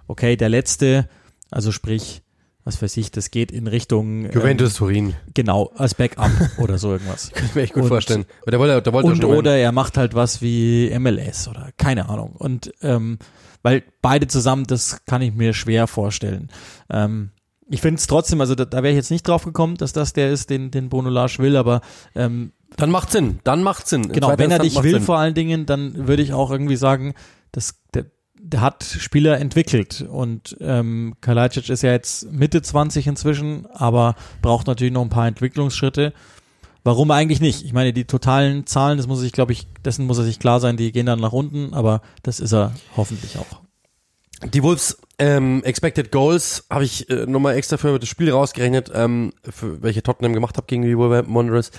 okay, 0.06 0.36
der 0.36 0.48
letzte, 0.48 1.08
also 1.50 1.72
sprich 1.72 2.22
was 2.64 2.82
weiß 2.82 2.96
ich, 2.98 3.10
das 3.10 3.30
geht 3.30 3.50
in 3.52 3.66
Richtung 3.66 4.30
Juventus 4.30 4.74
Turin. 4.74 5.14
Genau, 5.34 5.72
als 5.76 5.94
Backup 5.94 6.30
oder 6.58 6.78
so 6.78 6.92
irgendwas. 6.92 7.32
Ich 7.46 7.54
mir 7.54 7.62
echt 7.62 7.72
gut 7.72 7.84
Und- 7.84 7.88
vorstellen. 7.88 8.26
Aber 8.42 8.50
der 8.50 8.60
wollte, 8.60 8.82
der 8.82 8.92
wollte 8.92 9.08
Und 9.08 9.24
oder 9.24 9.56
er 9.56 9.72
macht 9.72 9.96
halt 9.96 10.14
was 10.14 10.42
wie 10.42 10.94
MLS 10.98 11.48
oder 11.48 11.70
keine 11.78 12.08
Ahnung. 12.08 12.32
Und 12.36 12.72
ähm, 12.82 13.18
weil 13.62 13.82
beide 14.02 14.26
zusammen, 14.26 14.66
das 14.66 15.04
kann 15.04 15.22
ich 15.22 15.34
mir 15.34 15.52
schwer 15.54 15.86
vorstellen. 15.86 16.48
Ähm, 16.90 17.30
ich 17.68 17.80
finde 17.80 17.98
es 17.98 18.06
trotzdem, 18.06 18.40
also 18.40 18.54
da, 18.54 18.64
da 18.64 18.78
wäre 18.82 18.90
ich 18.90 18.96
jetzt 18.96 19.10
nicht 19.10 19.26
drauf 19.26 19.44
gekommen, 19.44 19.76
dass 19.76 19.92
das 19.92 20.12
der 20.12 20.30
ist, 20.30 20.50
den, 20.50 20.70
den 20.70 20.88
Bruno 20.88 21.08
Lage 21.08 21.38
will, 21.38 21.56
aber 21.56 21.80
ähm, 22.14 22.52
Dann 22.76 22.90
macht 22.90 23.10
Sinn. 23.10 23.38
Dann 23.44 23.62
macht 23.62 23.88
Sinn. 23.88 24.04
In 24.04 24.12
genau, 24.12 24.36
wenn 24.36 24.50
er 24.50 24.58
dich 24.58 24.82
will 24.82 24.92
Sinn. 24.92 25.02
vor 25.02 25.18
allen 25.18 25.34
Dingen, 25.34 25.66
dann 25.66 26.06
würde 26.06 26.22
ich 26.22 26.32
auch 26.32 26.50
irgendwie 26.50 26.76
sagen, 26.76 27.14
der 27.54 27.62
hat 28.56 28.84
Spieler 28.84 29.38
entwickelt 29.38 30.06
und 30.08 30.56
ähm, 30.60 31.14
Kalajdzic 31.20 31.68
ist 31.68 31.82
ja 31.82 31.92
jetzt 31.92 32.32
Mitte 32.32 32.62
20 32.62 33.06
inzwischen, 33.06 33.66
aber 33.66 34.16
braucht 34.42 34.66
natürlich 34.66 34.92
noch 34.92 35.02
ein 35.02 35.10
paar 35.10 35.26
Entwicklungsschritte. 35.26 36.12
Warum 36.82 37.10
eigentlich 37.10 37.40
nicht? 37.40 37.64
Ich 37.64 37.72
meine, 37.72 37.92
die 37.92 38.06
totalen 38.06 38.66
Zahlen, 38.66 38.96
das 38.96 39.06
muss 39.06 39.22
ich, 39.22 39.32
glaube 39.32 39.52
ich, 39.52 39.66
dessen 39.84 40.06
muss 40.06 40.18
er 40.18 40.24
sich 40.24 40.38
klar 40.38 40.60
sein, 40.60 40.76
die 40.76 40.92
gehen 40.92 41.06
dann 41.06 41.20
nach 41.20 41.32
unten, 41.32 41.74
aber 41.74 42.00
das 42.22 42.40
ist 42.40 42.52
er 42.52 42.74
hoffentlich 42.96 43.36
auch. 43.36 43.60
Die 44.54 44.62
Wolves 44.62 44.96
ähm, 45.18 45.62
Expected 45.64 46.10
Goals 46.10 46.64
habe 46.70 46.84
ich 46.84 47.10
äh, 47.10 47.26
nochmal 47.26 47.56
extra 47.56 47.76
für 47.76 47.98
das 47.98 48.08
Spiel 48.08 48.30
rausgerechnet, 48.30 48.90
ähm, 48.94 49.34
für 49.42 49.82
welche 49.82 50.02
Tottenham 50.02 50.32
gemacht 50.32 50.56
habe 50.56 50.66
gegen 50.66 50.82
die 50.82 50.96
Wolverhampton 50.96 51.34
Wanderers. 51.34 51.70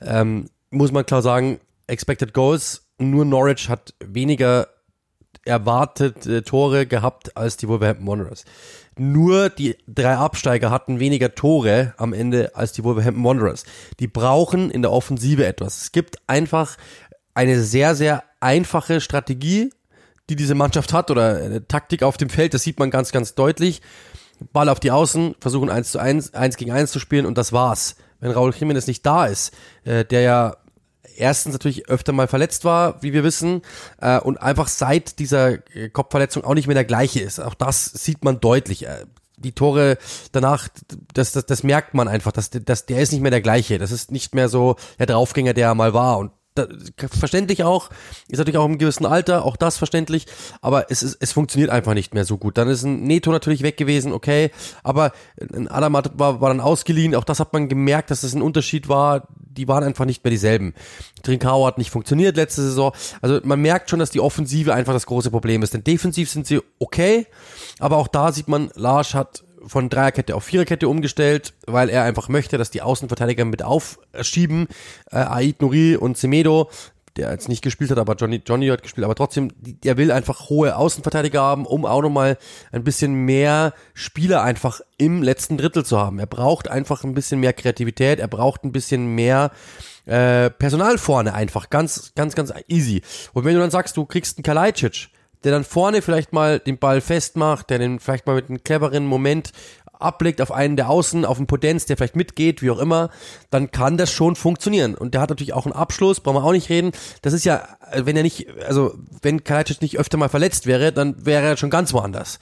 Ähm, 0.00 0.48
muss 0.70 0.90
man 0.90 1.04
klar 1.04 1.20
sagen, 1.20 1.60
Expected 1.86 2.32
Goals, 2.32 2.88
nur 2.98 3.26
Norwich 3.26 3.68
hat 3.68 3.94
weniger 4.00 4.68
erwartet 5.48 6.26
äh, 6.26 6.42
Tore 6.42 6.86
gehabt 6.86 7.36
als 7.36 7.56
die 7.56 7.68
Wolverhampton 7.68 8.06
Wanderers. 8.06 8.44
Nur 8.96 9.48
die 9.48 9.76
drei 9.86 10.16
Absteiger 10.16 10.70
hatten 10.70 11.00
weniger 11.00 11.34
Tore 11.34 11.94
am 11.96 12.12
Ende 12.12 12.54
als 12.54 12.72
die 12.72 12.84
Wolverhampton 12.84 13.24
Wanderers. 13.24 13.64
Die 13.98 14.08
brauchen 14.08 14.70
in 14.70 14.82
der 14.82 14.92
Offensive 14.92 15.46
etwas. 15.46 15.82
Es 15.82 15.92
gibt 15.92 16.16
einfach 16.26 16.76
eine 17.34 17.60
sehr, 17.60 17.94
sehr 17.94 18.24
einfache 18.40 19.00
Strategie, 19.00 19.70
die 20.28 20.36
diese 20.36 20.54
Mannschaft 20.54 20.92
hat 20.92 21.10
oder 21.10 21.36
eine 21.36 21.66
Taktik 21.66 22.02
auf 22.02 22.16
dem 22.16 22.28
Feld, 22.28 22.54
das 22.54 22.62
sieht 22.62 22.78
man 22.78 22.90
ganz, 22.90 23.12
ganz 23.12 23.34
deutlich. 23.34 23.80
Ball 24.52 24.68
auf 24.68 24.80
die 24.80 24.90
Außen, 24.90 25.34
versuchen 25.40 25.70
eins 25.70 25.90
zu 25.92 25.98
eins, 25.98 26.34
eins 26.34 26.56
gegen 26.56 26.70
eins 26.70 26.92
zu 26.92 26.98
spielen 26.98 27.26
und 27.26 27.38
das 27.38 27.52
war's. 27.52 27.96
Wenn 28.20 28.32
Raúl 28.32 28.50
Jiménez 28.50 28.86
nicht 28.86 29.04
da 29.06 29.26
ist, 29.26 29.52
äh, 29.84 30.04
der 30.04 30.20
ja 30.20 30.56
erstens 31.18 31.52
natürlich 31.52 31.88
öfter 31.88 32.12
mal 32.12 32.28
verletzt 32.28 32.64
war, 32.64 33.02
wie 33.02 33.12
wir 33.12 33.24
wissen, 33.24 33.62
äh, 34.00 34.18
und 34.18 34.40
einfach 34.40 34.68
seit 34.68 35.18
dieser 35.18 35.58
äh, 35.74 35.88
Kopfverletzung 35.88 36.44
auch 36.44 36.54
nicht 36.54 36.66
mehr 36.66 36.74
der 36.74 36.84
gleiche 36.84 37.20
ist. 37.20 37.40
Auch 37.40 37.54
das 37.54 37.84
sieht 37.84 38.24
man 38.24 38.40
deutlich. 38.40 38.86
Äh, 38.86 39.06
die 39.36 39.52
Tore 39.52 39.98
danach, 40.32 40.68
das, 41.14 41.32
das, 41.32 41.46
das 41.46 41.62
merkt 41.62 41.94
man 41.94 42.08
einfach, 42.08 42.32
dass, 42.32 42.50
dass 42.50 42.86
der 42.86 43.00
ist 43.00 43.12
nicht 43.12 43.20
mehr 43.20 43.30
der 43.30 43.40
gleiche. 43.40 43.78
Das 43.78 43.92
ist 43.92 44.10
nicht 44.10 44.34
mehr 44.34 44.48
so 44.48 44.76
der 44.98 45.06
Draufgänger, 45.06 45.54
der 45.54 45.68
er 45.68 45.74
mal 45.74 45.94
war. 45.94 46.18
Und 46.18 46.32
da, 46.58 46.66
verständlich 47.08 47.64
auch, 47.64 47.90
ist 48.28 48.38
natürlich 48.38 48.58
auch 48.58 48.66
im 48.66 48.78
gewissen 48.78 49.06
Alter, 49.06 49.44
auch 49.44 49.56
das 49.56 49.78
verständlich, 49.78 50.26
aber 50.60 50.90
es, 50.90 51.02
ist, 51.02 51.16
es 51.20 51.32
funktioniert 51.32 51.70
einfach 51.70 51.94
nicht 51.94 52.14
mehr 52.14 52.24
so 52.24 52.38
gut. 52.38 52.58
Dann 52.58 52.68
ist 52.68 52.82
ein 52.82 53.04
Neto 53.04 53.30
natürlich 53.30 53.62
weg 53.62 53.76
gewesen, 53.76 54.12
okay, 54.12 54.50
aber 54.82 55.12
ein 55.54 55.68
Adamat 55.68 56.18
war, 56.18 56.40
war 56.40 56.48
dann 56.50 56.60
ausgeliehen, 56.60 57.14
auch 57.14 57.24
das 57.24 57.40
hat 57.40 57.52
man 57.52 57.68
gemerkt, 57.68 58.10
dass 58.10 58.22
es 58.22 58.34
ein 58.34 58.42
Unterschied 58.42 58.88
war, 58.88 59.28
die 59.38 59.68
waren 59.68 59.84
einfach 59.84 60.04
nicht 60.04 60.22
mehr 60.24 60.30
dieselben. 60.30 60.74
Trincao 61.22 61.66
hat 61.66 61.78
nicht 61.78 61.90
funktioniert 61.90 62.36
letzte 62.36 62.62
Saison, 62.62 62.92
also 63.22 63.40
man 63.44 63.60
merkt 63.60 63.90
schon, 63.90 63.98
dass 63.98 64.10
die 64.10 64.20
Offensive 64.20 64.74
einfach 64.74 64.92
das 64.92 65.06
große 65.06 65.30
Problem 65.30 65.62
ist, 65.62 65.74
denn 65.74 65.84
defensiv 65.84 66.30
sind 66.30 66.46
sie 66.46 66.60
okay, 66.78 67.26
aber 67.78 67.96
auch 67.96 68.08
da 68.08 68.32
sieht 68.32 68.48
man, 68.48 68.70
Lars 68.74 69.14
hat 69.14 69.44
von 69.66 69.88
Dreierkette 69.88 70.34
auf 70.34 70.44
Viererkette 70.44 70.88
umgestellt, 70.88 71.54
weil 71.66 71.88
er 71.88 72.04
einfach 72.04 72.28
möchte, 72.28 72.58
dass 72.58 72.70
die 72.70 72.82
Außenverteidiger 72.82 73.44
mit 73.44 73.62
aufschieben. 73.62 74.68
Äh, 75.10 75.18
Aid 75.18 75.62
Nouri 75.62 75.96
und 75.96 76.16
Semedo, 76.16 76.70
der 77.16 77.32
jetzt 77.32 77.48
nicht 77.48 77.62
gespielt 77.62 77.90
hat, 77.90 77.98
aber 77.98 78.14
Johnny, 78.14 78.40
Johnny 78.46 78.68
hat 78.68 78.82
gespielt, 78.82 79.04
aber 79.04 79.14
trotzdem, 79.14 79.50
der 79.60 79.96
will 79.96 80.12
einfach 80.12 80.48
hohe 80.48 80.76
Außenverteidiger 80.76 81.42
haben, 81.42 81.66
um 81.66 81.84
auch 81.84 82.00
nochmal 82.00 82.38
ein 82.70 82.84
bisschen 82.84 83.12
mehr 83.12 83.74
Spieler 83.92 84.42
einfach 84.42 84.80
im 84.96 85.22
letzten 85.22 85.58
Drittel 85.58 85.84
zu 85.84 85.98
haben. 85.98 86.18
Er 86.18 86.26
braucht 86.26 86.68
einfach 86.68 87.04
ein 87.04 87.14
bisschen 87.14 87.40
mehr 87.40 87.52
Kreativität, 87.52 88.20
er 88.20 88.28
braucht 88.28 88.64
ein 88.64 88.72
bisschen 88.72 89.14
mehr 89.14 89.50
äh, 90.06 90.48
Personal 90.50 90.96
vorne 90.96 91.34
einfach, 91.34 91.70
ganz, 91.70 92.12
ganz, 92.14 92.34
ganz 92.34 92.52
easy. 92.68 93.02
Und 93.32 93.44
wenn 93.44 93.54
du 93.54 93.60
dann 93.60 93.70
sagst, 93.70 93.96
du 93.96 94.06
kriegst 94.06 94.38
einen 94.38 94.44
Kalajdzic, 94.44 95.08
der 95.44 95.52
dann 95.52 95.64
vorne 95.64 96.02
vielleicht 96.02 96.32
mal 96.32 96.58
den 96.58 96.78
Ball 96.78 97.00
festmacht, 97.00 97.70
der 97.70 97.78
den 97.78 98.00
vielleicht 98.00 98.26
mal 98.26 98.34
mit 98.34 98.48
einem 98.48 98.62
cleveren 98.62 99.06
Moment 99.06 99.52
abblickt 99.98 100.40
auf 100.40 100.52
einen 100.52 100.76
der 100.76 100.88
Außen, 100.88 101.24
auf 101.24 101.38
einen 101.38 101.46
Potenz, 101.46 101.86
der 101.86 101.96
vielleicht 101.96 102.16
mitgeht, 102.16 102.62
wie 102.62 102.70
auch 102.70 102.78
immer, 102.78 103.10
dann 103.50 103.70
kann 103.70 103.96
das 103.96 104.12
schon 104.12 104.36
funktionieren. 104.36 104.94
Und 104.94 105.14
der 105.14 105.20
hat 105.20 105.30
natürlich 105.30 105.54
auch 105.54 105.66
einen 105.66 105.74
Abschluss, 105.74 106.20
brauchen 106.20 106.36
wir 106.36 106.44
auch 106.44 106.52
nicht 106.52 106.70
reden. 106.70 106.92
Das 107.22 107.32
ist 107.32 107.44
ja, 107.44 107.66
äh, 107.90 108.02
wenn 108.04 108.16
er 108.16 108.22
nicht, 108.22 108.48
also 108.66 108.94
wenn 109.22 109.44
Kalajdzic 109.44 109.82
nicht 109.82 109.98
öfter 109.98 110.16
mal 110.18 110.28
verletzt 110.28 110.66
wäre, 110.66 110.92
dann 110.92 111.26
wäre 111.26 111.46
er 111.46 111.56
schon 111.56 111.70
ganz 111.70 111.92
woanders. 111.92 112.38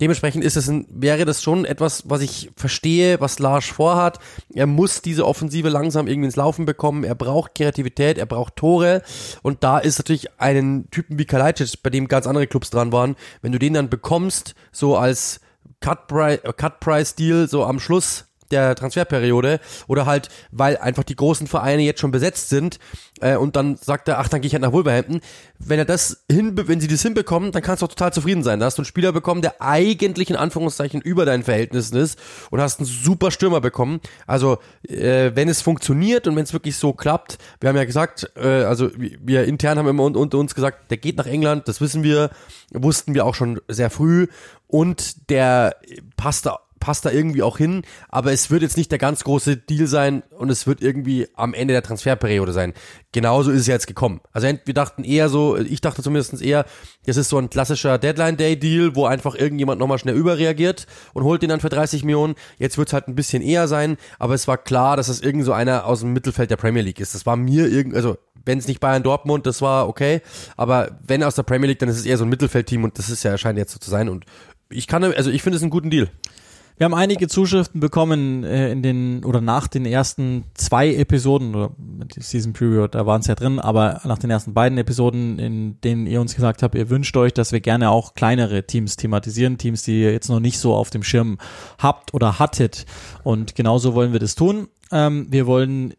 Dementsprechend 0.00 0.42
ist 0.44 0.56
es 0.56 0.68
ein, 0.68 0.86
wäre 0.90 1.24
das 1.24 1.42
schon 1.42 1.64
etwas, 1.64 2.08
was 2.08 2.20
ich 2.20 2.50
verstehe, 2.56 3.20
was 3.20 3.38
Lars 3.38 3.66
vorhat. 3.66 4.18
Er 4.52 4.66
muss 4.66 5.02
diese 5.02 5.24
Offensive 5.24 5.68
langsam 5.68 6.08
irgendwie 6.08 6.26
ins 6.26 6.36
Laufen 6.36 6.64
bekommen. 6.64 7.04
Er 7.04 7.14
braucht 7.14 7.54
Kreativität, 7.54 8.18
er 8.18 8.26
braucht 8.26 8.56
Tore. 8.56 9.02
Und 9.42 9.62
da 9.62 9.78
ist 9.78 9.98
natürlich 9.98 10.40
einen 10.40 10.90
Typen 10.90 11.18
wie 11.18 11.26
Kalajdzic, 11.26 11.82
bei 11.82 11.90
dem 11.90 12.08
ganz 12.08 12.26
andere 12.26 12.48
Clubs 12.48 12.70
dran 12.70 12.90
waren, 12.90 13.14
wenn 13.40 13.52
du 13.52 13.58
den 13.58 13.74
dann 13.74 13.88
bekommst, 13.88 14.54
so 14.72 14.96
als 14.96 15.40
Cut-Price- 15.80 16.40
äh, 16.42 16.52
Cut-Price-Deal, 16.52 17.48
so 17.48 17.64
am 17.64 17.78
Schluss 17.78 18.26
der 18.50 18.74
Transferperiode 18.74 19.60
oder 19.86 20.06
halt, 20.06 20.28
weil 20.50 20.76
einfach 20.76 21.04
die 21.04 21.16
großen 21.16 21.46
Vereine 21.46 21.82
jetzt 21.82 22.00
schon 22.00 22.10
besetzt 22.10 22.48
sind 22.48 22.78
äh, 23.20 23.36
und 23.36 23.56
dann 23.56 23.76
sagt 23.76 24.08
er, 24.08 24.18
ach, 24.18 24.28
dann 24.28 24.40
gehe 24.40 24.48
ich 24.48 24.52
halt 24.54 24.62
nach 24.62 24.72
Wolverhampton. 24.72 25.20
Wenn 25.58 25.78
er 25.78 25.84
das 25.84 26.24
hin, 26.30 26.52
wenn 26.56 26.80
sie 26.80 26.88
das 26.88 27.02
hinbekommen, 27.02 27.52
dann 27.52 27.62
kannst 27.62 27.82
du 27.82 27.86
auch 27.86 27.90
total 27.90 28.12
zufrieden 28.12 28.42
sein. 28.42 28.60
Da 28.60 28.66
hast 28.66 28.76
du 28.78 28.82
einen 28.82 28.86
Spieler 28.86 29.12
bekommen, 29.12 29.40
der 29.42 29.62
eigentlich 29.62 30.30
in 30.30 30.36
Anführungszeichen 30.36 31.00
über 31.00 31.24
deinen 31.24 31.42
Verhältnissen 31.42 31.96
ist 31.96 32.18
und 32.50 32.60
hast 32.60 32.80
einen 32.80 32.86
super 32.86 33.30
Stürmer 33.30 33.60
bekommen. 33.60 34.00
Also 34.26 34.58
äh, 34.88 35.30
wenn 35.34 35.48
es 35.48 35.62
funktioniert 35.62 36.26
und 36.26 36.36
wenn 36.36 36.44
es 36.44 36.52
wirklich 36.52 36.76
so 36.76 36.92
klappt, 36.92 37.38
wir 37.60 37.68
haben 37.68 37.76
ja 37.76 37.84
gesagt, 37.84 38.30
äh, 38.36 38.64
also 38.64 38.90
wir- 38.94 39.44
intern 39.44 39.78
haben 39.78 39.88
immer 39.88 40.04
un- 40.04 40.16
unter 40.16 40.38
uns 40.38 40.54
gesagt, 40.54 40.90
der 40.90 40.96
geht 40.98 41.16
nach 41.16 41.26
England, 41.26 41.68
das 41.68 41.80
wissen 41.80 42.02
wir, 42.02 42.30
wussten 42.72 43.14
wir 43.14 43.24
auch 43.24 43.34
schon 43.34 43.60
sehr 43.68 43.90
früh 43.90 44.26
und 44.66 45.30
der 45.30 45.76
passt 46.16 46.46
da 46.46 46.58
passt 46.84 47.06
da 47.06 47.10
irgendwie 47.10 47.42
auch 47.42 47.56
hin, 47.56 47.80
aber 48.10 48.32
es 48.32 48.50
wird 48.50 48.60
jetzt 48.60 48.76
nicht 48.76 48.90
der 48.90 48.98
ganz 48.98 49.24
große 49.24 49.56
Deal 49.56 49.86
sein 49.86 50.22
und 50.36 50.50
es 50.50 50.66
wird 50.66 50.82
irgendwie 50.82 51.26
am 51.34 51.54
Ende 51.54 51.72
der 51.72 51.82
Transferperiode 51.82 52.52
sein. 52.52 52.74
Genauso 53.12 53.52
ist 53.52 53.62
es 53.62 53.66
jetzt 53.66 53.86
gekommen. 53.86 54.20
Also 54.32 54.48
wir 54.66 54.74
dachten 54.74 55.02
eher 55.02 55.30
so, 55.30 55.56
ich 55.56 55.80
dachte 55.80 56.02
zumindest 56.02 56.42
eher, 56.42 56.66
das 57.06 57.16
ist 57.16 57.30
so 57.30 57.38
ein 57.38 57.48
klassischer 57.48 57.96
Deadline-Day-Deal, 57.96 58.94
wo 58.96 59.06
einfach 59.06 59.34
irgendjemand 59.34 59.80
nochmal 59.80 59.96
schnell 59.96 60.14
überreagiert 60.14 60.86
und 61.14 61.24
holt 61.24 61.40
den 61.40 61.48
dann 61.48 61.60
für 61.60 61.70
30 61.70 62.04
Millionen. 62.04 62.34
Jetzt 62.58 62.76
wird 62.76 62.88
es 62.88 62.92
halt 62.92 63.08
ein 63.08 63.14
bisschen 63.14 63.42
eher 63.42 63.66
sein, 63.66 63.96
aber 64.18 64.34
es 64.34 64.46
war 64.46 64.58
klar, 64.58 64.98
dass 64.98 65.08
es 65.08 65.22
irgend 65.22 65.46
so 65.46 65.54
einer 65.54 65.86
aus 65.86 66.00
dem 66.00 66.12
Mittelfeld 66.12 66.50
der 66.50 66.58
Premier 66.58 66.82
League 66.82 67.00
ist. 67.00 67.14
Das 67.14 67.24
war 67.24 67.36
mir 67.36 67.66
irgend, 67.66 67.94
also 67.94 68.18
wenn 68.44 68.58
es 68.58 68.68
nicht 68.68 68.80
Bayern 68.80 69.02
Dortmund, 69.02 69.46
das 69.46 69.62
war 69.62 69.88
okay, 69.88 70.20
aber 70.58 70.98
wenn 71.02 71.22
aus 71.22 71.34
der 71.34 71.44
Premier 71.44 71.68
League, 71.68 71.78
dann 71.78 71.88
ist 71.88 71.98
es 71.98 72.04
eher 72.04 72.18
so 72.18 72.26
ein 72.26 72.28
Mittelfeldteam 72.28 72.84
und 72.84 72.98
das 72.98 73.08
ist 73.08 73.22
ja 73.22 73.38
scheint 73.38 73.56
jetzt 73.56 73.72
so 73.72 73.78
zu 73.78 73.88
sein 73.88 74.10
und 74.10 74.26
ich 74.68 74.86
kann, 74.86 75.02
also 75.04 75.30
ich 75.30 75.42
finde 75.42 75.56
es 75.56 75.62
einen 75.62 75.70
guten 75.70 75.88
Deal. 75.88 76.10
Wir 76.76 76.86
haben 76.86 76.94
einige 76.94 77.28
Zuschriften 77.28 77.78
bekommen 77.78 78.42
äh, 78.42 78.72
in 78.72 78.82
den 78.82 79.24
oder 79.24 79.40
nach 79.40 79.68
den 79.68 79.86
ersten 79.86 80.44
zwei 80.54 80.92
Episoden 80.92 81.54
oder 81.54 81.70
Season 82.18 82.52
Period, 82.52 82.96
da 82.96 83.06
waren 83.06 83.20
es 83.20 83.28
ja 83.28 83.36
drin, 83.36 83.60
aber 83.60 84.00
nach 84.04 84.18
den 84.18 84.30
ersten 84.30 84.54
beiden 84.54 84.76
Episoden, 84.76 85.38
in 85.38 85.80
denen 85.82 86.06
ihr 86.08 86.20
uns 86.20 86.34
gesagt 86.34 86.64
habt, 86.64 86.74
ihr 86.74 86.90
wünscht 86.90 87.16
euch, 87.16 87.32
dass 87.32 87.52
wir 87.52 87.60
gerne 87.60 87.90
auch 87.90 88.14
kleinere 88.14 88.66
Teams 88.66 88.96
thematisieren, 88.96 89.56
Teams, 89.56 89.84
die 89.84 90.02
ihr 90.02 90.12
jetzt 90.12 90.28
noch 90.28 90.40
nicht 90.40 90.58
so 90.58 90.74
auf 90.74 90.90
dem 90.90 91.04
Schirm 91.04 91.38
habt 91.78 92.12
oder 92.12 92.40
hattet. 92.40 92.86
Und 93.22 93.54
genauso 93.54 93.94
wollen 93.94 94.12
wir 94.12 94.20
das 94.20 94.34
tun. 94.34 94.66
Ähm, 94.90 95.28
wir 95.30 95.46
wollen, 95.46 95.94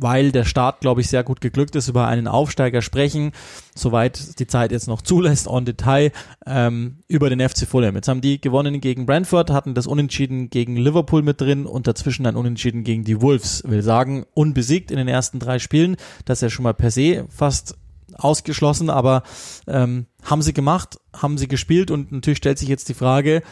weil 0.00 0.32
der 0.32 0.44
Start, 0.44 0.80
glaube 0.80 1.02
ich, 1.02 1.08
sehr 1.08 1.22
gut 1.22 1.40
geglückt 1.40 1.76
ist, 1.76 1.88
über 1.88 2.06
einen 2.06 2.26
Aufsteiger 2.26 2.82
sprechen, 2.82 3.32
soweit 3.74 4.38
die 4.38 4.46
Zeit 4.46 4.72
jetzt 4.72 4.88
noch 4.88 5.02
zulässt, 5.02 5.46
on 5.46 5.64
Detail, 5.64 6.12
ähm, 6.46 6.98
über 7.06 7.28
den 7.30 7.46
FC 7.46 7.66
Fulham. 7.66 7.94
Jetzt 7.94 8.08
haben 8.08 8.20
die 8.20 8.40
gewonnen 8.40 8.80
gegen 8.80 9.06
Brentford, 9.06 9.50
hatten 9.50 9.74
das 9.74 9.86
Unentschieden 9.86 10.50
gegen 10.50 10.76
Liverpool 10.76 11.22
mit 11.22 11.40
drin 11.40 11.66
und 11.66 11.86
dazwischen 11.86 12.26
ein 12.26 12.36
Unentschieden 12.36 12.82
gegen 12.82 13.04
die 13.04 13.20
Wolves. 13.20 13.62
Will 13.66 13.82
sagen, 13.82 14.24
unbesiegt 14.34 14.90
in 14.90 14.96
den 14.96 15.08
ersten 15.08 15.38
drei 15.38 15.58
Spielen. 15.58 15.96
Das 16.24 16.38
ist 16.38 16.42
ja 16.42 16.50
schon 16.50 16.62
mal 16.62 16.74
per 16.74 16.90
se 16.90 17.26
fast 17.28 17.76
ausgeschlossen, 18.16 18.90
aber 18.90 19.22
ähm, 19.66 20.06
haben 20.22 20.42
sie 20.42 20.52
gemacht, 20.52 20.98
haben 21.14 21.38
sie 21.38 21.48
gespielt 21.48 21.90
und 21.90 22.12
natürlich 22.12 22.38
stellt 22.38 22.58
sich 22.58 22.68
jetzt 22.68 22.88
die 22.88 22.94
Frage, 22.94 23.42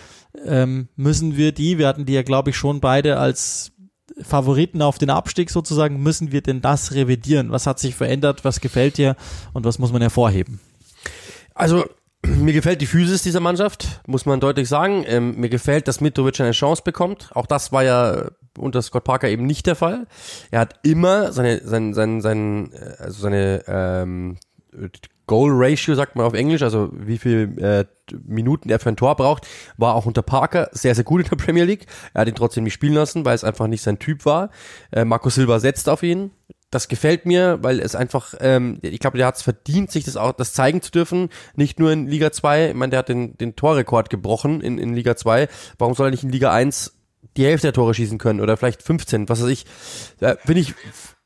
ähm, 0.44 0.88
müssen 0.96 1.36
wir 1.36 1.52
die, 1.52 1.78
wir 1.78 1.88
hatten 1.88 2.06
die 2.06 2.12
ja 2.12 2.22
glaube 2.22 2.50
ich 2.50 2.56
schon 2.56 2.80
beide 2.80 3.18
als 3.18 3.72
Favoriten 4.22 4.82
auf 4.82 4.98
den 4.98 5.10
Abstieg 5.10 5.50
sozusagen, 5.50 6.02
müssen 6.02 6.32
wir 6.32 6.42
denn 6.42 6.60
das 6.60 6.92
revidieren? 6.92 7.50
Was 7.50 7.66
hat 7.66 7.78
sich 7.78 7.94
verändert? 7.94 8.44
Was 8.44 8.60
gefällt 8.60 8.98
dir? 8.98 9.16
Und 9.52 9.64
was 9.64 9.78
muss 9.78 9.92
man 9.92 10.02
hervorheben? 10.02 10.60
Also 11.54 11.84
mir 12.26 12.52
gefällt 12.52 12.80
die 12.80 12.86
Physis 12.86 13.22
dieser 13.22 13.40
Mannschaft, 13.40 14.00
muss 14.06 14.26
man 14.26 14.40
deutlich 14.40 14.68
sagen. 14.68 15.04
Ähm, 15.06 15.36
mir 15.36 15.48
gefällt, 15.48 15.88
dass 15.88 16.00
Mitrovic 16.00 16.40
eine 16.40 16.52
Chance 16.52 16.82
bekommt. 16.84 17.30
Auch 17.34 17.46
das 17.46 17.72
war 17.72 17.84
ja 17.84 18.30
unter 18.58 18.82
Scott 18.82 19.04
Parker 19.04 19.28
eben 19.28 19.46
nicht 19.46 19.66
der 19.66 19.76
Fall. 19.76 20.06
Er 20.50 20.60
hat 20.60 20.80
immer 20.82 21.32
seine, 21.32 21.60
sein, 21.64 21.94
sein, 21.94 22.20
sein, 22.20 22.72
äh, 22.72 23.02
also 23.02 23.22
seine 23.22 23.62
ähm, 23.66 24.38
Goal 25.28 25.50
Ratio, 25.52 25.94
sagt 25.94 26.16
man 26.16 26.26
auf 26.26 26.34
Englisch, 26.34 26.62
also 26.62 26.88
wie 26.92 27.18
viel 27.18 27.56
äh, 27.58 27.84
Minuten 28.26 28.70
er 28.70 28.80
für 28.80 28.88
ein 28.88 28.96
Tor 28.96 29.14
braucht, 29.14 29.46
war 29.76 29.94
auch 29.94 30.06
unter 30.06 30.22
Parker 30.22 30.68
sehr, 30.72 30.96
sehr 30.96 31.04
gut 31.04 31.22
in 31.22 31.28
der 31.28 31.36
Premier 31.36 31.64
League. 31.64 31.86
Er 32.14 32.22
hat 32.22 32.28
ihn 32.28 32.34
trotzdem 32.34 32.64
nicht 32.64 32.72
spielen 32.72 32.94
lassen, 32.94 33.24
weil 33.24 33.36
es 33.36 33.44
einfach 33.44 33.68
nicht 33.68 33.82
sein 33.82 34.00
Typ 34.00 34.24
war. 34.24 34.50
Äh, 34.90 35.04
Marco 35.04 35.30
Silva 35.30 35.60
setzt 35.60 35.88
auf 35.88 36.02
ihn. 36.02 36.32
Das 36.70 36.88
gefällt 36.88 37.24
mir, 37.24 37.58
weil 37.62 37.80
es 37.80 37.94
einfach, 37.94 38.34
ähm, 38.40 38.78
ich 38.82 38.98
glaube, 38.98 39.16
der 39.16 39.26
hat 39.26 39.36
es 39.36 39.42
verdient, 39.42 39.90
sich 39.90 40.04
das 40.04 40.16
auch 40.16 40.32
das 40.32 40.52
zeigen 40.52 40.82
zu 40.82 40.90
dürfen. 40.90 41.28
Nicht 41.54 41.78
nur 41.78 41.92
in 41.92 42.08
Liga 42.08 42.32
2, 42.32 42.70
ich 42.70 42.74
meine, 42.74 42.90
der 42.90 42.98
hat 42.98 43.08
den, 43.08 43.38
den 43.38 43.54
Torrekord 43.54 44.10
gebrochen 44.10 44.60
in, 44.60 44.78
in 44.78 44.94
Liga 44.94 45.16
2. 45.16 45.48
Warum 45.78 45.94
soll 45.94 46.08
er 46.08 46.10
nicht 46.10 46.24
in 46.24 46.32
Liga 46.32 46.52
1 46.52 46.94
die 47.36 47.44
Hälfte 47.44 47.68
der 47.68 47.72
Tore 47.72 47.94
schießen 47.94 48.18
können 48.18 48.40
oder 48.40 48.56
vielleicht 48.56 48.82
15, 48.82 49.28
was 49.28 49.42
weiß 49.42 49.48
ich. 49.48 49.66
Äh, 50.20 50.36
Finde 50.44 50.60
ich 50.60 50.74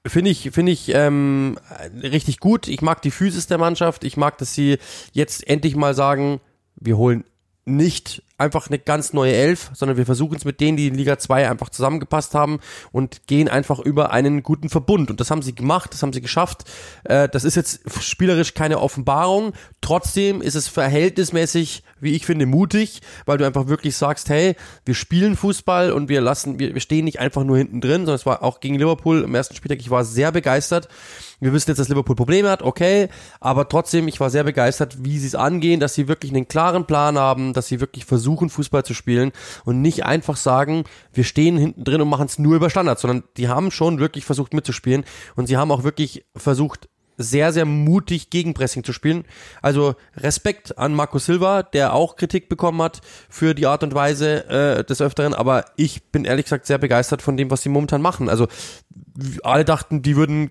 Finde 0.04 0.30
ich, 0.30 0.50
finde 0.50 0.72
ich 0.72 0.88
ähm, 0.94 1.58
richtig 2.02 2.40
gut. 2.40 2.66
Ich 2.66 2.82
mag 2.82 3.02
die 3.02 3.12
Physis 3.12 3.46
der 3.46 3.58
Mannschaft. 3.58 4.02
Ich 4.02 4.16
mag, 4.16 4.36
dass 4.38 4.52
sie 4.52 4.78
jetzt 5.12 5.46
endlich 5.46 5.76
mal 5.76 5.94
sagen, 5.94 6.40
wir 6.74 6.96
holen 6.96 7.24
nicht 7.64 8.22
einfach 8.42 8.68
eine 8.68 8.78
ganz 8.78 9.12
neue 9.12 9.32
Elf, 9.32 9.70
sondern 9.72 9.96
wir 9.96 10.06
versuchen 10.06 10.36
es 10.36 10.44
mit 10.44 10.60
denen, 10.60 10.76
die 10.76 10.88
in 10.88 10.94
Liga 10.94 11.18
2 11.18 11.48
einfach 11.48 11.70
zusammengepasst 11.70 12.34
haben 12.34 12.60
und 12.90 13.26
gehen 13.26 13.48
einfach 13.48 13.78
über 13.78 14.12
einen 14.12 14.42
guten 14.42 14.68
Verbund. 14.68 15.10
Und 15.10 15.20
das 15.20 15.30
haben 15.30 15.42
sie 15.42 15.54
gemacht, 15.54 15.92
das 15.92 16.02
haben 16.02 16.12
sie 16.12 16.20
geschafft. 16.20 16.64
Äh, 17.04 17.28
das 17.28 17.44
ist 17.44 17.54
jetzt 17.54 17.80
spielerisch 18.02 18.54
keine 18.54 18.80
Offenbarung. 18.80 19.52
Trotzdem 19.80 20.42
ist 20.42 20.54
es 20.54 20.68
verhältnismäßig, 20.68 21.82
wie 22.00 22.12
ich 22.12 22.26
finde, 22.26 22.46
mutig, 22.46 23.00
weil 23.26 23.38
du 23.38 23.46
einfach 23.46 23.68
wirklich 23.68 23.96
sagst, 23.96 24.28
hey, 24.28 24.56
wir 24.84 24.94
spielen 24.94 25.36
Fußball 25.36 25.92
und 25.92 26.08
wir 26.08 26.20
lassen, 26.20 26.58
wir, 26.58 26.74
wir 26.74 26.80
stehen 26.80 27.04
nicht 27.04 27.20
einfach 27.20 27.44
nur 27.44 27.56
hinten 27.56 27.80
drin, 27.80 28.00
sondern 28.00 28.16
es 28.16 28.26
war 28.26 28.42
auch 28.42 28.60
gegen 28.60 28.74
Liverpool 28.74 29.22
im 29.22 29.34
ersten 29.34 29.54
Spieltag, 29.54 29.80
ich 29.80 29.90
war 29.90 30.04
sehr 30.04 30.32
begeistert. 30.32 30.88
Wir 31.40 31.52
wissen 31.52 31.70
jetzt, 31.70 31.78
dass 31.78 31.88
Liverpool 31.88 32.14
Probleme 32.14 32.48
hat, 32.48 32.62
okay, 32.62 33.08
aber 33.40 33.68
trotzdem, 33.68 34.06
ich 34.06 34.20
war 34.20 34.30
sehr 34.30 34.44
begeistert, 34.44 35.04
wie 35.04 35.18
sie 35.18 35.26
es 35.26 35.34
angehen, 35.34 35.80
dass 35.80 35.94
sie 35.94 36.06
wirklich 36.06 36.32
einen 36.32 36.46
klaren 36.46 36.86
Plan 36.86 37.18
haben, 37.18 37.52
dass 37.52 37.66
sie 37.66 37.80
wirklich 37.80 38.04
versuchen, 38.04 38.31
Fußball 38.36 38.84
zu 38.84 38.94
spielen 38.94 39.32
und 39.64 39.80
nicht 39.80 40.04
einfach 40.04 40.36
sagen, 40.36 40.84
wir 41.12 41.24
stehen 41.24 41.56
hinten 41.56 41.84
drin 41.84 42.00
und 42.00 42.08
machen 42.08 42.26
es 42.26 42.38
nur 42.38 42.56
über 42.56 42.70
Standards, 42.70 43.02
sondern 43.02 43.24
die 43.36 43.48
haben 43.48 43.70
schon 43.70 43.98
wirklich 43.98 44.24
versucht 44.24 44.54
mitzuspielen 44.54 45.04
und 45.36 45.46
sie 45.46 45.56
haben 45.56 45.70
auch 45.70 45.84
wirklich 45.84 46.24
versucht, 46.36 46.88
sehr, 47.18 47.52
sehr 47.52 47.64
mutig 47.64 48.30
Gegenpressing 48.30 48.84
zu 48.84 48.92
spielen. 48.92 49.24
Also 49.60 49.94
Respekt 50.16 50.78
an 50.78 50.94
Marco 50.94 51.18
Silva, 51.18 51.62
der 51.62 51.94
auch 51.94 52.16
Kritik 52.16 52.48
bekommen 52.48 52.82
hat 52.82 53.00
für 53.28 53.54
die 53.54 53.66
Art 53.66 53.82
und 53.82 53.94
Weise 53.94 54.48
äh, 54.48 54.84
des 54.84 55.00
Öfteren, 55.00 55.34
aber 55.34 55.66
ich 55.76 56.02
bin 56.04 56.24
ehrlich 56.24 56.46
gesagt 56.46 56.66
sehr 56.66 56.78
begeistert 56.78 57.22
von 57.22 57.36
dem, 57.36 57.50
was 57.50 57.62
sie 57.62 57.68
momentan 57.68 58.02
machen. 58.02 58.28
Also 58.28 58.48
alle 59.42 59.64
dachten, 59.64 60.02
die 60.02 60.16
würden, 60.16 60.50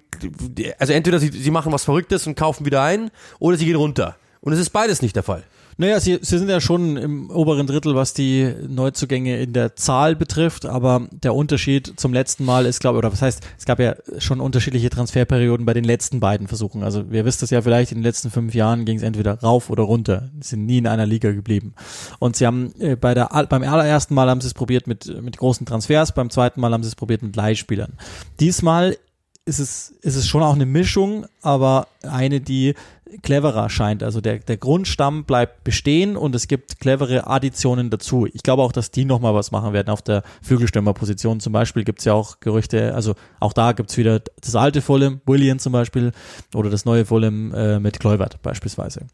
also 0.77 0.93
entweder 0.93 1.19
sie, 1.19 1.29
sie 1.29 1.51
machen 1.51 1.71
was 1.71 1.83
Verrücktes 1.83 2.27
und 2.27 2.35
kaufen 2.35 2.65
wieder 2.65 2.83
ein, 2.83 3.11
oder 3.39 3.57
sie 3.57 3.65
gehen 3.65 3.75
runter. 3.75 4.15
Und 4.41 4.53
es 4.53 4.59
ist 4.59 4.71
beides 4.71 5.01
nicht 5.01 5.15
der 5.15 5.23
Fall. 5.23 5.43
Naja, 5.77 5.99
sie, 5.99 6.19
sie 6.21 6.37
sind 6.37 6.49
ja 6.49 6.61
schon 6.61 6.97
im 6.97 7.29
oberen 7.29 7.67
Drittel, 7.67 7.95
was 7.95 8.13
die 8.13 8.53
Neuzugänge 8.67 9.39
in 9.39 9.53
der 9.53 9.75
Zahl 9.75 10.15
betrifft, 10.15 10.65
aber 10.65 11.07
der 11.11 11.33
Unterschied 11.33 11.93
zum 11.97 12.13
letzten 12.13 12.45
Mal 12.45 12.65
ist, 12.65 12.79
glaube 12.79 12.97
ich, 12.97 12.99
oder 12.99 13.11
was 13.11 13.21
heißt, 13.21 13.41
es 13.57 13.65
gab 13.65 13.79
ja 13.79 13.95
schon 14.19 14.39
unterschiedliche 14.39 14.89
Transferperioden 14.89 15.65
bei 15.65 15.73
den 15.73 15.83
letzten 15.83 16.19
beiden 16.19 16.47
Versuchen. 16.47 16.83
Also 16.83 17.11
wir 17.11 17.25
wisst 17.25 17.43
es 17.43 17.49
ja 17.49 17.61
vielleicht, 17.61 17.91
in 17.91 17.99
den 17.99 18.03
letzten 18.03 18.31
fünf 18.31 18.53
Jahren 18.53 18.85
ging 18.85 18.97
es 18.97 19.03
entweder 19.03 19.39
rauf 19.39 19.69
oder 19.69 19.83
runter. 19.83 20.29
Sie 20.41 20.49
sind 20.49 20.65
nie 20.65 20.77
in 20.77 20.87
einer 20.87 21.05
Liga 21.05 21.31
geblieben. 21.31 21.73
Und 22.19 22.35
sie 22.35 22.45
haben 22.45 22.73
äh, 22.79 22.95
bei 22.95 23.13
der 23.13 23.29
beim 23.49 23.63
allerersten 23.63 24.13
Mal 24.13 24.29
haben 24.29 24.41
sie 24.41 24.47
es 24.47 24.53
probiert 24.53 24.87
mit, 24.87 25.21
mit 25.21 25.37
großen 25.37 25.65
Transfers, 25.65 26.13
beim 26.13 26.29
zweiten 26.29 26.61
Mal 26.61 26.73
haben 26.73 26.83
sie 26.83 26.89
es 26.89 26.95
probiert 26.95 27.23
mit 27.23 27.35
Leihspielern. 27.35 27.93
Diesmal 28.39 28.97
ist 29.45 29.59
es, 29.59 29.89
ist 30.01 30.15
es 30.15 30.27
schon 30.27 30.43
auch 30.43 30.53
eine 30.53 30.65
Mischung, 30.65 31.25
aber 31.41 31.87
eine, 32.03 32.41
die 32.41 32.75
cleverer 33.21 33.69
scheint. 33.69 34.03
Also 34.03 34.21
der, 34.21 34.39
der 34.39 34.57
Grundstamm 34.57 35.25
bleibt 35.25 35.63
bestehen 35.63 36.15
und 36.15 36.35
es 36.35 36.47
gibt 36.47 36.79
clevere 36.79 37.27
Additionen 37.27 37.89
dazu. 37.89 38.27
Ich 38.31 38.43
glaube 38.43 38.63
auch, 38.63 38.71
dass 38.71 38.91
die 38.91 39.05
nochmal 39.05 39.33
was 39.33 39.51
machen 39.51 39.73
werden 39.73 39.89
auf 39.89 40.01
der 40.01 40.23
Flügelstürmerposition. 40.41 41.39
Zum 41.39 41.53
Beispiel 41.53 41.83
gibt 41.83 41.99
es 41.99 42.05
ja 42.05 42.13
auch 42.13 42.39
Gerüchte, 42.39 42.93
also 42.95 43.15
auch 43.39 43.53
da 43.53 43.73
gibt 43.73 43.89
es 43.89 43.97
wieder 43.97 44.19
das 44.19 44.55
alte 44.55 44.81
Fulham, 44.81 45.21
William 45.25 45.59
zum 45.59 45.73
Beispiel, 45.73 46.11
oder 46.53 46.69
das 46.69 46.85
neue 46.85 47.05
Fulham 47.05 47.53
äh, 47.53 47.79
mit 47.79 47.99
Kluivert 47.99 48.41
beispielsweise. 48.41 49.07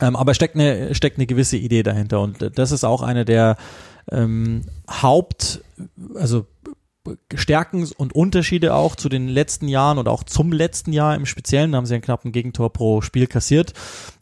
Ähm, 0.00 0.16
aber 0.16 0.34
steckt 0.34 0.54
eine, 0.54 0.94
steckt 0.94 1.18
eine 1.18 1.26
gewisse 1.26 1.56
Idee 1.56 1.82
dahinter 1.82 2.20
und 2.20 2.58
das 2.58 2.72
ist 2.72 2.84
auch 2.84 3.02
eine 3.02 3.24
der 3.24 3.56
ähm, 4.10 4.62
Haupt, 4.88 5.62
also 6.14 6.46
Stärken 7.34 7.88
und 7.96 8.14
Unterschiede 8.14 8.74
auch 8.74 8.96
zu 8.96 9.08
den 9.08 9.28
letzten 9.28 9.68
Jahren 9.68 9.98
und 9.98 10.08
auch 10.08 10.24
zum 10.24 10.52
letzten 10.52 10.92
Jahr 10.92 11.14
im 11.14 11.26
Speziellen, 11.26 11.74
haben 11.74 11.86
sie 11.86 11.94
einen 11.94 12.02
knappen 12.02 12.32
Gegentor 12.32 12.72
pro 12.72 13.00
Spiel 13.00 13.26
kassiert, 13.26 13.72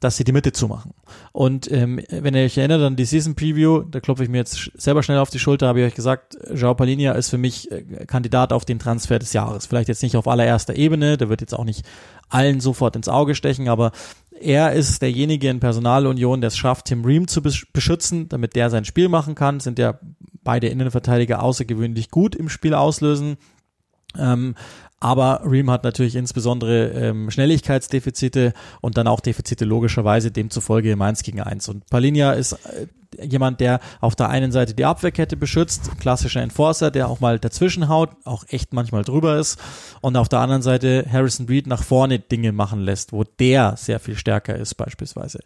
dass 0.01 0.17
sie 0.17 0.25
die 0.25 0.33
Mitte 0.33 0.53
zumachen. 0.53 0.93
Und 1.33 1.71
ähm, 1.71 2.01
wenn 2.11 2.35
ihr 2.35 2.45
euch 2.45 2.59
erinnert 2.59 2.83
an 2.83 2.97
die 2.97 3.05
Season 3.05 3.35
Preview, 3.35 3.83
da 3.83 4.01
klopfe 4.01 4.23
ich 4.23 4.29
mir 4.29 4.39
jetzt 4.39 4.71
selber 4.75 5.03
schnell 5.03 5.19
auf 5.19 5.31
die 5.31 5.39
Schulter, 5.39 5.69
habe 5.69 5.81
ich 5.81 5.87
euch 5.87 5.95
gesagt, 5.95 6.37
Joao 6.53 6.75
Palinia 6.75 7.13
ist 7.13 7.31
für 7.31 7.39
mich 7.39 7.71
äh, 7.71 7.83
Kandidat 8.07 8.53
auf 8.53 8.65
den 8.65 8.79
Transfer 8.79 9.19
des 9.19 9.33
Jahres. 9.33 9.67
Vielleicht 9.67 9.89
jetzt 9.89 10.03
nicht 10.03 10.17
auf 10.17 10.29
allererster 10.29 10.77
Ebene, 10.77 11.17
der 11.17 11.29
wird 11.29 11.41
jetzt 11.41 11.55
auch 11.55 11.65
nicht 11.65 11.85
allen 12.29 12.61
sofort 12.61 12.97
ins 12.97 13.09
Auge 13.09 13.35
stechen, 13.35 13.69
aber 13.69 13.93
er 14.41 14.73
ist 14.73 15.01
derjenige 15.01 15.49
in 15.49 15.61
Personalunion, 15.61 16.41
der 16.41 16.49
es 16.49 16.57
schafft, 16.57 16.87
Tim 16.87 17.05
Ream 17.05 17.27
zu 17.29 17.43
beschützen, 17.43 18.29
damit 18.29 18.55
der 18.55 18.71
sein 18.71 18.85
Spiel 18.85 19.09
machen 19.09 19.35
kann. 19.35 19.61
Sind 19.61 19.79
ja 19.79 19.99
beide 20.43 20.69
Innenverteidiger 20.69 21.43
außergewöhnlich 21.43 22.11
gut 22.11 22.35
im 22.35 22.49
Spiel 22.49 22.75
auslösen. 22.75 23.37
Ähm, 24.19 24.55
aber 24.99 25.43
Ream 25.45 25.71
hat 25.71 25.85
natürlich 25.85 26.17
insbesondere 26.17 26.89
ähm, 26.89 27.31
Schnelligkeitsdefizite 27.31 28.55
und 28.81 28.97
dann 28.97 29.07
auch 29.07 29.21
Defizite 29.21 29.65
logischerweise 29.65 30.31
demzufolge 30.31 30.91
im 30.91 31.03
1 31.03 31.23
gegen 31.23 31.41
1. 31.41 31.69
Und 31.69 31.87
Palinia 31.91 32.33
ist 32.33 32.53
äh, 32.53 32.87
jemand, 33.23 33.61
der 33.61 33.81
auf 34.01 34.17
der 34.17 34.31
einen 34.31 34.53
Seite 34.53 34.75
die 34.75 34.85
Abwehrkette 34.85 35.37
beschützt, 35.37 35.99
klassischer 36.01 36.41
Enforcer, 36.41 36.91
der 36.91 37.09
auch 37.09 37.21
mal 37.21 37.39
dazwischen 37.39 37.89
haut, 37.89 38.11
auch 38.25 38.45
echt 38.49 38.73
manchmal 38.73 39.05
drüber 39.05 39.39
ist. 39.39 39.59
Und 40.01 40.17
auf 40.17 40.29
der 40.29 40.41
anderen 40.41 40.63
Seite 40.63 41.07
Harrison 41.11 41.47
Reed 41.47 41.67
nach 41.67 41.83
vorne 41.83 42.19
Dinge 42.19 42.53
machen 42.53 42.81
lässt, 42.81 43.13
wo 43.13 43.25
der 43.25 43.77
sehr 43.77 44.01
viel 44.01 44.17
stärker 44.17 44.57
ist 44.57 44.75
beispielsweise. 44.77 45.41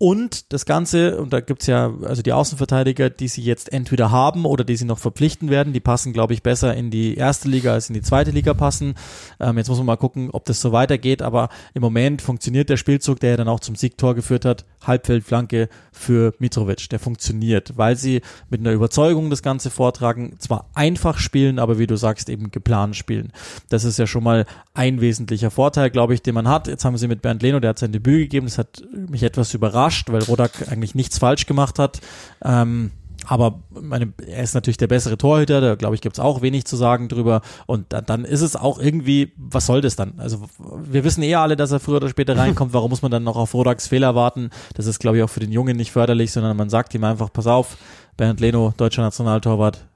Und 0.00 0.52
das 0.52 0.64
Ganze, 0.64 1.20
und 1.20 1.32
da 1.32 1.40
gibt's 1.40 1.66
ja 1.66 1.92
also 2.04 2.22
die 2.22 2.32
Außenverteidiger, 2.32 3.10
die 3.10 3.26
sie 3.26 3.42
jetzt 3.42 3.72
entweder 3.72 4.12
haben 4.12 4.44
oder 4.44 4.62
die 4.62 4.76
sie 4.76 4.84
noch 4.84 5.00
verpflichten 5.00 5.50
werden, 5.50 5.72
die 5.72 5.80
passen, 5.80 6.12
glaube 6.12 6.34
ich, 6.34 6.44
besser 6.44 6.72
in 6.72 6.92
die 6.92 7.16
erste 7.16 7.48
Liga 7.48 7.72
als 7.72 7.88
in 7.88 7.94
die 7.94 8.02
zweite 8.02 8.30
Liga 8.30 8.54
passen. 8.54 8.94
Ähm, 9.40 9.58
jetzt 9.58 9.68
muss 9.68 9.78
man 9.78 9.86
mal 9.86 9.96
gucken, 9.96 10.30
ob 10.30 10.44
das 10.44 10.60
so 10.60 10.70
weitergeht, 10.70 11.20
aber 11.20 11.48
im 11.74 11.82
Moment 11.82 12.22
funktioniert 12.22 12.70
der 12.70 12.76
Spielzug, 12.76 13.18
der 13.18 13.30
ja 13.30 13.36
dann 13.38 13.48
auch 13.48 13.58
zum 13.58 13.74
Siegtor 13.74 14.14
geführt 14.14 14.44
hat, 14.44 14.64
Halbfeldflanke 14.86 15.68
für 15.90 16.32
Mitrovic, 16.38 16.88
der 16.90 17.00
funktioniert, 17.00 17.76
weil 17.76 17.96
sie 17.96 18.22
mit 18.50 18.60
einer 18.60 18.70
Überzeugung 18.70 19.30
das 19.30 19.42
Ganze 19.42 19.68
vortragen, 19.68 20.36
zwar 20.38 20.70
einfach 20.74 21.18
spielen, 21.18 21.58
aber 21.58 21.80
wie 21.80 21.88
du 21.88 21.96
sagst, 21.96 22.28
eben 22.28 22.52
geplant 22.52 22.94
spielen. 22.94 23.32
Das 23.68 23.82
ist 23.82 23.98
ja 23.98 24.06
schon 24.06 24.22
mal 24.22 24.46
ein 24.74 25.00
wesentlicher 25.00 25.50
Vorteil, 25.50 25.90
glaube 25.90 26.14
ich, 26.14 26.22
den 26.22 26.36
man 26.36 26.46
hat. 26.46 26.68
Jetzt 26.68 26.84
haben 26.84 26.96
sie 26.96 27.08
mit 27.08 27.20
Bernd 27.20 27.42
Leno, 27.42 27.58
der 27.58 27.70
hat 27.70 27.80
sein 27.80 27.90
Debüt 27.90 28.20
gegeben, 28.20 28.46
das 28.46 28.58
hat 28.58 28.80
mich 28.92 29.24
etwas 29.24 29.52
überrascht 29.54 29.87
überrascht, 29.88 30.10
weil 30.10 30.22
Rodak 30.22 30.68
eigentlich 30.70 30.94
nichts 30.94 31.18
falsch 31.18 31.46
gemacht 31.46 31.78
hat. 31.78 32.00
Ähm, 32.44 32.90
aber 33.26 33.60
meine, 33.70 34.12
er 34.26 34.42
ist 34.42 34.54
natürlich 34.54 34.78
der 34.78 34.86
bessere 34.86 35.18
Torhüter, 35.18 35.60
da 35.60 35.74
glaube 35.74 35.94
ich, 35.94 36.00
gibt 36.00 36.16
es 36.16 36.20
auch 36.20 36.40
wenig 36.40 36.64
zu 36.64 36.76
sagen 36.76 37.08
drüber. 37.08 37.42
Und 37.66 37.92
da, 37.92 38.00
dann 38.00 38.24
ist 38.24 38.40
es 38.40 38.56
auch 38.56 38.78
irgendwie, 38.78 39.32
was 39.36 39.66
soll 39.66 39.82
das 39.82 39.96
dann? 39.96 40.14
Also 40.18 40.42
wir 40.58 41.04
wissen 41.04 41.22
eh 41.22 41.34
alle, 41.34 41.56
dass 41.56 41.72
er 41.72 41.80
früher 41.80 41.96
oder 41.96 42.08
später 42.08 42.36
reinkommt. 42.38 42.72
Warum 42.72 42.90
muss 42.90 43.02
man 43.02 43.10
dann 43.10 43.24
noch 43.24 43.36
auf 43.36 43.52
Rodaks 43.54 43.88
Fehler 43.88 44.14
warten? 44.14 44.50
Das 44.74 44.86
ist, 44.86 44.98
glaube 44.98 45.18
ich, 45.18 45.22
auch 45.22 45.30
für 45.30 45.40
den 45.40 45.52
Jungen 45.52 45.76
nicht 45.76 45.92
förderlich, 45.92 46.32
sondern 46.32 46.56
man 46.56 46.70
sagt 46.70 46.94
ihm 46.94 47.04
einfach, 47.04 47.32
pass 47.32 47.46
auf, 47.46 47.76
Bernd 48.16 48.40
Leno, 48.40 48.72
deutscher 48.76 49.02
Nationaltorwart, 49.02 49.86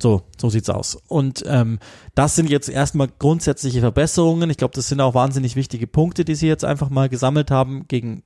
so, 0.00 0.22
so 0.40 0.48
sieht's 0.48 0.70
aus. 0.70 0.96
Und 1.06 1.44
ähm, 1.46 1.78
das 2.14 2.34
sind 2.34 2.48
jetzt 2.48 2.68
erstmal 2.68 3.08
grundsätzliche 3.18 3.80
Verbesserungen. 3.80 4.48
Ich 4.48 4.56
glaube, 4.56 4.74
das 4.74 4.88
sind 4.88 5.00
auch 5.00 5.14
wahnsinnig 5.14 5.54
wichtige 5.54 5.86
Punkte, 5.86 6.24
die 6.24 6.34
sie 6.34 6.48
jetzt 6.48 6.64
einfach 6.64 6.88
mal 6.88 7.08
gesammelt 7.08 7.50
haben 7.50 7.86
gegen 7.88 8.22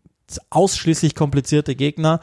ausschließlich 0.50 1.14
komplizierte 1.14 1.74
Gegner. 1.74 2.20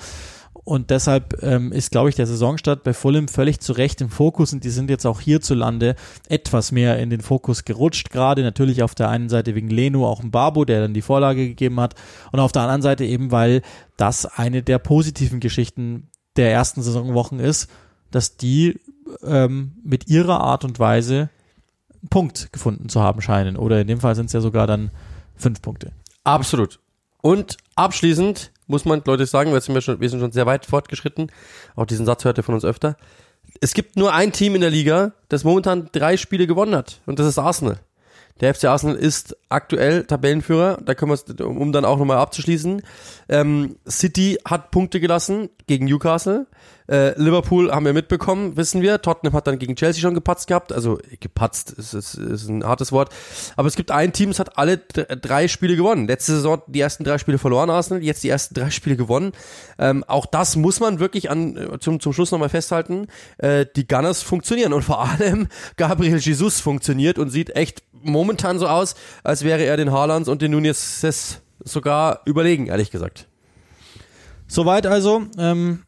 Und 0.65 0.89
deshalb 0.89 1.43
ähm, 1.43 1.71
ist, 1.71 1.91
glaube 1.91 2.09
ich, 2.09 2.15
der 2.15 2.25
Saisonstart 2.25 2.83
bei 2.83 2.93
Fulham 2.93 3.27
völlig 3.27 3.59
zu 3.59 3.73
Recht 3.73 4.01
im 4.01 4.09
Fokus 4.09 4.51
und 4.51 4.63
die 4.63 4.71
sind 4.71 4.89
jetzt 4.89 5.05
auch 5.05 5.21
hierzulande 5.21 5.95
etwas 6.27 6.71
mehr 6.71 6.97
in 6.97 7.11
den 7.11 7.21
Fokus 7.21 7.65
gerutscht. 7.65 8.09
Gerade 8.09 8.41
natürlich 8.41 8.81
auf 8.81 8.95
der 8.95 9.09
einen 9.09 9.29
Seite 9.29 9.53
wegen 9.53 9.69
Leno, 9.69 10.07
auch 10.07 10.23
ein 10.23 10.31
Babu, 10.31 10.65
der 10.65 10.81
dann 10.81 10.95
die 10.95 11.03
Vorlage 11.03 11.47
gegeben 11.47 11.79
hat. 11.79 11.93
Und 12.31 12.39
auf 12.39 12.51
der 12.51 12.63
anderen 12.63 12.81
Seite 12.81 13.05
eben, 13.05 13.31
weil 13.31 13.61
das 13.95 14.25
eine 14.25 14.63
der 14.63 14.79
positiven 14.79 15.39
Geschichten 15.39 16.07
der 16.35 16.51
ersten 16.51 16.81
Saisonwochen 16.81 17.39
ist, 17.39 17.69
dass 18.09 18.35
die 18.35 18.79
ähm, 19.23 19.73
mit 19.83 20.07
ihrer 20.07 20.39
Art 20.41 20.63
und 20.63 20.79
Weise 20.79 21.29
einen 22.01 22.09
Punkt 22.09 22.51
gefunden 22.51 22.89
zu 22.89 23.01
haben 23.01 23.21
scheinen. 23.21 23.55
Oder 23.55 23.81
in 23.81 23.87
dem 23.87 23.99
Fall 23.99 24.15
sind 24.15 24.27
es 24.27 24.33
ja 24.33 24.41
sogar 24.41 24.65
dann 24.65 24.89
fünf 25.35 25.61
Punkte. 25.61 25.91
Absolut. 26.23 26.79
Und 27.25 27.57
abschließend 27.73 28.51
muss 28.67 28.85
man 28.85 29.01
Leute 29.03 29.25
sagen, 29.25 29.51
weil 29.51 29.59
sind 29.59 29.73
wir, 29.73 29.81
schon, 29.81 29.99
wir 29.99 30.07
sind 30.11 30.19
schon 30.19 30.31
sehr 30.31 30.45
weit 30.45 30.67
fortgeschritten. 30.67 31.31
Auch 31.75 31.87
diesen 31.87 32.05
Satz 32.05 32.23
hört 32.23 32.37
ihr 32.37 32.43
von 32.43 32.53
uns 32.53 32.63
öfter. 32.63 32.97
Es 33.61 33.73
gibt 33.73 33.95
nur 33.95 34.13
ein 34.13 34.31
Team 34.31 34.53
in 34.53 34.61
der 34.61 34.69
Liga, 34.69 35.11
das 35.27 35.43
momentan 35.43 35.89
drei 35.91 36.17
Spiele 36.17 36.45
gewonnen 36.45 36.75
hat. 36.75 37.01
Und 37.07 37.17
das 37.17 37.25
ist 37.25 37.39
Arsenal. 37.39 37.79
Der 38.41 38.53
FC 38.53 38.65
Arsenal 38.65 38.97
ist 38.97 39.37
aktuell 39.47 40.03
Tabellenführer, 40.03 40.79
da 40.83 40.93
können 40.93 41.11
wir 41.11 41.47
um 41.47 41.71
dann 41.71 41.85
auch 41.85 41.97
nochmal 41.97 42.17
abzuschließen. 42.17 42.81
Ähm, 43.29 43.77
City 43.87 44.37
hat 44.43 44.71
Punkte 44.71 44.99
gelassen 44.99 45.49
gegen 45.67 45.85
Newcastle. 45.85 46.45
Äh, 46.87 47.19
Liverpool 47.19 47.71
haben 47.71 47.85
wir 47.85 47.93
mitbekommen, 47.93 48.57
wissen 48.57 48.81
wir. 48.81 49.01
Tottenham 49.01 49.33
hat 49.33 49.47
dann 49.47 49.57
gegen 49.57 49.75
Chelsea 49.77 50.01
schon 50.01 50.13
gepatzt 50.13 50.47
gehabt. 50.47 50.73
Also 50.73 50.99
gepatzt 51.21 51.71
ist, 51.71 51.93
ist, 51.93 52.15
ist 52.15 52.49
ein 52.49 52.65
hartes 52.65 52.91
Wort. 52.91 53.09
Aber 53.55 53.69
es 53.69 53.75
gibt 53.75 53.89
ein 53.89 54.11
Team, 54.11 54.29
das 54.29 54.39
hat 54.39 54.57
alle 54.57 54.77
drei 54.77 55.47
Spiele 55.47 55.77
gewonnen. 55.77 56.05
Letzte 56.05 56.33
Saison 56.33 56.61
die 56.67 56.81
ersten 56.81 57.05
drei 57.05 57.17
Spiele 57.17 57.37
verloren, 57.37 57.69
Arsenal, 57.69 58.03
jetzt 58.03 58.23
die 58.23 58.29
ersten 58.29 58.53
drei 58.53 58.69
Spiele 58.69 58.97
gewonnen. 58.97 59.31
Ähm, 59.79 60.03
auch 60.03 60.25
das 60.25 60.57
muss 60.57 60.81
man 60.81 60.99
wirklich 60.99 61.29
an 61.29 61.77
zum, 61.79 62.01
zum 62.01 62.11
Schluss 62.13 62.31
nochmal 62.31 62.49
festhalten. 62.49 63.07
Äh, 63.37 63.65
die 63.75 63.87
Gunners 63.87 64.21
funktionieren 64.21 64.73
und 64.73 64.83
vor 64.83 65.01
allem 65.01 65.47
Gabriel 65.77 66.17
Jesus 66.17 66.59
funktioniert 66.59 67.17
und 67.17 67.29
sieht 67.29 67.55
echt 67.55 67.81
momentan 68.05 68.59
so 68.59 68.67
aus, 68.67 68.95
als 69.23 69.43
wäre 69.43 69.63
er 69.63 69.77
den 69.77 69.91
Haalands 69.91 70.29
und 70.29 70.41
den 70.41 70.51
Nunez 70.51 71.41
sogar 71.63 72.21
überlegen, 72.25 72.67
ehrlich 72.67 72.91
gesagt. 72.91 73.27
Soweit 74.47 74.85
also. 74.85 75.23
Ähm, 75.37 75.83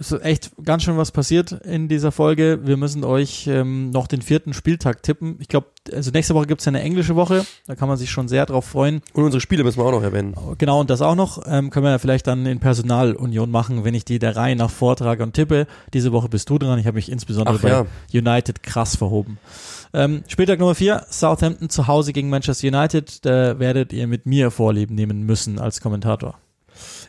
ist 0.00 0.12
echt 0.24 0.50
ganz 0.64 0.82
schön 0.82 0.96
was 0.96 1.12
passiert 1.12 1.52
in 1.52 1.86
dieser 1.86 2.10
Folge. 2.10 2.60
Wir 2.64 2.76
müssen 2.76 3.04
euch 3.04 3.46
ähm, 3.46 3.90
noch 3.90 4.08
den 4.08 4.22
vierten 4.22 4.52
Spieltag 4.52 5.04
tippen. 5.04 5.36
Ich 5.38 5.46
glaube, 5.46 5.68
also 5.92 6.10
nächste 6.10 6.34
Woche 6.34 6.46
gibt 6.46 6.60
es 6.60 6.64
ja 6.64 6.70
eine 6.70 6.80
englische 6.80 7.14
Woche. 7.14 7.46
Da 7.66 7.76
kann 7.76 7.88
man 7.88 7.96
sich 7.96 8.10
schon 8.10 8.26
sehr 8.26 8.44
drauf 8.44 8.64
freuen. 8.64 9.02
Und 9.12 9.22
unsere 9.22 9.40
Spiele 9.40 9.62
müssen 9.62 9.78
wir 9.78 9.84
auch 9.84 9.92
noch 9.92 10.02
erwähnen. 10.02 10.34
Genau, 10.58 10.80
und 10.80 10.90
das 10.90 11.00
auch 11.00 11.14
noch. 11.14 11.42
Ähm, 11.46 11.70
können 11.70 11.84
wir 11.84 11.90
ja 11.90 11.98
vielleicht 11.98 12.26
dann 12.26 12.44
in 12.46 12.58
Personalunion 12.58 13.52
machen, 13.52 13.84
wenn 13.84 13.94
ich 13.94 14.04
die 14.04 14.18
der 14.18 14.34
Reihe 14.34 14.56
nach 14.56 14.70
vortrage 14.70 15.22
und 15.22 15.34
tippe. 15.34 15.68
Diese 15.94 16.10
Woche 16.10 16.28
bist 16.28 16.50
du 16.50 16.58
dran. 16.58 16.80
Ich 16.80 16.86
habe 16.86 16.96
mich 16.96 17.10
insbesondere 17.10 17.56
Ach, 17.56 17.62
bei 17.62 18.18
United 18.18 18.64
krass 18.64 18.96
verhoben. 18.96 19.38
Ähm, 19.94 20.24
Spieltag 20.28 20.58
Nummer 20.58 20.74
4, 20.74 21.06
Southampton 21.10 21.70
zu 21.70 21.86
Hause 21.86 22.12
gegen 22.12 22.28
Manchester 22.28 22.68
United. 22.68 23.24
Da 23.24 23.58
werdet 23.58 23.92
ihr 23.92 24.06
mit 24.06 24.26
mir 24.26 24.50
Vorlieben 24.50 24.94
nehmen 24.94 25.24
müssen 25.24 25.58
als 25.58 25.80
Kommentator. 25.80 26.38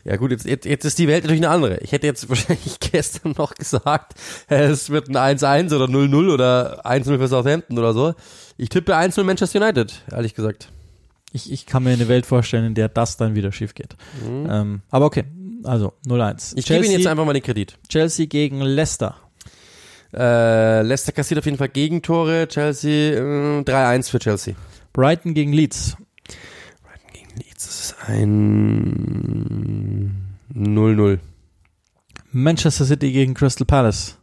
Ja 0.04 0.16
gut, 0.16 0.30
jetzt, 0.30 0.46
jetzt, 0.46 0.64
jetzt 0.64 0.84
ist 0.84 0.98
die 0.98 1.08
Welt 1.08 1.24
natürlich 1.24 1.44
eine 1.44 1.50
andere. 1.54 1.78
Ich 1.78 1.92
hätte 1.92 2.06
jetzt 2.06 2.28
wahrscheinlich 2.28 2.80
gestern 2.80 3.34
noch 3.36 3.54
gesagt, 3.54 4.14
es 4.48 4.90
wird 4.90 5.08
ein 5.08 5.38
1-1 5.38 5.74
oder 5.74 5.86
0-0 5.86 6.32
oder 6.32 6.86
1-0 6.86 7.18
für 7.18 7.28
Southampton 7.28 7.78
oder 7.78 7.92
so. 7.92 8.14
Ich 8.56 8.68
tippe 8.68 8.96
1-0 8.96 9.22
Manchester 9.24 9.60
United, 9.60 10.02
ehrlich 10.10 10.34
gesagt. 10.34 10.68
Ich, 11.32 11.52
ich 11.52 11.66
kann 11.66 11.84
mir 11.84 11.90
eine 11.90 12.08
Welt 12.08 12.26
vorstellen, 12.26 12.64
in 12.64 12.74
der 12.74 12.88
das 12.88 13.16
dann 13.16 13.34
wieder 13.34 13.52
schief 13.52 13.74
geht. 13.74 13.96
Mhm. 14.26 14.48
Ähm, 14.50 14.82
aber 14.90 15.06
okay, 15.06 15.24
also 15.62 15.92
0-1. 16.06 16.54
Ich 16.56 16.66
gebe 16.66 16.84
Ihnen 16.84 16.94
jetzt 16.94 17.06
einfach 17.06 17.24
mal 17.24 17.32
den 17.32 17.42
Kredit. 17.42 17.78
Chelsea 17.88 18.26
gegen 18.26 18.60
Leicester. 18.60 19.16
Äh, 20.12 20.82
Leicester 20.82 21.12
kassiert 21.12 21.38
auf 21.38 21.44
jeden 21.44 21.58
Fall 21.58 21.68
Gegentore. 21.68 22.48
Chelsea 22.48 23.14
äh, 23.14 23.62
3-1 23.62 24.10
für 24.10 24.18
Chelsea. 24.18 24.54
Brighton 24.92 25.34
gegen 25.34 25.52
Leeds. 25.52 25.96
Brighton 26.82 27.12
gegen 27.12 27.36
Leeds. 27.36 27.66
Das 27.66 27.80
ist 27.80 27.96
ein 28.08 28.40
0-0. 30.54 31.18
Manchester 32.32 32.84
City 32.84 33.12
gegen 33.12 33.34
Crystal 33.34 33.66
Palace. 33.66 34.18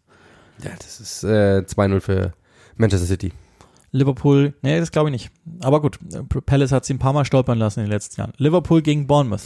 Ja, 0.64 0.72
das 0.78 1.00
ist 1.00 1.24
äh, 1.24 1.64
2-0 1.66 2.00
für 2.02 2.34
Manchester 2.76 3.08
City. 3.08 3.32
Liverpool, 3.92 4.54
nee, 4.62 4.80
das 4.80 4.92
glaube 4.92 5.10
ich 5.10 5.14
nicht. 5.14 5.32
Aber 5.62 5.82
gut, 5.82 5.98
Palace 6.46 6.72
hat 6.72 6.86
sie 6.86 6.94
ein 6.94 7.00
paar 7.00 7.14
Mal 7.14 7.26
stolpern 7.26 7.58
lassen 7.58 7.80
in 7.80 7.86
den 7.86 7.92
letzten 7.92 8.20
Jahren. 8.20 8.34
Liverpool 8.38 8.82
gegen 8.82 9.08
Bournemouth. 9.08 9.42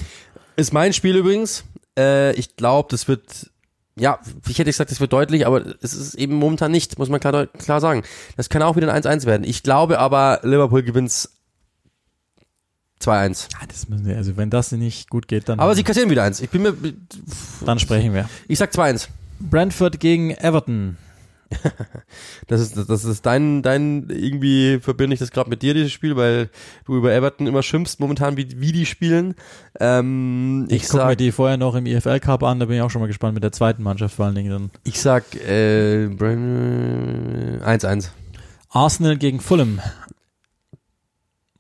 Ist 0.55 0.73
mein 0.73 0.93
Spiel 0.93 1.15
übrigens. 1.15 1.63
Äh, 1.97 2.33
ich 2.33 2.55
glaube, 2.55 2.87
das 2.91 3.07
wird 3.07 3.51
ja, 3.95 4.19
ich 4.47 4.57
hätte 4.57 4.69
gesagt, 4.69 4.91
es 4.91 4.99
wird 4.99 5.13
deutlich, 5.13 5.45
aber 5.45 5.63
es 5.81 5.93
ist 5.93 6.15
eben 6.15 6.35
momentan 6.35 6.71
nicht, 6.71 6.97
muss 6.97 7.09
man 7.09 7.19
klar, 7.19 7.47
klar 7.47 7.81
sagen. 7.81 8.03
Das 8.37 8.49
kann 8.49 8.61
auch 8.61 8.75
wieder 8.75 8.91
ein 8.91 9.03
1-1 9.03 9.25
werden. 9.25 9.43
Ich 9.43 9.63
glaube 9.63 9.99
aber, 9.99 10.39
Liverpool 10.43 10.83
gewinnt 10.83 11.11
2-1. 13.01 13.47
Ja, 13.51 13.67
das 13.67 13.89
müssen 13.89 14.05
wir, 14.05 14.15
also 14.15 14.37
wenn 14.37 14.49
das 14.49 14.71
nicht 14.71 15.09
gut 15.09 15.27
geht, 15.27 15.49
dann. 15.49 15.59
Aber 15.59 15.75
sie 15.75 15.83
kassieren 15.83 16.09
wieder 16.09 16.23
eins. 16.23 16.39
Ich 16.39 16.49
bin 16.49 16.61
mir. 16.61 16.75
Dann 17.65 17.79
sprechen 17.79 18.13
wir. 18.13 18.29
Ich 18.47 18.59
sag 18.59 18.71
2-1. 18.71 19.07
Brentford 19.39 19.99
gegen 19.99 20.31
Everton. 20.31 20.97
Das 22.47 22.61
ist, 22.61 22.89
das 22.89 23.05
ist 23.05 23.25
dein, 23.25 23.61
dein, 23.61 24.09
irgendwie 24.09 24.79
verbinde 24.79 25.13
ich 25.13 25.19
das 25.19 25.31
gerade 25.31 25.49
mit 25.49 25.61
dir, 25.61 25.73
dieses 25.73 25.91
Spiel, 25.91 26.15
weil 26.15 26.49
du 26.85 26.95
über 26.95 27.13
Everton 27.13 27.47
immer 27.47 27.63
schimpfst 27.63 27.97
momentan, 27.99 28.37
wie, 28.37 28.59
wie 28.59 28.71
die 28.71 28.85
spielen. 28.85 29.35
Ähm, 29.79 30.67
ich 30.69 30.83
ich 30.83 30.89
gucke 30.89 31.05
mir 31.05 31.15
die 31.15 31.31
vorher 31.31 31.57
noch 31.57 31.75
im 31.75 31.85
IFL 31.85 32.19
Cup 32.19 32.43
an, 32.43 32.59
da 32.59 32.65
bin 32.65 32.75
ich 32.75 32.81
auch 32.81 32.89
schon 32.89 33.01
mal 33.01 33.07
gespannt 33.07 33.33
mit 33.33 33.43
der 33.43 33.51
zweiten 33.51 33.83
Mannschaft 33.83 34.15
vor 34.15 34.25
allen 34.25 34.35
Dingen 34.35 34.51
dann. 34.51 34.71
Ich 34.83 35.01
sag, 35.01 35.35
äh, 35.35 36.07
1-1. 36.07 38.09
Arsenal 38.69 39.17
gegen 39.17 39.39
Fulham. 39.39 39.79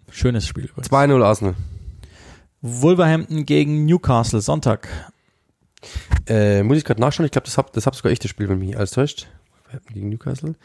Schönes 0.09 0.45
Spiel 0.45 0.65
übrigens. 0.65 0.91
2-0 0.91 1.23
Arsenal. 1.23 1.55
Wolverhampton 2.61 3.45
gegen 3.45 3.85
Newcastle, 3.85 4.41
Sonntag. 4.41 4.87
Äh, 6.27 6.63
muss 6.63 6.77
ich 6.77 6.85
gerade 6.85 7.01
nachschauen, 7.01 7.25
ich 7.25 7.31
glaube, 7.31 7.45
das 7.45 7.57
hab, 7.57 7.73
das 7.73 7.85
hab 7.85 7.95
sogar 7.95 8.11
ich 8.11 8.19
das 8.19 8.29
Spiel, 8.29 8.47
wenn 8.49 8.59
mich 8.59 8.77
alles 8.77 8.91
täuscht. 8.91 9.27
Wolverhampton 9.71 9.93
gegen 9.93 10.09
Newcastle. 10.09 10.55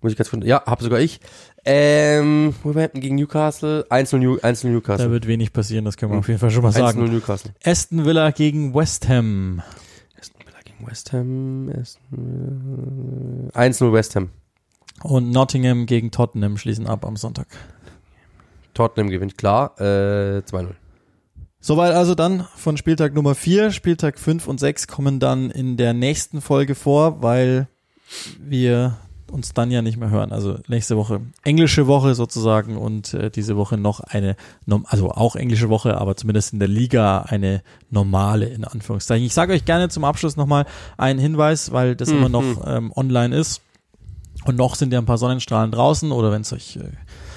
Muss 0.00 0.12
ich 0.12 0.18
ganz 0.18 0.28
von, 0.28 0.42
ja, 0.42 0.62
hab 0.64 0.80
sogar 0.82 1.00
ich. 1.00 1.20
Ähm, 1.64 2.54
Wolverhampton 2.62 3.00
gegen 3.00 3.16
Newcastle, 3.16 3.86
1-0 3.88 4.18
New, 4.18 4.34
Newcastle. 4.34 5.06
Da 5.06 5.10
wird 5.10 5.26
wenig 5.26 5.52
passieren, 5.52 5.84
das 5.84 5.96
können 5.96 6.12
wir 6.12 6.18
auf 6.18 6.28
jeden 6.28 6.40
Fall 6.40 6.50
schon 6.50 6.62
mal 6.62 6.72
sagen. 6.72 7.02
1-0 7.02 7.08
Newcastle. 7.08 7.52
Aston 7.64 8.04
Villa 8.04 8.30
gegen 8.30 8.74
West 8.74 9.08
Ham. 9.08 9.62
Aston 10.18 10.40
Villa 10.46 10.58
gegen 10.64 10.86
West 10.86 11.12
Ham. 11.12 11.70
1-0 13.52 13.92
West 13.92 14.16
Ham. 14.16 14.30
Und 15.02 15.30
Nottingham 15.30 15.86
gegen 15.86 16.10
Tottenham 16.10 16.56
schließen 16.58 16.86
ab 16.86 17.04
am 17.04 17.16
Sonntag. 17.16 17.46
Tottenham 18.74 19.10
gewinnt 19.10 19.36
klar, 19.36 19.78
äh, 19.80 20.42
2-0. 20.42 20.74
Soweit 21.60 21.92
also 21.94 22.16
dann 22.16 22.44
von 22.56 22.76
Spieltag 22.76 23.14
Nummer 23.14 23.36
4. 23.36 23.70
Spieltag 23.70 24.18
5 24.18 24.48
und 24.48 24.58
6 24.58 24.88
kommen 24.88 25.20
dann 25.20 25.48
in 25.50 25.76
der 25.76 25.92
nächsten 25.92 26.40
Folge 26.40 26.74
vor, 26.74 27.22
weil 27.22 27.68
wir 28.38 28.96
uns 29.32 29.54
dann 29.54 29.70
ja 29.70 29.82
nicht 29.82 29.96
mehr 29.96 30.10
hören. 30.10 30.30
Also 30.30 30.58
nächste 30.68 30.96
Woche 30.96 31.20
englische 31.42 31.86
Woche 31.86 32.14
sozusagen 32.14 32.76
und 32.76 33.14
äh, 33.14 33.30
diese 33.30 33.56
Woche 33.56 33.78
noch 33.78 34.00
eine, 34.00 34.36
also 34.84 35.10
auch 35.10 35.36
englische 35.36 35.70
Woche, 35.70 35.98
aber 35.98 36.16
zumindest 36.16 36.52
in 36.52 36.58
der 36.58 36.68
Liga 36.68 37.22
eine 37.22 37.62
normale 37.90 38.46
in 38.46 38.64
Anführungszeichen. 38.64 39.24
Ich 39.24 39.34
sage 39.34 39.54
euch 39.54 39.64
gerne 39.64 39.88
zum 39.88 40.04
Abschluss 40.04 40.36
nochmal 40.36 40.66
einen 40.98 41.18
Hinweis, 41.18 41.72
weil 41.72 41.96
das 41.96 42.10
mhm. 42.10 42.18
immer 42.18 42.28
noch 42.28 42.66
ähm, 42.66 42.92
online 42.94 43.34
ist 43.34 43.62
und 44.44 44.56
noch 44.56 44.74
sind 44.74 44.92
ja 44.92 44.98
ein 44.98 45.06
paar 45.06 45.18
Sonnenstrahlen 45.18 45.70
draußen 45.70 46.12
oder 46.12 46.30
wenn 46.30 46.42
es 46.42 46.52
euch 46.52 46.76
äh, 46.76 46.90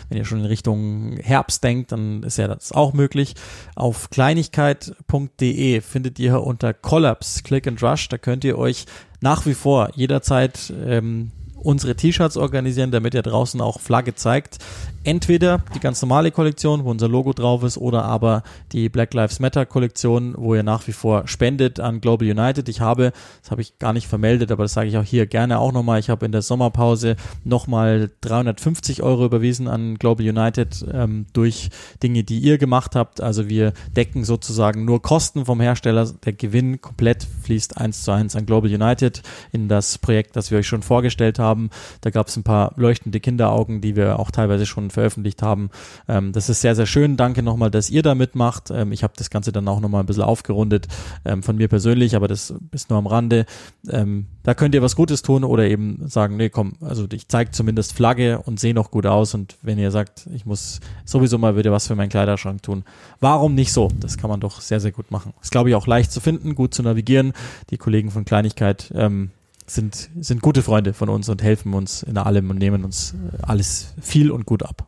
wenn 0.09 0.19
ihr 0.19 0.25
schon 0.25 0.39
in 0.41 0.45
Richtung 0.45 1.17
Herbst 1.17 1.63
denkt, 1.63 1.91
dann 1.91 2.21
ist 2.21 2.37
ja 2.37 2.47
das 2.47 2.71
auch 2.71 2.93
möglich. 2.93 3.33
Auf 3.75 4.09
kleinigkeit.de 4.11 5.81
findet 5.81 6.19
ihr 6.19 6.43
unter 6.43 6.75
Collapse 6.75 7.41
Click 7.41 7.65
and 7.65 7.81
Rush, 7.81 8.07
da 8.09 8.19
könnt 8.19 8.43
ihr 8.43 8.57
euch 8.57 8.85
nach 9.25 9.47
wie 9.47 9.55
vor 9.55 9.89
jederzeit 9.95 10.71
ähm, 10.85 11.31
unsere 11.55 11.95
T-Shirts 11.95 12.37
organisieren, 12.37 12.91
damit 12.91 13.15
ihr 13.15 13.23
draußen 13.23 13.59
auch 13.59 13.79
Flagge 13.79 14.13
zeigt. 14.13 14.59
Entweder 15.05 15.61
die 15.75 15.79
ganz 15.79 16.01
normale 16.01 16.31
Kollektion, 16.31 16.83
wo 16.83 16.89
unser 16.89 17.07
Logo 17.07 17.31
drauf 17.31 17.61
ist, 17.61 17.77
oder 17.77 18.05
aber 18.05 18.41
die 18.71 18.89
Black 18.89 19.13
Lives 19.13 19.39
Matter 19.39 19.67
Kollektion, 19.67 20.33
wo 20.35 20.55
ihr 20.55 20.63
nach 20.63 20.87
wie 20.87 20.93
vor 20.93 21.27
spendet 21.27 21.79
an 21.79 22.01
Global 22.01 22.27
United. 22.27 22.67
Ich 22.69 22.81
habe, 22.81 23.13
das 23.39 23.51
habe 23.51 23.61
ich 23.61 23.77
gar 23.77 23.93
nicht 23.93 24.07
vermeldet, 24.07 24.51
aber 24.51 24.63
das 24.63 24.73
sage 24.73 24.89
ich 24.89 24.97
auch 24.97 25.03
hier 25.03 25.27
gerne 25.27 25.59
auch 25.59 25.71
nochmal, 25.71 25.99
ich 25.99 26.09
habe 26.09 26.25
in 26.25 26.31
der 26.31 26.41
Sommerpause 26.41 27.17
nochmal 27.43 28.09
350 28.21 29.03
Euro 29.03 29.25
überwiesen 29.25 29.67
an 29.67 29.99
Global 29.99 30.27
United 30.27 30.83
ähm, 30.91 31.27
durch 31.33 31.69
Dinge, 32.01 32.23
die 32.23 32.39
ihr 32.39 32.57
gemacht 32.57 32.95
habt. 32.95 33.21
Also 33.21 33.47
wir 33.47 33.73
decken 33.95 34.23
sozusagen 34.23 34.85
nur 34.85 35.03
Kosten 35.03 35.45
vom 35.45 35.61
Hersteller. 35.61 36.09
Der 36.25 36.33
Gewinn 36.33 36.81
komplett 36.81 37.27
fließt 37.43 37.77
eins 37.77 38.01
zu 38.01 38.11
eins 38.11 38.35
an 38.35 38.47
Global 38.47 38.73
United 38.73 39.21
in 39.51 39.67
das 39.67 39.99
Projekt, 39.99 40.35
das 40.35 40.49
wir 40.49 40.57
euch 40.57 40.67
schon 40.67 40.81
vorgestellt 40.81 41.37
haben. 41.37 41.69
Da 42.01 42.09
gab 42.09 42.27
es 42.27 42.37
ein 42.37 42.43
paar 42.43 42.73
leuchtende 42.75 43.19
Kinderaugen, 43.19 43.81
die 43.81 43.95
wir 43.95 44.17
auch 44.17 44.31
teilweise 44.31 44.65
schon 44.65 44.94
veröffentlicht 44.95 45.41
haben. 45.41 45.69
Ähm, 46.07 46.31
das 46.31 46.49
ist 46.49 46.61
sehr, 46.61 46.75
sehr 46.75 46.87
schön. 46.87 47.17
Danke 47.17 47.43
nochmal, 47.43 47.69
dass 47.69 47.89
ihr 47.89 48.01
da 48.01 48.15
mitmacht. 48.15 48.71
Ähm, 48.71 48.91
ich 48.91 49.03
habe 49.03 49.13
das 49.15 49.29
Ganze 49.29 49.51
dann 49.51 49.67
auch 49.67 49.79
nochmal 49.79 50.01
ein 50.01 50.07
bisschen 50.07 50.23
aufgerundet 50.23 50.87
ähm, 51.23 51.43
von 51.43 51.55
mir 51.55 51.67
persönlich, 51.67 52.15
aber 52.15 52.27
das 52.27 52.53
ist 52.71 52.89
nur 52.89 52.97
am 52.97 53.07
Rande. 53.07 53.45
Ähm, 53.89 54.25
da 54.43 54.53
könnt 54.53 54.75
ihr 54.75 54.81
was 54.81 54.95
Gutes 54.95 55.21
tun 55.21 55.43
oder 55.43 55.65
eben 55.65 56.07
sagen, 56.07 56.37
nee, 56.37 56.49
komm, 56.49 56.73
also 56.81 57.05
ich 57.11 57.27
zeige 57.27 57.51
zumindest 57.51 57.93
Flagge 57.93 58.39
und 58.39 58.59
sehe 58.59 58.73
noch 58.73 58.91
gut 58.91 59.05
aus 59.05 59.33
und 59.33 59.57
wenn 59.61 59.77
ihr 59.77 59.91
sagt, 59.91 60.27
ich 60.33 60.45
muss 60.45 60.79
sowieso 61.03 61.37
mal 61.37 61.57
wieder 61.57 61.71
was 61.71 61.87
für 61.87 61.95
meinen 61.95 62.09
Kleiderschrank 62.09 62.63
tun, 62.63 62.83
warum 63.19 63.55
nicht 63.55 63.71
so? 63.71 63.89
Das 63.99 64.17
kann 64.17 64.29
man 64.29 64.39
doch 64.39 64.61
sehr, 64.61 64.79
sehr 64.79 64.91
gut 64.91 65.11
machen. 65.11 65.33
Ist, 65.41 65.51
glaube 65.51 65.69
ich, 65.69 65.75
auch 65.75 65.87
leicht 65.87 66.11
zu 66.11 66.21
finden, 66.21 66.55
gut 66.55 66.73
zu 66.73 66.83
navigieren. 66.83 67.33
Die 67.69 67.77
Kollegen 67.77 68.11
von 68.11 68.25
Kleinigkeit 68.25 68.91
ähm, 68.95 69.31
sind, 69.65 70.09
sind 70.19 70.41
gute 70.41 70.61
Freunde 70.61 70.93
von 70.93 71.09
uns 71.09 71.29
und 71.29 71.41
helfen 71.41 71.73
uns 71.73 72.03
in 72.03 72.17
allem 72.17 72.49
und 72.49 72.57
nehmen 72.57 72.83
uns 72.83 73.15
alles 73.41 73.93
viel 74.01 74.31
und 74.31 74.45
gut 74.45 74.63
ab. 74.63 74.87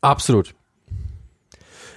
Absolut. 0.00 0.54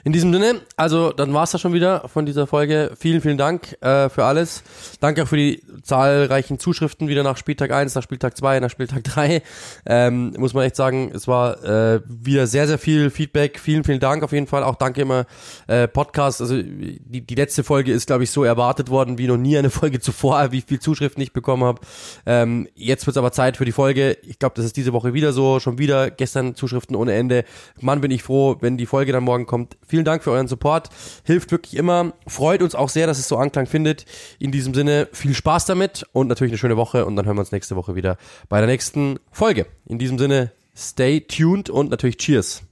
In 0.04 0.14
diesem 0.14 0.34
Sinne, 0.34 0.62
also 0.78 1.12
dann 1.12 1.34
war's 1.34 1.52
das 1.52 1.62
schon 1.62 1.74
wieder 1.74 2.08
von 2.08 2.26
dieser 2.26 2.48
Folge. 2.48 2.92
Vielen, 2.98 3.22
vielen 3.22 3.38
Dank 3.38 3.74
äh, 3.82 4.10
für 4.10 4.26
alles. 4.26 4.64
Danke 5.00 5.24
auch 5.24 5.28
für 5.28 5.38
die 5.38 5.62
zahlreichen 5.84 6.58
Zuschriften 6.58 7.08
wieder 7.08 7.24
nach 7.24 7.38
Spieltag 7.38 7.72
1, 7.72 7.94
nach 7.94 8.02
Spieltag 8.02 8.36
2, 8.36 8.60
nach 8.60 8.70
Spieltag 8.70 9.04
3. 9.04 9.44
Ähm, 9.86 10.34
muss 10.38 10.54
man 10.54 10.66
echt 10.66 10.76
sagen, 10.76 11.12
es 11.14 11.28
war 11.28 11.64
äh, 11.64 12.02
wieder 12.08 12.48
sehr, 12.48 12.68
sehr 12.68 12.80
viel 12.80 13.10
Feedback. 13.12 13.60
Vielen, 13.60 13.84
vielen 13.84 14.00
Dank 14.00 14.24
auf 14.24 14.32
jeden 14.32 14.48
Fall. 14.48 14.64
Auch 14.64 14.76
danke 14.76 15.02
immer 15.02 15.26
äh, 15.68 15.88
Podcast. 15.88 16.42
Also 16.42 16.62
die, 16.62 17.22
die 17.22 17.36
letzte 17.36 17.64
Folge 17.64 17.92
ist, 17.92 18.08
glaube 18.08 18.24
ich, 18.24 18.32
so 18.32 18.44
erwartet 18.44 18.90
worden 18.90 19.18
wie 19.20 19.28
noch 19.28 19.38
nie 19.38 19.58
eine 19.58 19.70
Folge 19.70 20.00
zuvor, 20.00 20.52
wie 20.52 20.62
viel 20.62 20.80
Zuschriften 20.80 21.22
ich 21.22 21.34
bekommen 21.34 21.64
habe. 21.64 21.82
Ähm, 22.26 22.68
jetzt 22.74 23.06
wird's 23.06 23.18
aber 23.18 23.32
Zeit 23.32 23.58
für 23.58 23.66
die 23.66 23.72
Folge. 23.72 24.18
Ich 24.24 24.40
glaube, 24.40 24.56
das 24.56 24.66
ist 24.66 24.78
diese 24.78 24.94
Woche 24.94 25.14
wieder 25.14 25.32
so. 25.32 25.60
Schon 25.60 25.78
wieder 25.78 26.10
gestern 26.10 26.56
Zuschriften 26.56 26.96
ohne 26.96 27.14
Ende. 27.14 27.46
Mann, 27.80 28.02
bin 28.02 28.10
ich 28.10 28.24
froh, 28.24 28.58
wenn 28.62 28.78
die 28.78 28.88
Folge 28.88 29.12
dann 29.12 29.24
morgen 29.24 29.46
kommt. 29.46 29.78
Vielen 29.92 30.06
Dank 30.06 30.24
für 30.24 30.32
euren 30.32 30.48
Support. 30.48 30.88
Hilft 31.26 31.52
wirklich 31.52 31.76
immer. 31.76 32.14
Freut 32.26 32.62
uns 32.62 32.76
auch 32.76 32.88
sehr, 32.88 33.08
dass 33.08 33.20
es 33.20 33.28
so 33.28 33.36
Anklang 33.36 33.66
findet. 33.66 34.06
In 34.40 34.54
diesem 34.54 34.74
Sinne, 34.74 35.10
viel 35.12 35.34
Spaß 35.34 35.66
damit 35.66 36.06
und 36.14 36.28
natürlich 36.28 36.54
eine 36.54 36.58
schöne 36.58 36.78
Woche. 36.78 37.06
Und 37.06 37.18
dann 37.18 37.26
hören 37.26 37.36
wir 37.36 37.42
uns 37.42 37.52
nächste 37.52 37.76
Woche 37.76 37.94
wieder 37.94 38.16
bei 38.48 38.60
der 38.60 38.68
nächsten 38.68 39.20
Folge. 39.34 39.66
In 39.86 40.00
diesem 40.00 40.18
Sinne, 40.18 40.54
stay 40.74 41.20
tuned 41.20 41.70
und 41.70 41.92
natürlich 41.92 42.16
Cheers. 42.16 42.64